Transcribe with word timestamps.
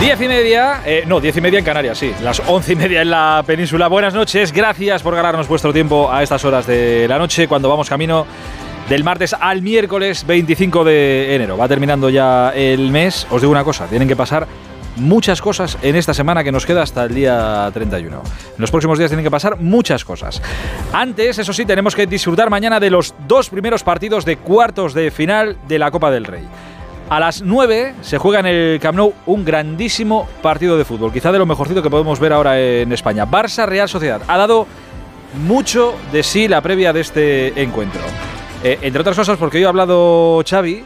Diez 0.00 0.18
y 0.18 0.28
media, 0.28 0.80
eh, 0.86 1.04
no, 1.06 1.20
diez 1.20 1.36
y 1.36 1.42
media 1.42 1.58
en 1.58 1.64
Canarias, 1.64 1.98
sí, 1.98 2.10
las 2.22 2.40
once 2.46 2.72
y 2.72 2.76
media 2.76 3.02
en 3.02 3.10
la 3.10 3.44
península. 3.46 3.86
Buenas 3.86 4.14
noches, 4.14 4.50
gracias 4.50 5.02
por 5.02 5.14
ganarnos 5.14 5.46
vuestro 5.46 5.74
tiempo 5.74 6.10
a 6.10 6.22
estas 6.22 6.42
horas 6.46 6.66
de 6.66 7.06
la 7.06 7.18
noche 7.18 7.46
cuando 7.46 7.68
vamos 7.68 7.90
camino 7.90 8.26
del 8.88 9.04
martes 9.04 9.36
al 9.38 9.60
miércoles 9.60 10.26
25 10.26 10.84
de 10.84 11.34
enero. 11.34 11.58
Va 11.58 11.68
terminando 11.68 12.08
ya 12.08 12.50
el 12.56 12.90
mes. 12.90 13.26
Os 13.30 13.42
digo 13.42 13.52
una 13.52 13.62
cosa, 13.62 13.88
tienen 13.88 14.08
que 14.08 14.16
pasar 14.16 14.48
muchas 14.96 15.42
cosas 15.42 15.76
en 15.82 15.94
esta 15.94 16.14
semana 16.14 16.42
que 16.42 16.50
nos 16.50 16.64
queda 16.64 16.82
hasta 16.82 17.04
el 17.04 17.14
día 17.14 17.70
31. 17.72 18.16
En 18.16 18.22
los 18.56 18.70
próximos 18.70 18.98
días 18.98 19.10
tienen 19.10 19.24
que 19.24 19.30
pasar 19.30 19.60
muchas 19.60 20.04
cosas. 20.06 20.40
Antes, 20.94 21.38
eso 21.38 21.52
sí, 21.52 21.66
tenemos 21.66 21.94
que 21.94 22.06
disfrutar 22.06 22.48
mañana 22.48 22.80
de 22.80 22.88
los 22.88 23.14
dos 23.28 23.50
primeros 23.50 23.82
partidos 23.82 24.24
de 24.24 24.38
cuartos 24.38 24.94
de 24.94 25.10
final 25.10 25.58
de 25.68 25.78
la 25.78 25.90
Copa 25.90 26.10
del 26.10 26.24
Rey. 26.24 26.48
A 27.10 27.18
las 27.18 27.42
9 27.42 27.94
se 28.02 28.18
juega 28.18 28.38
en 28.38 28.46
el 28.46 28.78
Camp 28.80 28.96
Nou 28.96 29.12
un 29.26 29.44
grandísimo 29.44 30.28
partido 30.42 30.78
de 30.78 30.84
fútbol, 30.84 31.12
quizá 31.12 31.32
de 31.32 31.38
lo 31.38 31.46
mejorcito 31.46 31.82
que 31.82 31.90
podemos 31.90 32.20
ver 32.20 32.32
ahora 32.32 32.60
en 32.60 32.92
España. 32.92 33.26
Barça 33.26 33.66
Real 33.66 33.88
Sociedad. 33.88 34.22
Ha 34.28 34.38
dado 34.38 34.66
mucho 35.44 35.94
de 36.12 36.22
sí 36.22 36.46
la 36.46 36.60
previa 36.60 36.92
de 36.92 37.00
este 37.00 37.60
encuentro. 37.60 38.00
Eh, 38.62 38.78
entre 38.82 39.00
otras 39.00 39.16
cosas 39.16 39.38
porque 39.38 39.58
hoy 39.58 39.64
ha 39.64 39.68
hablado 39.70 40.40
Xavi 40.48 40.84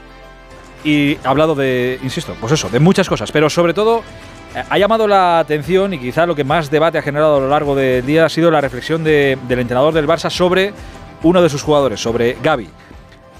y 0.82 1.18
ha 1.24 1.28
hablado 1.28 1.54
de, 1.54 1.98
insisto, 2.02 2.34
pues 2.40 2.52
eso, 2.54 2.70
de 2.70 2.80
muchas 2.80 3.06
cosas, 3.08 3.30
pero 3.30 3.50
sobre 3.50 3.74
todo 3.74 3.98
eh, 4.54 4.62
ha 4.70 4.78
llamado 4.78 5.06
la 5.06 5.40
atención 5.40 5.92
y 5.92 5.98
quizá 5.98 6.24
lo 6.24 6.34
que 6.34 6.44
más 6.44 6.70
debate 6.70 6.96
ha 6.96 7.02
generado 7.02 7.36
a 7.36 7.40
lo 7.40 7.48
largo 7.48 7.74
del 7.74 8.04
día 8.06 8.24
ha 8.24 8.28
sido 8.30 8.50
la 8.50 8.62
reflexión 8.62 9.04
de- 9.04 9.36
del 9.46 9.58
entrenador 9.58 9.92
del 9.92 10.06
Barça 10.06 10.30
sobre 10.30 10.72
uno 11.22 11.42
de 11.42 11.50
sus 11.50 11.62
jugadores, 11.62 12.00
sobre 12.00 12.38
Gaby 12.42 12.68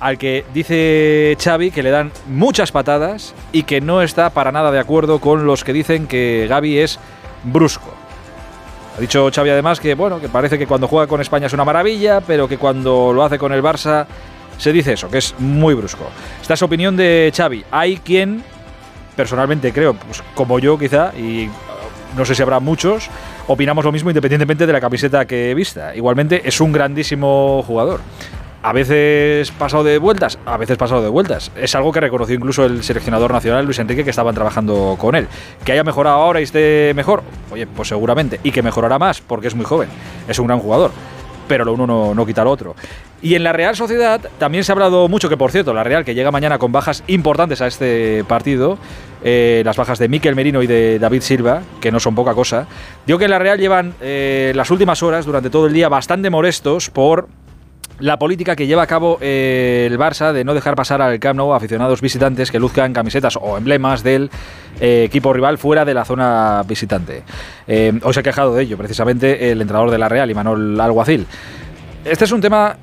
al 0.05 0.19
que 0.19 0.45
dice 0.53 1.35
Xavi 1.43 1.71
que 1.71 1.83
le 1.83 1.89
dan 1.89 2.13
muchas 2.29 2.71
patadas 2.71 3.35
y 3.53 3.63
que 3.63 3.81
no 3.81 4.03
está 4.03 4.29
para 4.29 4.53
nada 4.53 4.71
de 4.71 4.79
acuerdo 4.79 5.19
con 5.19 5.47
los 5.47 5.65
que 5.65 5.73
dicen 5.73 6.07
que 6.07 6.45
Gaby 6.47 6.77
es 6.77 6.99
brusco. 7.43 7.91
Ha 8.99 9.01
dicho 9.01 9.31
Xavi 9.35 9.49
además 9.49 9.81
que 9.81 9.95
bueno, 9.95 10.21
que 10.21 10.29
parece 10.29 10.59
que 10.59 10.67
cuando 10.67 10.89
juega 10.89 11.07
con 11.07 11.23
España 11.23 11.47
es 11.47 11.55
una 11.55 11.65
maravilla, 11.65 12.21
pero 12.21 12.47
que 12.47 12.59
cuando 12.59 13.15
lo 13.15 13.25
hace 13.25 13.39
con 13.39 13.55
el 13.55 13.63
Barça 13.63 14.05
se 14.59 14.75
dice 14.75 14.93
eso, 14.93 15.09
que 15.09 15.17
es 15.17 15.35
muy 15.39 15.73
brusco. 15.73 16.05
Esta 16.39 16.53
es 16.53 16.61
opinión 16.61 16.99
de 16.99 17.33
Xavi. 17.35 17.65
Hay 17.71 17.97
quien 17.97 18.45
personalmente 19.17 19.73
creo, 19.73 19.95
pues 19.95 20.23
como 20.35 20.59
yo 20.59 20.79
quizá 20.79 21.15
y 21.17 21.47
uh, 21.47 21.51
no 22.15 22.27
sé 22.27 22.35
si 22.35 22.43
habrá 22.43 22.61
muchos, 22.61 23.09
opinamos 23.47 23.83
lo 23.87 23.91
mismo 23.91 24.11
independientemente 24.11 24.67
de 24.67 24.73
la 24.75 24.83
camiseta 24.83 25.25
que 25.25 25.55
vista. 25.55 25.97
Igualmente 25.97 26.43
es 26.47 26.61
un 26.61 26.73
grandísimo 26.73 27.65
jugador 27.67 28.03
a 28.65 28.73
veces 28.73 29.51
pasado 29.51 29.85
de 29.85 29.99
vueltas, 29.99 30.39
a 30.47 30.57
veces 30.57 30.79
pasado 30.79 31.03
de 31.03 31.11
vueltas. 31.11 31.53
Es 31.55 31.75
algo 31.75 31.93
que 31.93 32.01
reconoció 32.01 32.35
incluso 32.35 32.65
el 32.65 32.83
seleccionador 32.83 33.31
nacional 33.31 33.67
Luis 33.67 33.79
Enrique 33.79 34.05
que 34.05 34.11
estaban 34.11 34.35
trabajando 34.35 34.97
con 34.99 35.15
él. 35.15 35.29
Que 35.67 35.73
haya 35.73 35.85
mejorado 35.85 36.17
ahora 36.17 36.41
y 36.41 36.45
esté 36.45 36.93
mejor, 36.97 37.23
oye, 37.53 37.67
pues 37.67 37.89
seguramente. 37.89 38.41
Y 38.43 38.53
que 38.53 38.63
mejorará 38.63 38.99
más 38.99 39.21
porque 39.21 39.49
es 39.49 39.55
muy 39.55 39.67
joven. 39.67 39.91
Es 40.27 40.39
un 40.39 40.47
gran 40.47 40.61
jugador. 40.61 40.93
Pero 41.47 41.67
lo 41.67 41.75
uno 41.75 41.87
no, 41.87 42.15
no 42.15 42.25
quita 42.25 42.43
lo 42.43 42.53
otro. 42.53 42.75
Y 43.21 43.35
en 43.35 43.45
la 43.45 43.53
Real 43.53 43.77
Sociedad 43.77 44.19
también 44.39 44.65
se 44.65 44.73
ha 44.73 44.75
hablado 44.75 45.09
mucho 45.09 45.29
que, 45.29 45.37
por 45.37 45.51
cierto, 45.51 45.75
la 45.75 45.85
Real 45.85 46.03
que 46.03 46.15
llega 46.15 46.31
mañana 46.31 46.59
con 46.59 46.73
bajas 46.73 47.05
importantes 47.07 47.61
a 47.61 47.67
este 47.67 48.25
partido, 48.25 48.79
eh, 49.23 49.61
las 49.63 49.77
bajas 49.77 49.99
de 49.99 50.09
Miquel 50.09 50.37
Merino 50.37 50.63
y 50.63 50.67
de 50.67 50.99
David 50.99 51.21
Silva, 51.21 51.61
que 51.83 51.93
no 51.93 52.01
son 52.01 52.15
poca 52.15 52.33
cosa. 52.33 52.67
Digo 53.07 53.19
que 53.19 53.27
en 53.27 53.31
la 53.31 53.39
Real 53.39 53.59
llevan 53.59 53.95
eh, 54.01 54.53
las 54.55 54.71
últimas 54.71 55.03
horas, 55.03 55.27
durante 55.27 55.51
todo 55.51 55.67
el 55.67 55.75
día, 55.75 55.91
bastante 55.91 56.31
molestos 56.31 56.89
por 56.89 57.29
la 58.01 58.19
política 58.19 58.57
que 58.57 58.67
lleva 58.67 58.83
a 58.83 58.87
cabo 58.87 59.19
eh, 59.21 59.89
el 59.91 59.99
Barça 59.99 60.33
de 60.33 60.45
no 60.45 60.55
dejar 60.55 60.75
pasar 60.75 61.01
al 61.01 61.21
Camp 61.21 61.39
Nou 61.39 61.55
aficionados 61.55 62.01
visitantes 62.03 62.51
que 62.51 62.59
luzcan 62.59 62.93
camisetas 62.93 63.39
o 63.41 63.57
emblemas 63.57 64.03
del 64.03 64.31
eh, 64.81 65.05
equipo 65.07 65.33
rival 65.33 65.59
fuera 65.59 65.85
de 65.85 65.95
la 65.95 66.05
zona 66.05 66.63
visitante. 66.67 67.23
Eh, 67.67 67.93
hoy 68.03 68.15
se 68.15 68.21
ha 68.21 68.23
quejado 68.23 68.55
de 68.55 68.63
ello 68.63 68.77
precisamente 68.77 69.53
el 69.53 69.63
entrenador 69.63 69.91
de 69.91 69.99
la 69.99 70.09
Real, 70.09 70.31
Imanol 70.31 70.81
Alguacil. 70.81 71.27
Este 72.05 72.25
es 72.25 72.33
un 72.33 72.41
tema 72.41 72.77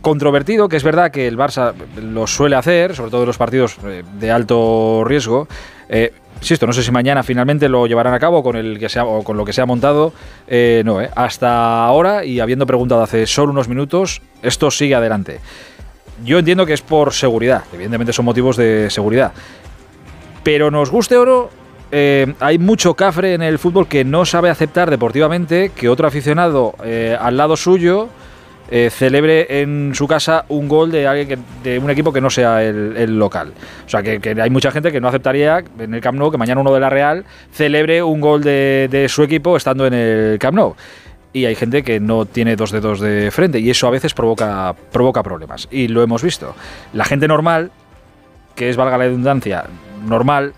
controvertido, 0.00 0.68
que 0.68 0.76
es 0.76 0.84
verdad 0.84 1.10
que 1.10 1.26
el 1.26 1.36
Barça 1.36 1.74
lo 1.96 2.26
suele 2.26 2.56
hacer, 2.56 2.94
sobre 2.94 3.10
todo 3.10 3.22
en 3.22 3.26
los 3.26 3.38
partidos 3.38 3.78
de 3.82 4.30
alto 4.30 5.02
riesgo. 5.04 5.48
Insisto, 6.40 6.66
no 6.66 6.72
sé 6.72 6.82
si 6.82 6.90
mañana 6.90 7.22
finalmente 7.22 7.68
lo 7.68 7.86
llevarán 7.86 8.14
a 8.14 8.18
cabo 8.18 8.42
con 8.42 8.56
el 8.56 8.78
que 8.78 8.88
sea, 8.88 9.04
o 9.04 9.22
con 9.22 9.36
lo 9.36 9.44
que 9.44 9.52
se 9.52 9.60
ha 9.60 9.66
montado. 9.66 10.12
Eh, 10.46 10.82
no, 10.84 11.00
eh. 11.00 11.10
hasta 11.14 11.84
ahora, 11.84 12.24
y 12.24 12.40
habiendo 12.40 12.66
preguntado 12.66 13.02
hace 13.02 13.26
solo 13.26 13.52
unos 13.52 13.68
minutos, 13.68 14.22
esto 14.42 14.70
sigue 14.70 14.94
adelante. 14.94 15.40
Yo 16.24 16.38
entiendo 16.38 16.66
que 16.66 16.74
es 16.74 16.82
por 16.82 17.12
seguridad, 17.12 17.64
evidentemente 17.72 18.12
son 18.12 18.24
motivos 18.24 18.56
de 18.56 18.88
seguridad. 18.90 19.32
Pero 20.42 20.70
nos 20.70 20.90
guste 20.90 21.16
o 21.16 21.24
no, 21.24 21.50
eh, 21.90 22.34
hay 22.40 22.58
mucho 22.58 22.94
cafre 22.94 23.34
en 23.34 23.42
el 23.42 23.58
fútbol 23.58 23.88
que 23.88 24.04
no 24.04 24.24
sabe 24.24 24.50
aceptar 24.50 24.90
deportivamente 24.90 25.70
que 25.74 25.88
otro 25.88 26.06
aficionado 26.06 26.74
al 27.20 27.36
lado 27.36 27.56
suyo 27.56 28.08
eh, 28.70 28.90
celebre 28.90 29.60
en 29.60 29.92
su 29.94 30.08
casa 30.08 30.44
un 30.48 30.68
gol 30.68 30.90
de 30.90 31.06
alguien 31.06 31.44
de 31.62 31.78
un 31.78 31.90
equipo 31.90 32.12
que 32.12 32.20
no 32.20 32.30
sea 32.30 32.62
el, 32.62 33.18
local. 33.18 33.52
O 33.86 33.88
sea, 33.88 34.02
que, 34.02 34.36
hay 34.40 34.50
mucha 34.50 34.70
gente 34.70 34.90
que 34.90 35.00
no 35.00 35.08
aceptaría 35.08 35.62
en 35.78 35.94
el 35.94 36.00
Camp 36.00 36.18
Nou 36.18 36.30
que 36.30 36.38
mañana 36.38 36.60
uno 36.60 36.72
de 36.72 36.80
la 36.80 36.90
Real 36.90 37.24
celebre 37.52 38.02
un 38.02 38.20
gol 38.20 38.42
de, 38.42 38.88
de 38.90 39.08
su 39.08 39.22
equipo 39.22 39.56
estando 39.56 39.86
en 39.86 39.94
el 39.94 40.38
Camp 40.38 40.56
Nou. 40.56 40.74
Y 41.34 41.46
hay 41.46 41.56
gente 41.56 41.82
que 41.82 41.98
no 41.98 42.26
tiene 42.26 42.54
dos 42.54 42.70
dedos 42.70 43.00
de 43.00 43.30
frente 43.32 43.58
y 43.58 43.68
eso 43.68 43.88
a 43.88 43.90
veces 43.90 44.14
provoca, 44.14 44.74
provoca 44.92 45.22
problemas. 45.22 45.66
Y 45.70 45.88
lo 45.88 46.02
hemos 46.02 46.22
visto. 46.22 46.54
La 46.92 47.04
gente 47.04 47.26
normal, 47.26 47.72
que 48.54 48.70
es, 48.70 48.76
valga 48.76 48.96
la 48.96 49.04
redundancia, 49.04 49.64
normal, 50.06 50.54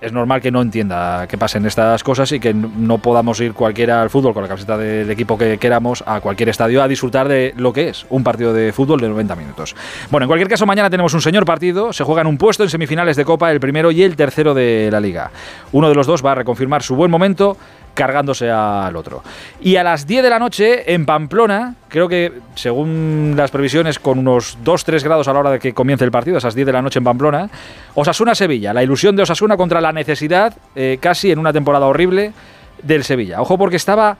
es 0.00 0.12
normal 0.12 0.40
que 0.40 0.50
no 0.50 0.60
entienda 0.60 1.26
que 1.26 1.38
pasen 1.38 1.64
estas 1.66 2.04
cosas 2.04 2.30
y 2.32 2.40
que 2.40 2.52
no 2.52 2.98
podamos 2.98 3.40
ir 3.40 3.54
cualquiera 3.54 4.02
al 4.02 4.10
fútbol 4.10 4.34
con 4.34 4.42
la 4.42 4.48
camiseta 4.48 4.76
del 4.76 5.10
equipo 5.10 5.38
que 5.38 5.58
queramos 5.58 6.04
a 6.06 6.20
cualquier 6.20 6.50
estadio 6.50 6.82
a 6.82 6.88
disfrutar 6.88 7.28
de 7.28 7.54
lo 7.56 7.72
que 7.72 7.88
es 7.88 8.06
un 8.10 8.22
partido 8.22 8.52
de 8.52 8.72
fútbol 8.72 9.00
de 9.00 9.08
90 9.08 9.36
minutos. 9.36 9.74
Bueno, 10.10 10.24
en 10.24 10.28
cualquier 10.28 10.48
caso, 10.48 10.66
mañana 10.66 10.90
tenemos 10.90 11.14
un 11.14 11.22
señor 11.22 11.44
partido. 11.44 11.92
Se 11.92 12.04
juegan 12.04 12.26
un 12.26 12.36
puesto 12.36 12.62
en 12.62 12.70
semifinales 12.70 13.16
de 13.16 13.24
Copa, 13.24 13.50
el 13.50 13.60
primero 13.60 13.90
y 13.90 14.02
el 14.02 14.16
tercero 14.16 14.54
de 14.54 14.88
la 14.90 15.00
Liga. 15.00 15.30
Uno 15.72 15.88
de 15.88 15.94
los 15.94 16.06
dos 16.06 16.24
va 16.24 16.32
a 16.32 16.34
reconfirmar 16.36 16.82
su 16.82 16.94
buen 16.94 17.10
momento 17.10 17.56
cargándose 17.96 18.50
al 18.50 18.94
otro. 18.94 19.24
Y 19.60 19.76
a 19.76 19.82
las 19.82 20.06
10 20.06 20.22
de 20.22 20.30
la 20.30 20.38
noche 20.38 20.92
en 20.92 21.06
Pamplona, 21.06 21.74
creo 21.88 22.08
que 22.08 22.30
según 22.54 23.32
las 23.36 23.50
previsiones 23.50 23.98
con 23.98 24.18
unos 24.18 24.58
2-3 24.64 25.02
grados 25.02 25.26
a 25.26 25.32
la 25.32 25.40
hora 25.40 25.50
de 25.50 25.58
que 25.58 25.72
comience 25.72 26.04
el 26.04 26.10
partido, 26.10 26.36
a 26.36 26.38
esas 26.38 26.54
10 26.54 26.66
de 26.66 26.72
la 26.72 26.82
noche 26.82 26.98
en 26.98 27.04
Pamplona, 27.04 27.48
Osasuna-Sevilla, 27.94 28.74
la 28.74 28.82
ilusión 28.82 29.16
de 29.16 29.22
Osasuna 29.22 29.56
contra 29.56 29.80
la 29.80 29.92
necesidad, 29.92 30.54
eh, 30.76 30.98
casi 31.00 31.32
en 31.32 31.38
una 31.38 31.52
temporada 31.52 31.86
horrible, 31.86 32.32
del 32.82 33.02
Sevilla. 33.02 33.40
Ojo 33.40 33.56
porque 33.56 33.76
estaba... 33.76 34.18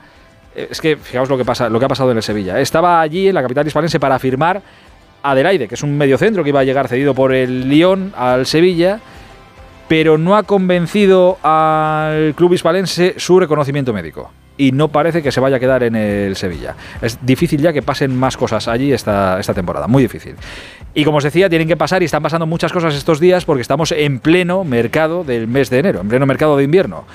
eh, 0.55 0.67
Es 0.71 0.81
que 0.81 0.97
fijaos 0.97 1.29
lo 1.29 1.37
que, 1.37 1.45
pasa, 1.45 1.69
lo 1.69 1.77
que 1.79 1.85
ha 1.85 1.89
pasado 1.89 2.09
en 2.11 2.17
el 2.17 2.23
Sevilla. 2.23 2.59
Estaba 2.59 2.99
allí 2.99 3.27
en 3.27 3.35
la 3.35 3.43
capital 3.43 3.67
hispalense 3.67 3.99
para 3.99 4.17
firmar 4.17 4.61
Adelaide, 5.21 5.67
que 5.67 5.75
es 5.75 5.83
un 5.83 5.95
mediocentro 5.97 6.43
que 6.43 6.49
iba 6.49 6.61
a 6.61 6.63
llegar 6.63 6.87
cedido 6.87 7.13
por 7.13 7.33
el 7.33 7.69
Lyon 7.69 8.13
al 8.17 8.45
Sevilla, 8.47 8.99
pero 9.87 10.17
no 10.17 10.35
ha 10.35 10.43
convencido 10.43 11.37
al 11.43 12.33
club 12.35 12.53
hispalense 12.53 13.15
su 13.17 13.39
reconocimiento 13.39 13.93
médico. 13.93 14.31
Y 14.59 14.71
no 14.71 14.87
parece 14.87 15.21
que 15.21 15.31
se 15.31 15.39
vaya 15.39 15.57
a 15.57 15.59
quedar 15.59 15.83
en 15.83 15.95
el 15.95 16.35
Sevilla. 16.35 16.75
Es 17.01 17.19
difícil 17.21 17.61
ya 17.61 17.71
que 17.71 17.83
pasen 17.83 18.17
más 18.17 18.35
cosas 18.35 18.67
allí 18.67 18.91
esta, 18.91 19.39
esta 19.39 19.53
temporada, 19.53 19.87
muy 19.87 20.01
difícil. 20.01 20.35
Y 20.95 21.05
como 21.05 21.17
os 21.17 21.23
decía, 21.23 21.47
tienen 21.47 21.67
que 21.67 21.77
pasar 21.77 22.01
y 22.01 22.05
están 22.05 22.23
pasando 22.23 22.47
muchas 22.47 22.73
cosas 22.73 22.95
estos 22.95 23.19
días 23.19 23.45
porque 23.45 23.61
estamos 23.61 23.91
en 23.91 24.19
pleno 24.19 24.63
mercado 24.63 25.23
del 25.23 25.47
mes 25.47 25.69
de 25.69 25.79
enero, 25.79 26.01
en 26.01 26.09
pleno 26.09 26.25
mercado 26.25 26.57
de 26.57 26.63
invierno. 26.63 27.05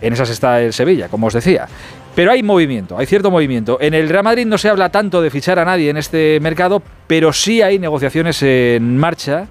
En 0.00 0.12
esas 0.14 0.30
está 0.30 0.60
el 0.60 0.72
Sevilla, 0.72 1.08
como 1.08 1.28
os 1.28 1.34
decía. 1.34 1.68
Pero 2.16 2.32
hay 2.32 2.42
movimiento, 2.42 2.98
hay 2.98 3.06
cierto 3.06 3.30
movimiento. 3.30 3.78
En 3.80 3.94
el 3.94 4.08
Real 4.08 4.24
Madrid 4.24 4.46
no 4.46 4.58
se 4.58 4.68
habla 4.68 4.88
tanto 4.88 5.22
de 5.22 5.30
fichar 5.30 5.60
a 5.60 5.64
nadie 5.64 5.90
en 5.90 5.96
este 5.96 6.40
mercado, 6.40 6.82
pero 7.06 7.32
sí 7.32 7.62
hay 7.62 7.78
negociaciones 7.78 8.42
en 8.42 8.96
marcha 8.96 9.46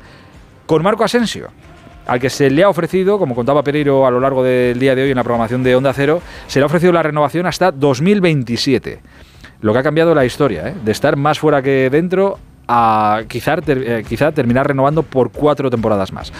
con 0.65 0.83
Marco 0.83 1.03
Asensio, 1.03 1.51
al 2.09 2.19
que 2.19 2.31
se 2.31 2.49
le 2.49 2.63
ha 2.63 2.69
ofrecido, 2.69 3.19
como 3.19 3.35
contaba 3.35 3.63
Pereiro 3.63 4.07
a 4.07 4.09
lo 4.09 4.19
largo 4.19 4.43
del 4.43 4.79
día 4.79 4.95
de 4.95 5.03
hoy 5.03 5.11
en 5.11 5.15
la 5.15 5.23
programación 5.23 5.61
de 5.61 5.75
Onda 5.75 5.93
Cero, 5.93 6.23
se 6.47 6.57
le 6.57 6.63
ha 6.63 6.65
ofrecido 6.65 6.91
la 6.91 7.03
renovación 7.03 7.45
hasta 7.45 7.71
2027. 7.71 8.99
Lo 9.61 9.73
que 9.73 9.79
ha 9.79 9.83
cambiado 9.83 10.15
la 10.15 10.25
historia, 10.25 10.69
¿eh? 10.69 10.75
de 10.83 10.91
estar 10.91 11.15
más 11.17 11.37
fuera 11.37 11.61
que 11.61 11.89
dentro 11.91 12.39
a 12.67 13.21
quizá, 13.27 13.57
eh, 13.67 14.03
quizá 14.07 14.31
terminar 14.31 14.67
renovando 14.67 15.03
por 15.03 15.31
cuatro 15.31 15.69
temporadas 15.69 16.11
más. 16.11 16.33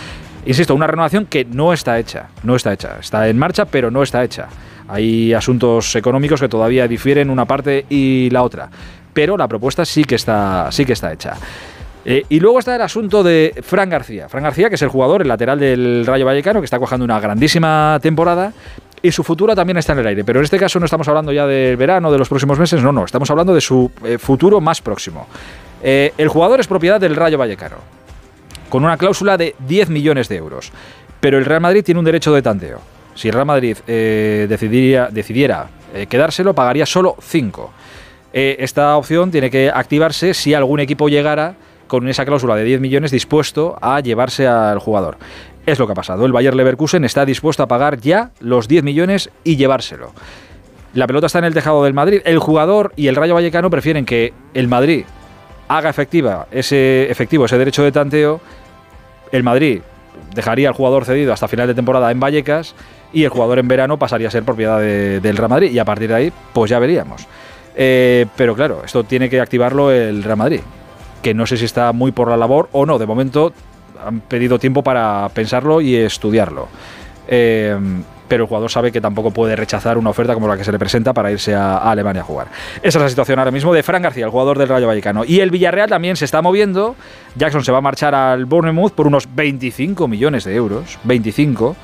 Insisto, 0.44 0.74
una 0.74 0.88
renovación 0.88 1.28
que 1.28 1.46
no 1.46 1.72
está 1.72 2.00
hecha, 2.00 2.30
no 2.42 2.56
está 2.56 2.74
hecha, 2.74 2.98
está 3.00 3.28
en 3.28 3.38
marcha, 3.38 3.66
pero 3.66 3.92
no 3.92 4.02
está 4.02 4.24
hecha. 4.24 4.48
Hay 4.88 5.34
asuntos 5.34 5.96
económicos 5.96 6.40
que 6.40 6.50
todavía 6.50 6.88
difieren 6.88 7.30
una 7.30 7.46
parte 7.46 7.86
y 7.90 8.32
la 8.32 8.42
otra, 8.42 8.72
pero 9.14 9.38
la 9.38 9.48
propuesta 9.48 9.86
sí 9.86 10.04
que 10.04 10.16
está, 10.16 10.72
sí 10.72 10.84
que 10.84 10.94
está 10.94 11.14
hecha. 11.14 11.36
Eh, 12.06 12.24
y 12.30 12.40
luego 12.40 12.60
está 12.60 12.76
el 12.76 12.82
asunto 12.82 13.24
de 13.24 13.54
Fran 13.62 13.90
García. 13.90 14.30
Fran 14.30 14.44
García, 14.44 14.70
que 14.70 14.76
es 14.76 14.82
el 14.82 14.90
jugador, 14.90 15.22
el 15.22 15.28
lateral 15.28 15.60
del 15.60 16.06
Rayo 16.06 16.26
Vallecano, 16.26 16.62
que 16.62 16.66
está 16.66 16.80
cojando 16.80 17.04
una 17.04 17.20
grandísima 17.20 18.00
temporada 18.02 18.54
y 19.02 19.12
su 19.12 19.24
futuro 19.24 19.56
también 19.56 19.78
está 19.78 19.94
en 19.94 20.00
el 20.00 20.08
aire. 20.08 20.24
Pero 20.24 20.40
en 20.40 20.46
este 20.46 20.58
caso 20.58 20.80
no 20.80 20.86
estamos 20.86 21.08
hablando 21.08 21.32
ya 21.32 21.46
del 21.46 21.78
verano, 21.78 22.12
de 22.12 22.18
los 22.18 22.30
próximos 22.30 22.58
meses, 22.58 22.82
no, 22.82 22.92
no, 22.92 23.06
estamos 23.06 23.30
hablando 23.30 23.54
de 23.54 23.62
su 23.62 23.92
eh, 24.04 24.18
futuro 24.18 24.62
más 24.62 24.82
próximo. 24.82 25.28
Eh, 25.84 26.14
el 26.18 26.30
jugador 26.30 26.60
es 26.60 26.68
propiedad 26.68 27.00
del 27.00 27.16
Rayo 27.16 27.38
Vallecano, 27.38 27.78
con 28.70 28.84
una 28.84 28.98
cláusula 28.98 29.38
de 29.38 29.56
10 29.68 29.90
millones 29.90 30.30
de 30.30 30.38
euros. 30.38 30.72
Pero 31.20 31.38
el 31.38 31.46
Real 31.46 31.62
Madrid 31.62 31.84
tiene 31.84 32.00
un 32.00 32.06
derecho 32.06 32.34
de 32.34 32.42
tanteo. 32.42 32.80
Si 33.14 33.28
el 33.28 33.34
Real 33.34 33.46
Madrid 33.46 33.76
decidiera, 33.86 35.10
decidiera 35.12 35.68
quedárselo, 36.08 36.54
pagaría 36.54 36.86
solo 36.86 37.18
5. 37.20 37.74
esta 38.32 38.96
opción 38.96 39.30
tiene 39.30 39.50
que 39.50 39.70
activarse 39.70 40.34
si 40.34 40.54
algún 40.54 40.80
equipo 40.80 41.10
llegara 41.10 41.56
con 41.90 42.08
esa 42.08 42.24
cláusula 42.24 42.56
de 42.56 42.64
10 42.64 42.80
millones 42.80 43.12
dispuesto 43.12 43.78
a 43.82 44.00
llevarse 44.00 44.48
al 44.48 44.80
jugador. 44.80 45.18
Es 45.66 45.78
lo 45.78 45.86
que 45.88 45.92
ha 45.92 45.96
pasado. 45.96 46.26
El 46.26 46.32
Bayer 46.32 46.56
Leverkusen 46.56 47.04
está 47.04 47.26
dispuesto 47.26 47.64
a 47.64 47.68
pagar 47.68 48.00
ya 48.00 48.32
los 48.40 48.70
10 48.70 48.84
millones 48.84 49.30
y 49.44 49.58
llevárselo. 49.58 50.14
La 50.94 51.06
pelota 51.06 51.28
está 51.28 51.40
en 51.40 51.46
el 51.46 51.54
tejado 51.54 51.84
del 51.84 51.94
Madrid. 51.94 52.22
El 52.24 52.40
jugador 52.40 52.94
y 52.96 53.08
el 53.08 53.16
Rayo 53.16 53.34
Vallecano 53.34 53.70
prefieren 53.70 54.06
que 54.06 54.34
el 54.54 54.70
Madrid 54.70 55.04
haga 55.68 55.90
efectiva 55.90 56.48
ese, 56.52 57.12
efectivo 57.12 57.46
ese 57.46 57.58
derecho 57.58 57.84
de 57.84 57.92
tanteo. 57.92 58.40
El 59.32 59.44
Madrid 59.44 59.82
dejaría 60.34 60.70
al 60.70 60.74
jugador 60.74 61.06
cedido 61.06 61.34
hasta 61.34 61.48
final 61.48 61.68
de 61.68 61.76
temporada 61.76 62.10
en 62.12 62.20
Vallecas 62.20 62.74
y 63.12 63.24
el 63.24 63.30
jugador 63.30 63.60
en 63.60 63.68
verano 63.68 64.00
pasaría 64.00 64.30
a 64.30 64.32
ser 64.32 64.44
propiedad 64.44 64.80
del 64.80 65.38
Real 65.38 65.50
Madrid. 65.50 65.72
Y 65.72 65.80
a 65.80 65.86
partir 65.86 66.10
de 66.10 66.16
ahí, 66.16 66.34
pues 66.54 66.72
ya 66.72 66.80
veríamos. 66.80 67.28
Eh, 67.76 68.26
pero 68.36 68.56
claro, 68.56 68.82
esto 68.86 69.04
tiene 69.04 69.30
que 69.30 69.40
activarlo 69.40 69.92
el 69.92 70.24
Real 70.24 70.38
Madrid 70.38 70.62
que 71.22 71.34
no 71.34 71.46
sé 71.46 71.58
si 71.58 71.66
está 71.66 71.92
muy 71.92 72.12
por 72.12 72.30
la 72.30 72.38
labor 72.38 72.70
o 72.72 72.86
no. 72.86 72.98
De 72.98 73.06
momento 73.06 73.54
han 74.06 74.22
pedido 74.22 74.60
tiempo 74.60 74.84
para 74.84 75.30
pensarlo 75.34 75.82
y 75.82 75.96
estudiarlo. 75.96 76.68
Eh, 77.28 77.78
pero 78.30 78.44
el 78.44 78.48
jugador 78.48 78.72
sabe 78.72 78.92
que 78.92 79.02
tampoco 79.02 79.32
puede 79.32 79.56
rechazar 79.56 79.98
una 79.98 80.12
oferta 80.12 80.34
como 80.36 80.48
la 80.48 80.56
que 80.56 80.64
se 80.64 80.72
le 80.72 80.80
presenta 80.80 81.14
para 81.14 81.32
irse 81.32 81.54
a, 81.56 81.78
Alemania 81.78 82.22
a 82.22 82.26
jugar. 82.26 82.48
Esa 82.82 83.00
es 83.00 83.04
la 83.04 83.10
situación 83.10 83.40
ahora 83.40 83.52
mismo 83.52 83.74
de 83.74 83.84
Fran 83.84 84.04
García, 84.04 84.24
el 84.24 84.32
jugador 84.32 84.58
del 84.58 84.70
Rayo 84.70 84.88
Vallecano. 84.88 85.26
Y 85.26 85.42
el 85.42 85.50
Villarreal 85.50 85.90
también 85.90 86.16
se 86.16 86.26
está 86.26 86.42
moviendo. 86.42 86.96
Jackson 87.36 87.64
se 87.64 87.72
va 87.72 87.80
a 87.80 87.82
marchar 87.82 88.16
al 88.16 88.46
Bournemouth 88.46 88.94
por 88.94 89.08
unos 89.08 89.28
25 89.36 90.08
millones 90.08 90.46
de 90.46 90.56
euros. 90.56 91.00
25. 91.04 91.76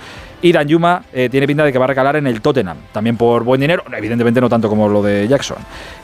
Y 0.41 0.51
Danjuma 0.51 1.03
eh, 1.13 1.29
tiene 1.29 1.47
pinta 1.47 1.63
de 1.63 1.71
que 1.71 1.79
va 1.79 1.85
a 1.85 1.87
recalar 1.87 2.15
en 2.17 2.27
el 2.27 2.41
Tottenham, 2.41 2.77
también 2.91 3.17
por 3.17 3.43
buen 3.43 3.59
dinero, 3.59 3.83
evidentemente 3.97 4.39
no 4.41 4.49
tanto 4.49 4.69
como 4.69 4.87
lo 4.87 5.01
de 5.01 5.27
Jackson, 5.27 5.57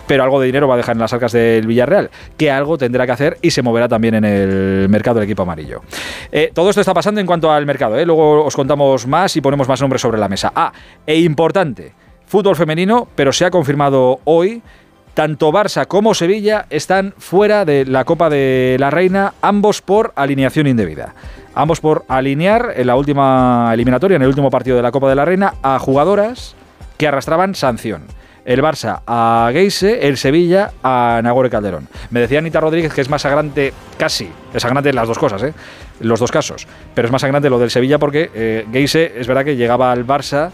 pero 0.08 0.24
algo 0.24 0.40
de 0.40 0.48
dinero 0.48 0.68
va 0.68 0.76
a 0.76 0.78
dejar 0.78 0.96
en 0.96 1.02
las 1.02 1.14
arcas 1.14 1.32
del 1.32 1.68
Villarreal, 1.68 2.10
que 2.38 2.50
algo 2.50 2.78
tendrá 2.78 3.06
que 3.06 3.12
hacer 3.12 3.38
y 3.42 3.52
se 3.52 3.62
moverá 3.62 3.88
también 3.88 4.16
en 4.16 4.26
el 4.26 4.90
mercado 4.90 5.20
del 5.20 5.26
equipo 5.26 5.44
amarillo. 5.44 5.82
Eh, 6.32 6.52
todo 6.54 6.70
esto 6.70 6.82
está 6.82 6.94
pasando 6.94 7.22
en 7.22 7.28
cuanto 7.28 7.52
al 7.52 7.66
mercado, 7.66 7.98
¿eh? 7.98 8.06
luego 8.06 8.46
os 8.46 8.56
contamos 8.56 9.06
más 9.08 9.36
y 9.36 9.42
ponemos 9.42 9.68
más 9.68 9.80
nombres 9.82 10.02
sobre 10.02 10.18
la 10.18 10.28
mesa. 10.28 10.52
Ah, 10.56 10.72
e 11.06 11.20
importante, 11.20 11.94
fútbol 12.26 12.56
femenino, 12.56 13.08
pero 13.16 13.32
se 13.34 13.46
ha 13.46 13.52
confirmado 13.52 14.22
hoy 14.24 14.62
tanto 15.14 15.52
Barça 15.52 15.88
como 15.88 16.14
Sevilla 16.14 16.66
están 16.70 17.14
fuera 17.18 17.66
de 17.66 17.86
la 17.86 18.06
Copa 18.06 18.30
de 18.30 18.78
la 18.80 18.90
Reina, 18.90 19.34
ambos 19.42 19.82
por 19.82 20.14
alineación 20.16 20.68
indebida 20.68 21.14
ambos 21.54 21.82
por 21.82 22.06
alinear 22.08 22.74
en 22.76 22.88
la 22.88 22.96
última 22.96 23.72
eliminatoria, 23.74 24.16
en 24.16 24.22
el 24.22 24.28
último 24.28 24.50
partido 24.50 24.78
de 24.78 24.84
la 24.84 24.92
Copa 24.92 25.10
de 25.10 25.16
la 25.16 25.26
Reina, 25.26 25.56
a 25.62 25.80
jugadoras 25.80 26.56
que 26.98 27.08
arrastraban 27.08 27.56
sanción. 27.56 28.04
El 28.44 28.64
Barça 28.64 29.02
a 29.06 29.50
Geise, 29.54 30.08
el 30.08 30.18
Sevilla 30.18 30.72
a 30.84 31.20
Nagore 31.24 31.52
Calderón. 31.52 31.88
Me 32.10 32.20
decía 32.20 32.40
Anita 32.40 32.60
Rodríguez 32.60 32.92
que 32.92 33.02
es 33.02 33.10
más 33.10 33.22
sangrante, 33.22 33.72
casi, 33.98 34.32
es 34.54 34.62
sangrante 34.64 34.92
las 34.94 35.08
dos 35.08 35.20
cosas, 35.20 35.44
¿eh? 35.44 35.54
los 36.00 36.20
dos 36.20 36.32
casos, 36.32 36.68
pero 36.96 37.08
es 37.08 37.12
más 37.12 37.22
sangrante 37.22 37.52
lo 37.52 37.60
del 37.60 37.70
Sevilla 37.70 38.00
porque 38.00 38.32
eh, 38.34 38.66
Geise 38.72 39.14
es 39.16 39.28
verdad 39.28 39.46
que 39.46 39.56
llegaba 39.56 39.92
al 39.92 40.08
Barça 40.08 40.50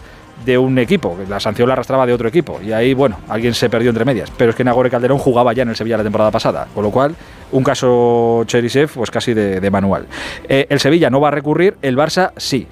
de 0.46 0.58
un 0.58 0.78
equipo, 0.80 1.18
la 1.28 1.40
sanción 1.40 1.68
la 1.68 1.74
arrastraba 1.74 2.06
de 2.06 2.14
otro 2.14 2.28
equipo. 2.28 2.60
Y 2.64 2.72
ahí, 2.72 2.94
bueno, 2.94 3.20
alguien 3.28 3.54
se 3.54 3.70
perdió 3.70 3.90
entre 3.90 4.06
medias. 4.06 4.32
Pero 4.38 4.52
es 4.52 4.56
que 4.56 4.64
Nagore 4.64 4.90
Calderón 4.90 5.18
jugaba 5.18 5.54
ya 5.54 5.64
en 5.64 5.70
el 5.70 5.76
Sevilla 5.76 5.98
la 5.98 6.04
temporada 6.04 6.32
pasada, 6.32 6.68
con 6.74 6.84
lo 6.84 6.92
cual, 6.92 7.16
un 7.52 7.64
caso 7.64 8.44
Cherisev, 8.46 8.92
pues 8.94 9.12
casi 9.12 9.34
de, 9.34 9.70
manual. 9.72 10.08
Eh, 10.48 10.68
el 10.70 10.80
Sevilla 10.80 11.10
no 11.10 11.20
va 11.20 11.30
a 11.30 11.32
recurrir, 11.32 11.76
el 11.82 11.98
Barça 11.98 12.32
sí. 12.38 12.68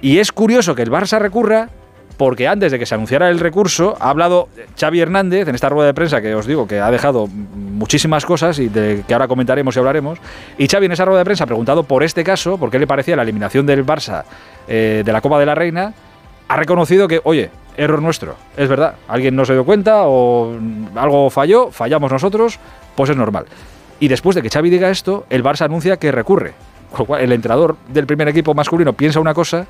Y 0.00 0.18
es 0.18 0.30
curioso 0.30 0.74
que 0.74 0.82
el 0.82 0.90
Barça 0.90 1.18
recurra 1.18 1.70
porque 2.18 2.48
antes 2.48 2.72
de 2.72 2.78
que 2.78 2.84
se 2.84 2.94
anunciara 2.96 3.30
el 3.30 3.38
recurso 3.38 3.96
ha 4.00 4.10
hablado 4.10 4.48
Xavi 4.78 5.00
Hernández 5.00 5.46
en 5.46 5.54
esta 5.54 5.68
rueda 5.68 5.86
de 5.86 5.94
prensa 5.94 6.20
que 6.20 6.34
os 6.34 6.46
digo 6.46 6.66
que 6.66 6.80
ha 6.80 6.90
dejado 6.90 7.28
muchísimas 7.28 8.26
cosas 8.26 8.58
y 8.58 8.68
de 8.68 9.04
que 9.06 9.14
ahora 9.14 9.28
comentaremos 9.28 9.74
y 9.76 9.78
hablaremos. 9.78 10.18
Y 10.58 10.66
Xavi 10.66 10.86
en 10.86 10.92
esa 10.92 11.04
rueda 11.04 11.20
de 11.20 11.24
prensa 11.24 11.44
ha 11.44 11.46
preguntado 11.46 11.84
por 11.84 12.02
este 12.02 12.24
caso, 12.24 12.58
por 12.58 12.70
qué 12.70 12.78
le 12.78 12.88
parecía 12.88 13.16
la 13.16 13.22
eliminación 13.22 13.64
del 13.66 13.86
Barça 13.86 14.24
eh, 14.66 15.02
de 15.04 15.12
la 15.12 15.20
Copa 15.20 15.38
de 15.38 15.46
la 15.46 15.54
Reina, 15.54 15.94
ha 16.48 16.56
reconocido 16.56 17.06
que, 17.08 17.20
oye, 17.24 17.50
error 17.76 18.02
nuestro, 18.02 18.34
es 18.56 18.68
verdad, 18.68 18.96
alguien 19.06 19.36
no 19.36 19.44
se 19.44 19.52
dio 19.52 19.64
cuenta 19.64 20.02
o 20.06 20.56
algo 20.96 21.30
falló, 21.30 21.70
fallamos 21.70 22.10
nosotros, 22.10 22.58
pues 22.96 23.10
es 23.10 23.16
normal. 23.16 23.46
Y 24.00 24.08
después 24.08 24.34
de 24.34 24.42
que 24.42 24.50
Xavi 24.50 24.70
diga 24.70 24.90
esto, 24.90 25.26
el 25.30 25.44
Barça 25.44 25.62
anuncia 25.62 25.96
que 25.98 26.12
recurre. 26.12 26.54
el 27.20 27.32
entrenador 27.32 27.76
del 27.88 28.06
primer 28.06 28.28
equipo 28.28 28.54
masculino 28.54 28.92
piensa 28.94 29.20
una 29.20 29.34
cosa 29.34 29.66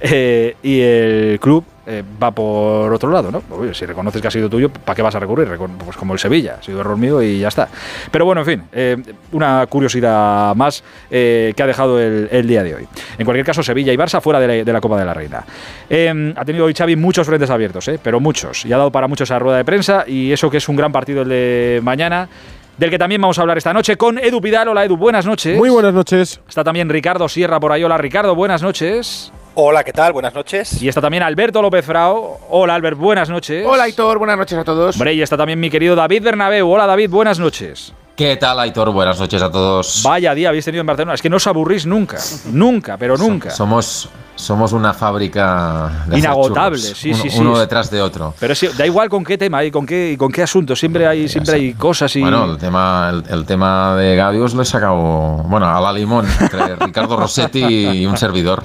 eh, 0.00 0.56
y 0.62 0.80
el 0.80 1.38
club 1.40 1.64
eh, 1.86 2.02
va 2.20 2.30
por 2.32 2.92
otro 2.92 3.10
lado, 3.10 3.30
¿no? 3.30 3.42
si 3.72 3.86
reconoces 3.86 4.20
que 4.20 4.28
ha 4.28 4.30
sido 4.30 4.50
tuyo, 4.50 4.68
¿para 4.68 4.96
qué 4.96 5.02
vas 5.02 5.14
a 5.14 5.20
recurrir? 5.20 5.48
Pues 5.84 5.96
como 5.96 6.14
el 6.14 6.18
Sevilla, 6.18 6.56
ha 6.58 6.62
sido 6.62 6.80
error 6.80 6.96
mío 6.96 7.22
y 7.22 7.38
ya 7.38 7.48
está. 7.48 7.68
Pero 8.10 8.24
bueno, 8.24 8.40
en 8.40 8.46
fin, 8.46 8.62
eh, 8.72 8.96
una 9.32 9.66
curiosidad 9.68 10.54
más 10.56 10.82
que 11.08 11.54
ha 11.56 11.66
dejado 11.66 12.00
el, 12.00 12.46
día 12.46 12.62
de 12.62 12.74
hoy. 12.74 12.88
En 13.18 13.24
cualquier 13.24 13.46
caso, 13.46 13.62
Sevilla 13.62 13.92
y 13.92 13.96
Barça 13.96 14.20
fuera 14.20 14.40
de 14.40 14.64
la, 14.64 14.80
Copa 14.80 14.98
de 14.98 15.04
la 15.04 15.14
Reina. 15.14 15.38
ha 15.38 16.44
tenido 16.44 16.64
hoy 16.64 16.74
Xavi 16.74 16.96
muchos 16.96 17.26
frentes 17.26 17.50
abiertos, 17.50 17.90
pero 18.02 18.20
muchos. 18.20 18.64
Y 18.64 18.72
ha 18.72 18.78
dado 18.78 18.90
para 18.90 19.06
muchos 19.06 19.28
esa 19.28 19.38
rueda 19.38 19.58
de 19.58 19.64
prensa 19.64 20.04
y 20.06 20.32
eso 20.32 20.50
que 20.50 20.58
es 20.58 20.68
un 20.68 20.76
gran 20.76 20.92
partido 20.92 21.22
el 21.22 21.28
de 21.28 21.80
mañana 21.82 22.28
del 22.76 22.90
que 22.90 22.98
también 22.98 23.20
vamos 23.20 23.38
a 23.38 23.42
hablar 23.42 23.58
esta 23.58 23.72
noche 23.72 23.96
con 23.96 24.18
Edu 24.18 24.40
Pidal. 24.40 24.68
Hola 24.68 24.84
Edu, 24.84 24.96
buenas 24.96 25.26
noches. 25.26 25.56
Muy 25.56 25.70
buenas 25.70 25.94
noches. 25.94 26.40
Está 26.48 26.62
también 26.62 26.88
Ricardo 26.88 27.28
Sierra 27.28 27.58
por 27.58 27.72
ahí. 27.72 27.82
Hola 27.82 27.98
Ricardo, 27.98 28.34
buenas 28.34 28.62
noches. 28.62 29.32
Hola, 29.58 29.84
¿qué 29.84 29.92
tal? 29.94 30.12
Buenas 30.12 30.34
noches. 30.34 30.82
Y 30.82 30.88
está 30.88 31.00
también 31.00 31.22
Alberto 31.22 31.62
López 31.62 31.82
Frao. 31.82 32.40
Hola, 32.50 32.74
Albert, 32.74 32.98
buenas 32.98 33.30
noches. 33.30 33.64
Hola, 33.66 33.84
Aitor, 33.84 34.18
buenas 34.18 34.36
noches 34.36 34.58
a 34.58 34.64
todos. 34.64 34.96
Hombre, 34.96 35.14
y 35.14 35.22
está 35.22 35.38
también 35.38 35.58
mi 35.58 35.70
querido 35.70 35.96
David 35.96 36.24
Bernabeu. 36.24 36.68
Hola, 36.68 36.86
David, 36.86 37.08
buenas 37.08 37.38
noches. 37.38 37.94
¿Qué 38.16 38.34
tal, 38.36 38.58
Aitor? 38.58 38.90
Buenas 38.92 39.20
noches 39.20 39.42
a 39.42 39.50
todos. 39.50 40.00
Vaya 40.02 40.34
día 40.34 40.48
habéis 40.48 40.64
tenido 40.64 40.80
en 40.80 40.86
Barcelona. 40.86 41.12
Es 41.12 41.20
que 41.20 41.28
no 41.28 41.36
os 41.36 41.46
aburrís 41.46 41.84
nunca. 41.84 42.16
nunca, 42.50 42.96
pero 42.96 43.18
nunca. 43.18 43.50
Somos, 43.50 44.08
somos 44.36 44.72
una 44.72 44.92
fábrica 44.92 46.04
de 46.06 46.18
inagotable, 46.18 46.78
sí, 46.78 47.10
uno, 47.10 47.22
sí, 47.22 47.30
sí. 47.30 47.38
Uno 47.38 47.58
detrás 47.58 47.90
de 47.90 48.00
otro. 48.02 48.34
Pero 48.38 48.54
sí, 48.54 48.68
da 48.76 48.86
igual 48.86 49.08
con 49.08 49.24
qué 49.24 49.36
tema 49.38 49.64
y 49.64 49.70
con 49.70 49.86
qué, 49.86 50.12
y 50.12 50.16
con 50.16 50.30
qué 50.30 50.42
asunto. 50.42 50.76
Siempre 50.76 51.06
hay, 51.06 51.28
siempre 51.28 51.56
hay 51.56 51.74
cosas 51.74 52.14
y. 52.16 52.20
Bueno, 52.20 52.44
el 52.44 52.58
tema, 52.58 53.22
el, 53.28 53.44
tema 53.44 53.96
de 53.96 54.14
Gadios 54.14 54.54
lo 54.54 54.62
he 54.62 54.66
sacado, 54.66 54.94
bueno, 54.94 55.66
a 55.66 55.80
la 55.80 55.92
limón, 55.92 56.26
entre 56.40 56.76
Ricardo 56.86 57.16
Rossetti 57.16 57.64
y 57.64 58.06
un 58.06 58.16
servidor. 58.16 58.62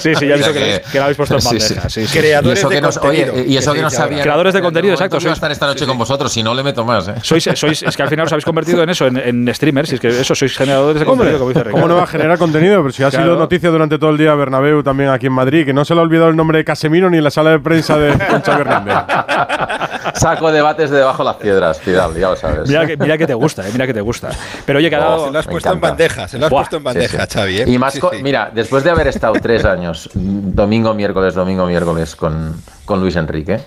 Sí, 0.00 0.14
sí, 0.14 0.26
ya 0.26 0.34
he 0.34 0.36
visto 0.38 0.52
que, 0.52 0.82
que, 0.90 0.98
lo 0.98 1.04
habéis 1.04 1.16
puesto 1.16 1.36
en 1.36 1.44
bandeja. 1.44 1.88
Sí, 1.88 2.06
sí, 2.06 2.18
Creadores 2.18 2.62
de 2.62 2.80
contenido. 2.80 3.44
y 3.46 3.56
eso 3.56 3.72
que 3.74 3.82
no 3.82 3.90
sabía. 3.90 4.22
Creadores 4.22 4.54
de 4.54 4.62
contenido, 4.62 4.94
exacto. 4.94 5.20
Soy 5.20 5.30
a 5.30 5.34
estar 5.34 5.50
esta 5.50 5.66
noche 5.66 5.86
con 5.86 5.98
vosotros, 5.98 6.32
si 6.32 6.42
no 6.42 6.54
le 6.54 6.62
meto 6.62 6.84
más. 6.84 7.08
¿eh? 7.08 7.14
Sois, 7.22 7.48
sois, 7.54 7.82
es 7.82 7.96
que 7.96 8.02
al 8.02 8.08
final 8.08 8.26
os 8.26 8.32
habéis 8.32 8.44
convertido 8.44 8.81
en 8.82 8.90
eso, 8.90 9.06
en, 9.06 9.16
en 9.16 9.54
streamers, 9.54 9.92
y 9.92 9.94
es 9.96 10.00
que 10.00 10.08
eso, 10.08 10.34
sois 10.34 10.56
generadores 10.56 11.00
de 11.00 11.06
contenido, 11.06 11.38
como 11.38 11.50
dice 11.50 11.60
Ricardo. 11.60 11.80
¿Cómo 11.80 11.88
no 11.88 11.96
va 11.96 12.04
a 12.04 12.06
generar 12.06 12.38
contenido? 12.38 12.82
Pero 12.82 12.92
si 12.92 13.02
ha 13.02 13.10
sido 13.10 13.36
noticia 13.36 13.70
durante 13.70 13.98
todo 13.98 14.10
el 14.10 14.18
día 14.18 14.34
Bernabéu 14.34 14.82
también 14.82 15.10
aquí 15.10 15.26
en 15.26 15.32
Madrid, 15.32 15.64
que 15.64 15.72
no 15.72 15.84
se 15.84 15.94
le 15.94 16.00
ha 16.00 16.02
olvidado 16.02 16.28
el 16.28 16.36
nombre 16.36 16.58
de 16.58 16.64
Casemiro 16.64 17.10
ni 17.10 17.18
en 17.18 17.24
la 17.24 17.30
sala 17.30 17.50
de 17.50 17.58
prensa 17.58 17.98
de 17.98 18.16
Concha 18.26 18.58
Hernández. 18.58 18.94
Saco 20.14 20.52
debates 20.52 20.90
de 20.90 20.98
debajo 20.98 21.24
las 21.24 21.36
piedras, 21.36 21.80
Fidal, 21.80 22.14
ya 22.14 22.30
lo 22.30 22.36
sabes. 22.36 22.68
Mira 22.68 22.86
que, 22.86 22.96
mira 22.96 23.18
que 23.18 23.26
te 23.26 23.34
gusta, 23.34 23.66
eh, 23.66 23.70
mira 23.72 23.86
que 23.86 23.94
te 23.94 24.00
gusta. 24.00 24.30
Pero 24.66 24.78
oye, 24.78 24.90
que 24.90 24.96
ha 24.96 25.00
oh, 25.00 25.10
dado… 25.10 25.26
se 25.26 25.32
lo 25.32 25.38
has 25.38 25.46
puesto 25.46 25.72
en 25.72 25.80
bandeja, 25.80 26.28
se 26.28 26.38
lo 26.38 26.46
has 26.46 26.52
puesto 26.52 26.76
en 26.76 26.84
bandeja, 26.84 27.26
Xavi. 27.26 27.60
¿eh? 27.60 27.64
Y 27.66 27.78
más, 27.78 27.98
mira, 28.22 28.50
después 28.52 28.84
de 28.84 28.90
haber 28.90 29.08
estado 29.08 29.34
tres 29.40 29.64
años, 29.64 30.10
domingo, 30.14 30.94
miércoles, 30.94 31.34
domingo, 31.34 31.66
miércoles, 31.66 32.16
con, 32.16 32.54
con 32.84 33.00
Luis 33.00 33.16
Enrique, 33.16 33.60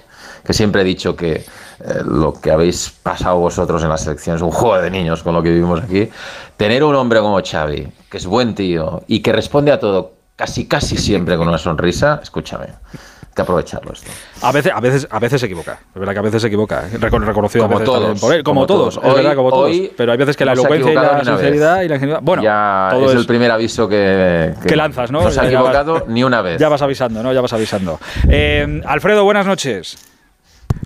que 0.46 0.54
siempre 0.54 0.82
he 0.82 0.86
dicho 0.86 1.16
que 1.16 1.44
eh, 1.84 2.02
lo 2.06 2.34
que 2.34 2.52
habéis 2.52 2.90
pasado 2.90 3.38
vosotros 3.40 3.84
en 3.84 3.90
la 3.90 3.98
selección 3.98 4.36
es 4.38 4.42
un 4.42 4.52
juego 4.52 4.82
de 4.82 4.90
niños 4.92 5.24
con 5.24 5.34
lo 5.34 5.42
que 5.44 5.50
vivimos 5.50 5.82
aquí. 5.82 6.10
Tener 6.58 6.84
un 6.84 6.96
hombre 6.96 7.20
como 7.20 7.40
Xavi, 7.44 7.88
que 8.10 8.18
es 8.18 8.26
buen 8.26 8.56
tío 8.56 9.04
y 9.08 9.22
que 9.22 9.32
responde 9.34 9.72
a 9.72 9.80
todo 9.80 10.14
casi 10.36 10.68
casi 10.68 10.98
siempre 10.98 11.38
con 11.38 11.48
una 11.48 11.58
sonrisa, 11.58 12.20
escúchame. 12.22 12.68
que 13.36 13.42
aprovecharlo 13.42 13.92
esto. 13.92 14.10
A 14.44 14.52
veces, 14.54 14.72
a 14.74 14.80
veces, 14.80 15.08
a 15.12 15.20
veces 15.20 15.42
se 15.42 15.48
equivoca. 15.48 15.78
Es 15.94 16.00
verdad 16.00 16.14
que 16.14 16.20
a 16.20 16.22
veces 16.22 16.42
se 16.42 16.48
equivoca. 16.48 16.86
reconocido 17.02 17.66
como 17.66 17.76
a 17.76 17.80
veces 17.82 17.94
todos, 17.94 18.20
por 18.22 18.34
él. 18.34 18.44
Como, 18.44 18.62
como 18.62 18.66
todos. 18.68 18.96
todos. 18.96 19.08
Es 19.10 19.14
verdad, 19.14 19.36
como 19.36 19.50
todos. 19.50 19.70
Hoy 19.72 19.92
Pero 19.98 20.14
hay 20.14 20.18
veces 20.18 20.38
que 20.38 20.46
la 20.46 20.54
elocuencia 20.54 20.90
y 20.94 20.96
la 20.96 21.22
sinceridad 21.26 21.76
vez. 21.80 21.86
y 21.86 21.90
la 21.90 21.96
ingenuidad. 21.96 22.20
Bueno, 22.22 22.42
ya 22.44 22.88
todo 22.92 23.06
es 23.08 23.12
es- 23.12 23.20
el 23.20 23.26
primer 23.26 23.52
aviso 23.52 23.90
que, 23.90 24.54
que 24.66 24.76
lanzas, 24.78 25.12
¿no? 25.12 25.22
No 25.22 25.30
se 25.32 25.42
ha 25.42 25.48
equivocado 25.48 25.94
vas- 25.96 26.08
ni 26.08 26.24
una 26.24 26.42
vez. 26.42 26.60
Ya 26.62 26.70
vas 26.70 26.82
avisando, 26.82 27.22
¿no? 27.24 27.34
Ya 27.34 27.42
vas 27.42 27.52
avisando. 27.52 28.00
Eh, 28.30 28.82
Alfredo, 28.86 29.26
buenas 29.26 29.46
noches. 29.46 29.98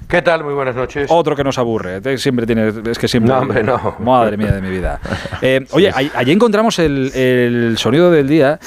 ¿Qué 0.10 0.24
tal? 0.24 0.44
Muy 0.44 0.56
buenas 0.56 0.76
noches. 0.76 1.08
Otro 1.12 1.36
que 1.36 1.44
nos 1.44 1.60
aburre. 1.60 2.02
eh, 2.04 2.18
Siempre 2.18 2.48
tiene. 2.48 2.74
Es 2.90 2.98
que 2.98 3.08
siempre. 3.08 3.32
No, 3.32 3.42
hombre, 3.42 3.64
no. 3.64 3.96
Madre 4.00 4.38
mía 4.38 4.52
de 4.52 4.60
mi 4.62 4.70
vida. 4.72 5.00
Eh, 5.42 5.64
oye, 5.72 5.92
allí 5.94 6.32
encontramos 6.32 6.80
el, 6.80 7.12
el 7.14 7.78
sonido 7.78 8.10
del 8.10 8.28
día. 8.28 8.60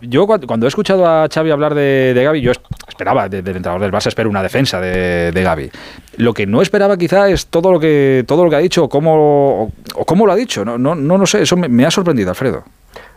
Yo 0.00 0.26
cuando, 0.26 0.66
he 0.66 0.68
escuchado 0.68 1.04
a 1.06 1.28
Xavi 1.28 1.50
hablar 1.50 1.74
de, 1.74 2.12
de 2.14 2.24
Gaby, 2.24 2.40
yo 2.40 2.52
es- 2.52 2.60
esperaba, 2.88 3.28
de- 3.28 3.42
del 3.42 3.56
entrenador 3.56 3.82
del 3.82 3.92
Barça, 3.92 4.06
espero 4.06 4.30
una 4.30 4.42
defensa 4.42 4.80
de, 4.80 5.30
de 5.32 5.42
Gaby. 5.42 5.70
Lo 6.18 6.32
que 6.32 6.46
no 6.46 6.62
esperaba 6.62 6.96
quizá 6.96 7.28
es 7.28 7.48
todo 7.48 7.70
lo 7.72 7.78
que, 7.80 8.24
todo 8.26 8.44
lo 8.44 8.48
que 8.50 8.56
ha 8.56 8.60
dicho, 8.60 8.88
cómo, 8.88 9.72
o 9.94 10.04
cómo 10.06 10.24
lo 10.26 10.32
ha 10.32 10.36
dicho. 10.36 10.64
No, 10.64 10.78
no, 10.78 10.94
no, 10.94 11.18
lo 11.18 11.26
sé, 11.26 11.42
eso 11.42 11.56
me, 11.58 11.68
me 11.68 11.84
ha 11.84 11.90
sorprendido, 11.90 12.30
Alfredo. 12.30 12.64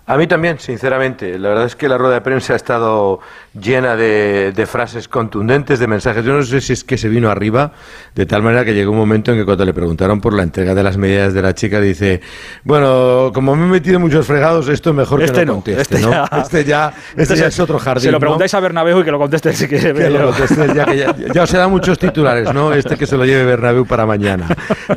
A 0.10 0.16
mí 0.16 0.26
también, 0.26 0.58
sinceramente. 0.58 1.38
La 1.38 1.50
verdad 1.50 1.66
es 1.66 1.76
que 1.76 1.90
la 1.90 1.98
rueda 1.98 2.14
de 2.16 2.22
prensa 2.22 2.54
ha 2.54 2.56
estado 2.56 3.20
llena 3.60 3.98
de, 3.98 4.54
de 4.56 4.66
frases 4.66 5.10
contundentes, 5.10 5.80
de 5.80 5.88
mensajes. 5.88 6.24
Yo 6.24 6.32
no 6.34 6.44
sé 6.44 6.62
si 6.62 6.72
es 6.72 6.86
que 6.86 6.98
se 6.98 7.10
vino 7.10 7.30
arriba, 7.30 7.74
de 8.16 8.26
tal 8.26 8.42
manera 8.42 8.64
que 8.64 8.74
llegó 8.74 8.92
un 8.92 8.98
momento 8.98 9.34
en 9.34 9.38
que 9.40 9.44
cuando 9.44 9.66
le 9.66 9.74
preguntaron 9.74 10.22
por 10.22 10.32
la 10.34 10.44
entrega 10.44 10.74
de 10.74 10.82
las 10.82 10.96
medidas 10.96 11.34
de 11.34 11.42
la 11.42 11.54
chica, 11.54 11.82
dice, 11.82 12.22
bueno, 12.64 13.32
como 13.34 13.54
me 13.58 13.66
he 13.66 13.70
metido 13.70 14.00
muchos 14.00 14.26
fregados, 14.26 14.70
esto 14.70 14.94
mejor 14.94 15.22
Este 15.24 15.40
que 15.42 15.46
no, 15.46 15.54
no, 15.56 15.62
conteste, 15.62 15.96
este 15.96 16.00
¿no? 16.06 16.12
ya- 16.12 16.30
este 16.42 16.64
ya, 16.64 16.94
este 17.18 17.36
ya 17.36 17.48
es 17.48 17.60
otro 17.60 17.78
jardín, 17.78 18.04
Se 18.04 18.12
lo 18.12 18.14
¿no? 18.14 18.20
preguntáis 18.22 18.54
a 18.54 18.60
Bernabéu 18.62 19.02
y 19.02 19.04
que 19.04 19.12
lo 19.12 19.20
conteste 19.20 19.52
si 19.52 19.68
quiere. 19.68 19.94
Que 19.94 20.10
lo 20.10 20.28
contestes 20.28 20.74
ya, 20.74 20.86
que 20.86 20.98
ya, 20.98 21.16
ya 21.34 21.44
os 21.44 21.54
he 21.54 21.58
dado 21.58 21.70
muchos 21.70 22.00
titulares, 22.00 22.54
¿no? 22.54 22.72
Este 22.74 22.96
que 22.96 23.06
se 23.06 23.18
lo 23.18 23.26
lleve 23.26 23.44
Bernabéu 23.44 23.86
para 23.86 24.06
mañana. 24.06 24.48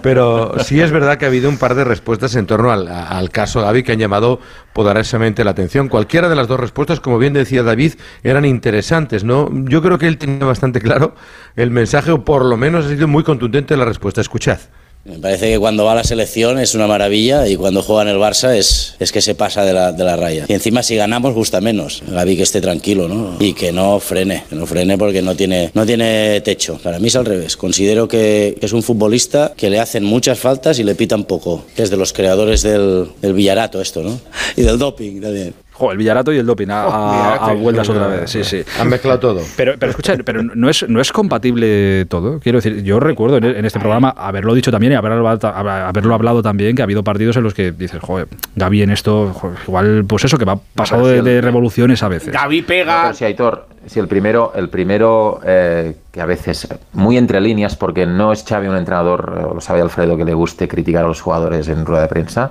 Pero 0.03 0.55
sí 0.63 0.81
es 0.81 0.93
verdad 0.93 1.19
que 1.19 1.25
ha 1.25 1.29
habido 1.29 1.49
un 1.49 1.59
par 1.59 1.75
de 1.75 1.83
respuestas 1.83 2.37
en 2.37 2.47
torno 2.47 2.71
al, 2.71 2.87
al 2.87 3.29
caso 3.31 3.61
Gaby 3.63 3.83
que 3.83 3.93
han 3.93 3.99
llamado 3.99 4.41
poderosamente 4.73 5.45
la 5.45 5.51
atención. 5.51 5.89
Cualquiera 5.89 6.29
de 6.29 6.37
las 6.37 6.49
dos 6.49 6.61
respuestas, 6.61 7.01
como 7.01 7.19
bien 7.19 7.33
decía 7.33 7.63
David, 7.63 7.95
eran 8.23 8.45
interesantes, 8.45 9.25
¿no? 9.25 9.51
Yo 9.65 9.83
creo 9.83 9.99
que 9.99 10.07
él 10.07 10.19
tenía 10.19 10.45
bastante 10.45 10.81
claro 10.81 11.15
el 11.57 11.71
mensaje, 11.71 12.11
o 12.11 12.25
por 12.25 12.45
lo 12.45 12.57
menos 12.57 12.87
ha 12.87 12.89
sido 12.89 13.09
muy 13.09 13.25
contundente 13.25 13.77
la 13.77 13.85
respuesta. 13.85 14.21
Escuchad. 14.21 14.59
Me 15.05 15.19
parece 15.19 15.51
que 15.51 15.59
cuando 15.59 15.87
va 15.87 15.93
a 15.93 15.95
la 15.95 16.05
selección 16.05 16.59
es 16.59 16.75
una 16.75 16.87
maravilla 16.87 17.49
y 17.49 17.57
cuando 17.57 17.83
juega 17.83 18.03
en 18.03 18.09
el 18.09 18.19
Barça 18.19 18.55
es, 18.55 18.97
es 18.99 19.13
que 19.13 19.23
se 19.23 19.35
pasa 19.35 19.65
de 19.65 19.73
la, 19.73 19.93
de 19.93 20.05
la 20.05 20.15
raya. 20.15 20.45
Y 20.47 20.53
encima 20.53 20.83
si 20.83 20.95
ganamos 20.97 21.33
gusta 21.33 21.63
menos. 21.63 22.03
Gaby 22.07 22.37
que 22.37 22.43
esté 22.43 22.61
tranquilo, 22.61 23.09
¿no? 23.09 23.37
Y 23.41 23.55
que 23.55 23.73
no 23.73 23.99
frene, 23.99 24.45
que 24.51 24.57
no 24.57 24.67
frene 24.67 24.99
porque 24.99 25.23
no 25.23 25.35
tiene, 25.35 25.71
no 25.73 25.87
tiene 25.87 26.43
techo. 26.43 26.79
Para 26.83 26.99
mí 26.99 27.09
es 27.09 27.17
al 27.17 27.25
revés. 27.25 27.57
Considero 27.57 28.09
que, 28.09 28.59
es 28.61 28.73
un 28.75 28.83
futbolista 28.83 29.55
que 29.57 29.71
le 29.71 29.81
hacen 29.81 30.05
muchas 30.05 30.39
faltas 30.39 30.79
y 30.79 30.85
le 30.85 30.95
pitan 30.95 31.25
poco. 31.25 31.65
Es 31.77 31.89
de 31.89 31.97
los 31.97 32.13
creadores 32.13 32.63
del, 32.63 33.09
del 33.23 33.33
Villarato 33.33 33.81
esto, 33.81 34.03
¿no? 34.03 34.21
Y 34.57 34.63
del 34.63 34.79
doping 34.79 35.21
también. 35.21 35.55
Jo, 35.81 35.93
el 35.93 35.99
Villarato 35.99 36.31
y 36.33 36.37
el 36.39 36.45
doping 36.47 36.69
a, 36.69 36.83
a- 36.85 37.13
Villarato 37.13 37.45
a 37.47 37.55
y- 37.55 37.61
vueltas 37.61 37.89
otra 37.89 38.07
vez. 38.07 38.31
Sí, 38.31 38.45
sí. 38.45 38.63
Han 38.79 38.89
mezclado 38.91 39.19
todo. 39.19 39.41
Pero, 39.57 39.75
pero 39.79 39.91
escucha, 39.91 40.15
pero 40.25 40.43
no 40.43 40.69
es, 40.69 40.87
no 40.89 41.01
es 41.01 41.11
compatible 41.11 42.05
todo. 42.07 42.39
Quiero 42.41 42.59
decir, 42.59 42.83
yo 42.83 43.01
recuerdo 43.01 43.39
en, 43.39 43.45
en 43.45 43.65
este 43.65 43.79
programa 43.81 44.11
haberlo 44.17 44.53
dicho 44.55 44.71
también 44.71 44.93
y 44.93 44.97
haberlo, 44.97 45.27
haberlo 45.29 46.15
hablado 46.15 46.43
también, 46.43 46.77
que 46.77 46.83
ha 46.83 46.85
habido 46.85 47.03
partidos 47.03 47.37
en 47.39 47.43
los 47.45 47.55
que 47.55 47.73
dices, 47.73 47.99
joder, 48.01 48.29
Gaby 48.57 48.83
en 48.83 48.91
esto, 48.91 49.33
joder, 49.33 49.59
igual, 49.67 50.05
pues 50.07 50.25
eso, 50.25 50.37
que 50.39 50.45
va 50.45 50.59
pasado 50.75 51.07
de, 51.07 51.23
de 51.23 51.41
revoluciones 51.41 52.03
a 52.03 52.09
veces. 52.09 52.33
Gaby 52.33 52.61
No, 52.61 52.67
pega. 52.67 53.03
pero 53.05 53.15
sí, 53.15 53.25
Aitor, 53.25 53.67
si 53.87 53.99
el 54.01 54.09
primero, 54.09 54.53
el 54.55 54.69
primero 54.69 55.41
eh, 55.45 55.97
que 56.13 56.21
a 56.21 56.27
veces, 56.27 56.69
muy 56.93 57.17
entre 57.17 57.41
líneas, 57.41 57.77
porque 57.77 58.05
no 58.05 58.33
es 58.33 58.45
Xavi 58.47 58.69
un 58.69 58.77
entrenador, 58.77 59.55
lo 59.55 59.61
sabe 59.61 59.81
Alfredo, 59.81 60.17
que 60.17 60.25
le 60.25 60.35
guste 60.35 60.69
criticar 60.69 61.05
a 61.05 61.09
los 61.09 61.21
jugadores 61.21 61.69
en 61.69 61.87
rueda 61.87 62.03
de 62.03 62.09
prensa, 62.09 62.51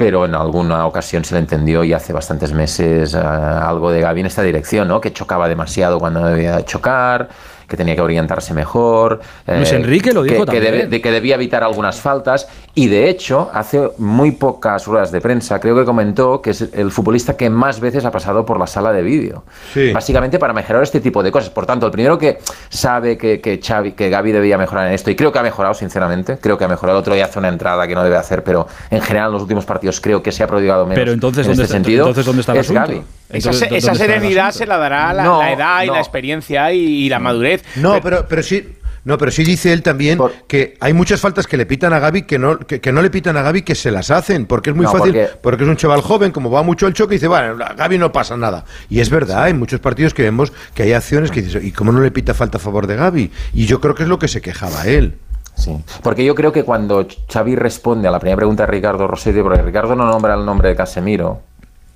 pero 0.00 0.24
en 0.24 0.34
alguna 0.34 0.86
ocasión 0.86 1.26
se 1.26 1.34
le 1.34 1.40
entendió 1.40 1.84
y 1.84 1.92
hace 1.92 2.14
bastantes 2.14 2.54
meses 2.54 3.12
eh, 3.12 3.18
algo 3.18 3.90
de 3.90 4.00
Gaby 4.00 4.20
en 4.20 4.26
esta 4.28 4.40
dirección, 4.40 4.88
¿no? 4.88 4.98
Que 4.98 5.12
chocaba 5.12 5.46
demasiado 5.46 5.98
cuando 5.98 6.24
debía 6.24 6.64
chocar, 6.64 7.28
que 7.70 7.76
tenía 7.76 7.94
que 7.94 8.00
orientarse 8.02 8.52
mejor. 8.52 9.20
eh, 9.46 9.56
Luis 9.56 9.72
Enrique 9.72 10.12
lo 10.12 10.22
dijo 10.24 10.44
que, 10.44 10.52
que 10.52 10.60
también. 10.60 10.64
debe- 10.74 10.86
de 10.88 11.00
que 11.00 11.10
debía 11.10 11.36
evitar 11.36 11.62
algunas 11.62 12.00
faltas 12.00 12.48
y 12.74 12.88
de 12.88 13.08
hecho 13.08 13.48
hace 13.54 13.90
muy 13.98 14.32
pocas 14.32 14.86
ruedas 14.86 15.12
de 15.12 15.20
prensa 15.20 15.60
creo 15.60 15.76
que 15.76 15.84
comentó 15.84 16.42
que 16.42 16.50
es 16.50 16.62
el 16.72 16.90
futbolista 16.90 17.36
que 17.36 17.48
más 17.48 17.78
veces 17.80 18.04
ha 18.04 18.10
pasado 18.10 18.44
por 18.44 18.58
la 18.58 18.66
sala 18.66 18.92
de 18.92 19.02
vídeo 19.02 19.44
Sí. 19.72 19.92
básicamente 19.92 20.38
para 20.38 20.52
mejorar 20.52 20.82
este 20.82 21.00
tipo 21.00 21.22
de 21.22 21.30
cosas 21.30 21.50
por 21.50 21.64
tanto 21.64 21.86
el 21.86 21.92
primero 21.92 22.18
que 22.18 22.38
sabe 22.68 23.16
que, 23.16 23.40
que 23.40 23.60
Xavi 23.64 23.92
que 23.92 24.10
Gaby 24.10 24.32
debía 24.32 24.58
mejorar 24.58 24.88
en 24.88 24.94
esto 24.94 25.10
y 25.10 25.16
creo 25.16 25.30
que 25.32 25.38
ha 25.38 25.42
mejorado 25.42 25.74
sinceramente 25.74 26.38
creo 26.40 26.58
que 26.58 26.64
ha 26.64 26.68
mejorado 26.68 26.98
el 26.98 27.02
otro 27.02 27.14
día 27.14 27.26
hace 27.26 27.38
una 27.38 27.48
entrada 27.48 27.86
que 27.86 27.94
no 27.94 28.02
debe 28.02 28.16
hacer 28.16 28.42
pero 28.42 28.66
en 28.90 29.00
general 29.00 29.28
en 29.28 29.32
los 29.34 29.42
últimos 29.42 29.64
partidos 29.64 30.00
creo 30.00 30.22
que 30.22 30.32
se 30.32 30.42
ha 30.42 30.46
prodigado 30.48 30.84
menos 30.86 30.98
Pero 31.00 31.12
entonces, 31.12 31.46
en 31.46 31.52
¿dónde 31.52 31.62
este 31.62 31.76
está, 31.76 31.84
sentido 31.84 32.02
entonces, 32.06 32.26
¿dónde 32.26 32.40
está 32.40 32.52
el 32.52 32.58
es 32.58 32.66
asunto? 32.70 32.80
Gaby 32.80 33.02
Entonces, 33.32 33.62
esa 33.62 33.68
¿dónde 33.68 33.78
está 33.78 33.92
el 33.92 33.98
serenidad 33.98 34.50
se 34.52 34.66
la 34.66 34.76
dará 34.76 35.12
la, 35.12 35.22
No, 35.24 35.40
la 35.40 35.52
edad 35.52 35.82
y 35.84 35.86
no. 35.88 35.92
la 35.94 35.98
experiencia 36.00 36.72
y, 36.72 36.78
y 36.80 37.08
la 37.08 37.18
madurez. 37.18 37.64
No, 37.76 38.00
pero, 38.00 38.26
pero 38.28 38.42
sí. 38.42 38.76
No, 39.02 39.16
pero 39.16 39.30
sí 39.30 39.44
dice 39.44 39.72
él 39.72 39.82
también 39.82 40.18
Por- 40.18 40.30
que 40.46 40.76
hay 40.78 40.92
muchas 40.92 41.22
faltas 41.22 41.46
que 41.46 41.56
le 41.56 41.64
pitan 41.64 41.94
a 41.94 41.98
Gaby 42.00 42.22
que 42.24 42.38
no, 42.38 42.58
que, 42.58 42.82
que 42.82 42.92
no 42.92 43.00
le 43.00 43.08
pitan 43.08 43.34
a 43.38 43.42
Gaby 43.42 43.62
que 43.62 43.74
se 43.74 43.90
las 43.90 44.10
hacen, 44.10 44.44
porque 44.44 44.70
es 44.70 44.76
muy 44.76 44.84
No, 44.84 44.92
fácil, 44.92 45.12
porque- 45.14 45.30
porque... 45.40 45.64
es 45.64 45.70
un 45.70 45.76
chaval 45.78 46.02
joven, 46.02 46.32
como 46.32 46.50
va 46.50 46.62
mucho 46.62 46.86
al 46.86 46.92
choque, 46.92 47.14
y 47.14 47.16
dice, 47.16 47.26
bueno, 47.26 47.64
a 47.64 47.72
Gaby 47.72 47.96
no 47.96 48.12
pasa 48.12 48.36
nada. 48.36 48.66
Y 48.90 49.00
es 49.00 49.08
verdad, 49.08 49.44
hay 49.44 49.54
muchos 49.54 49.80
partidos 49.80 50.12
que 50.12 50.22
vemos 50.22 50.52
que 50.74 50.82
hay 50.82 50.92
acciones 50.92 51.30
que 51.30 51.40
dices, 51.40 51.64
¿y 51.64 51.72
cómo 51.72 51.92
no 51.92 52.00
le 52.00 52.10
pita 52.10 52.34
falta 52.34 52.58
a 52.58 52.60
favor 52.60 52.86
de 52.86 52.96
Gaby? 52.96 53.30
Y 53.54 53.64
yo 53.64 53.80
creo 53.80 53.94
que 53.94 54.02
es 54.02 54.08
lo 54.10 54.18
que 54.18 54.28
se 54.28 54.42
quejaba 54.42 54.84
él. 54.86 55.16
Sí, 55.56 55.74
porque 56.02 56.22
yo 56.24 56.34
creo 56.34 56.52
que 56.52 56.64
cuando 56.64 57.06
Xavi 57.32 57.56
responde 57.56 58.06
a 58.06 58.10
la 58.10 58.18
primera 58.20 58.36
pregunta 58.36 58.64
de 58.66 58.72
Ricardo 58.72 59.06
Rossetti, 59.06 59.40
porque 59.40 59.62
Ricardo 59.62 59.96
no 59.96 60.04
nombra 60.06 60.34
el 60.34 60.44
nombre 60.44 60.68
de 60.68 60.76
Casemiro, 60.76 61.40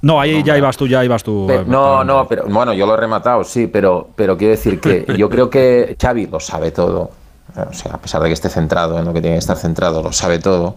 No, 0.05 0.21
ahí 0.21 0.43
ya 0.43 0.57
ibas 0.59 0.77
tú, 0.77 0.87
ya 0.87 1.03
ibas 1.05 1.23
tú. 1.23 1.47
Pe- 1.47 1.57
eh, 1.57 1.65
no, 1.67 2.05
no, 2.05 2.29
pero 2.29 2.45
bueno, 2.47 2.73
yo 2.75 2.87
lo 2.87 2.95
he 2.95 2.97
rematado, 2.99 3.43
sí, 3.43 3.67
pero, 3.67 4.09
pero 4.15 4.37
quiero 4.37 4.51
decir 4.53 4.79
que 4.81 5.05
yo 5.19 5.29
creo 5.31 5.49
que 5.49 5.97
Xavi 6.01 6.27
lo 6.27 6.41
sabe 6.41 6.71
todo. 6.71 7.11
O 7.57 7.73
sea, 7.73 7.93
a 7.93 7.99
pesar 7.99 8.21
de 8.21 8.29
que 8.29 8.33
esté 8.35 8.49
centrado 8.49 8.99
en 8.99 9.05
lo 9.05 9.13
que 9.13 9.21
tiene 9.21 9.37
que 9.37 9.41
estar 9.41 9.57
centrado, 9.57 10.03
lo 10.03 10.13
sabe 10.13 10.39
todo. 10.41 10.77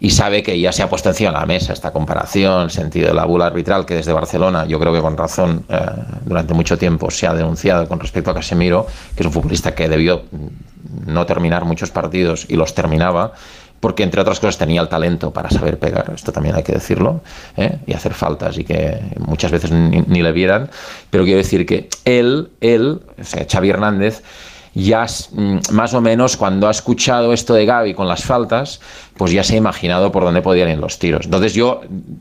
Y 0.00 0.10
sabe 0.10 0.42
que 0.42 0.58
ya 0.60 0.72
se 0.72 0.82
ha 0.82 0.88
puesto 0.90 1.08
encima 1.08 1.30
de 1.30 1.38
la 1.38 1.46
mesa 1.46 1.72
esta 1.72 1.92
comparación, 1.92 2.64
el 2.64 2.70
sentido 2.70 3.08
de 3.08 3.14
la 3.14 3.24
bula 3.24 3.46
arbitral, 3.46 3.86
que 3.86 3.94
desde 3.94 4.12
Barcelona, 4.12 4.66
yo 4.66 4.78
creo 4.80 4.92
que 4.92 5.00
con 5.00 5.16
razón, 5.16 5.64
eh, 5.68 5.78
durante 6.24 6.52
mucho 6.52 6.76
tiempo 6.76 7.10
se 7.10 7.26
ha 7.26 7.32
denunciado 7.34 7.86
con 7.88 8.00
respecto 8.00 8.30
a 8.30 8.34
Casemiro, 8.34 8.86
que 9.14 9.22
es 9.22 9.26
un 9.26 9.32
futbolista 9.32 9.74
que 9.74 9.88
debió 9.88 10.22
mm, 10.32 11.12
no 11.12 11.24
terminar 11.26 11.64
muchos 11.64 11.90
partidos 11.90 12.44
y 12.48 12.56
los 12.56 12.74
terminaba, 12.74 13.32
porque 13.80 14.02
entre 14.02 14.20
otras 14.20 14.40
cosas 14.40 14.58
tenía 14.58 14.80
el 14.80 14.88
talento 14.88 15.32
para 15.32 15.50
saber 15.50 15.78
pegar, 15.78 16.12
esto 16.14 16.32
también 16.32 16.54
hay 16.54 16.62
que 16.62 16.72
decirlo, 16.72 17.20
¿eh? 17.56 17.78
y 17.86 17.92
hacer 17.92 18.14
faltas 18.14 18.58
y 18.58 18.64
que 18.64 19.00
muchas 19.18 19.50
veces 19.50 19.70
ni, 19.70 20.02
ni 20.02 20.22
le 20.22 20.32
vieran, 20.32 20.70
pero 21.10 21.24
quiero 21.24 21.38
decir 21.38 21.66
que 21.66 21.88
él, 22.04 22.50
él, 22.60 23.00
o 23.20 23.24
sea, 23.24 23.46
Xavi 23.50 23.70
Hernández, 23.70 24.22
ya 24.76 25.06
mm, 25.32 25.58
más 25.72 25.94
o 25.94 26.00
menos 26.00 26.36
cuando 26.36 26.68
ha 26.68 26.70
escuchado 26.70 27.32
esto 27.32 27.54
de 27.54 27.64
Gaby 27.64 27.94
con 27.94 28.06
las 28.06 28.24
faltas, 28.24 28.80
pues 29.16 29.32
ya 29.32 29.42
se 29.42 29.54
ha 29.54 29.56
imaginado 29.56 30.12
por 30.12 30.24
dónde 30.24 30.42
podían 30.42 30.68
ir 30.68 30.78
los 30.78 30.98
tiros. 30.98 31.24
Entonces 31.24 31.54
yo, 31.54 31.80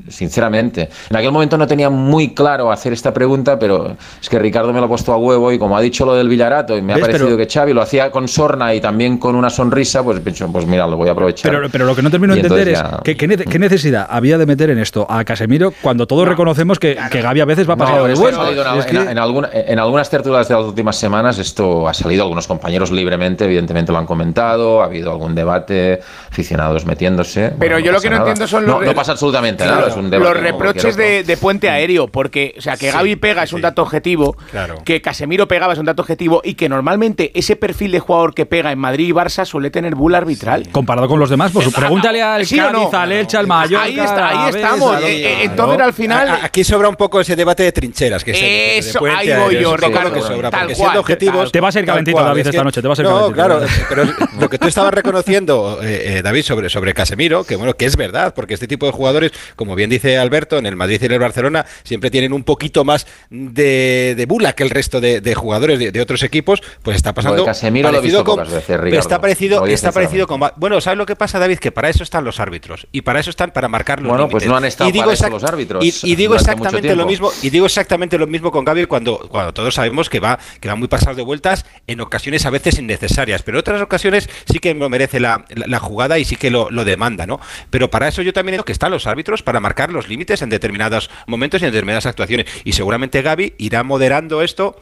sinceramente, 0.09 0.89
en 1.09 1.15
aquel 1.17 1.31
momento 1.31 1.57
no 1.57 1.67
tenía 1.67 1.89
muy 1.89 2.33
claro 2.33 2.71
hacer 2.71 2.93
esta 2.93 3.13
pregunta, 3.13 3.57
pero 3.59 3.95
es 4.21 4.29
que 4.29 4.39
Ricardo 4.39 4.71
me 4.73 4.79
lo 4.79 4.85
ha 4.85 4.89
puesto 4.89 5.11
a 5.13 5.17
huevo 5.17 5.51
y 5.51 5.59
como 5.59 5.77
ha 5.77 5.81
dicho 5.81 6.05
lo 6.05 6.13
del 6.15 6.29
Villarato 6.29 6.77
y 6.77 6.81
me 6.81 6.93
ha 6.93 6.97
parecido 6.97 7.25
Pero- 7.25 7.37
que 7.37 7.47
Xavi 7.51 7.73
lo 7.73 7.81
hacía 7.81 8.11
con 8.11 8.27
sorna 8.27 8.73
y 8.73 8.81
también 8.81 9.17
con 9.17 9.35
una 9.35 9.49
sonrisa, 9.49 10.03
pues 10.03 10.17
he 10.17 10.21
dicho, 10.21 10.47
pues 10.51 10.65
mira, 10.65 10.87
lo 10.87 10.97
voy 10.97 11.09
a 11.09 11.11
aprovechar. 11.11 11.51
Pero, 11.51 11.69
pero 11.69 11.85
lo 11.85 11.95
que 11.95 12.01
no 12.01 12.09
termino 12.11 12.33
de 12.33 12.41
entender 12.41 12.69
es 12.69 12.79
ya- 12.79 12.99
¿qué, 13.03 13.27
ne- 13.27 13.37
qué 13.37 13.59
necesidad 13.59 14.07
había 14.09 14.37
de 14.37 14.45
meter 14.45 14.69
en 14.69 14.79
esto 14.79 15.05
a 15.09 15.23
Casemiro 15.23 15.73
cuando 15.81 16.07
todos 16.07 16.27
reconocemos 16.27 16.79
que, 16.79 16.97
que 17.11 17.21
Gaby 17.21 17.41
a 17.41 17.45
veces 17.45 17.69
va 17.69 17.75
No, 17.75 17.85
de 18.07 18.13
esto 18.13 18.25
ha 18.25 18.49
bueno. 18.49 18.61
en, 18.73 18.79
Es 18.79 18.85
en- 18.87 18.91
que- 19.05 19.11
en 19.11 19.17
alguna- 19.19 19.49
en 19.53 19.79
algunas 19.79 20.09
tertulias 20.09 20.47
de 20.47 20.55
las 20.55 20.65
últimas 20.65 20.95
semanas 20.95 21.37
esto 21.39 21.87
ha 21.87 21.93
salido, 21.93 22.23
algunos 22.23 22.47
compañeros 22.47 22.91
libremente, 22.91 23.45
evidentemente 23.45 23.91
lo 23.91 23.97
han 23.97 24.05
comentado, 24.05 24.81
ha 24.81 24.85
habido 24.85 25.11
algún 25.11 25.35
debate, 25.35 25.99
aficionados 26.31 26.84
metiéndose. 26.85 27.53
Pero 27.59 27.79
yo 27.79 27.91
lo 27.91 27.99
que 28.01 28.09
no 28.09 28.17
entiendo 28.17 28.47
son 28.47 28.65
los 28.65 28.81
No, 28.85 28.93
pasa 28.93 29.11
absolutamente 29.13 29.63
nada, 29.65 29.77
Claro, 29.77 29.91
es 29.91 29.97
un 29.97 30.09
debate 30.09 30.33
los 30.33 30.41
reproches 30.43 30.95
de, 30.95 31.37
puente 31.39 31.69
aéreo, 31.69 32.07
porque, 32.07 32.55
o 32.57 32.61
sea, 32.61 32.77
que 32.77 32.91
Gaby 32.91 33.15
pega 33.17 33.43
es 33.43 33.53
un 33.53 33.61
dato 33.61 33.81
objetivo, 33.81 34.35
Claro. 34.51 34.81
que 34.85 35.01
Casemiro 35.01 35.47
pegaba 35.47 35.73
es 35.73 35.79
un 35.79 35.85
dato 35.85 36.01
objetivo 36.01 36.41
y 36.43 36.53
que 36.55 36.69
normalmente 36.69 37.31
ese 37.35 37.55
perfil 37.55 37.91
de 37.91 37.99
jugador 37.99 38.33
que 38.33 38.45
pega 38.45 38.71
en 38.71 38.79
Madrid 38.79 39.07
y 39.09 39.11
Barça 39.11 39.45
suele 39.45 39.69
tener 39.69 39.95
bull 39.95 40.15
arbitral. 40.15 40.67
Comparado 40.71 41.07
con 41.07 41.19
los 41.19 41.29
demás, 41.29 41.51
pues 41.51 41.73
pregúntale 41.73 42.21
al 42.21 42.45
¿Sí 42.45 42.59
o 42.59 42.71
no? 42.71 42.89
Cádiz, 42.89 42.93
al 42.93 43.11
Elche, 43.11 43.37
al 43.37 43.47
Mallorca. 43.47 43.85
Ahí, 43.85 43.99
está, 43.99 44.29
ahí 44.45 44.49
estamos. 44.55 45.01
Eh, 45.03 45.25
eh, 45.25 45.37
entonces 45.43 45.81
al 45.81 45.93
final. 45.93 46.27
A- 46.29 46.45
Aquí 46.45 46.63
sobra 46.63 46.87
un 46.89 46.95
poco 46.95 47.19
ese 47.19 47.35
debate 47.35 47.63
de 47.63 47.71
trincheras. 47.71 48.23
Que 48.23 48.33
se- 48.33 48.39
de 48.39 48.77
Eso, 48.77 48.99
puente 48.99 49.33
ahí 49.33 49.39
voy 49.43 49.55
es 49.55 49.61
yo, 49.61 49.75
Ricardo, 49.75 50.13
que 50.13 50.21
sobra, 50.21 50.49
tal 50.49 50.61
porque 50.61 50.73
cual, 50.75 50.75
siendo 50.75 50.99
objetivos. 50.99 51.51
Te 51.51 51.59
va 51.59 51.67
a 51.69 51.71
ser 51.71 51.85
calentito, 51.85 52.23
David, 52.23 52.41
es 52.41 52.47
esta 52.47 52.63
noche, 52.63 52.81
te 52.81 52.87
va 52.87 52.93
a 52.93 52.95
ser 52.95 53.05
No, 53.05 53.31
claro, 53.31 53.61
pero 53.89 54.03
lo 54.39 54.49
que 54.49 54.57
tú 54.57 54.67
estabas 54.67 54.93
reconociendo, 54.93 55.79
eh, 55.81 56.17
eh, 56.17 56.21
David, 56.21 56.43
sobre, 56.43 56.69
sobre 56.75 56.93
Casemiro, 56.93 57.45
que 57.45 57.55
bueno, 57.55 57.77
que 57.77 57.85
es 57.85 57.95
verdad, 57.95 58.33
porque 58.33 58.53
este 58.53 58.67
tipo 58.67 58.85
de 58.85 58.91
jugadores, 58.91 59.31
como 59.55 59.75
bien 59.75 59.89
dice 59.89 60.17
Alberto, 60.17 60.57
en 60.57 60.65
el 60.65 60.75
Madrid 60.75 60.99
y 61.01 61.05
en 61.05 61.13
el 61.13 61.19
Barcelona 61.19 61.65
siempre 61.85 62.11
tienen 62.11 62.33
un 62.33 62.43
poquito 62.43 62.83
más 62.83 63.07
de, 63.29 64.25
bula 64.27 64.51
que 64.51 64.63
el 64.63 64.69
resto 64.69 64.99
de, 64.99 65.35
jugadores 65.35 65.79
de, 65.79 66.01
otros 66.01 66.21
equipos, 66.23 66.61
pues 66.83 66.97
está 66.97 67.13
pasando 67.13 67.45
Casemiro 67.45 67.89
lo 67.93 67.99
he 67.99 68.01
visto 68.01 68.25
con, 68.25 68.39
veces, 68.39 68.77
Ricardo. 68.77 68.99
está 68.99 69.21
parecido, 69.21 69.65
está 69.67 69.93
parecido 69.93 70.27
con 70.27 70.41
bueno, 70.57 70.81
¿sabes 70.81 70.97
lo 70.97 71.05
que 71.05 71.15
pasa, 71.15 71.39
David? 71.39 71.59
Que 71.59 71.71
para 71.71 71.87
eso 71.87 72.03
están 72.03 72.25
los 72.25 72.41
árbitros 72.41 72.87
y 72.91 73.03
para 73.03 73.21
eso 73.21 73.29
están 73.29 73.51
para 73.51 73.69
marcar 73.69 74.01
los 74.01 74.09
Bueno, 74.09 74.27
pues 74.27 74.45
no 74.45 74.57
han 74.57 74.65
estado 74.65 74.89
y 74.89 74.91
digo 74.91 75.05
para 75.05 75.13
eso 75.13 75.29
los 75.29 75.45
árbitros. 75.45 76.03
Y, 76.03 76.15
digo 76.15 76.35
exactamente 76.35 76.93
lo 76.93 77.05
mismo 77.05 77.31
y 77.41 77.51
digo 77.51 77.67
exactamente 77.67 78.17
lo 78.17 78.27
mismo 78.27 78.51
con 78.51 78.65
Gaby 78.65 78.85
cuando, 78.85 79.29
cuando 79.29 79.53
todos 79.53 79.75
sabemos 79.75 80.09
que 80.09 80.19
va 80.19 80.39
que 80.59 80.67
va 80.67 80.75
muy 80.75 80.89
pasado 80.89 81.15
de 81.15 81.23
vueltas 81.23 81.65
en 81.87 82.01
ocasiones 82.01 82.45
a 82.45 82.49
veces 82.49 82.79
innecesarias, 82.79 83.43
pero 83.43 83.57
en 83.57 83.59
otras 83.61 83.81
ocasiones 83.81 84.29
sí 84.45 84.59
que 84.59 84.73
lo 84.73 84.89
merece 84.89 85.21
la, 85.21 85.45
jugada 85.79 86.19
y 86.19 86.25
sí 86.25 86.35
que 86.35 86.49
lo, 86.49 86.64
lo 86.71 86.85
demanda, 86.85 87.25
¿no? 87.25 87.39
Pero 87.69 87.89
para 87.89 88.07
eso 88.07 88.21
yo 88.21 88.33
también 88.33 88.53
digo 88.53 88.65
que 88.65 88.71
están 88.71 88.91
los 88.91 89.07
árbitros 89.07 89.43
para 89.43 89.59
marcar 89.59 89.91
los 89.91 90.07
límites 90.07 90.41
en 90.41 90.49
determinados 90.49 91.09
momentos 91.27 91.61
y 91.61 91.65
en 91.65 91.71
determinadas 91.71 92.05
actuaciones 92.05 92.45
y 92.63 92.73
seguramente 92.73 93.21
Gaby 93.21 93.55
irá 93.57 93.83
moderando 93.83 94.41
esto 94.41 94.81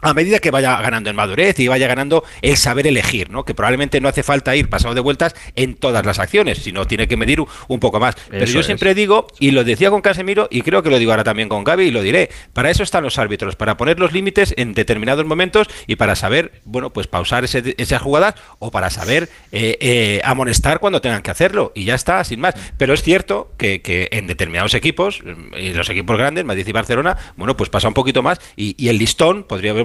a 0.00 0.14
medida 0.14 0.38
que 0.38 0.50
vaya 0.50 0.80
ganando 0.80 1.10
en 1.10 1.16
madurez 1.16 1.58
y 1.58 1.68
vaya 1.68 1.88
ganando 1.88 2.24
el 2.42 2.56
saber 2.56 2.86
elegir, 2.86 3.30
¿no? 3.30 3.44
Que 3.44 3.54
probablemente 3.54 4.00
no 4.00 4.08
hace 4.08 4.22
falta 4.22 4.54
ir 4.54 4.68
pasado 4.68 4.94
de 4.94 5.00
vueltas 5.00 5.34
en 5.56 5.74
todas 5.74 6.06
las 6.06 6.18
acciones, 6.18 6.58
sino 6.58 6.86
tiene 6.86 7.08
que 7.08 7.16
medir 7.16 7.42
un 7.68 7.80
poco 7.80 8.00
más. 8.00 8.14
Pero 8.30 8.46
yo 8.46 8.62
siempre 8.62 8.94
digo, 8.94 9.26
y 9.38 9.50
lo 9.50 9.64
decía 9.64 9.90
con 9.90 10.00
Casemiro, 10.00 10.48
y 10.50 10.62
creo 10.62 10.82
que 10.82 10.90
lo 10.90 10.98
digo 10.98 11.12
ahora 11.12 11.24
también 11.24 11.48
con 11.48 11.64
Gaby, 11.64 11.86
y 11.86 11.90
lo 11.90 12.02
diré, 12.02 12.30
para 12.52 12.70
eso 12.70 12.82
están 12.82 13.04
los 13.04 13.18
árbitros, 13.18 13.56
para 13.56 13.76
poner 13.76 13.98
los 13.98 14.12
límites 14.12 14.54
en 14.56 14.74
determinados 14.74 15.24
momentos 15.24 15.68
y 15.86 15.96
para 15.96 16.14
saber, 16.14 16.60
bueno, 16.64 16.90
pues 16.90 17.06
pausar 17.06 17.44
ese, 17.44 17.74
esas 17.78 18.00
jugadas 18.00 18.34
o 18.58 18.70
para 18.70 18.90
saber 18.90 19.28
eh, 19.52 19.76
eh, 19.80 20.20
amonestar 20.24 20.78
cuando 20.80 21.00
tengan 21.00 21.22
que 21.22 21.30
hacerlo. 21.30 21.72
Y 21.74 21.84
ya 21.84 21.94
está, 21.94 22.22
sin 22.24 22.40
más. 22.40 22.54
Pero 22.76 22.94
es 22.94 23.02
cierto 23.02 23.52
que, 23.56 24.08
en 24.12 24.26
determinados 24.26 24.74
equipos, 24.74 25.22
y 25.56 25.72
los 25.72 25.88
equipos 25.90 26.16
grandes, 26.16 26.44
Madrid 26.44 26.66
y 26.66 26.72
Barcelona, 26.72 27.16
bueno, 27.36 27.56
pues 27.56 27.70
pasa 27.70 27.88
un 27.88 27.94
poquito 27.94 28.22
más 28.22 28.40
y, 28.56 28.74
y 28.78 28.88
el 28.88 28.98
listón, 28.98 29.44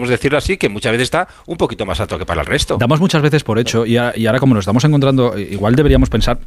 decirlo 0.09 0.37
así, 0.37 0.57
que 0.57 0.69
muchas 0.69 0.91
veces 0.91 1.03
está 1.05 1.27
un 1.45 1.57
poquito 1.57 1.85
más 1.85 1.99
alto 1.99 2.17
que 2.17 2.25
para 2.25 2.41
el 2.41 2.47
resto. 2.47 2.77
Damos 2.77 2.99
muchas 2.99 3.21
veces 3.21 3.43
por 3.43 3.59
hecho 3.59 3.85
y, 3.85 3.97
ahora 3.97 4.39
como 4.39 4.55
nos 4.55 4.63
estamos 4.63 4.83
encontrando, 4.83 5.37
igual 5.37 5.75
deberíamos 5.75 6.09
pensar 6.09 6.39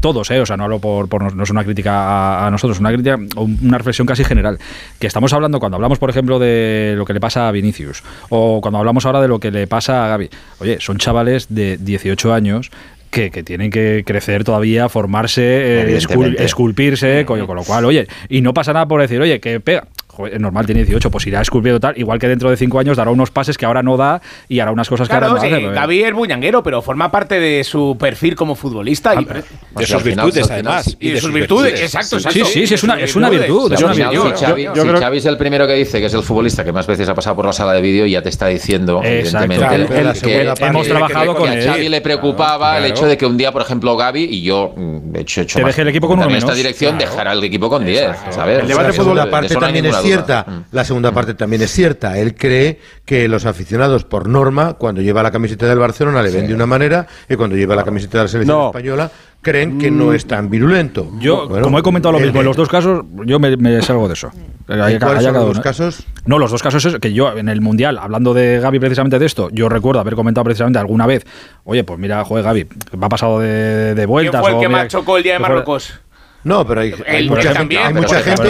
todos, 0.00 0.30
¿eh? 0.30 0.40
o 0.40 0.46
sea, 0.46 0.56
no 0.56 0.64
hablo 0.64 0.78
por, 0.78 1.34
no 1.34 1.42
es 1.42 1.50
una 1.50 1.64
crítica 1.64 2.46
a, 2.46 2.50
nosotros, 2.50 2.80
una 2.80 2.90
crítica, 2.92 3.18
una 3.36 3.78
reflexión 3.78 4.06
casi 4.06 4.24
general, 4.24 4.58
que 4.98 5.06
estamos 5.06 5.32
hablando 5.32 5.60
cuando 5.60 5.76
hablamos, 5.76 5.98
por 5.98 6.10
ejemplo, 6.10 6.38
de 6.38 6.94
lo 6.96 7.04
que 7.04 7.12
le 7.12 7.20
pasa 7.20 7.48
a 7.48 7.52
Vinicius 7.52 8.02
o 8.30 8.60
cuando 8.60 8.78
hablamos 8.78 9.04
ahora 9.06 9.20
de 9.20 9.28
lo 9.28 9.40
que 9.40 9.50
le 9.50 9.66
pasa 9.66 10.04
a 10.04 10.08
Gaby. 10.08 10.30
Oye, 10.60 10.78
son 10.80 10.98
chavales 10.98 11.46
de 11.54 11.76
18 11.76 12.32
años 12.32 12.70
que, 13.10 13.30
tienen 13.44 13.70
que 13.70 14.02
crecer 14.04 14.42
todavía, 14.42 14.88
formarse, 14.88 15.42
eh, 15.42 15.98
esculpirse, 16.38 17.24
con, 17.24 17.46
con, 17.46 17.56
lo 17.56 17.62
cual, 17.62 17.84
oye, 17.84 18.08
y 18.28 18.40
no 18.40 18.52
pasa 18.52 18.72
nada 18.72 18.88
por 18.88 19.00
decir, 19.00 19.20
oye, 19.20 19.38
que 19.38 19.60
pega 19.60 19.86
es 20.30 20.40
normal, 20.40 20.66
tiene 20.66 20.84
18, 20.84 21.10
pues 21.10 21.26
irá 21.26 21.40
esculpiendo 21.40 21.80
tal, 21.80 21.98
igual 21.98 22.18
que 22.18 22.28
dentro 22.28 22.50
de 22.50 22.56
5 22.56 22.78
años 22.78 22.96
dará 22.96 23.10
unos 23.10 23.30
pases 23.30 23.58
que 23.58 23.66
ahora 23.66 23.82
no 23.82 23.96
da 23.96 24.20
y 24.48 24.60
hará 24.60 24.72
unas 24.72 24.88
cosas 24.88 25.08
que 25.08 25.14
ahora 25.14 25.28
no 25.28 25.36
hace. 25.36 25.60
David 25.60 26.04
es 26.06 26.12
buñanguero, 26.12 26.62
pero 26.62 26.82
forma 26.82 27.10
parte 27.10 27.40
de 27.40 27.64
su 27.64 27.96
perfil 27.98 28.34
como 28.36 28.54
futbolista. 28.54 29.14
y, 29.14 29.24
de 29.24 29.86
sus 29.86 30.02
virtudes, 30.02 30.50
además. 30.50 30.96
Y 31.00 31.10
de, 31.10 31.20
sus 31.20 31.32
virtudes, 31.32 31.80
exacto, 31.80 32.20
Sí, 32.20 32.42
sí, 32.44 32.66
sí, 32.66 32.74
es 32.74 32.82
una, 32.82 32.98
es 33.00 33.14
una 33.16 33.28
virtud. 33.30 33.72
Es 33.72 33.82
una 33.82 33.92
virtud. 33.92 34.32
Si, 34.34 34.44
Xavi, 34.44 35.18
es 35.18 35.26
el 35.26 35.36
primero 35.36 35.66
que 35.66 35.74
dice 35.74 36.00
que 36.00 36.06
es 36.06 36.14
el 36.14 36.22
futbolista 36.22 36.64
que 36.64 36.72
más 36.72 36.86
veces 36.86 37.08
ha 37.08 37.14
pasado 37.14 37.36
por 37.36 37.46
la 37.46 37.52
sala 37.52 37.72
de 37.72 37.80
vídeo, 37.80 38.06
ya 38.06 38.22
te 38.22 38.28
está 38.28 38.46
diciendo, 38.46 39.00
evidentemente, 39.02 39.86
que 40.22 40.52
hemos 40.60 40.88
trabajado 40.88 41.34
con 41.34 41.52
él. 41.52 41.68
A 41.68 41.72
Xavi 41.72 41.88
le 41.88 42.00
preocupaba 42.00 42.78
el 42.78 42.86
hecho 42.86 43.06
de 43.06 43.16
que 43.16 43.26
un 43.26 43.36
día, 43.36 43.52
por 43.52 43.62
ejemplo, 43.62 43.96
Gaby, 43.96 44.24
y 44.24 44.42
yo, 44.42 44.72
de 44.76 45.20
hecho, 45.20 45.40
he 45.40 45.44
hecho 45.44 45.60
más, 45.60 45.78
el 45.78 45.88
equipo 45.88 46.08
con 46.08 46.22
en 46.22 46.30
esta 46.36 46.54
dirección, 46.54 46.98
dejará 46.98 47.32
el 47.32 47.44
equipo 47.44 47.68
con 47.68 47.84
10, 47.84 48.16
¿sabes? 48.30 48.60
El 48.60 48.68
debate 48.68 48.92
fútbol 48.92 49.18
aparte 49.18 49.54
también 49.56 49.86
es 49.86 50.02
cierta. 50.04 50.44
Mm. 50.46 50.74
La 50.74 50.84
segunda 50.84 51.10
mm. 51.10 51.14
parte 51.14 51.34
también 51.34 51.62
es 51.62 51.70
cierta. 51.70 52.18
Él 52.18 52.34
cree 52.34 52.80
que 53.04 53.28
los 53.28 53.46
aficionados, 53.46 54.04
por 54.04 54.28
norma, 54.28 54.74
cuando 54.74 55.02
lleva 55.02 55.22
la 55.22 55.30
camiseta 55.30 55.66
del 55.66 55.78
Barcelona, 55.78 56.22
le 56.22 56.30
ven 56.30 56.46
de 56.46 56.54
una 56.54 56.66
manera 56.66 57.06
y 57.28 57.36
cuando 57.36 57.56
lleva 57.56 57.74
la 57.76 57.84
camiseta 57.84 58.18
de 58.18 58.24
la 58.24 58.28
selección 58.28 58.66
española, 58.66 59.10
creen 59.44 59.78
que 59.78 59.90
no 59.90 60.12
es 60.12 60.26
tan 60.26 60.50
virulento. 60.50 61.12
Yo, 61.20 61.48
como 61.48 61.78
he 61.78 61.82
comentado 61.82 62.12
lo 62.12 62.18
mismo, 62.18 62.40
en 62.40 62.46
los 62.46 62.56
dos 62.56 62.68
casos, 62.68 63.04
yo 63.24 63.38
me, 63.38 63.82
salgo 63.82 64.08
de 64.08 64.14
eso. 64.14 64.32
¿Cuáles 64.66 65.22
son 65.22 65.34
los 65.34 65.46
dos 65.46 65.60
casos? 65.60 66.06
No, 66.26 66.38
los 66.38 66.50
dos 66.50 66.62
casos 66.62 66.84
es 66.86 66.98
que 66.98 67.12
yo 67.12 67.36
en 67.36 67.48
el 67.48 67.60
Mundial, 67.60 67.98
hablando 67.98 68.34
de 68.34 68.58
Gaby 68.58 68.80
precisamente 68.80 69.18
de 69.18 69.26
esto, 69.26 69.50
yo 69.52 69.68
recuerdo 69.68 70.00
haber 70.00 70.14
comentado 70.14 70.44
precisamente 70.44 70.78
alguna 70.78 71.06
vez, 71.06 71.24
oye, 71.64 71.84
pues 71.84 71.98
mira, 71.98 72.24
joder, 72.24 72.44
Gaby, 72.44 72.66
va 73.00 73.08
pasado 73.08 73.38
de, 73.38 73.94
de 73.94 74.06
vueltas. 74.06 74.40
¿Quién 74.40 74.42
fue 74.42 74.62
el 74.64 74.68
que 74.68 74.68
más 74.74 74.88
chocó 74.88 75.18
el 75.18 75.22
día 75.22 75.34
de 75.34 75.38
Marruecos? 75.38 76.00
No, 76.44 76.66
pero 76.66 76.82
hay, 76.82 76.90
mucha, 77.28 77.54
gente, 77.54 77.78
hay 77.78 77.94
mucha 77.94 78.20
gente 78.20 78.42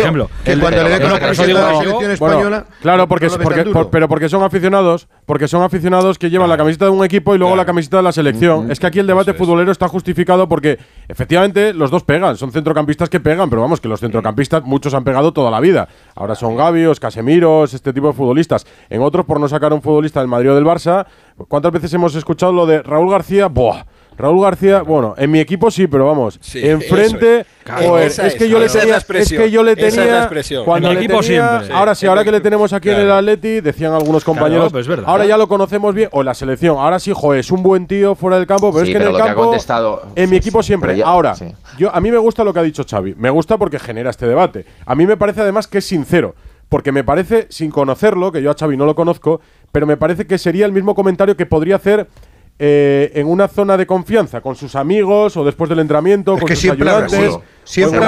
que 0.45 0.59
cuando 0.59 0.83
le 0.83 0.91
ve 0.91 1.01
con 1.01 1.13
la 1.13 1.21
camiseta 1.21 1.47
de 1.47 1.55
la 1.55 1.79
selección 1.79 2.11
española. 2.11 2.67
claro, 2.83 3.07
porque, 3.09 3.29
pero 3.91 4.09
porque 4.09 4.29
son 4.29 4.43
aficionados, 4.43 5.09
porque 5.27 5.47
son 5.47 5.63
aficionados 5.63 6.19
que 6.19 6.29
llevan 6.29 6.49
la 6.49 6.57
camiseta 6.57 6.87
de 6.87 6.91
un 6.91 7.05
equipo 7.05 7.35
y 7.35 7.39
luego 7.39 7.55
la 7.55 7.65
camiseta 7.65 7.99
de 7.99 8.03
la 8.03 8.13
selección. 8.13 8.71
Es 8.71 8.81
que 8.81 8.89
aquí 8.89 8.99
el 8.99 9.07
debate 9.07 9.33
futbolero 9.33 9.71
está 9.71 9.87
justificado 9.87 10.49
porque 10.49 10.79
efectivamente 11.09 11.73
los 11.73 11.91
dos 11.93 12.03
pegan, 12.03 12.37
son 12.37 12.51
centrocampistas 12.51 13.09
que 13.09 13.21
pegan, 13.21 13.49
pero 13.49 13.63
vamos, 13.63 13.81
que 13.81 13.89
los 13.89 14.01
centrocampistas 14.01 14.65
muchos 14.65 14.93
han 14.93 15.05
pegado 15.05 15.33
toda 15.33 15.51
la 15.51 15.61
vida. 15.61 15.89
Ahora 16.17 16.35
son 16.35 16.57
Gavios, 16.57 16.99
Casemiros, 16.99 17.75
este 17.75 17.93
tipo 17.93 18.09
de 18.09 18.13
futbolistas. 18.13 18.67
En 18.91 19.03
otros, 19.03 19.25
por 19.25 19.39
no 19.39 19.49
sacar 19.49 19.73
un 19.73 19.83
futbolista 19.83 20.19
del 20.19 20.29
Madrid 20.29 20.51
o 20.51 20.55
del 20.57 20.65
Barça, 20.65 21.07
¿cuántas 21.49 21.71
veces 21.71 21.95
hemos 21.95 22.15
escuchado 22.17 22.53
lo 22.53 22.67
de 22.67 22.83
Raúl 22.83 23.11
García? 23.11 23.47
Buah 23.47 23.85
Raúl 24.17 24.43
García, 24.43 24.83
bueno, 24.83 25.15
en 25.17 25.31
mi 25.31 25.41
equipo 25.41 25.71
sí, 25.71 25.87
pero 25.87 26.07
vamos, 26.07 26.39
enfrente, 26.55 27.47
es, 28.01 28.35
que 28.35 28.49
yo 28.49 28.59
le 28.59 28.69
tenía, 28.69 28.97
es 28.97 29.31
que 29.31 29.51
yo 29.51 29.63
le 29.63 29.75
tenía, 29.75 30.29
cuando 30.65 30.91
en 30.91 30.99
equipo 30.99 31.23
siempre. 31.23 31.73
Ahora 31.73 31.95
sí, 31.95 32.07
ahora 32.07 32.25
que 32.25 32.31
le 32.31 32.41
tenemos 32.41 32.73
aquí 32.73 32.91
en 32.91 33.01
el 33.01 33.11
Atleti, 33.11 33.61
decían 33.61 33.93
algunos 33.93 34.25
compañeros, 34.25 34.73
pues 34.73 34.89
ahora 35.05 35.27
ya 35.27 35.37
lo 35.37 35.49
conocemos 35.49 35.95
bien, 35.95 36.09
o 36.13 36.21
en 36.21 36.27
la 36.27 36.35
selección, 36.35 36.77
ahora 36.79 36.99
sí, 36.99 37.13
joder, 37.15 37.41
es 37.41 37.51
un 37.51 37.63
buen 37.63 37.87
tío 37.87 38.15
fuera 38.15 38.37
del 38.37 38.47
campo, 38.47 38.73
pero 38.73 38.85
es 38.85 38.91
que 38.91 38.97
en 38.97 39.03
el 39.03 39.17
campo, 39.17 39.53
en 40.15 40.31
mi 40.31 40.37
equipo 40.37 40.63
siempre. 40.63 41.03
ahora, 41.03 41.35
yo 41.79 41.95
a 41.95 42.01
mí 42.01 42.11
me 42.11 42.19
gusta 42.19 42.45
lo 42.45 42.53
que 42.53 42.61
ha 42.61 42.63
dicho 42.63 42.85
Xavi, 42.89 43.15
me 43.17 43.31
gusta 43.31 43.59
porque 43.59 43.79
genera 43.79 44.11
este 44.11 44.27
debate. 44.27 44.65
A 44.87 44.95
mí 44.95 45.07
me 45.07 45.17
parece 45.17 45.41
además 45.41 45.67
que 45.67 45.79
es 45.79 45.85
sincero, 45.85 46.35
porque 46.69 46.93
me 46.93 47.05
parece, 47.05 47.47
sin 47.51 47.71
conocerlo, 47.71 48.33
que 48.33 48.43
yo 48.43 48.51
a 48.51 48.55
Xavi 48.55 48.77
no 48.77 48.87
lo 48.87 48.95
conozco, 48.95 49.41
pero 49.73 49.87
me 49.87 49.97
parece 49.97 50.27
que 50.27 50.39
sería 50.39 50.67
el 50.67 50.73
mismo 50.73 50.95
comentario 50.95 51.37
que 51.37 51.47
podría 51.47 51.77
hacer 51.77 52.09
eh, 52.59 53.11
en 53.15 53.27
una 53.27 53.49
zona 53.49 53.77
de 53.77 53.87
confianza 53.87 54.41
con 54.41 54.55
sus 54.55 54.77
amigos 54.77 55.37
o 55.37 55.45
después 55.45 55.69
del 55.69 55.81
entrenamiento, 55.81 56.39
con 56.39 56.49
sus 56.49 56.71
ayudantes. 56.71 57.39
Siempre 57.65 58.01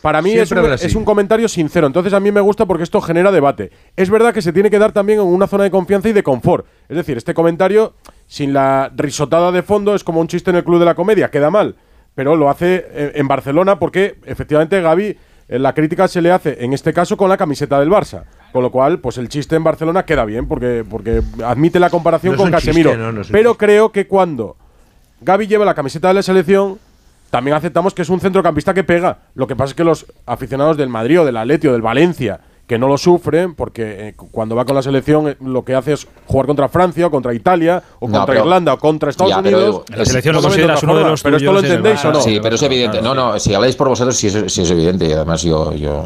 Para 0.00 0.22
mí 0.22 0.32
es 0.32 0.94
un, 0.94 1.04
comentario 1.04 1.48
sincero, 1.48 1.86
entonces 1.86 2.12
a 2.14 2.20
mí 2.20 2.32
me 2.32 2.40
gusta 2.40 2.64
porque 2.64 2.84
esto 2.84 3.00
genera 3.00 3.30
debate. 3.30 3.70
Es 3.94 4.08
verdad 4.08 4.32
que 4.32 4.40
se 4.40 4.52
tiene 4.52 4.70
que 4.70 4.78
dar 4.78 4.92
también 4.92 5.20
en 5.20 5.26
una 5.26 5.46
zona 5.46 5.64
de 5.64 5.70
confianza 5.70 6.08
y 6.08 6.12
de 6.12 6.22
confort. 6.22 6.66
Es 6.88 6.96
decir, 6.96 7.18
este 7.18 7.34
comentario, 7.34 7.94
sin 8.26 8.52
la 8.52 8.90
risotada 8.96 9.52
de 9.52 9.62
fondo, 9.62 9.94
es 9.94 10.02
como 10.02 10.20
un 10.20 10.28
chiste 10.28 10.50
en 10.50 10.56
el 10.56 10.64
club 10.64 10.78
de 10.78 10.86
la 10.86 10.94
comedia, 10.94 11.30
queda 11.30 11.50
mal. 11.50 11.76
Pero 12.14 12.36
lo 12.36 12.48
hace 12.48 12.86
eh, 12.88 13.12
en 13.16 13.28
Barcelona 13.28 13.78
porque 13.78 14.16
efectivamente 14.24 14.80
Gaby, 14.80 15.16
eh, 15.48 15.58
la 15.58 15.74
crítica 15.74 16.08
se 16.08 16.22
le 16.22 16.30
hace 16.30 16.64
en 16.64 16.72
este 16.72 16.92
caso 16.92 17.16
con 17.16 17.28
la 17.28 17.36
camiseta 17.36 17.78
del 17.78 17.90
Barça. 17.90 18.24
Con 18.52 18.62
lo 18.62 18.70
cual, 18.70 18.98
pues 18.98 19.18
el 19.18 19.28
chiste 19.28 19.56
en 19.56 19.64
Barcelona 19.64 20.04
queda 20.04 20.24
bien, 20.24 20.48
porque, 20.48 20.84
porque 20.88 21.22
admite 21.44 21.78
la 21.78 21.90
comparación 21.90 22.36
con 22.36 22.50
Casemiro. 22.50 22.92
pero 23.30 23.56
creo 23.56 23.92
que 23.92 24.06
cuando 24.06 24.56
Gaby 25.20 25.46
lleva 25.46 25.64
la 25.64 25.74
camiseta 25.74 26.08
de 26.08 26.14
la 26.14 26.22
selección, 26.22 26.78
también 27.30 27.56
aceptamos 27.56 27.92
que 27.92 28.02
es 28.02 28.08
un 28.08 28.20
centrocampista 28.20 28.72
que 28.72 28.84
pega. 28.84 29.18
Lo 29.34 29.46
que 29.46 29.54
pasa 29.54 29.72
es 29.72 29.74
que 29.74 29.84
los 29.84 30.06
aficionados 30.24 30.76
del 30.76 30.88
Madrid 30.88 31.20
o 31.20 31.24
del 31.24 31.36
Atleti 31.36 31.68
o 31.68 31.72
del 31.72 31.82
Valencia 31.82 32.40
que 32.68 32.78
no 32.78 32.86
lo 32.86 32.98
sufren 32.98 33.54
porque 33.54 34.08
eh, 34.08 34.14
cuando 34.30 34.54
va 34.54 34.66
con 34.66 34.76
la 34.76 34.82
selección 34.82 35.26
eh, 35.26 35.36
lo 35.40 35.64
que 35.64 35.74
hace 35.74 35.94
es 35.94 36.06
jugar 36.26 36.46
contra 36.46 36.68
Francia 36.68 37.06
o 37.06 37.10
contra 37.10 37.32
Italia 37.32 37.82
o 37.98 38.08
contra 38.08 38.36
Irlanda 38.36 38.74
o 38.74 38.78
contra 38.78 39.08
Estados 39.08 39.34
Unidos. 39.38 39.84
la 39.88 40.04
selección 40.04 40.36
lo 40.36 40.42
consideras 40.42 40.82
uno 40.82 40.96
de 40.96 41.04
los 41.04 41.22
Pero 41.22 41.38
esto 41.38 41.52
lo 41.52 41.60
entendéis 41.60 42.04
o 42.04 42.12
no? 42.12 42.20
Sí, 42.20 42.38
pero 42.42 42.56
es 42.56 42.62
evidente. 42.62 43.00
No, 43.00 43.14
no, 43.14 43.38
si 43.40 43.54
habláis 43.54 43.74
por 43.74 43.88
vosotros 43.88 44.14
sí 44.14 44.26
es, 44.26 44.34
es 44.36 44.70
evidente 44.70 45.06
y 45.08 45.12
además 45.12 45.42
yo, 45.42 45.72
yo, 45.72 46.04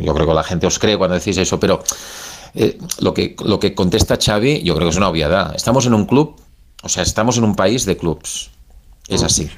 yo, 0.00 0.14
creo 0.14 0.26
que 0.26 0.34
la 0.34 0.42
gente 0.42 0.66
os 0.66 0.78
cree 0.78 0.96
cuando 0.96 1.18
decís 1.18 1.36
eso, 1.36 1.60
pero 1.60 1.82
eh, 2.54 2.78
lo, 3.00 3.12
que, 3.12 3.36
lo 3.44 3.60
que 3.60 3.74
contesta 3.74 4.16
Xavi 4.16 4.62
yo 4.62 4.74
creo 4.74 4.86
que 4.86 4.92
es 4.92 4.96
una 4.96 5.10
obviedad. 5.10 5.54
Estamos 5.54 5.84
en 5.84 5.92
un 5.92 6.06
club, 6.06 6.34
o 6.82 6.88
sea, 6.88 7.02
estamos 7.02 7.36
en 7.36 7.44
un 7.44 7.54
país 7.54 7.84
de 7.84 7.98
clubs. 7.98 8.50
Es 9.06 9.22
así. 9.22 9.50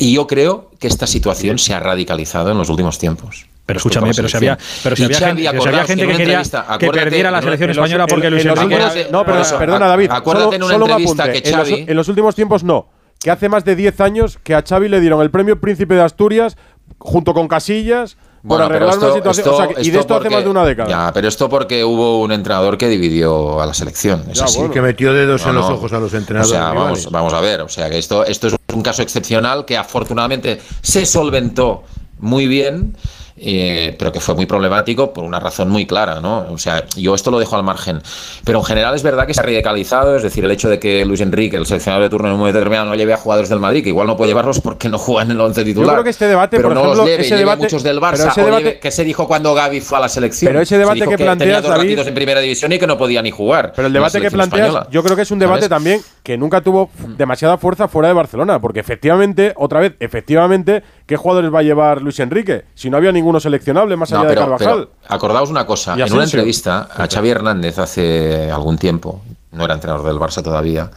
Y 0.00 0.14
yo 0.14 0.26
creo 0.26 0.70
que 0.80 0.88
esta 0.88 1.06
situación 1.06 1.58
se 1.58 1.74
ha 1.74 1.80
radicalizado 1.80 2.50
en 2.50 2.58
los 2.58 2.70
últimos 2.70 2.98
tiempos. 2.98 3.46
Pero 3.66 3.78
escúchame, 3.78 4.12
pero 4.14 4.28
si 4.28 4.36
había, 4.36 4.56
pero 4.84 4.94
si 4.94 5.04
había, 5.04 5.18
gente, 5.18 5.42
gente 5.86 6.06
que 6.06 6.16
quería 6.16 6.42
que 6.78 6.88
perdiera 6.88 7.32
la 7.32 7.42
selección 7.42 7.70
española 7.70 8.06
porque 8.06 8.30
Luis 8.30 8.44
Enrique 8.44 9.08
No, 9.10 9.24
pero 9.24 9.42
perdona 9.58 9.88
David, 9.88 10.10
acuérdate 10.12 10.56
en 10.56 10.62
una 10.62 10.74
entrevista 10.76 11.32
que 11.32 11.42
Xavi 11.42 11.84
en 11.88 11.96
los, 11.96 12.08
últimos 12.08 12.36
tiempos 12.36 12.62
no, 12.62 12.88
que 13.18 13.30
hace 13.30 13.48
más 13.48 13.64
de 13.64 13.74
10 13.74 14.00
años 14.00 14.38
que 14.44 14.54
a 14.54 14.62
Xavi 14.62 14.88
le 14.88 15.00
dieron 15.00 15.20
el 15.20 15.32
premio 15.32 15.60
Príncipe 15.60 15.94
de 15.94 16.02
Asturias 16.02 16.56
junto 16.98 17.34
con 17.34 17.48
Casillas 17.48 18.16
por 18.46 18.62
arreglar 18.62 18.96
una 18.98 19.12
situación. 19.12 19.70
y 19.82 19.90
de 19.90 19.98
esto 19.98 20.14
hace 20.14 20.30
más 20.30 20.44
de 20.44 20.50
una 20.50 20.64
década. 20.64 20.88
Ya, 20.88 21.12
pero 21.12 21.26
esto 21.26 21.48
porque 21.48 21.82
hubo 21.84 22.20
un 22.20 22.30
entrenador 22.30 22.78
que 22.78 22.88
dividió 22.88 23.60
a 23.60 23.66
la 23.66 23.74
selección. 23.74 24.24
Es 24.30 24.40
así. 24.40 24.60
Que 24.72 24.80
metió 24.80 25.12
dedos 25.12 25.44
en 25.46 25.56
los 25.56 25.68
ojos 25.68 25.92
a 25.92 25.98
los 25.98 26.14
entrenadores. 26.14 26.52
O 26.52 26.54
sea, 26.54 26.72
vamos, 26.72 27.10
vamos 27.10 27.32
a 27.32 27.40
ver. 27.40 27.62
O 27.62 27.68
sea, 27.68 27.90
que 27.90 27.98
esto, 27.98 28.24
esto 28.24 28.46
es 28.46 28.56
un 28.72 28.82
caso 28.82 29.02
excepcional 29.02 29.64
que 29.64 29.76
afortunadamente 29.76 30.60
se 30.82 31.04
solventó 31.06 31.82
muy 32.20 32.46
bien 32.46 32.96
eh, 33.38 33.94
pero 33.98 34.12
que 34.12 34.20
fue 34.20 34.34
muy 34.34 34.46
problemático 34.46 35.12
por 35.12 35.24
una 35.24 35.38
razón 35.38 35.68
muy 35.68 35.86
clara, 35.86 36.20
¿no? 36.20 36.46
O 36.50 36.58
sea, 36.58 36.84
yo 36.96 37.14
esto 37.14 37.30
lo 37.30 37.38
dejo 37.38 37.56
al 37.56 37.62
margen. 37.62 38.00
Pero 38.44 38.58
en 38.58 38.64
general 38.64 38.94
es 38.94 39.02
verdad 39.02 39.26
que 39.26 39.34
se 39.34 39.40
ha 39.40 39.42
radicalizado, 39.42 40.16
es 40.16 40.22
decir, 40.22 40.44
el 40.44 40.50
hecho 40.50 40.68
de 40.68 40.78
que 40.78 41.04
Luis 41.04 41.20
Enrique, 41.20 41.56
el 41.56 41.66
seleccionador 41.66 42.04
de 42.04 42.10
turno 42.10 42.28
en 42.28 42.34
un 42.34 42.40
momento 42.40 42.58
determinado, 42.58 42.88
no 42.88 42.94
lleve 42.94 43.12
a 43.12 43.18
jugadores 43.18 43.50
del 43.50 43.60
Madrid, 43.60 43.82
que 43.82 43.90
igual 43.90 44.06
no 44.06 44.16
puede 44.16 44.30
llevarlos 44.30 44.60
porque 44.60 44.88
no 44.88 44.98
juegan 44.98 45.30
en 45.30 45.36
el 45.36 45.40
once 45.40 45.64
titular. 45.64 45.88
Yo 45.88 45.92
creo 45.92 46.04
que 46.04 46.10
este 46.10 46.28
debate, 46.28 46.56
pero 46.56 46.68
por 46.68 46.74
no 46.74 46.80
ejemplo, 46.80 47.02
los 47.02 47.10
lleve, 47.10 47.22
ese 47.22 47.36
debate, 47.36 47.62
muchos 47.62 47.82
del 47.82 48.00
Barça, 48.00 48.30
ese 48.30 48.42
debate, 48.42 48.78
que 48.78 48.90
se 48.90 49.04
dijo 49.04 49.26
cuando 49.26 49.54
Gaby 49.54 49.80
fue 49.80 49.98
a 49.98 50.00
la 50.02 50.08
selección. 50.08 50.50
Pero 50.50 50.62
ese 50.62 50.78
debate 50.78 51.00
que, 51.00 51.18
planteas, 51.18 51.38
tenía 51.38 51.60
dos 51.60 51.70
David, 51.70 51.80
partidos 51.80 52.06
en 52.06 52.14
primera 52.14 52.40
división 52.40 52.72
y 52.72 52.78
que 52.78 52.86
no 52.86 52.96
podía 52.96 53.20
ni 53.20 53.30
jugar. 53.30 53.72
Pero 53.76 53.88
el 53.88 53.92
debate 53.92 54.20
que 54.20 54.30
planteas, 54.30 54.68
española, 54.68 54.88
yo 54.90 55.02
creo 55.02 55.16
que 55.16 55.22
es 55.22 55.30
un 55.30 55.38
debate 55.38 55.60
¿sabes? 55.60 55.68
también 55.68 56.00
que 56.22 56.36
nunca 56.36 56.60
tuvo 56.60 56.90
demasiada 57.16 57.58
fuerza 57.58 57.86
fuera 57.88 58.08
de 58.08 58.14
Barcelona, 58.14 58.60
porque 58.60 58.80
efectivamente, 58.80 59.52
otra 59.56 59.80
vez, 59.80 59.94
efectivamente, 60.00 60.82
¿qué 61.06 61.16
jugadores 61.16 61.52
va 61.54 61.60
a 61.60 61.62
llevar 61.62 62.02
Luis 62.02 62.18
Enrique? 62.20 62.64
Si 62.74 62.90
no 62.90 62.96
había 62.96 63.12
ninguno 63.12 63.40
seleccionable 63.40 63.96
más 63.96 64.12
allá 64.12 64.22
no, 64.22 64.28
pero, 64.28 64.40
de 64.40 64.46
Carvajal. 64.46 64.88
Pero, 64.88 65.14
acordaos 65.14 65.50
una 65.50 65.64
cosa, 65.64 65.94
en 65.94 66.12
una 66.12 66.24
entrevista 66.24 66.88
a 66.94 67.06
Xavi 67.06 67.30
Hernández 67.30 67.78
hace 67.78 68.50
algún 68.50 68.76
tiempo, 68.76 69.22
no 69.52 69.64
era 69.64 69.74
entrenador 69.74 70.06
del 70.06 70.18
Barça 70.18 70.42
todavía, 70.42 70.90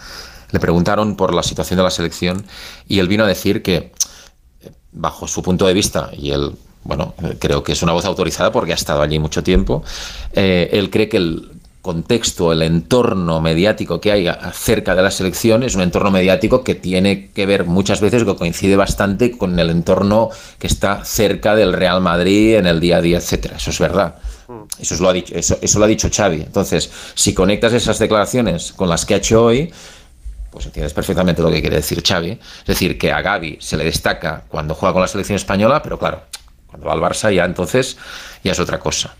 le 0.51 0.59
preguntaron 0.59 1.15
por 1.15 1.33
la 1.33 1.43
situación 1.43 1.77
de 1.77 1.83
la 1.83 1.91
selección 1.91 2.43
y 2.87 2.99
él 2.99 3.07
vino 3.07 3.23
a 3.23 3.27
decir 3.27 3.61
que, 3.61 3.91
bajo 4.91 5.27
su 5.27 5.43
punto 5.43 5.67
de 5.67 5.73
vista, 5.73 6.09
y 6.11 6.31
él, 6.31 6.55
bueno, 6.83 7.13
creo 7.37 7.63
que 7.63 7.73
es 7.73 7.83
una 7.83 7.93
voz 7.93 8.05
autorizada 8.05 8.51
porque 8.51 8.71
ha 8.71 8.75
estado 8.75 9.01
allí 9.01 9.19
mucho 9.19 9.43
tiempo, 9.43 9.83
eh, 10.33 10.69
él 10.73 10.89
cree 10.89 11.07
que 11.07 11.17
el 11.17 11.58
contexto, 11.81 12.51
el 12.51 12.61
entorno 12.61 13.39
mediático 13.41 14.01
que 14.01 14.11
hay 14.11 14.27
acerca 14.27 14.95
de 14.95 15.01
la 15.01 15.11
selección 15.11 15.63
es 15.63 15.75
un 15.75 15.81
entorno 15.81 16.11
mediático 16.11 16.63
que 16.63 16.75
tiene 16.75 17.29
que 17.29 17.45
ver 17.45 17.65
muchas 17.65 18.01
veces, 18.01 18.23
que 18.25 18.35
coincide 18.35 18.75
bastante 18.75 19.37
con 19.37 19.57
el 19.57 19.69
entorno 19.69 20.29
que 20.57 20.67
está 20.67 21.05
cerca 21.05 21.55
del 21.55 21.73
Real 21.73 22.01
Madrid 22.01 22.55
en 22.55 22.67
el 22.67 22.79
día 22.79 22.97
a 22.97 23.01
día, 23.01 23.17
etcétera. 23.17 23.57
Eso 23.57 23.69
es 23.69 23.79
verdad. 23.79 24.15
Eso, 24.79 24.95
es 24.95 24.99
lo, 24.99 25.09
ha 25.09 25.13
dicho, 25.13 25.35
eso, 25.35 25.57
eso 25.61 25.79
lo 25.79 25.85
ha 25.85 25.87
dicho 25.87 26.09
Xavi. 26.13 26.41
Entonces, 26.41 26.91
si 27.13 27.33
conectas 27.33 27.71
esas 27.73 27.99
declaraciones 27.99 28.73
con 28.73 28.89
las 28.89 29.05
que 29.05 29.13
ha 29.13 29.17
hecho 29.17 29.45
hoy, 29.45 29.71
pues 30.51 30.65
entiendes 30.65 30.93
perfectamente 30.93 31.41
lo 31.41 31.51
que 31.51 31.61
quiere 31.61 31.77
decir 31.77 32.03
Xavi. 32.05 32.31
Es 32.31 32.65
decir, 32.65 32.97
que 32.97 33.11
a 33.11 33.21
Gaby 33.21 33.57
se 33.61 33.77
le 33.77 33.85
destaca 33.85 34.43
cuando 34.47 34.73
juega 34.75 34.93
con 34.93 35.01
la 35.01 35.07
selección 35.07 35.35
española, 35.35 35.81
pero 35.81 35.97
claro, 35.99 36.23
cuando 36.67 36.87
va 36.87 36.93
al 36.93 36.99
Barça 36.99 37.33
ya 37.33 37.45
entonces 37.45 37.97
ya 38.43 38.51
es 38.51 38.59
otra 38.59 38.79
cosa. 38.79 39.15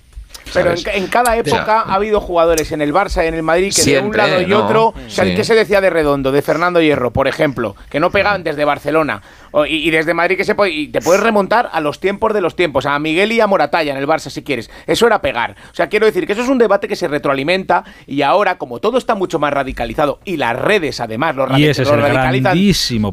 Pero 0.54 0.72
en, 0.72 0.78
en, 0.94 1.08
cada 1.08 1.38
época 1.38 1.82
ha 1.82 1.94
habido 1.94 2.22
jugadores 2.22 2.72
en 2.72 2.82
el 2.82 2.94
Barça 2.94 3.24
y 3.24 3.28
en 3.28 3.36
el 3.36 3.44
Madrid 3.44 3.74
que 3.76 3.82
siempre, 3.82 4.22
de 4.22 4.28
un 4.28 4.32
lado 4.32 4.42
y 4.42 4.46
¿no? 4.46 4.66
otro. 4.66 4.94
Sí. 5.08 5.36
¿Qué 5.36 5.44
se 5.44 5.56
decía 5.56 5.82
de 5.82 5.90
Redondo, 5.90 6.32
de 6.32 6.42
Fernando 6.42 6.82
Hierro, 6.82 7.12
por 7.12 7.28
ejemplo? 7.28 7.76
Que 7.90 8.00
no 8.00 8.10
pegaban 8.12 8.44
desde 8.44 8.66
Barcelona. 8.66 9.22
Y, 9.68 9.88
y, 9.88 9.92
desde 9.92 10.14
Madrid 10.14 10.38
que 10.38 10.44
se 10.44 10.56
puede. 10.56 10.72
Y 10.72 10.88
te 10.88 11.02
puedes 11.02 11.22
remontar 11.22 11.70
a 11.72 11.82
los 11.82 12.00
tiempos 12.00 12.34
de 12.34 12.42
los 12.42 12.56
tiempos, 12.56 12.86
a 12.86 12.98
Miguel 13.00 13.32
y 13.32 13.42
a 13.42 13.48
Moratalla 13.48 13.92
en 13.92 13.98
el 13.98 14.08
Barça, 14.08 14.30
si 14.30 14.44
quieres. 14.44 14.70
Eso 14.88 15.08
era 15.08 15.22
pegar. 15.22 15.56
O 15.72 15.76
sea, 15.76 15.90
quiero 15.90 16.06
decir 16.06 16.26
que 16.26 16.34
eso 16.34 16.42
es 16.42 16.50
un 16.50 16.58
debate 16.58 16.88
que 16.88 16.96
se 16.96 17.08
retroalimenta 17.08 17.84
y 18.08 18.22
ahora, 18.22 18.58
como 18.58 18.80
todo 18.80 18.98
está 18.98 19.16
mucho 19.16 19.40
más 19.40 19.54
radicalizado 19.54 20.20
y 20.26 20.38
las 20.38 20.58
redes, 20.58 21.00
además, 21.00 21.36
lo, 21.36 21.58
y 21.58 21.66
ese 21.66 21.84
lo 21.84 21.96
es 21.96 22.02
radicalizan 22.02 22.58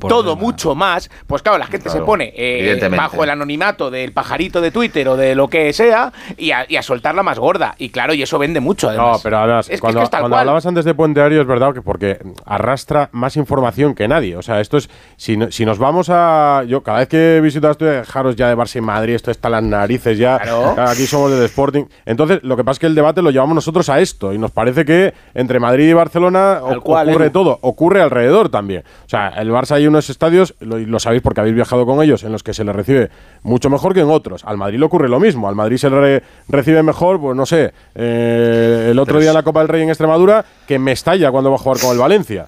todo 0.08 0.36
mucho 0.36 0.74
más, 0.74 1.10
pues 1.26 1.42
claro, 1.42 1.58
la 1.58 1.66
gente 1.66 1.84
Claro, 1.84 2.00
se 2.00 2.04
pone 2.04 2.32
eh, 2.36 2.88
bajo 2.96 3.24
el 3.24 3.30
anonimato 3.30 3.90
del 3.90 4.12
pajarito 4.12 4.60
de 4.60 4.70
Twitter 4.70 5.08
o 5.08 5.16
de 5.16 5.34
lo 5.34 5.48
que 5.48 5.72
sea 5.72 6.12
y 6.36 6.50
a, 6.50 6.66
y 6.68 6.76
a 6.76 6.82
soltarla 6.82 7.22
más 7.22 7.38
gorda. 7.38 7.74
Y 7.78 7.90
claro, 7.90 8.14
y 8.14 8.22
eso 8.22 8.38
vende 8.38 8.60
mucho, 8.60 8.88
además. 8.88 9.18
No, 9.18 9.22
pero 9.22 9.38
además, 9.38 9.68
es 9.70 9.80
cuando, 9.80 10.00
que 10.00 10.04
es 10.04 10.10
que 10.10 10.18
cuando 10.18 10.36
hablabas 10.36 10.66
antes 10.66 10.84
de 10.84 10.94
Puente 10.94 11.20
Aéreo, 11.20 11.42
es 11.42 11.46
verdad 11.46 11.74
que 11.74 11.82
porque 11.82 12.18
arrastra 12.44 13.08
más 13.12 13.36
información 13.36 13.94
que 13.94 14.08
nadie. 14.08 14.36
O 14.36 14.42
sea, 14.42 14.60
esto 14.60 14.76
es. 14.76 14.88
Si, 15.16 15.36
no, 15.36 15.50
si 15.50 15.64
nos 15.64 15.78
vamos 15.78 16.10
a. 16.10 16.25
Yo, 16.66 16.82
cada 16.82 16.98
vez 16.98 17.08
que 17.08 17.40
visito 17.42 17.70
esto 17.70 17.84
de 17.84 18.04
Jaros 18.04 18.36
ya 18.36 18.48
de 18.48 18.56
Barça 18.56 18.76
y 18.76 18.80
Madrid, 18.80 19.14
esto 19.14 19.30
está 19.30 19.48
las 19.48 19.62
narices 19.62 20.18
ya. 20.18 20.38
Claro. 20.38 20.74
Aquí 20.78 21.06
somos 21.06 21.30
del 21.30 21.42
Sporting. 21.44 21.84
Entonces, 22.04 22.40
lo 22.42 22.56
que 22.56 22.64
pasa 22.64 22.72
es 22.72 22.78
que 22.80 22.86
el 22.86 22.94
debate 22.94 23.22
lo 23.22 23.30
llevamos 23.30 23.54
nosotros 23.54 23.88
a 23.88 24.00
esto. 24.00 24.32
Y 24.32 24.38
nos 24.38 24.50
parece 24.50 24.84
que 24.84 25.14
entre 25.34 25.60
Madrid 25.60 25.88
y 25.88 25.92
Barcelona 25.92 26.60
cual, 26.82 27.08
ocurre 27.08 27.24
Edu. 27.26 27.32
todo. 27.32 27.58
Ocurre 27.62 28.02
alrededor 28.02 28.48
también. 28.48 28.82
O 29.04 29.08
sea, 29.08 29.28
el 29.36 29.50
Barça 29.50 29.72
hay 29.72 29.86
unos 29.86 30.08
estadios, 30.10 30.54
lo, 30.60 30.78
lo 30.78 30.98
sabéis 31.00 31.22
porque 31.22 31.40
habéis 31.40 31.54
viajado 31.56 31.86
con 31.86 32.02
ellos, 32.02 32.22
en 32.24 32.32
los 32.32 32.42
que 32.42 32.54
se 32.54 32.64
le 32.64 32.72
recibe 32.72 33.10
mucho 33.42 33.70
mejor 33.70 33.94
que 33.94 34.00
en 34.00 34.10
otros. 34.10 34.44
Al 34.44 34.56
Madrid 34.56 34.78
le 34.78 34.84
ocurre 34.86 35.08
lo 35.08 35.20
mismo. 35.20 35.48
Al 35.48 35.54
Madrid 35.54 35.76
se 35.76 35.90
le 35.90 36.00
re- 36.00 36.22
recibe 36.48 36.82
mejor, 36.82 37.20
pues 37.20 37.36
no 37.36 37.46
sé. 37.46 37.72
eh, 37.94 38.88
el 38.90 38.98
otro 38.98 39.14
Pero 39.14 39.20
día 39.22 39.32
la 39.32 39.42
Copa 39.42 39.60
del 39.60 39.68
Rey 39.68 39.82
en 39.82 39.88
Extremadura, 39.88 40.44
que 40.66 40.78
me 40.78 40.92
estalla 40.92 41.30
cuando 41.30 41.50
va 41.50 41.56
a 41.56 41.58
jugar 41.58 41.80
con 41.80 41.92
el 41.92 41.98
Valencia. 41.98 42.46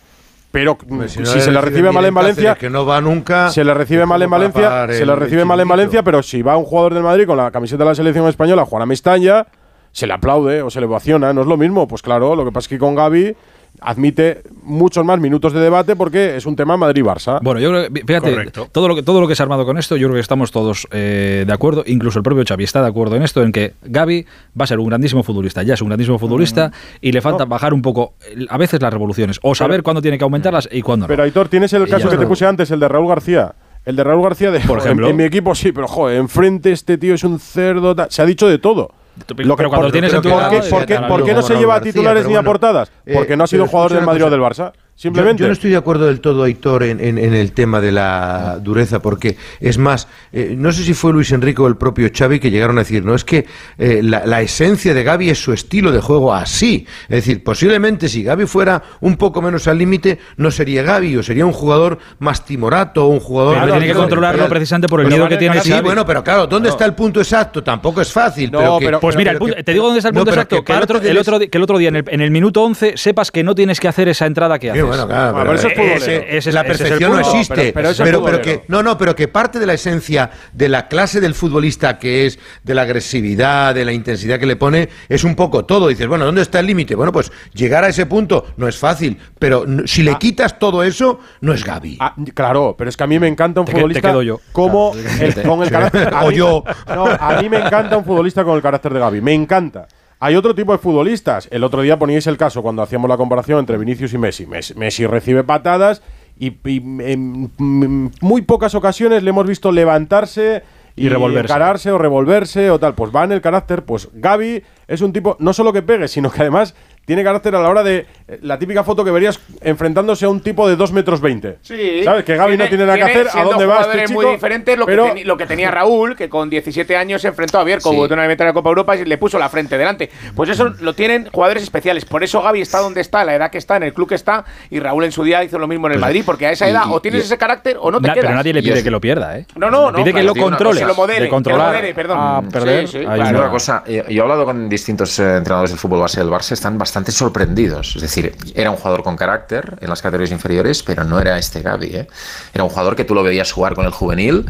Pero 0.50 0.78
Hombre, 0.88 1.08
si, 1.08 1.20
no 1.20 1.26
se 1.26 1.50
le 1.50 1.60
recibe 1.60 1.92
mal 1.92 2.04
en 2.06 2.14
Valencia, 2.14 2.54
que 2.54 2.70
no 2.70 2.86
va 2.86 3.00
nunca. 3.00 3.50
se 3.50 3.64
le 3.64 3.74
recibe 3.74 4.06
mal 4.06 4.22
en 4.22 4.30
¿cómo 4.30 4.40
va 4.40 4.46
a 4.46 4.50
Valencia, 4.50 4.96
se 4.96 5.02
el 5.02 5.16
recibe 5.16 5.44
mal 5.44 5.60
en? 5.60 5.68
Valencia, 5.68 6.02
pero 6.02 6.22
si 6.22 6.40
va 6.40 6.56
un 6.56 6.64
jugador 6.64 6.94
del 6.94 7.02
Madrid 7.02 7.26
con 7.26 7.36
la 7.36 7.50
camiseta 7.50 7.84
de 7.84 7.90
la 7.90 7.94
selección 7.94 8.26
española 8.28 8.62
a 8.62 8.64
jugar 8.64 8.82
a 8.82 8.86
Mestalla, 8.86 9.46
se 9.92 10.06
le 10.06 10.14
aplaude 10.14 10.62
o 10.62 10.70
se 10.70 10.80
le 10.80 10.86
ovaciona, 10.86 11.32
no 11.34 11.42
es 11.42 11.46
lo 11.46 11.58
mismo. 11.58 11.86
Pues 11.86 12.00
claro, 12.00 12.34
lo 12.34 12.44
que 12.44 12.52
pasa 12.52 12.64
es 12.64 12.68
que 12.68 12.78
con 12.78 12.94
Gaby 12.94 13.36
admite 13.80 14.42
muchos 14.62 15.04
más 15.04 15.20
minutos 15.20 15.52
de 15.52 15.60
debate 15.60 15.94
porque 15.96 16.36
es 16.36 16.46
un 16.46 16.56
tema 16.56 16.76
Madrid-Barça. 16.76 17.38
Bueno, 17.42 17.60
yo 17.60 17.70
creo 17.70 17.92
que, 17.92 18.00
fíjate, 18.04 18.30
Correcto. 18.32 18.68
todo 18.72 18.88
lo, 18.88 18.94
que, 18.96 19.02
todo 19.02 19.20
lo 19.20 19.28
que 19.28 19.34
se 19.34 19.42
ha 19.42 19.44
armado 19.44 19.64
con 19.64 19.78
esto, 19.78 19.96
yo 19.96 20.08
creo 20.08 20.14
que 20.16 20.20
estamos 20.20 20.50
todos 20.50 20.86
eh, 20.90 21.44
de 21.46 21.52
acuerdo, 21.52 21.84
incluso 21.86 22.18
el 22.18 22.22
propio 22.22 22.44
Xavi 22.46 22.64
está 22.64 22.82
de 22.82 22.88
acuerdo 22.88 23.16
en 23.16 23.22
esto, 23.22 23.42
en 23.42 23.52
que 23.52 23.74
Gaby 23.82 24.26
va 24.60 24.64
a 24.64 24.66
ser 24.66 24.78
un 24.80 24.88
grandísimo 24.88 25.22
futbolista, 25.22 25.62
ya 25.62 25.74
es 25.74 25.82
un 25.82 25.88
grandísimo 25.88 26.18
futbolista 26.18 26.72
y 27.00 27.12
le 27.12 27.20
falta 27.20 27.44
No. 27.44 27.50
bajar 27.50 27.72
un 27.72 27.82
poco, 27.82 28.14
a 28.48 28.58
veces 28.58 28.82
las 28.82 28.92
revoluciones, 28.92 29.38
o 29.42 29.54
saber 29.54 29.74
Pero- 29.78 29.82
cuándo 29.84 30.02
tiene 30.02 30.18
que 30.18 30.24
aumentarlas 30.24 30.68
y 30.72 30.82
cuándo 30.82 31.04
no. 31.04 31.08
Pero 31.08 31.22
Aitor, 31.22 31.48
tienes 31.48 31.72
el 31.72 31.88
caso 31.88 32.08
que 32.10 32.16
te 32.16 32.26
puse 32.26 32.46
antes, 32.46 32.70
el 32.70 32.80
de 32.80 32.88
Raúl 32.88 33.08
García. 33.08 33.54
El 33.84 33.96
de 33.96 34.04
Raúl 34.04 34.22
García, 34.24 34.50
de, 34.50 34.60
Por 34.60 34.78
ejemplo. 34.80 35.06
en, 35.06 35.12
en 35.12 35.16
mi 35.16 35.22
equipo 35.24 35.54
sí, 35.54 35.72
pero 35.72 35.88
joder, 35.88 36.18
enfrente 36.18 36.72
este 36.72 36.98
tío 36.98 37.14
es 37.14 37.24
un 37.24 37.38
cerdo. 37.38 37.94
ta- 37.94 38.08
Se 38.10 38.20
ha 38.20 38.26
dicho 38.26 38.46
de 38.46 38.58
todo. 38.58 38.90
Pero 39.26 39.68
cuando 39.68 39.90
tienes 39.90 40.12
en 40.14 40.22
tu 40.22 40.28
¿por 40.30 40.86
qué, 40.86 40.98
por 41.00 41.24
por 41.24 41.34
no 41.34 41.42
se 41.42 41.56
lleva 41.56 41.80
titulares 41.80 42.26
ni 42.26 42.34
a 42.34 42.38
bueno, 42.38 42.50
portadas? 42.50 42.90
eh, 43.06 43.14
Porque 43.14 43.36
no 43.36 43.44
ha 43.44 43.46
sido 43.46 43.64
pero 43.64 43.70
jugador 43.70 43.92
del 43.92 44.04
Madrid 44.06 44.24
o 44.24 44.30
del. 44.30 44.40
Barça. 44.40 44.72
Simplemente. 45.00 45.38
Yo, 45.40 45.44
yo 45.44 45.48
no 45.50 45.52
estoy 45.52 45.70
de 45.70 45.76
acuerdo 45.76 46.06
del 46.06 46.20
todo, 46.20 46.42
Aitor, 46.42 46.82
en, 46.82 46.98
en- 46.98 47.18
en 47.18 47.32
el 47.32 47.52
tema 47.52 47.80
de 47.80 47.92
la 47.92 48.58
dureza, 48.60 49.00
porque 49.00 49.36
es 49.60 49.78
más, 49.78 50.08
eh, 50.32 50.54
no 50.58 50.72
sé 50.72 50.82
si 50.82 50.92
fue 50.92 51.12
Luis 51.12 51.30
Enrique 51.30 51.62
o 51.62 51.68
el 51.68 51.76
propio 51.76 52.10
Xavi 52.12 52.40
que 52.40 52.50
llegaron 52.50 52.78
a 52.78 52.80
decir, 52.80 53.04
no, 53.04 53.14
es 53.14 53.24
que 53.24 53.46
eh, 53.78 54.00
la, 54.02 54.26
la 54.26 54.40
esencia 54.42 54.94
de 54.94 55.04
Gaby 55.04 55.30
es 55.30 55.38
su 55.40 55.52
estilo 55.52 55.92
de 55.92 56.00
juego 56.00 56.34
así. 56.34 56.84
Es 57.04 57.24
decir, 57.24 57.44
posiblemente 57.44 58.08
si 58.08 58.24
Gaby 58.24 58.46
fuera 58.46 58.82
un 59.00 59.16
poco 59.16 59.40
menos 59.40 59.68
al 59.68 59.78
límite, 59.78 60.18
no 60.36 60.50
sería 60.50 60.82
Gaby, 60.82 61.16
o 61.18 61.22
sería 61.22 61.46
un 61.46 61.52
jugador 61.52 61.98
más 62.18 62.44
timorato, 62.44 63.04
o 63.04 63.08
un 63.08 63.20
jugador... 63.20 63.54
Claro, 63.54 63.70
tiene 63.74 63.86
que 63.86 63.94
controlarlo 63.94 64.48
precisamente 64.48 64.88
por 64.88 65.00
el 65.02 65.06
miedo 65.06 65.28
que 65.28 65.36
tiene 65.36 65.60
Sí, 65.60 65.70
Xavi. 65.70 65.82
bueno, 65.84 66.04
pero 66.04 66.24
claro, 66.24 66.48
¿dónde 66.48 66.70
No. 66.70 66.74
está 66.74 66.84
el 66.86 66.94
punto 66.94 67.20
exacto? 67.20 67.62
Tampoco 67.62 68.00
es 68.00 68.12
fácil. 68.12 68.50
No, 68.50 68.58
pero, 68.58 68.78
que- 68.80 68.84
pero- 68.86 69.00
Pues 69.00 69.14
mira, 69.16 69.30
el 69.30 69.38
punto- 69.38 69.54
que- 69.54 69.62
te 69.62 69.72
digo 69.72 69.84
dónde 69.84 69.98
está 70.00 70.08
el 70.08 70.14
punto 70.16 70.30
exacto. 70.32 70.56
que 70.56 70.64
Que, 70.64 70.72
el 70.72 70.82
otro, 71.18 71.36
el, 71.36 71.50
que 71.50 71.56
el 71.58 71.62
otro 71.62 71.78
día, 71.78 71.88
en 71.90 71.96
el, 71.96 72.04
en 72.08 72.20
el 72.20 72.32
minuto 72.32 72.64
11, 72.64 72.94
sepas 72.96 73.30
que 73.30 73.44
no 73.44 73.54
tienes 73.54 73.78
que 73.78 73.86
hacer 73.86 74.08
esa 74.08 74.26
entrada 74.26 74.58
que 74.58 74.72
haces. 74.72 74.87
Bueno, 74.88 75.06
claro, 75.06 75.36
Ah, 75.36 75.40
pero 75.42 75.54
eso 75.54 75.68
es 75.68 75.74
futbolero. 75.74 75.96
ese- 75.96 76.16
Ese- 76.16 76.36
ese 76.38 76.52
la 76.52 76.64
perfección 76.64 77.12
no 77.12 77.20
existe. 77.20 77.54
Pero- 77.54 77.72
pero 77.74 77.88
eso 77.90 78.02
es 78.02 78.08
pero, 78.08 78.22
pero 78.24 78.36
futbolero. 78.38 78.60
que 78.62 78.64
no, 78.72 78.82
no, 78.82 78.98
pero 78.98 79.14
que 79.14 79.28
parte 79.28 79.58
de 79.58 79.66
la 79.66 79.74
esencia 79.74 80.30
de 80.52 80.68
la 80.68 80.88
clase 80.88 81.20
del 81.20 81.34
futbolista 81.34 81.98
que 81.98 82.26
es 82.26 82.38
de 82.64 82.74
la 82.74 82.82
agresividad, 82.82 83.74
de 83.74 83.84
la 83.84 83.92
intensidad 83.92 84.38
que 84.38 84.46
le 84.46 84.56
pone, 84.56 84.88
es 85.08 85.24
un 85.24 85.34
poco 85.34 85.64
todo. 85.64 85.88
Dices, 85.88 86.06
bueno, 86.06 86.24
¿dónde 86.24 86.42
está 86.42 86.60
el 86.60 86.66
límite? 86.66 86.94
Bueno, 86.94 87.12
pues 87.12 87.30
llegar 87.54 87.84
a 87.84 87.88
ese 87.88 88.06
punto 88.06 88.46
no 88.56 88.68
es 88.68 88.76
fácil, 88.76 89.18
pero 89.38 89.64
si 89.86 90.02
le 90.02 90.16
quitas 90.18 90.58
todo 90.58 90.82
eso, 90.82 91.20
no 91.40 91.52
es 91.52 91.64
Gaby. 91.64 91.98
Ah, 92.00 92.14
claro, 92.34 92.74
pero 92.76 92.90
es 92.90 92.96
que 92.96 93.04
a 93.04 93.06
mí 93.06 93.18
me 93.18 93.28
encanta 93.28 93.60
un 93.60 93.66
Te 93.66 93.72
que- 93.72 93.76
te 93.76 93.80
futbolista 93.82 94.08
quedo 94.08 94.22
yo. 94.22 94.40
como 94.52 94.92
el- 95.20 95.34
con 95.42 95.62
el 95.62 95.70
carácter 95.70 96.10
a 96.14 96.24
O 96.24 96.30
yo. 96.30 96.64
No, 96.94 97.06
a 97.06 97.40
mí 97.40 97.48
me 97.48 97.58
encanta 97.58 97.96
un 97.96 98.04
futbolista 98.04 98.44
con 98.44 98.56
el 98.56 98.62
carácter 98.62 98.92
de 98.92 99.00
Gaby, 99.00 99.20
me 99.20 99.34
encanta. 99.34 99.86
Hay 100.20 100.34
otro 100.34 100.54
tipo 100.54 100.72
de 100.72 100.78
futbolistas. 100.78 101.48
El 101.50 101.62
otro 101.64 101.82
día 101.82 101.98
poníais 101.98 102.26
el 102.26 102.36
caso 102.36 102.62
cuando 102.62 102.82
hacíamos 102.82 103.08
la 103.08 103.16
comparación 103.16 103.60
entre 103.60 103.78
Vinicius 103.78 104.12
y 104.14 104.18
Messi. 104.18 104.46
Messi, 104.46 104.74
Messi 104.74 105.06
recibe 105.06 105.44
patadas 105.44 106.02
y, 106.38 106.56
y 106.68 106.78
en 107.02 107.50
mm, 107.56 108.10
muy 108.20 108.42
pocas 108.42 108.74
ocasiones 108.74 109.22
le 109.22 109.30
hemos 109.30 109.46
visto 109.46 109.70
levantarse 109.70 110.62
y, 110.96 111.06
Y 111.06 111.08
revolverse. 111.08 111.52
encararse 111.52 111.92
o 111.92 111.98
revolverse 111.98 112.70
o 112.70 112.80
tal. 112.80 112.94
Pues 112.94 113.12
va 113.14 113.22
en 113.24 113.32
el 113.32 113.40
carácter. 113.40 113.84
Pues 113.84 114.08
Gaby 114.12 114.64
es 114.88 115.00
un 115.00 115.12
tipo 115.12 115.36
no 115.38 115.52
solo 115.52 115.72
que 115.72 115.82
pegue, 115.82 116.08
sino 116.08 116.30
que 116.32 116.40
además 116.40 116.74
tiene 117.08 117.24
carácter 117.24 117.56
a 117.56 117.60
la 117.60 117.68
hora 117.70 117.82
de 117.82 118.06
eh, 118.28 118.38
la 118.42 118.58
típica 118.58 118.84
foto 118.84 119.02
que 119.04 119.10
verías 119.10 119.40
enfrentándose 119.62 120.26
a 120.26 120.28
un 120.28 120.40
tipo 120.40 120.68
de 120.68 120.76
2 120.76 120.92
metros 120.92 121.20
20. 121.20 121.58
Sí. 121.62 122.02
¿Sabes? 122.04 122.22
Que 122.24 122.36
Gaby 122.36 122.56
no 122.58 122.68
tiene 122.68 122.84
nada 122.84 122.98
que 122.98 123.02
hacer, 123.04 123.28
¿a 123.34 123.42
dónde 123.44 123.64
va 123.66 123.80
este 123.80 124.04
chico? 124.04 124.22
muy 124.22 124.30
diferente 124.32 124.76
lo, 124.76 124.84
Pero- 124.86 125.14
que 125.14 125.24
lo 125.24 125.36
que 125.38 125.46
tenía 125.46 125.70
Raúl, 125.70 126.14
que 126.14 126.28
con 126.28 126.50
17 126.50 126.96
años 126.96 127.22
se 127.22 127.28
enfrentó 127.28 127.58
a 127.58 127.64
Bierko, 127.64 127.90
Sí. 127.90 127.96
botó 127.96 128.12
una 128.14 128.26
meta 128.26 128.44
en 128.44 128.48
la 128.48 128.52
Copa 128.52 128.68
Europa 128.68 128.94
y 128.96 129.04
le 129.06 129.16
puso 129.18 129.38
la 129.38 129.48
frente 129.48 129.78
delante. 129.78 130.10
Pues 130.36 130.50
eso 130.50 130.74
lo 130.80 130.94
tienen 130.94 131.28
jugadores 131.32 131.62
especiales. 131.62 132.04
Por 132.04 132.22
eso 132.22 132.42
Gaby 132.42 132.60
está 132.60 132.78
donde 132.80 133.00
está, 133.00 133.24
la 133.24 133.34
edad 133.34 133.50
que 133.50 133.58
está, 133.58 133.78
en 133.78 133.84
el 133.84 133.94
club 133.94 134.08
que 134.10 134.14
está, 134.14 134.44
y 134.70 134.78
Raúl 134.78 135.04
en 135.04 135.12
su 135.12 135.24
día 135.24 135.42
hizo 135.42 135.58
lo 135.58 135.66
mismo 135.66 135.86
en 135.86 135.94
el 135.94 135.98
Madrid, 135.98 136.22
porque 136.26 136.46
a 136.46 136.52
esa 136.52 136.68
edad 136.68 136.82
y- 136.86 136.92
o 136.92 137.00
tienes 137.00 137.22
y- 137.22 137.24
ese 137.24 137.38
carácter 137.38 137.78
o 137.80 137.90
no 137.90 138.00
te 138.00 138.08
Na- 138.08 138.12
quedas. 138.14 138.26
pero 138.26 138.36
nadie 138.36 138.52
le 138.52 138.62
pide 138.62 138.82
que 138.82 138.90
lo 138.90 139.00
pierda, 139.00 139.38
¿eh? 139.38 139.46
No, 139.56 139.70
no, 139.70 139.90
no. 139.90 139.96
Pide 140.04 140.12
que 140.12 140.22
lo 140.22 140.34
controle. 140.34 140.74
cosa, 140.74 140.80
que 140.80 140.86
lo 140.86 140.94
modere, 140.94 141.22
de 141.24 141.28
controlar 141.30 141.60
que 141.60 141.64
lo 141.64 141.72
modere, 141.78 141.94
perdón. 141.94 142.18
a 142.20 142.40
Sí, 142.42 142.48
perder. 142.52 142.88
sí, 142.88 142.98
hay 142.98 143.04
claro. 143.04 143.38
Una 143.38 143.50
cosa, 143.50 143.82
yo 143.86 144.02
yo 144.08 144.20
he 144.20 144.22
hablado 144.22 144.44
con 144.44 144.68
distintos 144.68 145.18
eh, 145.18 145.36
entrenadores 145.36 145.70
del 145.70 145.78
fútbol 145.78 146.00
base 146.00 146.20
del 146.20 146.28
Barça, 146.28 146.52
están 146.52 146.76
bastante 146.76 146.97
sorprendidos. 147.06 147.96
Es 147.96 148.02
decir, 148.02 148.36
era 148.54 148.70
un 148.70 148.76
jugador 148.76 149.02
con 149.02 149.16
carácter 149.16 149.78
en 149.80 149.88
las 149.88 150.02
categorías 150.02 150.30
inferiores, 150.30 150.82
pero 150.82 151.04
no 151.04 151.20
era 151.20 151.38
este 151.38 151.62
Gaby. 151.62 151.86
¿eh? 151.86 152.08
Era 152.52 152.64
un 152.64 152.70
jugador 152.70 152.96
que 152.96 153.04
tú 153.04 153.14
lo 153.14 153.22
veías 153.22 153.52
jugar 153.52 153.74
con 153.74 153.86
el 153.86 153.92
juvenil 153.92 154.46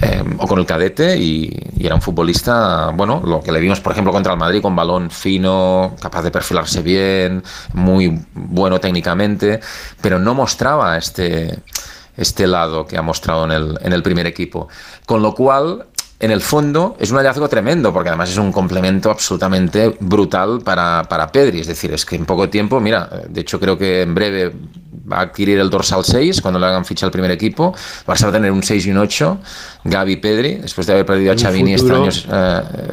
eh, 0.00 0.22
o 0.38 0.46
con 0.46 0.58
el 0.58 0.66
cadete 0.66 1.16
y, 1.16 1.56
y 1.76 1.86
era 1.86 1.94
un 1.94 2.02
futbolista, 2.02 2.90
bueno, 2.94 3.22
lo 3.24 3.40
que 3.42 3.52
le 3.52 3.60
vimos, 3.60 3.80
por 3.80 3.92
ejemplo, 3.92 4.12
contra 4.12 4.32
el 4.32 4.38
Madrid, 4.38 4.62
con 4.62 4.74
balón 4.74 5.10
fino, 5.10 5.96
capaz 6.00 6.22
de 6.22 6.30
perfilarse 6.30 6.82
bien, 6.82 7.42
muy 7.72 8.20
bueno 8.34 8.80
técnicamente, 8.80 9.60
pero 10.00 10.18
no 10.18 10.34
mostraba 10.34 10.96
este 10.96 11.58
este 12.20 12.46
lado 12.46 12.86
que 12.86 12.98
ha 12.98 13.02
mostrado 13.02 13.44
en 13.46 13.52
el, 13.52 13.78
en 13.82 13.92
el 13.92 14.02
primer 14.02 14.26
equipo. 14.26 14.68
Con 15.06 15.22
lo 15.22 15.34
cual, 15.34 15.86
en 16.20 16.30
el 16.30 16.42
fondo, 16.42 16.96
es 17.00 17.10
un 17.10 17.16
hallazgo 17.16 17.48
tremendo, 17.48 17.94
porque 17.94 18.10
además 18.10 18.30
es 18.30 18.36
un 18.36 18.52
complemento 18.52 19.10
absolutamente 19.10 19.96
brutal 20.00 20.60
para, 20.62 21.02
para 21.08 21.32
Pedri. 21.32 21.60
Es 21.60 21.66
decir, 21.66 21.92
es 21.94 22.04
que 22.04 22.16
en 22.16 22.26
poco 22.26 22.50
tiempo, 22.50 22.78
mira, 22.78 23.08
de 23.26 23.40
hecho 23.40 23.58
creo 23.58 23.78
que 23.78 24.02
en 24.02 24.14
breve 24.14 24.52
va 25.10 25.18
a 25.18 25.20
adquirir 25.22 25.58
el 25.58 25.70
dorsal 25.70 26.04
6 26.04 26.40
cuando 26.40 26.58
le 26.58 26.66
hagan 26.66 26.84
ficha 26.84 27.06
al 27.06 27.12
primer 27.12 27.30
equipo. 27.30 27.74
Vas 28.06 28.22
a 28.22 28.30
tener 28.30 28.52
un 28.52 28.62
6 28.62 28.86
y 28.86 28.90
un 28.90 28.98
8, 28.98 29.38
Gaby 29.84 30.16
Pedri, 30.16 30.56
después 30.56 30.86
de 30.86 30.92
haber 30.92 31.06
perdido 31.06 31.32
a 31.32 31.36
Chavini 31.36 31.74
años 31.74 32.26
eh, 32.30 32.30
eh, 32.30 32.92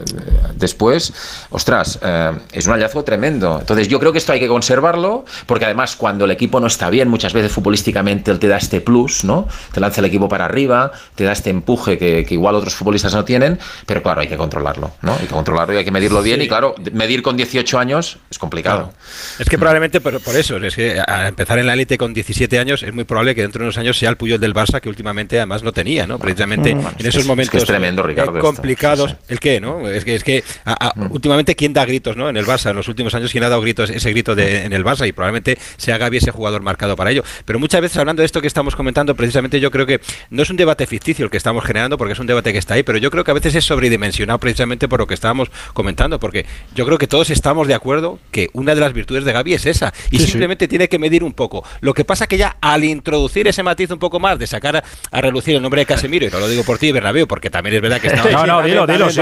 después. 0.55 1.13
Ostras, 1.49 1.99
eh, 2.01 2.31
es 2.51 2.65
un 2.65 2.73
hallazgo 2.73 3.03
tremendo. 3.03 3.57
Entonces 3.59 3.87
yo 3.87 3.99
creo 3.99 4.11
que 4.11 4.17
esto 4.17 4.31
hay 4.31 4.39
que 4.39 4.47
conservarlo, 4.47 5.25
porque 5.45 5.65
además 5.65 5.95
cuando 5.95 6.25
el 6.25 6.31
equipo 6.31 6.59
no 6.59 6.67
está 6.67 6.89
bien, 6.89 7.09
muchas 7.09 7.33
veces 7.33 7.51
futbolísticamente 7.51 8.31
él 8.31 8.39
te 8.39 8.47
da 8.47 8.57
este 8.57 8.81
plus, 8.81 9.23
¿no? 9.23 9.47
Te 9.73 9.79
lanza 9.79 10.01
el 10.01 10.05
equipo 10.05 10.29
para 10.29 10.45
arriba, 10.45 10.91
te 11.15 11.23
da 11.23 11.33
este 11.33 11.49
empuje 11.49 11.97
que, 11.97 12.25
que 12.25 12.33
igual 12.33 12.55
otros 12.55 12.75
futbolistas 12.75 13.13
no 13.17 13.25
tienen, 13.25 13.59
pero 13.85 14.01
claro, 14.03 14.21
hay 14.21 14.27
que 14.27 14.37
controlarlo, 14.37 14.91
¿no? 15.01 15.13
Hay 15.13 15.21
que 15.27 15.33
controlarlo 15.33 15.73
y 15.73 15.77
hay 15.77 15.85
que 15.85 15.91
medirlo 15.91 16.21
bien 16.21 16.41
y 16.41 16.47
claro, 16.47 16.75
medir 16.93 17.21
con 17.21 17.35
18 17.35 17.79
años 17.79 18.19
es 18.29 18.37
complicado. 18.39 18.93
Es 19.39 19.49
que 19.49 19.57
probablemente 19.57 19.99
por, 20.01 20.19
por 20.21 20.35
eso, 20.35 20.57
es 20.57 20.75
que 20.75 20.99
a 21.05 21.27
empezar 21.27 21.59
en 21.59 21.65
la 21.67 21.73
élite 21.73 21.97
con 21.97 22.13
17 22.13 22.59
años 22.59 22.83
es 22.83 22.93
muy 22.93 23.03
probable 23.03 23.33
que 23.35 23.41
dentro 23.41 23.59
de 23.59 23.65
unos 23.65 23.77
años 23.77 23.97
sea 23.97 24.09
el 24.09 24.17
Puyol 24.17 24.39
del 24.39 24.53
Barça 24.53 24.79
que 24.79 24.89
últimamente 24.89 25.37
además 25.37 25.63
no 25.63 25.71
tenía, 25.73 26.05
¿no? 26.07 26.19
Precisamente 26.19 26.73
Bueno, 26.73 26.89
en 26.89 26.99
es- 26.99 27.05
esos 27.07 27.21
es 27.21 27.27
momentos 27.27 27.51
que 27.51 27.57
es 27.57 27.65
tremendo, 27.65 28.07
eh, 28.07 28.13
esto. 28.17 28.39
complicados. 28.39 29.09
Sí, 29.11 29.15
sí. 29.19 29.33
¿El 29.33 29.39
qué, 29.39 29.59
no? 29.59 29.87
Es 29.89 30.05
que 30.05 30.15
es 30.15 30.23
que 30.23 30.43
a- 30.65 30.87
a- 30.89 30.93
últimamente 31.09 31.55
quién 31.55 31.73
da 31.73 31.85
gritos, 31.85 32.15
¿no? 32.15 32.29
En 32.29 32.37
el 32.37 32.45
Barça 32.45 32.69
en 32.69 32.75
los 32.75 32.87
últimos 32.87 33.13
años 33.15 33.31
quién 33.31 33.43
ha 33.43 33.49
dado 33.49 33.61
gritos 33.61 33.89
ese 33.89 34.11
grito 34.11 34.35
de, 34.35 34.63
en 34.65 34.73
el 34.73 34.83
Barça 34.85 35.07
y 35.07 35.11
probablemente 35.11 35.57
sea 35.77 35.97
Gaby 35.97 36.17
ese 36.17 36.31
jugador 36.31 36.61
marcado 36.61 36.95
para 36.95 37.11
ello. 37.11 37.23
Pero 37.45 37.57
muchas 37.59 37.81
veces 37.81 37.97
hablando 37.97 38.21
de 38.21 38.25
esto 38.25 38.41
que 38.41 38.47
estamos 38.47 38.75
comentando, 38.75 39.15
precisamente 39.15 39.59
yo 39.59 39.71
creo 39.71 39.85
que 39.85 40.01
no 40.29 40.43
es 40.43 40.49
un 40.49 40.57
debate 40.57 40.85
ficticio 40.85 41.25
el 41.25 41.31
que 41.31 41.37
estamos 41.37 41.63
generando 41.65 41.97
porque 41.97 42.13
es 42.13 42.19
un 42.19 42.27
debate 42.27 42.51
que 42.51 42.59
está 42.59 42.73
ahí, 42.75 42.83
pero 42.83 42.97
yo 43.07 43.11
creo 43.11 43.23
que 43.23 43.31
a 43.31 43.33
veces 43.35 43.55
es 43.55 43.63
sobredimensionado 43.63 44.37
precisamente 44.37 44.89
por 44.89 44.99
lo 44.99 45.07
que 45.07 45.13
estábamos 45.13 45.49
comentando, 45.73 46.19
porque 46.19 46.45
yo 46.75 46.85
creo 46.85 46.97
que 46.97 47.07
todos 47.07 47.29
estamos 47.29 47.65
de 47.69 47.73
acuerdo 47.73 48.19
que 48.31 48.49
una 48.51 48.75
de 48.75 48.81
las 48.81 48.91
virtudes 48.91 49.23
de 49.23 49.31
Gaby 49.31 49.53
es 49.53 49.65
esa 49.65 49.93
y 50.11 50.17
Sí, 50.17 50.25
sí. 50.25 50.31
simplemente 50.31 50.67
tiene 50.67 50.89
que 50.89 50.99
medir 50.99 51.23
un 51.23 51.31
poco. 51.31 51.63
Lo 51.79 51.93
que 51.93 52.03
pasa 52.03 52.27
que 52.27 52.37
ya 52.37 52.57
al 52.59 52.83
introducir 52.83 53.47
ese 53.47 53.63
matiz 53.63 53.89
un 53.91 53.99
poco 53.99 54.19
más 54.19 54.37
de 54.39 54.45
sacar 54.45 54.75
a, 54.75 54.83
a 55.11 55.21
relucir 55.21 55.55
el 55.55 55.61
nombre 55.61 55.79
de 55.81 55.85
Casemiro, 55.85 56.25
y 56.27 56.29
no 56.29 56.39
lo 56.39 56.49
digo 56.49 56.63
por 56.65 56.77
ti, 56.79 56.91
Bernabéu, 56.91 57.27
porque 57.27 57.49
también 57.49 57.77
es 57.77 57.81
verdad 57.81 58.01
que 58.01 58.07
está 58.13 58.29
No, 58.29 58.45
no, 58.45 58.61
dilo, 58.63 58.85
sí, 59.09 59.21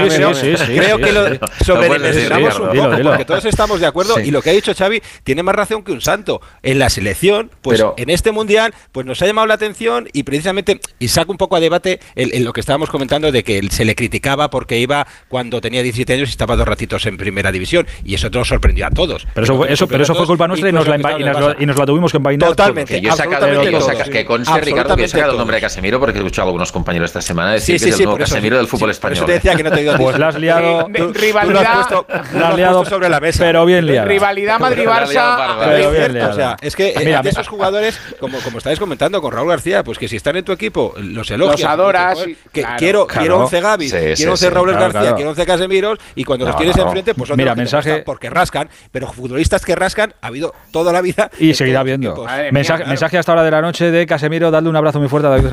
creo 0.74 0.98
que 0.98 1.12
lo 1.12 1.38
sobredimensionamos 1.64 2.58
un 2.58 2.68
poco, 2.68 3.02
porque 3.04 3.24
todos 3.24 3.44
estamos 3.44 3.80
de 3.80 3.86
acuerdo 3.86 4.18
y 4.20 4.30
lo 4.32 4.42
que 4.42 4.50
ha 4.50 4.52
dicho 4.52 4.74
Xavi 4.74 5.00
tiene 5.22 5.42
más 5.42 5.54
razón 5.54 5.82
que 5.84 5.92
un 5.92 6.00
santo. 6.00 6.40
En 6.62 6.78
la 6.78 6.90
selección, 6.90 7.50
pues 7.62 7.78
Pero- 7.78 7.94
en 7.96 8.10
este 8.10 8.32
mundial, 8.32 8.74
pues 8.92 9.06
nos 9.06 9.20
ha 9.22 9.26
llamado 9.26 9.46
la 9.46 9.54
atención 9.54 10.08
y 10.12 10.22
precisamente 10.24 10.80
y 10.98 11.08
saca 11.08 11.30
un 11.30 11.36
poco 11.36 11.56
a 11.56 11.60
debate 11.60 12.00
el, 12.14 12.32
el 12.34 12.44
lo 12.44 12.52
que 12.52 12.60
estábamos 12.60 12.90
comentando 12.90 13.30
de 13.30 13.44
que 13.44 13.58
él 13.58 13.70
se 13.76 13.84
le 13.84 13.94
criticaba 13.94 14.50
porque 14.50 14.78
iba 14.78 15.06
cuando 15.28 15.60
tenía 15.60 15.82
17 15.82 16.12
años 16.14 16.28
y 16.28 16.32
estaba 16.32 16.56
dos 16.56 16.66
ratitos 16.66 17.04
en 17.06 17.16
primera 17.16 17.52
división 17.52 17.86
y 18.04 18.14
eso 18.14 18.28
nos 18.30 18.48
sorprendió 18.48 18.86
a 18.86 18.90
todos. 18.90 19.26
Pero 19.34 19.44
eso, 19.44 19.56
fue- 19.56 19.72
eso, 19.72 19.86
pero 19.88 20.02
eso 20.02 20.14
fue 20.14 20.26
culpa 20.26 20.48
nuestra 20.48 20.68
y 20.68 20.72
nos, 20.72 20.86
la, 20.86 20.96
y 20.96 20.98
nos 21.24 21.40
la- 21.40 21.56
y 21.58 21.66
nos 21.66 21.76
la 21.78 21.86
tuvimos 21.86 22.10
que 22.10 22.16
envainar. 22.18 22.48
Totalmente. 22.50 22.94
Que 22.94 23.00
yo 23.00 23.10
he 23.10 23.16
sacado, 23.16 23.46
absolutamente 23.46 23.70
que, 23.70 23.78
todos. 23.78 23.92
saca- 23.98 24.10
que 24.10 24.24
conste, 24.24 24.60
Ricardo, 24.60 24.96
que 24.96 25.04
he 25.04 25.08
sacado 25.08 25.32
el 25.32 25.38
nombre 25.38 25.56
de 25.56 25.60
Casemiro 25.62 26.00
porque 26.00 26.18
he 26.18 26.20
escuchado 26.22 26.46
a 26.46 26.48
algunos 26.48 26.72
compañeros 26.72 27.10
esta 27.10 27.20
semana 27.22 27.52
decir 27.52 27.78
Sí, 27.78 27.84
que 27.86 27.90
sí, 27.90 27.94
es 27.94 28.00
el 28.00 28.04
nuevo 28.06 28.18
Casemiro 28.18 28.56
del 28.56 28.66
fútbol 28.66 28.90
español. 28.90 29.16
eso 29.18 29.26
te 29.26 29.32
decía 29.32 29.54
que 29.54 29.62
no 29.62 29.70
te 29.70 29.80
digo 29.80 29.92
Pues 29.98 30.18
la 30.18 30.28
has 30.28 30.38
liado. 30.38 30.80
Eh, 30.80 30.84
de- 30.88 30.98
Tú- 30.98 31.04
lo 31.04 31.10
has 31.10 31.16
rivalidad, 31.20 31.74
puesto- 31.74 32.06
La 32.08 32.38
lo 32.40 32.46
has 32.46 32.56
liado 32.56 32.84
sobre 32.84 33.08
la 33.08 33.20
mesa. 33.20 33.44
Pero 33.44 33.64
bien 33.66 33.86
liada. 33.86 34.06
rivalidad 34.08 34.58
liado 34.58 34.74
Madrid-Barça. 34.74 35.58
Pero 35.64 35.90
bien 35.90 36.22
o 36.22 36.34
sea, 36.34 36.56
es 36.60 36.74
que 36.76 36.88
eh, 36.90 36.94
Mira, 37.04 37.22
de 37.22 37.30
esos 37.30 37.48
jugadores, 37.48 38.00
como, 38.20 38.38
como 38.40 38.58
estáis 38.58 38.78
comentando 38.78 39.20
con 39.20 39.32
Raúl 39.32 39.48
García, 39.48 39.84
pues 39.84 39.98
que 39.98 40.08
si 40.08 40.16
están 40.16 40.36
en 40.36 40.44
tu 40.44 40.52
equipo, 40.52 40.94
los 40.96 41.30
elogias. 41.30 41.60
Los 41.60 41.70
adoras, 41.70 42.18
que 42.52 42.60
claro, 42.62 42.76
quiero, 42.78 43.06
claro. 43.06 43.20
quiero 43.20 43.38
11 43.44 43.60
Gaby, 43.66 43.88
Sí, 43.88 43.96
quiero 43.96 44.16
sí, 44.16 44.26
11 44.26 44.46
sí, 44.46 44.50
Raúl 44.52 44.68
claro, 44.70 44.80
García, 44.82 45.00
claro. 45.00 45.16
quiero 45.16 45.30
11 45.30 45.46
Casemiros, 45.46 45.98
y 46.14 46.24
cuando 46.24 46.44
los 46.46 46.54
No, 46.54 46.58
tienes 46.58 46.76
no. 46.76 46.84
enfrente, 46.84 47.14
pues 47.14 47.28
son 47.28 47.36
Mira, 47.36 47.50
de 47.54 47.62
los 47.62 47.72
mensaje- 47.72 48.02
porque 48.04 48.30
rascan, 48.30 48.68
pero 48.90 49.06
futbolistas 49.12 49.64
que 49.64 49.74
rascan 49.74 50.14
ha 50.20 50.26
habido 50.28 50.54
toda 50.72 50.92
la 50.92 51.00
vida. 51.00 51.30
Y 51.38 51.54
seguirá 51.54 51.78
los 51.78 51.80
habiendo. 51.82 52.14
mía, 52.26 52.48
mensaje, 52.52 52.78
claro. 52.78 52.88
mensaje 52.90 53.18
hasta 53.18 53.32
ahora 53.32 53.44
de 53.44 53.50
la 53.50 53.60
noche 53.62 53.90
de 53.90 54.06
Casemiro, 54.06 54.50
dadle 54.50 54.68
un 54.68 54.76
abrazo 54.76 54.98
muy 54.98 55.08
fuerte 55.08 55.28
a 55.28 55.30
David 55.30 55.46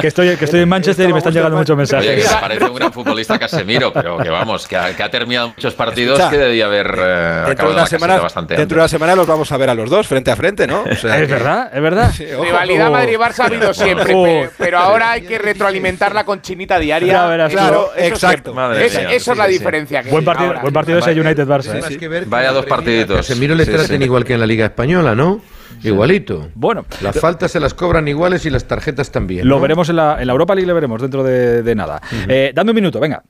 que, 0.00 0.06
estoy, 0.08 0.36
que 0.36 0.44
estoy 0.44 0.60
en 0.60 0.68
Manchester 0.68 1.08
y 1.08 1.12
me 1.12 1.18
están 1.18 1.32
llegando 1.32 1.56
muchos 1.56 1.76
Oye, 1.76 1.86
que 1.86 1.94
mensajes. 2.16 2.34
me 2.34 2.40
parece 2.40 2.64
un 2.64 2.74
gran 2.74 2.92
futbolista 2.92 3.38
Casemiro, 3.38 3.92
pero 3.92 4.18
que 4.18 4.28
vamos, 4.30 4.66
que 4.66 4.76
ha, 4.76 4.94
que 4.94 5.02
ha 5.02 5.10
terminado 5.10 5.48
muchos 5.48 5.74
partidos 5.74 6.18
Escucha, 6.18 6.30
que 6.30 6.38
debía 6.38 6.66
haber 6.66 6.86
eh, 6.98 7.42
Dentro 7.48 7.66
de, 7.68 7.72
una 7.74 7.82
la 7.82 7.86
semana, 7.86 8.16
bastante 8.18 8.54
dentro 8.56 8.76
de 8.76 8.82
antes. 8.82 8.92
una 8.94 8.98
semana 8.98 9.16
los 9.16 9.26
vamos 9.26 9.50
a 9.52 9.56
ver 9.56 9.70
a 9.70 9.74
los 9.74 9.90
dos 9.90 10.06
frente 10.06 10.30
a 10.30 10.36
frente, 10.36 10.66
¿no? 10.66 10.82
O 10.82 10.94
sea, 10.96 11.16
Es 11.18 11.26
que- 11.26 11.32
verdad, 11.34 11.70
es 11.72 11.82
verdad. 11.82 12.12
Sí, 12.12 12.24
ojo. 12.32 12.44
Rivalidad 12.44 12.88
Oh. 12.88 12.92
Madrid-Barça 12.92 13.40
ha 13.40 13.46
habido 13.46 13.74
siempre, 13.74 14.14
Oh. 14.14 14.24
pe- 14.24 14.50
pero 14.58 14.78
ahora 14.78 15.12
hay 15.12 15.22
que 15.22 15.38
retroalimentarla 15.38 16.24
con 16.28 16.42
chinita 16.42 16.78
diaria. 16.78 17.12
Ya 17.12 17.26
verás, 17.26 17.50
Eso- 17.52 17.58
claro, 17.58 17.88
eso 17.96 18.06
exacto. 18.14 18.20
siempre. 18.20 18.52
Madre 18.52 18.86
Esa- 18.86 18.98
mía, 19.00 19.10
eso 19.12 19.32
es 19.32 19.38
la 19.38 19.44
sí, 19.46 19.52
sí. 19.52 19.58
diferencia. 19.58 20.02
que 20.02 20.10
Buen 20.10 20.24
partido, 20.24 20.48
ahora. 20.48 20.60
buen 20.60 20.72
partido 20.74 20.98
ese 20.98 21.18
United-Barça. 21.20 21.80
Más 21.80 21.90
¿eh? 21.90 22.24
Vaya 22.26 22.52
dos 22.52 22.66
partiditos. 22.66 23.16
Casemiro 23.16 23.54
le 23.54 23.64
traten 23.66 24.02
igual 24.02 24.24
que 24.24 24.34
en 24.34 24.40
la 24.40 24.46
Liga 24.46 24.66
Española, 24.66 25.14
¿no? 25.14 25.40
Igualito. 25.82 26.50
Bueno, 26.54 26.84
Las 27.00 27.18
faltas 27.18 27.50
se 27.50 27.60
las 27.60 27.72
cobran 27.72 28.06
iguales 28.08 28.44
y 28.46 28.50
las 28.50 28.64
tarjetas 28.64 29.10
también. 29.10 29.48
lo 29.48 29.56
¿no? 29.56 29.60
veremos 29.62 29.88
en 29.88 29.96
la, 29.96 30.20
en 30.20 30.26
la 30.26 30.32
Europa 30.32 30.54
League, 30.54 30.66
le 30.66 30.72
veremos 30.74 31.00
dentro 31.00 31.22
de, 31.24 31.62
de 31.62 31.74
nada. 31.74 32.00
Eh, 32.28 32.52
dame 32.54 32.70
un 32.72 32.74
minuto, 32.76 33.00
venga. 33.00 33.22